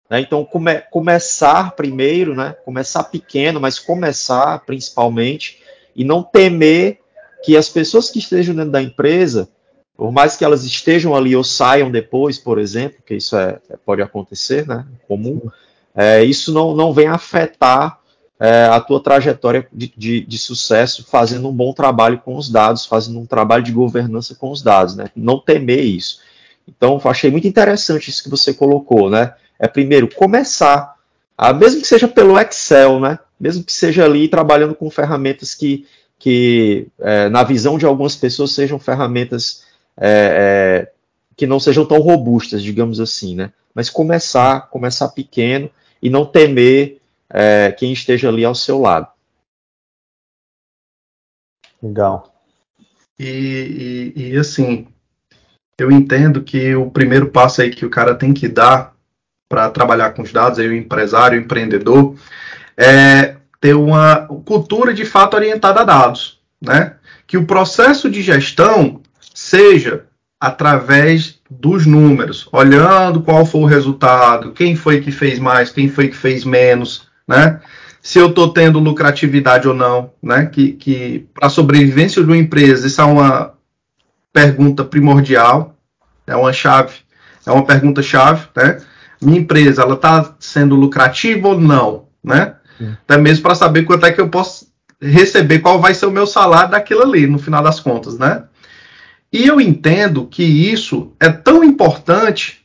Né? 0.08 0.20
Então, 0.20 0.44
come, 0.44 0.80
começar 0.90 1.72
primeiro, 1.72 2.34
né? 2.36 2.54
começar 2.64 3.04
pequeno, 3.04 3.60
mas 3.60 3.78
começar 3.78 4.60
principalmente, 4.60 5.60
e 5.94 6.04
não 6.04 6.22
temer 6.22 6.98
que 7.44 7.56
as 7.56 7.68
pessoas 7.68 8.10
que 8.10 8.18
estejam 8.18 8.54
dentro 8.54 8.70
da 8.70 8.82
empresa, 8.82 9.48
por 9.96 10.10
mais 10.10 10.36
que 10.36 10.44
elas 10.44 10.64
estejam 10.64 11.14
ali 11.14 11.36
ou 11.36 11.44
saiam 11.44 11.90
depois, 11.90 12.38
por 12.38 12.58
exemplo, 12.58 12.98
que 13.06 13.14
isso 13.14 13.36
é, 13.36 13.58
é 13.68 13.76
pode 13.76 14.02
acontecer, 14.02 14.66
né, 14.66 14.84
comum, 15.06 15.40
é, 15.94 16.24
isso 16.24 16.52
não, 16.52 16.74
não 16.74 16.92
vem 16.92 17.06
afetar 17.06 18.00
é, 18.40 18.64
a 18.64 18.80
tua 18.80 19.00
trajetória 19.00 19.68
de, 19.72 19.92
de, 19.96 20.20
de, 20.22 20.38
sucesso 20.38 21.06
fazendo 21.08 21.48
um 21.48 21.52
bom 21.52 21.72
trabalho 21.72 22.18
com 22.18 22.36
os 22.36 22.50
dados, 22.50 22.84
fazendo 22.84 23.20
um 23.20 23.26
trabalho 23.26 23.62
de 23.62 23.70
governança 23.70 24.34
com 24.34 24.50
os 24.50 24.60
dados, 24.60 24.96
né, 24.96 25.10
não 25.14 25.38
temer 25.38 25.84
isso. 25.84 26.20
Então, 26.66 27.00
achei 27.04 27.30
muito 27.30 27.46
interessante 27.46 28.08
isso 28.08 28.24
que 28.24 28.30
você 28.30 28.52
colocou, 28.54 29.10
né, 29.10 29.34
é 29.60 29.68
primeiro 29.68 30.08
começar, 30.12 30.94
a, 31.36 31.52
mesmo 31.52 31.82
que 31.82 31.86
seja 31.86 32.08
pelo 32.08 32.38
Excel, 32.40 32.98
né, 32.98 33.18
mesmo 33.44 33.62
que 33.62 33.74
seja 33.74 34.06
ali 34.06 34.26
trabalhando 34.26 34.74
com 34.74 34.88
ferramentas 34.88 35.52
que, 35.52 35.86
que 36.18 36.86
é, 36.98 37.28
na 37.28 37.42
visão 37.42 37.76
de 37.76 37.84
algumas 37.84 38.16
pessoas, 38.16 38.52
sejam 38.52 38.78
ferramentas 38.78 39.66
é, 39.98 40.88
é, 40.88 40.92
que 41.36 41.46
não 41.46 41.60
sejam 41.60 41.84
tão 41.84 41.98
robustas, 41.98 42.62
digamos 42.62 43.00
assim, 43.00 43.36
né? 43.36 43.52
Mas 43.74 43.90
começar, 43.90 44.70
começar 44.70 45.10
pequeno 45.10 45.70
e 46.00 46.08
não 46.08 46.24
temer 46.24 47.02
é, 47.28 47.70
quem 47.72 47.92
esteja 47.92 48.30
ali 48.30 48.46
ao 48.46 48.54
seu 48.54 48.80
lado. 48.80 49.08
Legal. 51.82 52.34
E, 53.18 54.12
e, 54.16 54.30
e, 54.32 54.36
assim, 54.38 54.88
eu 55.76 55.92
entendo 55.92 56.42
que 56.42 56.74
o 56.74 56.90
primeiro 56.90 57.28
passo 57.28 57.60
aí 57.60 57.68
que 57.68 57.84
o 57.84 57.90
cara 57.90 58.14
tem 58.14 58.32
que 58.32 58.48
dar 58.48 58.94
para 59.50 59.70
trabalhar 59.70 60.14
com 60.14 60.22
os 60.22 60.32
dados, 60.32 60.58
aí 60.58 60.66
o 60.66 60.74
empresário, 60.74 61.38
o 61.38 61.42
empreendedor, 61.42 62.16
é 62.74 63.33
ter 63.64 63.74
uma 63.74 64.26
cultura 64.44 64.92
de 64.92 65.06
fato 65.06 65.32
orientada 65.32 65.80
a 65.80 65.84
dados, 65.84 66.38
né? 66.60 66.96
Que 67.26 67.38
o 67.38 67.46
processo 67.46 68.10
de 68.10 68.20
gestão 68.20 69.00
seja 69.34 70.04
através 70.38 71.38
dos 71.48 71.86
números, 71.86 72.46
olhando 72.52 73.22
qual 73.22 73.46
foi 73.46 73.62
o 73.62 73.64
resultado, 73.64 74.52
quem 74.52 74.76
foi 74.76 75.00
que 75.00 75.10
fez 75.10 75.38
mais, 75.38 75.70
quem 75.70 75.88
foi 75.88 76.08
que 76.08 76.16
fez 76.16 76.44
menos, 76.44 77.08
né? 77.26 77.58
Se 78.02 78.18
eu 78.18 78.28
estou 78.28 78.52
tendo 78.52 78.78
lucratividade 78.78 79.66
ou 79.66 79.72
não, 79.72 80.12
né? 80.22 80.44
Que, 80.44 80.72
que 80.72 81.26
para 81.32 81.46
a 81.46 81.50
sobrevivência 81.50 82.22
de 82.22 82.28
uma 82.28 82.36
empresa, 82.36 82.86
isso 82.86 83.00
é 83.00 83.04
uma 83.04 83.54
pergunta 84.30 84.84
primordial, 84.84 85.74
é 86.26 86.36
uma 86.36 86.52
chave, 86.52 86.96
é 87.46 87.50
uma 87.50 87.64
pergunta 87.64 88.02
chave, 88.02 88.46
né? 88.54 88.76
Minha 89.22 89.40
empresa, 89.40 89.80
ela 89.80 89.94
está 89.94 90.34
sendo 90.38 90.74
lucrativa 90.74 91.48
ou 91.48 91.58
não, 91.58 92.08
né? 92.22 92.53
Até 92.80 93.18
mesmo 93.18 93.42
para 93.42 93.54
saber 93.54 93.84
quanto 93.84 94.06
é 94.06 94.12
que 94.12 94.20
eu 94.20 94.28
posso 94.28 94.72
receber, 95.00 95.60
qual 95.60 95.80
vai 95.80 95.94
ser 95.94 96.06
o 96.06 96.10
meu 96.10 96.26
salário 96.26 96.70
daquilo 96.70 97.02
ali, 97.02 97.26
no 97.26 97.38
final 97.38 97.62
das 97.62 97.80
contas, 97.80 98.18
né? 98.18 98.44
E 99.32 99.46
eu 99.46 99.60
entendo 99.60 100.26
que 100.26 100.42
isso 100.42 101.12
é 101.18 101.28
tão 101.28 101.64
importante 101.64 102.64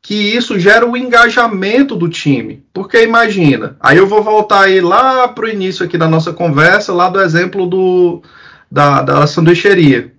que 0.00 0.14
isso 0.14 0.58
gera 0.58 0.84
o 0.84 0.96
engajamento 0.96 1.94
do 1.94 2.08
time. 2.08 2.66
Porque 2.72 3.02
imagina, 3.04 3.76
aí 3.78 3.98
eu 3.98 4.06
vou 4.06 4.22
voltar 4.22 4.62
aí 4.62 4.80
lá 4.80 5.28
para 5.28 5.44
o 5.44 5.48
início 5.48 5.84
aqui 5.84 5.96
da 5.96 6.08
nossa 6.08 6.32
conversa, 6.32 6.92
lá 6.92 7.08
do 7.08 7.20
exemplo 7.20 7.66
do, 7.66 8.22
da, 8.70 9.02
da 9.02 9.26
sanduicheria. 9.26 10.12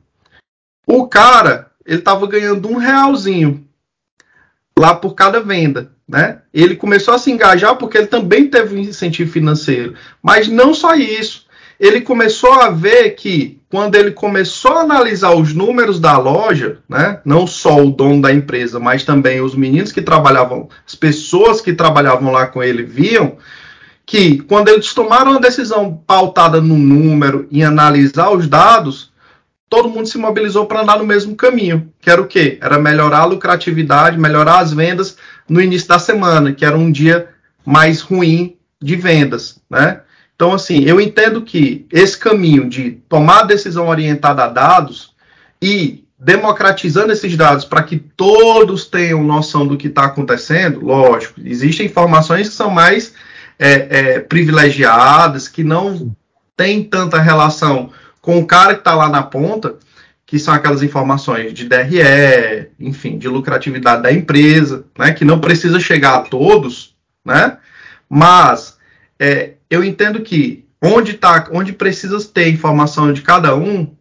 O 0.87 1.07
cara, 1.07 1.71
ele 1.85 1.99
estava 1.99 2.25
ganhando 2.27 2.69
um 2.69 2.77
realzinho 2.77 3.67
lá 4.77 4.95
por 4.95 5.15
cada 5.15 5.39
venda 5.41 5.91
né? 6.13 6.37
Ele 6.53 6.75
começou 6.75 7.15
a 7.15 7.17
se 7.17 7.31
engajar 7.31 7.75
porque 7.75 7.97
ele 7.97 8.05
também 8.05 8.47
teve 8.47 8.75
um 8.75 8.79
incentivo 8.79 9.31
financeiro. 9.31 9.95
Mas 10.21 10.47
não 10.47 10.71
só 10.71 10.93
isso. 10.93 11.47
Ele 11.79 12.01
começou 12.01 12.53
a 12.53 12.69
ver 12.69 13.15
que 13.15 13.59
quando 13.67 13.95
ele 13.95 14.11
começou 14.11 14.73
a 14.73 14.81
analisar 14.81 15.33
os 15.33 15.55
números 15.55 15.99
da 15.99 16.15
loja, 16.19 16.77
né, 16.87 17.19
não 17.25 17.47
só 17.47 17.83
o 17.83 17.89
dono 17.89 18.21
da 18.21 18.31
empresa, 18.31 18.79
mas 18.79 19.03
também 19.03 19.41
os 19.41 19.55
meninos 19.55 19.91
que 19.91 20.03
trabalhavam, 20.03 20.69
as 20.87 20.93
pessoas 20.93 21.59
que 21.59 21.73
trabalhavam 21.73 22.31
lá 22.31 22.45
com 22.45 22.61
ele 22.61 22.83
viam 22.83 23.35
que 24.05 24.37
quando 24.37 24.67
eles 24.67 24.93
tomaram 24.93 25.31
uma 25.31 25.39
decisão 25.39 25.99
pautada 26.05 26.61
no 26.61 26.77
número 26.77 27.47
em 27.51 27.63
analisar 27.63 28.29
os 28.29 28.47
dados, 28.47 29.11
todo 29.73 29.89
mundo 29.89 30.07
se 30.07 30.19
mobilizou 30.19 30.67
para 30.67 30.81
andar 30.81 30.99
no 30.99 31.03
mesmo 31.03 31.35
caminho, 31.35 31.91
que 31.99 32.07
era 32.07 32.21
o 32.21 32.27
quê? 32.27 32.59
Era 32.61 32.77
melhorar 32.77 33.21
a 33.21 33.25
lucratividade, 33.25 34.19
melhorar 34.19 34.59
as 34.59 34.71
vendas, 34.71 35.17
no 35.49 35.59
início 35.59 35.87
da 35.87 35.97
semana, 35.97 36.53
que 36.53 36.63
era 36.63 36.77
um 36.77 36.91
dia 36.91 37.29
mais 37.65 37.99
ruim 37.99 38.55
de 38.79 38.95
vendas, 38.95 39.59
né? 39.67 40.01
Então, 40.35 40.53
assim, 40.53 40.83
eu 40.83 41.01
entendo 41.01 41.41
que 41.41 41.87
esse 41.91 42.15
caminho 42.15 42.69
de 42.69 42.99
tomar 43.09 43.47
decisão 43.47 43.87
orientada 43.87 44.43
a 44.43 44.47
dados 44.47 45.15
e 45.59 46.03
democratizando 46.19 47.11
esses 47.11 47.35
dados 47.35 47.65
para 47.65 47.81
que 47.81 47.97
todos 47.97 48.85
tenham 48.85 49.23
noção 49.23 49.65
do 49.65 49.75
que 49.75 49.87
está 49.87 50.03
acontecendo, 50.03 50.85
lógico, 50.85 51.41
existem 51.43 51.87
informações 51.87 52.47
que 52.47 52.53
são 52.53 52.69
mais 52.69 53.15
é, 53.57 53.87
é, 53.89 54.19
privilegiadas, 54.19 55.47
que 55.47 55.63
não 55.63 56.15
têm 56.55 56.83
tanta 56.83 57.19
relação 57.19 57.89
com 58.23 58.39
o 58.39 58.47
cara 58.47 58.73
que 58.73 58.79
está 58.79 58.95
lá 58.95 59.09
na 59.09 59.21
ponta, 59.21 59.75
que 60.25 60.39
são 60.39 60.53
aquelas 60.53 60.81
informações 60.81 61.53
de 61.53 61.67
DRE, 61.67 62.69
enfim, 62.79 63.17
de 63.17 63.27
lucratividade 63.27 64.01
da 64.01 64.13
empresa, 64.13 64.85
né, 64.97 65.11
que 65.11 65.25
não 65.25 65.41
precisa 65.41 65.77
chegar 65.77 66.15
a 66.15 66.21
todos, 66.21 66.95
né, 67.25 67.57
mas 68.09 68.77
é, 69.19 69.55
eu 69.69 69.83
entendo 69.83 70.21
que 70.21 70.65
onde 70.81 71.15
tá, 71.15 71.49
onde 71.51 71.73
precisa 71.73 72.17
ter 72.23 72.47
informação 72.47 73.11
de 73.11 73.21
cada 73.21 73.57
um, 73.57 73.93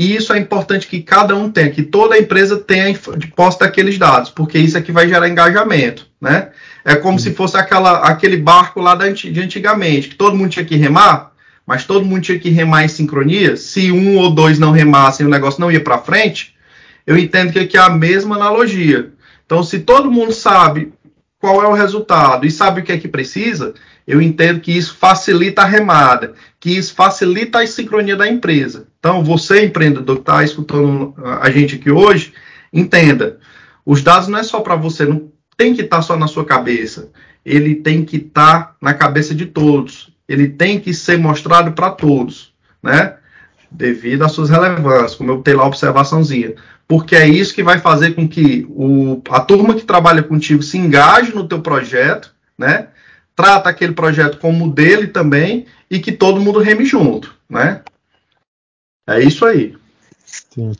e 0.00 0.16
isso 0.16 0.32
é 0.32 0.38
importante 0.38 0.88
que 0.88 1.00
cada 1.00 1.36
um 1.36 1.48
tenha, 1.48 1.70
que 1.70 1.84
toda 1.84 2.18
empresa 2.18 2.58
tenha 2.58 2.92
de 3.16 3.28
posse 3.28 3.60
daqueles 3.60 3.96
dados, 3.96 4.30
porque 4.30 4.58
isso 4.58 4.76
é 4.76 4.82
que 4.82 4.90
vai 4.90 5.08
gerar 5.08 5.28
engajamento, 5.28 6.08
né? 6.20 6.50
É 6.84 6.96
como 6.96 7.20
se 7.20 7.32
fosse 7.32 7.56
aquela, 7.56 8.00
aquele 8.00 8.36
barco 8.36 8.80
lá 8.80 8.96
de 8.96 9.40
antigamente, 9.40 10.08
que 10.08 10.16
todo 10.16 10.36
mundo 10.36 10.50
tinha 10.50 10.64
que 10.64 10.74
remar, 10.74 11.33
mas 11.66 11.84
todo 11.84 12.04
mundo 12.04 12.22
tinha 12.22 12.38
que 12.38 12.50
remar 12.50 12.84
em 12.84 12.88
sincronia, 12.88 13.56
se 13.56 13.90
um 13.90 14.18
ou 14.18 14.30
dois 14.30 14.58
não 14.58 14.72
remassem, 14.72 15.26
o 15.26 15.30
negócio 15.30 15.60
não 15.60 15.70
ia 15.70 15.82
para 15.82 15.98
frente, 15.98 16.54
eu 17.06 17.16
entendo 17.16 17.52
que 17.52 17.58
aqui 17.58 17.76
é 17.76 17.80
a 17.80 17.90
mesma 17.90 18.36
analogia. 18.36 19.12
Então, 19.44 19.62
se 19.62 19.80
todo 19.80 20.10
mundo 20.10 20.32
sabe 20.32 20.92
qual 21.38 21.62
é 21.62 21.68
o 21.68 21.74
resultado 21.74 22.46
e 22.46 22.50
sabe 22.50 22.80
o 22.80 22.84
que 22.84 22.92
é 22.92 22.98
que 22.98 23.08
precisa, 23.08 23.74
eu 24.06 24.20
entendo 24.20 24.60
que 24.60 24.72
isso 24.72 24.94
facilita 24.94 25.62
a 25.62 25.66
remada, 25.66 26.34
que 26.60 26.70
isso 26.70 26.94
facilita 26.94 27.60
a 27.60 27.66
sincronia 27.66 28.16
da 28.16 28.28
empresa. 28.28 28.86
Então, 28.98 29.22
você, 29.22 29.64
empreendedor 29.64 30.16
que 30.16 30.22
está 30.22 30.42
escutando 30.42 31.14
a 31.40 31.50
gente 31.50 31.76
aqui 31.76 31.90
hoje, 31.90 32.32
entenda: 32.72 33.38
os 33.84 34.02
dados 34.02 34.28
não 34.28 34.38
é 34.38 34.42
só 34.42 34.60
para 34.60 34.76
você, 34.76 35.04
não 35.04 35.30
tem 35.56 35.74
que 35.74 35.82
estar 35.82 35.96
tá 35.96 36.02
só 36.02 36.16
na 36.16 36.26
sua 36.26 36.44
cabeça. 36.44 37.10
Ele 37.44 37.74
tem 37.74 38.04
que 38.04 38.16
estar 38.16 38.62
tá 38.62 38.76
na 38.80 38.94
cabeça 38.94 39.34
de 39.34 39.46
todos. 39.46 40.13
Ele 40.28 40.48
tem 40.48 40.80
que 40.80 40.94
ser 40.94 41.18
mostrado 41.18 41.72
para 41.72 41.90
todos, 41.90 42.52
né? 42.82 43.16
Devido 43.70 44.24
às 44.24 44.32
suas 44.32 44.50
relevâncias, 44.50 45.14
como 45.14 45.30
eu 45.30 45.42
tenho 45.42 45.58
lá 45.58 45.64
a 45.64 45.68
observaçãozinha. 45.68 46.54
Porque 46.86 47.16
é 47.16 47.26
isso 47.26 47.54
que 47.54 47.62
vai 47.62 47.78
fazer 47.78 48.14
com 48.14 48.28
que 48.28 48.66
o, 48.70 49.20
a 49.30 49.40
turma 49.40 49.74
que 49.74 49.84
trabalha 49.84 50.22
contigo 50.22 50.62
se 50.62 50.78
engaje 50.78 51.34
no 51.34 51.48
teu 51.48 51.60
projeto, 51.60 52.32
né? 52.56 52.88
Trata 53.34 53.68
aquele 53.68 53.92
projeto 53.92 54.38
como 54.38 54.70
dele 54.70 55.08
também 55.08 55.66
e 55.90 55.98
que 55.98 56.12
todo 56.12 56.40
mundo 56.40 56.60
reme 56.60 56.84
junto, 56.84 57.34
né? 57.48 57.82
É 59.06 59.20
isso 59.20 59.44
aí. 59.44 59.76
Sim. 60.24 60.72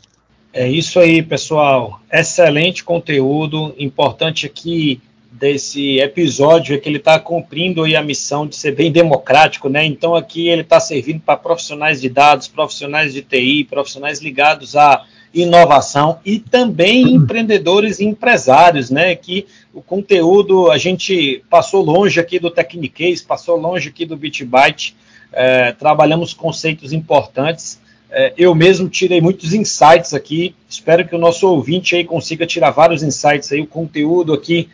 É 0.53 0.69
isso 0.69 1.01
aí, 1.01 1.21
pessoal. 1.21 2.01
Excelente 2.13 2.85
conteúdo. 2.85 3.75
Importante 3.77 4.47
aqui 4.47 5.03
desse 5.35 5.99
episódio 5.99 6.75
é 6.75 6.79
que 6.79 6.89
ele 6.89 6.99
está 6.99 7.19
cumprindo 7.19 7.85
a 7.85 8.03
missão 8.03 8.47
de 8.47 8.55
ser 8.55 8.73
bem 8.73 8.93
democrático, 8.93 9.69
né? 9.69 9.85
Então 9.85 10.15
aqui 10.15 10.49
ele 10.49 10.63
está 10.63 10.79
servindo 10.79 11.21
para 11.21 11.37
profissionais 11.37 12.01
de 12.01 12.09
dados, 12.09 12.47
profissionais 12.47 13.13
de 13.13 13.21
TI, 13.21 13.65
profissionais 13.65 14.21
ligados 14.21 14.77
à 14.77 15.05
inovação 15.35 16.21
e 16.25 16.39
também 16.39 17.15
empreendedores 17.15 17.99
e 17.99 18.05
empresários, 18.05 18.91
né? 18.91 19.17
Que 19.17 19.47
o 19.73 19.83
conteúdo 19.83 20.71
a 20.71 20.79
gente 20.79 21.43
passou 21.51 21.83
longe 21.83 22.21
aqui 22.21 22.39
do 22.39 22.51
Technicase, 22.51 23.25
passou 23.25 23.57
longe 23.57 23.89
aqui 23.89 24.07
do 24.07 24.17
BitByte, 24.17 24.95
é, 25.33 25.73
trabalhamos 25.73 26.33
conceitos 26.33 26.93
importantes 26.93 27.83
é, 28.17 28.33
eu 28.39 28.55
mesmo 28.55 28.89
tirei 28.89 29.21
muitos 29.21 29.53
insights 29.53 30.15
aqui. 30.15 30.55
Espero 30.69 31.05
que 31.05 31.17
o 31.17 31.19
nosso 31.19 31.49
ouvinte 31.49 31.97
aí 31.97 32.05
consiga 32.05 32.47
tirar 32.47 32.71
vários 32.71 33.03
insights 33.03 33.51
aí. 33.51 33.61
O 33.61 33.67
conteúdo 33.67 34.33
aqui 34.33 34.69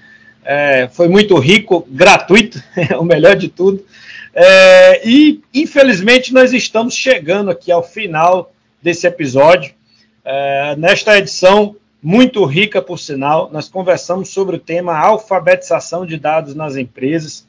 é, 0.45 0.89
foi 0.93 1.09
muito 1.09 1.39
rico, 1.39 1.87
gratuito, 1.89 2.63
o 2.99 3.05
melhor 3.05 3.37
de 3.37 3.49
tudo. 3.49 3.85
É, 4.35 5.07
e 5.07 5.41
infelizmente 5.53 6.33
nós 6.33 6.53
estamos 6.53 6.95
chegando 6.95 7.51
aqui 7.51 7.71
ao 7.73 7.83
final 7.83 8.53
desse 8.83 9.07
episódio. 9.07 9.75
É, 10.25 10.77
nesta 10.77 11.19
edição 11.19 11.77
muito 12.03 12.45
rica, 12.45 12.81
por 12.81 12.99
sinal, 12.99 13.51
nós 13.53 13.69
conversamos 13.69 14.31
sobre 14.31 14.57
o 14.57 14.61
tema 14.61 14.97
alfabetização 14.97 16.07
de 16.07 16.17
dados 16.17 16.55
nas 16.55 16.77
empresas. 16.77 17.47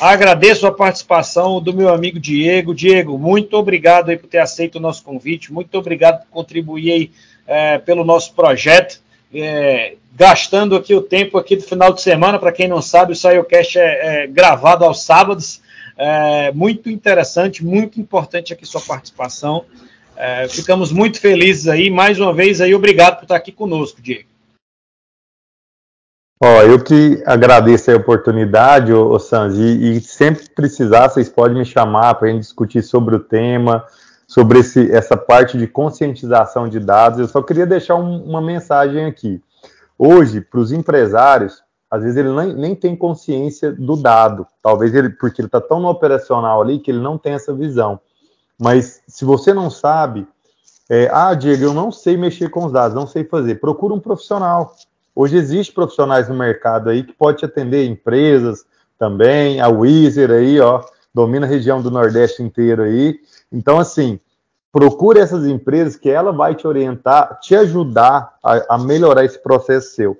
Agradeço 0.00 0.66
a 0.66 0.72
participação 0.72 1.60
do 1.60 1.74
meu 1.74 1.92
amigo 1.92 2.18
Diego. 2.18 2.74
Diego, 2.74 3.18
muito 3.18 3.54
obrigado 3.54 4.16
por 4.16 4.28
ter 4.28 4.38
aceito 4.38 4.76
o 4.76 4.80
nosso 4.80 5.02
convite, 5.02 5.52
muito 5.52 5.76
obrigado 5.76 6.20
por 6.20 6.28
contribuir 6.28 6.92
aí, 6.92 7.10
é, 7.46 7.78
pelo 7.78 8.04
nosso 8.04 8.32
projeto, 8.32 9.02
é, 9.32 9.96
gastando 10.14 10.76
aqui 10.76 10.94
o 10.94 11.02
tempo 11.02 11.38
aqui 11.38 11.56
do 11.56 11.62
final 11.62 11.92
de 11.92 12.02
semana. 12.02 12.38
Para 12.38 12.52
quem 12.52 12.68
não 12.68 12.82
sabe, 12.82 13.12
o 13.12 13.16
SaioCast 13.16 13.78
é, 13.78 14.24
é 14.24 14.26
gravado 14.26 14.84
aos 14.84 15.02
sábados. 15.02 15.62
É, 15.96 16.50
muito 16.52 16.88
interessante, 16.88 17.64
muito 17.64 18.00
importante 18.00 18.52
aqui 18.52 18.66
sua 18.66 18.80
participação. 18.80 19.64
É, 20.16 20.48
ficamos 20.48 20.92
muito 20.92 21.20
felizes 21.20 21.68
aí. 21.68 21.90
Mais 21.90 22.18
uma 22.18 22.32
vez 22.32 22.60
aí, 22.60 22.74
obrigado 22.74 23.16
por 23.16 23.24
estar 23.24 23.36
aqui 23.36 23.52
conosco, 23.52 24.02
Diego. 24.02 24.28
Ó, 26.42 26.62
eu 26.62 26.82
que 26.82 27.22
agradeço 27.26 27.90
a 27.90 27.96
oportunidade, 27.96 28.94
ô, 28.94 29.10
ô 29.10 29.18
Sanji, 29.18 29.62
e, 29.62 29.96
e 29.98 30.00
sempre 30.00 30.48
precisar, 30.54 31.08
vocês 31.10 31.28
podem 31.28 31.58
me 31.58 31.66
chamar 31.66 32.14
para 32.14 32.28
a 32.28 32.32
gente 32.32 32.40
discutir 32.40 32.82
sobre 32.82 33.14
o 33.14 33.20
tema, 33.20 33.84
sobre 34.30 34.60
esse, 34.60 34.88
essa 34.92 35.16
parte 35.16 35.58
de 35.58 35.66
conscientização 35.66 36.68
de 36.68 36.78
dados. 36.78 37.18
Eu 37.18 37.26
só 37.26 37.42
queria 37.42 37.66
deixar 37.66 37.96
um, 37.96 38.22
uma 38.22 38.40
mensagem 38.40 39.04
aqui. 39.04 39.42
Hoje, 39.98 40.40
para 40.40 40.60
os 40.60 40.70
empresários, 40.70 41.64
às 41.90 42.04
vezes 42.04 42.16
ele 42.16 42.30
nem, 42.30 42.54
nem 42.54 42.74
tem 42.76 42.94
consciência 42.94 43.72
do 43.72 43.96
dado. 43.96 44.46
Talvez 44.62 44.94
ele, 44.94 45.10
porque 45.10 45.40
ele 45.40 45.48
está 45.48 45.60
tão 45.60 45.80
no 45.80 45.88
operacional 45.88 46.62
ali 46.62 46.78
que 46.78 46.92
ele 46.92 47.00
não 47.00 47.18
tem 47.18 47.32
essa 47.32 47.52
visão. 47.52 47.98
Mas 48.56 49.02
se 49.08 49.24
você 49.24 49.52
não 49.52 49.68
sabe, 49.68 50.24
é, 50.88 51.10
ah, 51.12 51.34
Diego, 51.34 51.64
eu 51.64 51.74
não 51.74 51.90
sei 51.90 52.16
mexer 52.16 52.50
com 52.50 52.66
os 52.66 52.72
dados, 52.72 52.94
não 52.94 53.08
sei 53.08 53.24
fazer. 53.24 53.56
Procura 53.56 53.94
um 53.94 54.00
profissional. 54.00 54.76
Hoje 55.12 55.36
existe 55.38 55.72
profissionais 55.72 56.28
no 56.28 56.36
mercado 56.36 56.88
aí 56.88 57.02
que 57.02 57.12
pode 57.12 57.38
te 57.38 57.46
atender 57.46 57.84
empresas 57.84 58.64
também, 58.96 59.60
a 59.60 59.66
Weezer 59.66 60.30
aí, 60.30 60.60
ó, 60.60 60.84
domina 61.14 61.46
a 61.46 61.48
região 61.48 61.82
do 61.82 61.90
Nordeste 61.90 62.42
inteiro 62.42 62.82
aí. 62.82 63.18
Então, 63.52 63.78
assim, 63.78 64.18
procure 64.72 65.18
essas 65.18 65.46
empresas 65.46 65.96
que 65.96 66.08
ela 66.08 66.32
vai 66.32 66.54
te 66.54 66.66
orientar, 66.66 67.38
te 67.40 67.54
ajudar 67.54 68.34
a, 68.42 68.74
a 68.74 68.78
melhorar 68.78 69.24
esse 69.24 69.38
processo 69.38 69.94
seu. 69.94 70.16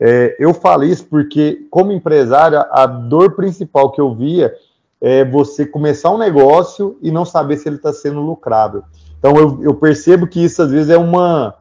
É, 0.00 0.34
eu 0.38 0.52
falo 0.52 0.84
isso 0.84 1.04
porque, 1.06 1.66
como 1.70 1.92
empresário, 1.92 2.58
a 2.70 2.86
dor 2.86 3.36
principal 3.36 3.92
que 3.92 4.00
eu 4.00 4.14
via 4.14 4.52
é 5.00 5.24
você 5.24 5.64
começar 5.64 6.10
um 6.10 6.18
negócio 6.18 6.98
e 7.00 7.10
não 7.10 7.24
saber 7.24 7.56
se 7.56 7.68
ele 7.68 7.76
está 7.76 7.92
sendo 7.92 8.20
lucrável. 8.20 8.82
Então, 9.18 9.36
eu, 9.36 9.62
eu 9.62 9.74
percebo 9.74 10.26
que 10.26 10.42
isso, 10.42 10.60
às 10.62 10.70
vezes, 10.70 10.90
é 10.90 10.98
uma, 10.98 11.54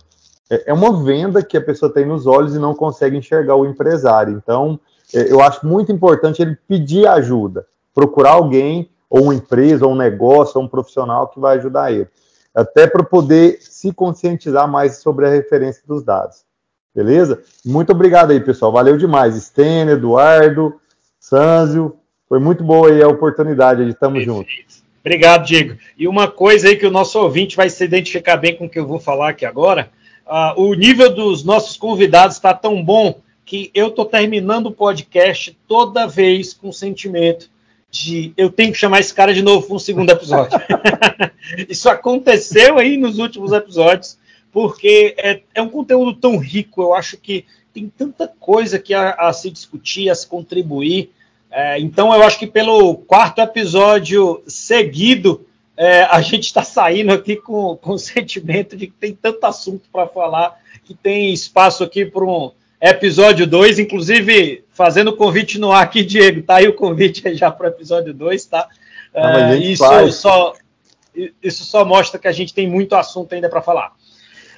é, 0.50 0.72
é 0.72 0.74
uma 0.74 1.04
venda 1.04 1.44
que 1.44 1.56
a 1.56 1.62
pessoa 1.62 1.94
tem 1.94 2.06
nos 2.06 2.26
olhos 2.26 2.56
e 2.56 2.60
não 2.60 2.74
consegue 2.74 3.16
enxergar 3.16 3.56
o 3.56 3.66
empresário. 3.66 4.42
Então, 4.44 4.80
é, 5.14 5.32
eu 5.32 5.40
acho 5.40 5.66
muito 5.66 5.92
importante 5.92 6.42
ele 6.42 6.58
pedir 6.68 7.08
ajuda, 7.08 7.66
procurar 7.94 8.32
alguém, 8.32 8.90
ou 9.10 9.24
uma 9.24 9.36
empresa, 9.36 9.86
ou 9.86 9.94
um 9.94 9.98
negócio, 9.98 10.58
ou 10.60 10.66
um 10.66 10.68
profissional 10.68 11.28
que 11.28 11.40
vai 11.40 11.58
ajudar 11.58 11.92
ele. 11.92 12.08
Até 12.54 12.88
para 12.88 13.04
poder 13.04 13.58
se 13.62 13.94
conscientizar 13.94 14.68
mais 14.68 14.98
sobre 14.98 15.26
a 15.26 15.30
referência 15.30 15.84
dos 15.88 16.04
dados. 16.04 16.44
Beleza? 16.94 17.42
Muito 17.66 17.92
obrigado 17.92 18.32
aí, 18.32 18.40
pessoal. 18.40 18.72
Valeu 18.72 18.98
demais. 18.98 19.36
Stênio, 19.36 19.94
Eduardo, 19.94 20.76
Sanzio. 21.20 21.96
Foi 22.28 22.40
muito 22.40 22.64
boa 22.64 22.90
aí 22.90 23.02
a 23.02 23.08
oportunidade. 23.08 23.88
Estamos 23.88 24.24
juntos. 24.24 24.84
Obrigado, 25.00 25.46
Diego. 25.46 25.78
E 25.98 26.08
uma 26.08 26.30
coisa 26.30 26.68
aí 26.68 26.76
que 26.76 26.86
o 26.86 26.92
nosso 26.92 27.20
ouvinte 27.20 27.56
vai 27.56 27.70
se 27.70 27.84
identificar 27.84 28.38
bem 28.38 28.56
com 28.56 28.66
o 28.66 28.70
que 28.70 28.80
eu 28.80 28.86
vou 28.86 29.00
falar 29.00 29.30
aqui 29.30 29.46
agora 29.46 29.90
Uh, 30.32 30.62
o 30.62 30.74
nível 30.76 31.14
dos 31.14 31.44
nossos 31.44 31.76
convidados 31.76 32.38
está 32.38 32.54
tão 32.54 32.82
bom 32.82 33.20
que 33.44 33.70
eu 33.74 33.88
estou 33.90 34.06
terminando 34.06 34.68
o 34.68 34.72
podcast 34.72 35.60
toda 35.68 36.08
vez 36.08 36.54
com 36.54 36.70
o 36.70 36.74
sentimento 36.74 37.51
de 37.92 38.34
eu 38.38 38.50
tenho 38.50 38.72
que 38.72 38.78
chamar 38.78 39.02
esse 39.02 39.14
cara 39.14 39.34
de 39.34 39.42
novo 39.42 39.68
para 39.68 39.76
um 39.76 39.80
segundo 39.80 40.10
episódio. 40.10 40.58
Isso 41.68 41.90
aconteceu 41.90 42.78
aí 42.78 42.96
nos 42.96 43.20
últimos 43.20 43.52
episódios, 43.52 44.18
porque 44.52 45.14
é, 45.18 45.42
é, 45.54 45.62
um 45.62 45.68
conteúdo 45.68 46.14
tão 46.14 46.38
rico, 46.38 46.82
eu 46.82 46.94
acho 46.94 47.18
que 47.18 47.46
tem 47.74 47.90
tanta 47.90 48.28
coisa 48.28 48.80
que 48.80 48.94
a, 48.94 49.12
a 49.12 49.34
se 49.34 49.52
discutir, 49.52 50.10
a 50.10 50.16
se 50.16 50.26
contribuir. 50.26 51.12
É, 51.52 51.80
então, 51.80 52.14
eu 52.14 52.24
acho 52.24 52.40
que 52.40 52.48
pelo 52.48 52.96
quarto 52.96 53.42
episódio 53.42 54.42
seguido, 54.48 55.46
é, 55.76 56.04
a 56.04 56.22
gente 56.22 56.46
está 56.46 56.64
saindo 56.64 57.12
aqui 57.12 57.36
com, 57.36 57.76
com 57.76 57.92
o 57.94 58.00
sentimento 58.00 58.78
de 58.78 58.88
que 58.88 58.94
tem 58.94 59.14
tanto 59.14 59.44
assunto 59.46 59.90
para 59.92 60.08
falar, 60.08 60.58
que 60.86 60.94
tem 60.94 61.34
espaço 61.34 61.84
aqui 61.84 62.06
para 62.06 62.24
um 62.24 62.52
episódio 62.82 63.46
2, 63.46 63.78
inclusive 63.78 64.64
fazendo 64.72 65.10
o 65.10 65.16
convite 65.16 65.60
no 65.60 65.72
ar 65.72 65.84
aqui, 65.84 66.04
Diego, 66.04 66.42
tá 66.42 66.56
aí 66.56 66.68
o 66.68 66.74
convite 66.74 67.36
já 67.36 67.52
para 67.52 67.66
o 67.66 67.70
episódio 67.70 68.14
2, 68.14 68.46
tá? 68.46 68.68
é, 69.14 69.58
isso, 69.58 70.12
só, 70.14 70.54
isso 71.44 71.64
só 71.64 71.86
mostra 71.86 72.20
que 72.20 72.28
a 72.28 72.32
gente 72.32 72.54
tem 72.54 72.68
muito 72.68 72.96
assunto 72.96 73.34
ainda 73.34 73.50
para 73.50 73.62
falar. 73.62 73.94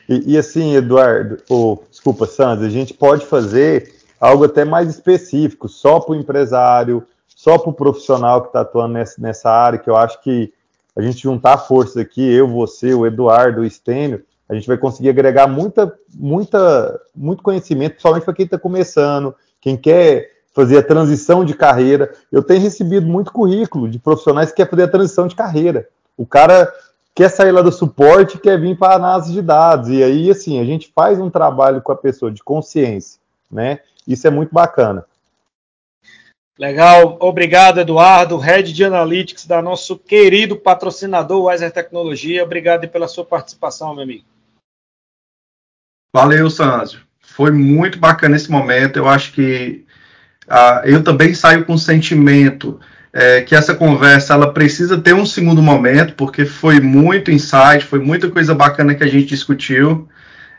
E, 0.08 0.34
e, 0.34 0.38
assim, 0.38 0.76
Eduardo, 0.76 1.38
ou, 1.50 1.86
desculpa, 1.90 2.26
Sandra, 2.26 2.68
a 2.68 2.70
gente 2.70 2.94
pode 2.94 3.26
fazer 3.26 3.94
algo 4.20 4.46
até 4.46 4.64
mais 4.64 4.90
específico, 4.90 5.68
só 5.68 6.00
para 6.00 6.14
o 6.14 6.16
empresário, 6.16 7.06
só 7.28 7.58
para 7.58 7.70
o 7.70 7.74
profissional 7.74 8.42
que 8.42 8.48
está 8.48 8.62
atuando 8.62 8.94
nessa, 8.94 9.22
nessa 9.22 9.50
área, 9.50 9.80
que 9.80 9.90
eu 9.90 9.98
acho 9.98 10.22
que 10.22 10.54
a 10.96 11.02
gente 11.02 11.22
juntar 11.22 11.58
forças 11.58 11.98
aqui, 11.98 12.22
eu, 12.22 12.48
você, 12.48 12.94
o 12.94 13.06
Eduardo, 13.06 13.62
o 13.62 13.66
Estênio, 13.66 14.24
a 14.54 14.60
gente 14.60 14.68
vai 14.68 14.78
conseguir 14.78 15.10
agregar 15.10 15.48
muita, 15.48 15.94
muita, 16.14 17.02
muito 17.16 17.44
conhecimento, 17.44 17.94
principalmente 17.94 18.24
para 18.24 18.34
quem 18.34 18.46
está 18.46 18.58
começando, 18.58 19.36
quem 19.60 19.76
quer 19.76 20.32
fazer 20.54 20.78
a 20.78 20.84
transição 20.84 21.44
de 21.44 21.54
carreira. 21.54 22.14
Eu 22.32 22.44
tenho 22.44 22.62
recebido 22.62 23.06
muito 23.06 23.32
currículo 23.32 23.90
de 23.90 24.00
profissionais 24.00 24.50
que 24.50 24.58
querem 24.58 24.70
fazer 24.70 24.84
a 24.84 24.88
transição 24.88 25.28
de 25.28 25.36
carreira. 25.36 25.88
O 26.16 26.26
cara 26.26 26.72
quer 27.16 27.30
sair 27.30 27.52
lá 27.52 27.62
do 27.62 27.72
suporte, 27.72 28.38
quer 28.38 28.60
vir 28.60 28.78
para 28.78 28.94
a 28.94 28.98
análise 28.98 29.34
de 29.34 29.42
dados. 29.42 29.90
E 29.90 30.04
aí, 30.04 30.30
assim, 30.30 30.60
a 30.60 30.66
gente 30.66 30.92
faz 30.94 31.20
um 31.20 31.30
trabalho 31.30 31.82
com 31.82 31.92
a 31.92 31.98
pessoa 31.98 32.32
de 32.32 32.44
consciência, 32.44 33.20
né? 33.52 33.80
Isso 34.08 34.28
é 34.28 34.30
muito 34.30 34.54
bacana. 34.54 35.06
Legal, 36.58 37.18
obrigado 37.20 37.80
Eduardo, 37.80 38.38
Head 38.38 38.72
de 38.72 38.86
Analytics 38.86 39.48
da 39.48 39.60
nosso 39.60 39.98
querido 39.98 40.56
patrocinador 40.56 41.46
Wiser 41.46 41.72
Tecnologia. 41.72 42.44
Obrigado 42.44 42.88
pela 42.88 43.08
sua 43.08 43.26
participação, 43.26 43.96
meu 43.96 44.04
amigo. 44.04 44.33
Valeu, 46.14 46.50
Sanzio. 46.50 47.00
Foi 47.20 47.50
muito 47.52 47.98
bacana 47.98 48.36
esse 48.36 48.52
momento. 48.52 48.98
Eu 48.98 49.10
acho 49.10 49.32
que 49.32 49.84
uh, 50.48 50.86
eu 50.86 51.04
também 51.04 51.34
saio 51.34 51.66
com 51.66 51.74
o 51.74 51.80
sentimento 51.80 52.80
é, 53.14 53.42
que 53.42 53.56
essa 53.56 53.76
conversa 53.76 54.34
ela 54.34 54.52
precisa 54.52 54.98
ter 55.00 55.14
um 55.14 55.26
segundo 55.26 55.62
momento, 55.62 56.16
porque 56.16 56.46
foi 56.46 56.80
muito 56.80 57.32
insight, 57.32 57.86
foi 57.86 58.00
muita 58.00 58.30
coisa 58.30 58.56
bacana 58.56 58.96
que 58.96 59.04
a 59.04 59.08
gente 59.08 59.28
discutiu. 59.28 60.08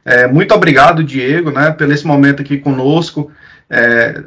É, 0.05 0.29
muito 0.29 0.55
obrigado, 0.55 1.03
Diego, 1.03 1.51
né, 1.51 1.73
pelo 1.73 1.93
esse 1.93 2.07
momento 2.07 2.43
aqui 2.43 2.59
conosco. 2.59 3.31
É, 3.69 4.23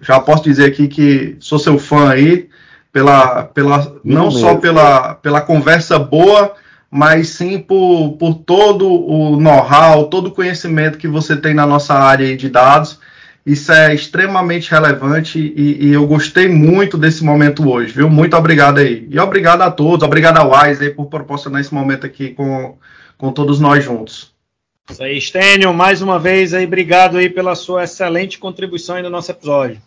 já 0.00 0.18
posso 0.20 0.44
dizer 0.44 0.64
aqui 0.64 0.88
que 0.88 1.36
sou 1.38 1.58
seu 1.58 1.78
fã 1.78 2.10
aí, 2.10 2.48
pela, 2.92 3.44
pela, 3.44 3.94
não 4.02 4.30
só 4.30 4.54
pela, 4.56 5.14
pela 5.16 5.42
conversa 5.42 5.98
boa, 5.98 6.54
mas 6.90 7.30
sim 7.30 7.58
por, 7.58 8.12
por 8.18 8.34
todo 8.34 8.88
o 8.88 9.40
know-how, 9.40 10.08
todo 10.08 10.28
o 10.28 10.30
conhecimento 10.30 10.98
que 10.98 11.08
você 11.08 11.36
tem 11.36 11.54
na 11.54 11.66
nossa 11.66 11.94
área 11.94 12.36
de 12.36 12.48
dados. 12.48 12.98
Isso 13.44 13.70
é 13.70 13.94
extremamente 13.94 14.70
relevante 14.72 15.38
e, 15.38 15.86
e, 15.86 15.92
eu 15.92 16.04
gostei 16.04 16.48
muito 16.48 16.98
desse 16.98 17.22
momento 17.22 17.70
hoje, 17.70 17.92
viu? 17.92 18.10
Muito 18.10 18.36
obrigado 18.36 18.78
aí. 18.78 19.06
E 19.08 19.20
obrigado 19.20 19.62
a 19.62 19.70
todos, 19.70 20.04
obrigado 20.04 20.38
ao 20.38 20.50
Wise 20.50 20.90
por 20.90 21.06
proporcionar 21.06 21.60
esse 21.60 21.72
momento 21.72 22.04
aqui 22.04 22.30
com, 22.30 22.76
com 23.16 23.30
todos 23.30 23.60
nós 23.60 23.84
juntos. 23.84 24.34
Isso 24.90 25.02
aí, 25.02 25.20
Stênio, 25.20 25.72
mais 25.72 26.02
uma 26.02 26.18
vez 26.18 26.54
aí, 26.54 26.64
obrigado 26.64 27.18
aí 27.18 27.28
pela 27.28 27.54
sua 27.54 27.84
excelente 27.84 28.36
contribuição 28.36 28.96
aí 28.96 29.02
no 29.02 29.10
nosso 29.10 29.30
episódio. 29.30 29.80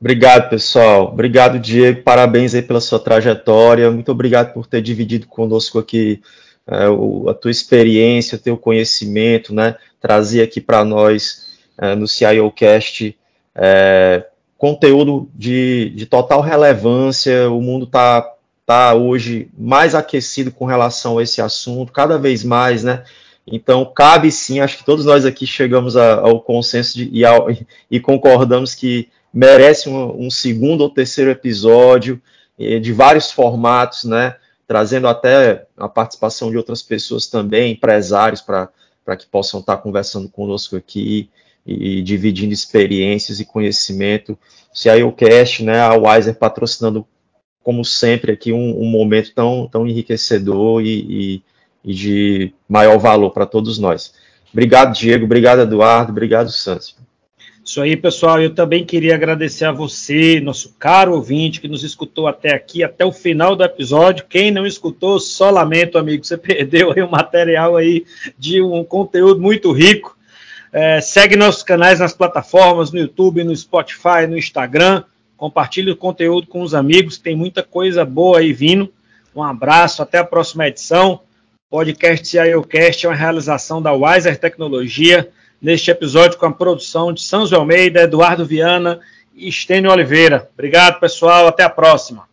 Obrigado, 0.00 0.48
pessoal. 0.48 1.08
Obrigado, 1.12 1.58
Diego. 1.58 2.02
Parabéns 2.02 2.54
aí 2.54 2.62
pela 2.62 2.80
sua 2.80 2.98
trajetória. 2.98 3.90
Muito 3.90 4.10
obrigado 4.10 4.54
por 4.54 4.66
ter 4.66 4.80
dividido 4.80 5.26
conosco 5.26 5.78
aqui 5.78 6.22
é, 6.66 6.88
o, 6.88 7.28
a 7.28 7.34
tua 7.34 7.50
experiência, 7.50 8.36
o 8.36 8.40
teu 8.40 8.56
conhecimento, 8.56 9.54
né? 9.54 9.76
Trazer 10.00 10.42
aqui 10.42 10.60
para 10.60 10.84
nós 10.84 11.46
é, 11.76 11.94
no 11.94 12.08
CIOcast, 12.08 13.14
é, 13.54 14.26
conteúdo 14.56 15.28
de, 15.34 15.92
de, 15.94 16.06
total 16.06 16.40
relevância. 16.40 17.50
O 17.50 17.60
mundo 17.60 17.84
está 17.84 18.26
tá 18.64 18.94
hoje 18.94 19.50
mais 19.58 19.94
aquecido 19.94 20.50
com 20.50 20.64
relação 20.64 21.18
a 21.18 21.22
esse 21.22 21.42
assunto, 21.42 21.92
cada 21.92 22.16
vez 22.16 22.42
mais, 22.42 22.84
né? 22.84 23.04
Então, 23.46 23.84
cabe 23.84 24.30
sim, 24.30 24.60
acho 24.60 24.78
que 24.78 24.84
todos 24.84 25.04
nós 25.04 25.26
aqui 25.26 25.46
chegamos 25.46 25.96
a, 25.96 26.20
ao 26.20 26.40
consenso 26.40 26.96
de, 26.96 27.10
e, 27.12 27.24
ao, 27.24 27.48
e, 27.90 27.98
concordamos 27.98 28.74
que 28.74 29.08
merece 29.32 29.88
um, 29.88 30.26
um, 30.26 30.30
segundo 30.30 30.82
ou 30.82 30.90
terceiro 30.90 31.30
episódio 31.30 32.20
de 32.58 32.92
vários 32.92 33.32
formatos, 33.32 34.04
né? 34.04 34.36
Trazendo 34.66 35.08
até 35.08 35.66
a 35.76 35.88
participação 35.88 36.50
de 36.50 36.58
outras 36.58 36.82
pessoas 36.82 37.26
também, 37.26 37.72
empresários, 37.72 38.42
para 38.42 38.68
que 39.16 39.26
possam 39.26 39.60
estar 39.60 39.78
conversando 39.78 40.28
conosco 40.28 40.76
aqui 40.76 41.30
e 41.66 42.02
dividindo 42.02 42.52
experiências 42.52 43.40
e 43.40 43.44
conhecimento. 43.44 44.38
Se 44.72 44.88
a 44.88 44.94
IOCast, 44.94 45.64
né, 45.64 45.80
a 45.80 45.94
Wiser 45.94 46.34
patrocinando, 46.34 47.06
como 47.62 47.84
sempre, 47.84 48.32
aqui 48.32 48.52
um, 48.52 48.82
um 48.82 48.86
momento 48.86 49.32
tão, 49.34 49.68
tão 49.70 49.86
enriquecedor 49.86 50.82
e, 50.82 50.86
e, 50.86 51.42
e 51.84 51.94
de 51.94 52.54
maior 52.68 52.98
valor 52.98 53.30
para 53.30 53.46
todos 53.46 53.78
nós. 53.78 54.14
Obrigado, 54.52 54.94
Diego. 54.94 55.24
Obrigado, 55.24 55.60
Eduardo. 55.60 56.10
Obrigado, 56.10 56.50
Santos. 56.50 56.96
Isso 57.70 57.80
aí, 57.80 57.96
pessoal. 57.96 58.42
Eu 58.42 58.52
também 58.52 58.84
queria 58.84 59.14
agradecer 59.14 59.64
a 59.64 59.70
você, 59.70 60.40
nosso 60.40 60.74
caro 60.76 61.14
ouvinte, 61.14 61.60
que 61.60 61.68
nos 61.68 61.84
escutou 61.84 62.26
até 62.26 62.52
aqui, 62.52 62.82
até 62.82 63.04
o 63.04 63.12
final 63.12 63.54
do 63.54 63.62
episódio. 63.62 64.26
Quem 64.28 64.50
não 64.50 64.66
escutou, 64.66 65.20
só 65.20 65.50
lamento, 65.50 65.96
amigo. 65.96 66.24
Você 66.24 66.34
perdeu 66.36 66.90
aí 66.90 67.08
material 67.08 67.76
aí 67.76 68.04
de 68.36 68.60
um 68.60 68.82
conteúdo 68.82 69.40
muito 69.40 69.70
rico. 69.70 70.18
É, 70.72 71.00
segue 71.00 71.36
nossos 71.36 71.62
canais 71.62 72.00
nas 72.00 72.12
plataformas, 72.12 72.90
no 72.90 72.98
YouTube, 72.98 73.44
no 73.44 73.54
Spotify, 73.54 74.26
no 74.28 74.36
Instagram. 74.36 75.04
Compartilhe 75.36 75.92
o 75.92 75.96
conteúdo 75.96 76.48
com 76.48 76.62
os 76.62 76.74
amigos, 76.74 77.18
tem 77.18 77.36
muita 77.36 77.62
coisa 77.62 78.04
boa 78.04 78.40
aí 78.40 78.52
vindo. 78.52 78.92
Um 79.32 79.44
abraço, 79.44 80.02
até 80.02 80.18
a 80.18 80.24
próxima 80.24 80.66
edição. 80.66 81.20
Podcast 81.70 82.26
CIOcast 82.26 83.06
é 83.06 83.08
uma 83.08 83.14
realização 83.14 83.80
da 83.80 83.92
Wiser 83.92 84.36
Tecnologia. 84.40 85.30
Neste 85.60 85.90
episódio, 85.90 86.38
com 86.38 86.46
a 86.46 86.52
produção 86.52 87.12
de 87.12 87.20
Sanzo 87.20 87.54
Almeida, 87.54 88.02
Eduardo 88.02 88.46
Viana 88.46 89.00
e 89.34 89.48
Estênio 89.48 89.90
Oliveira. 89.90 90.48
Obrigado, 90.54 90.98
pessoal. 90.98 91.46
Até 91.46 91.62
a 91.62 91.70
próxima. 91.70 92.29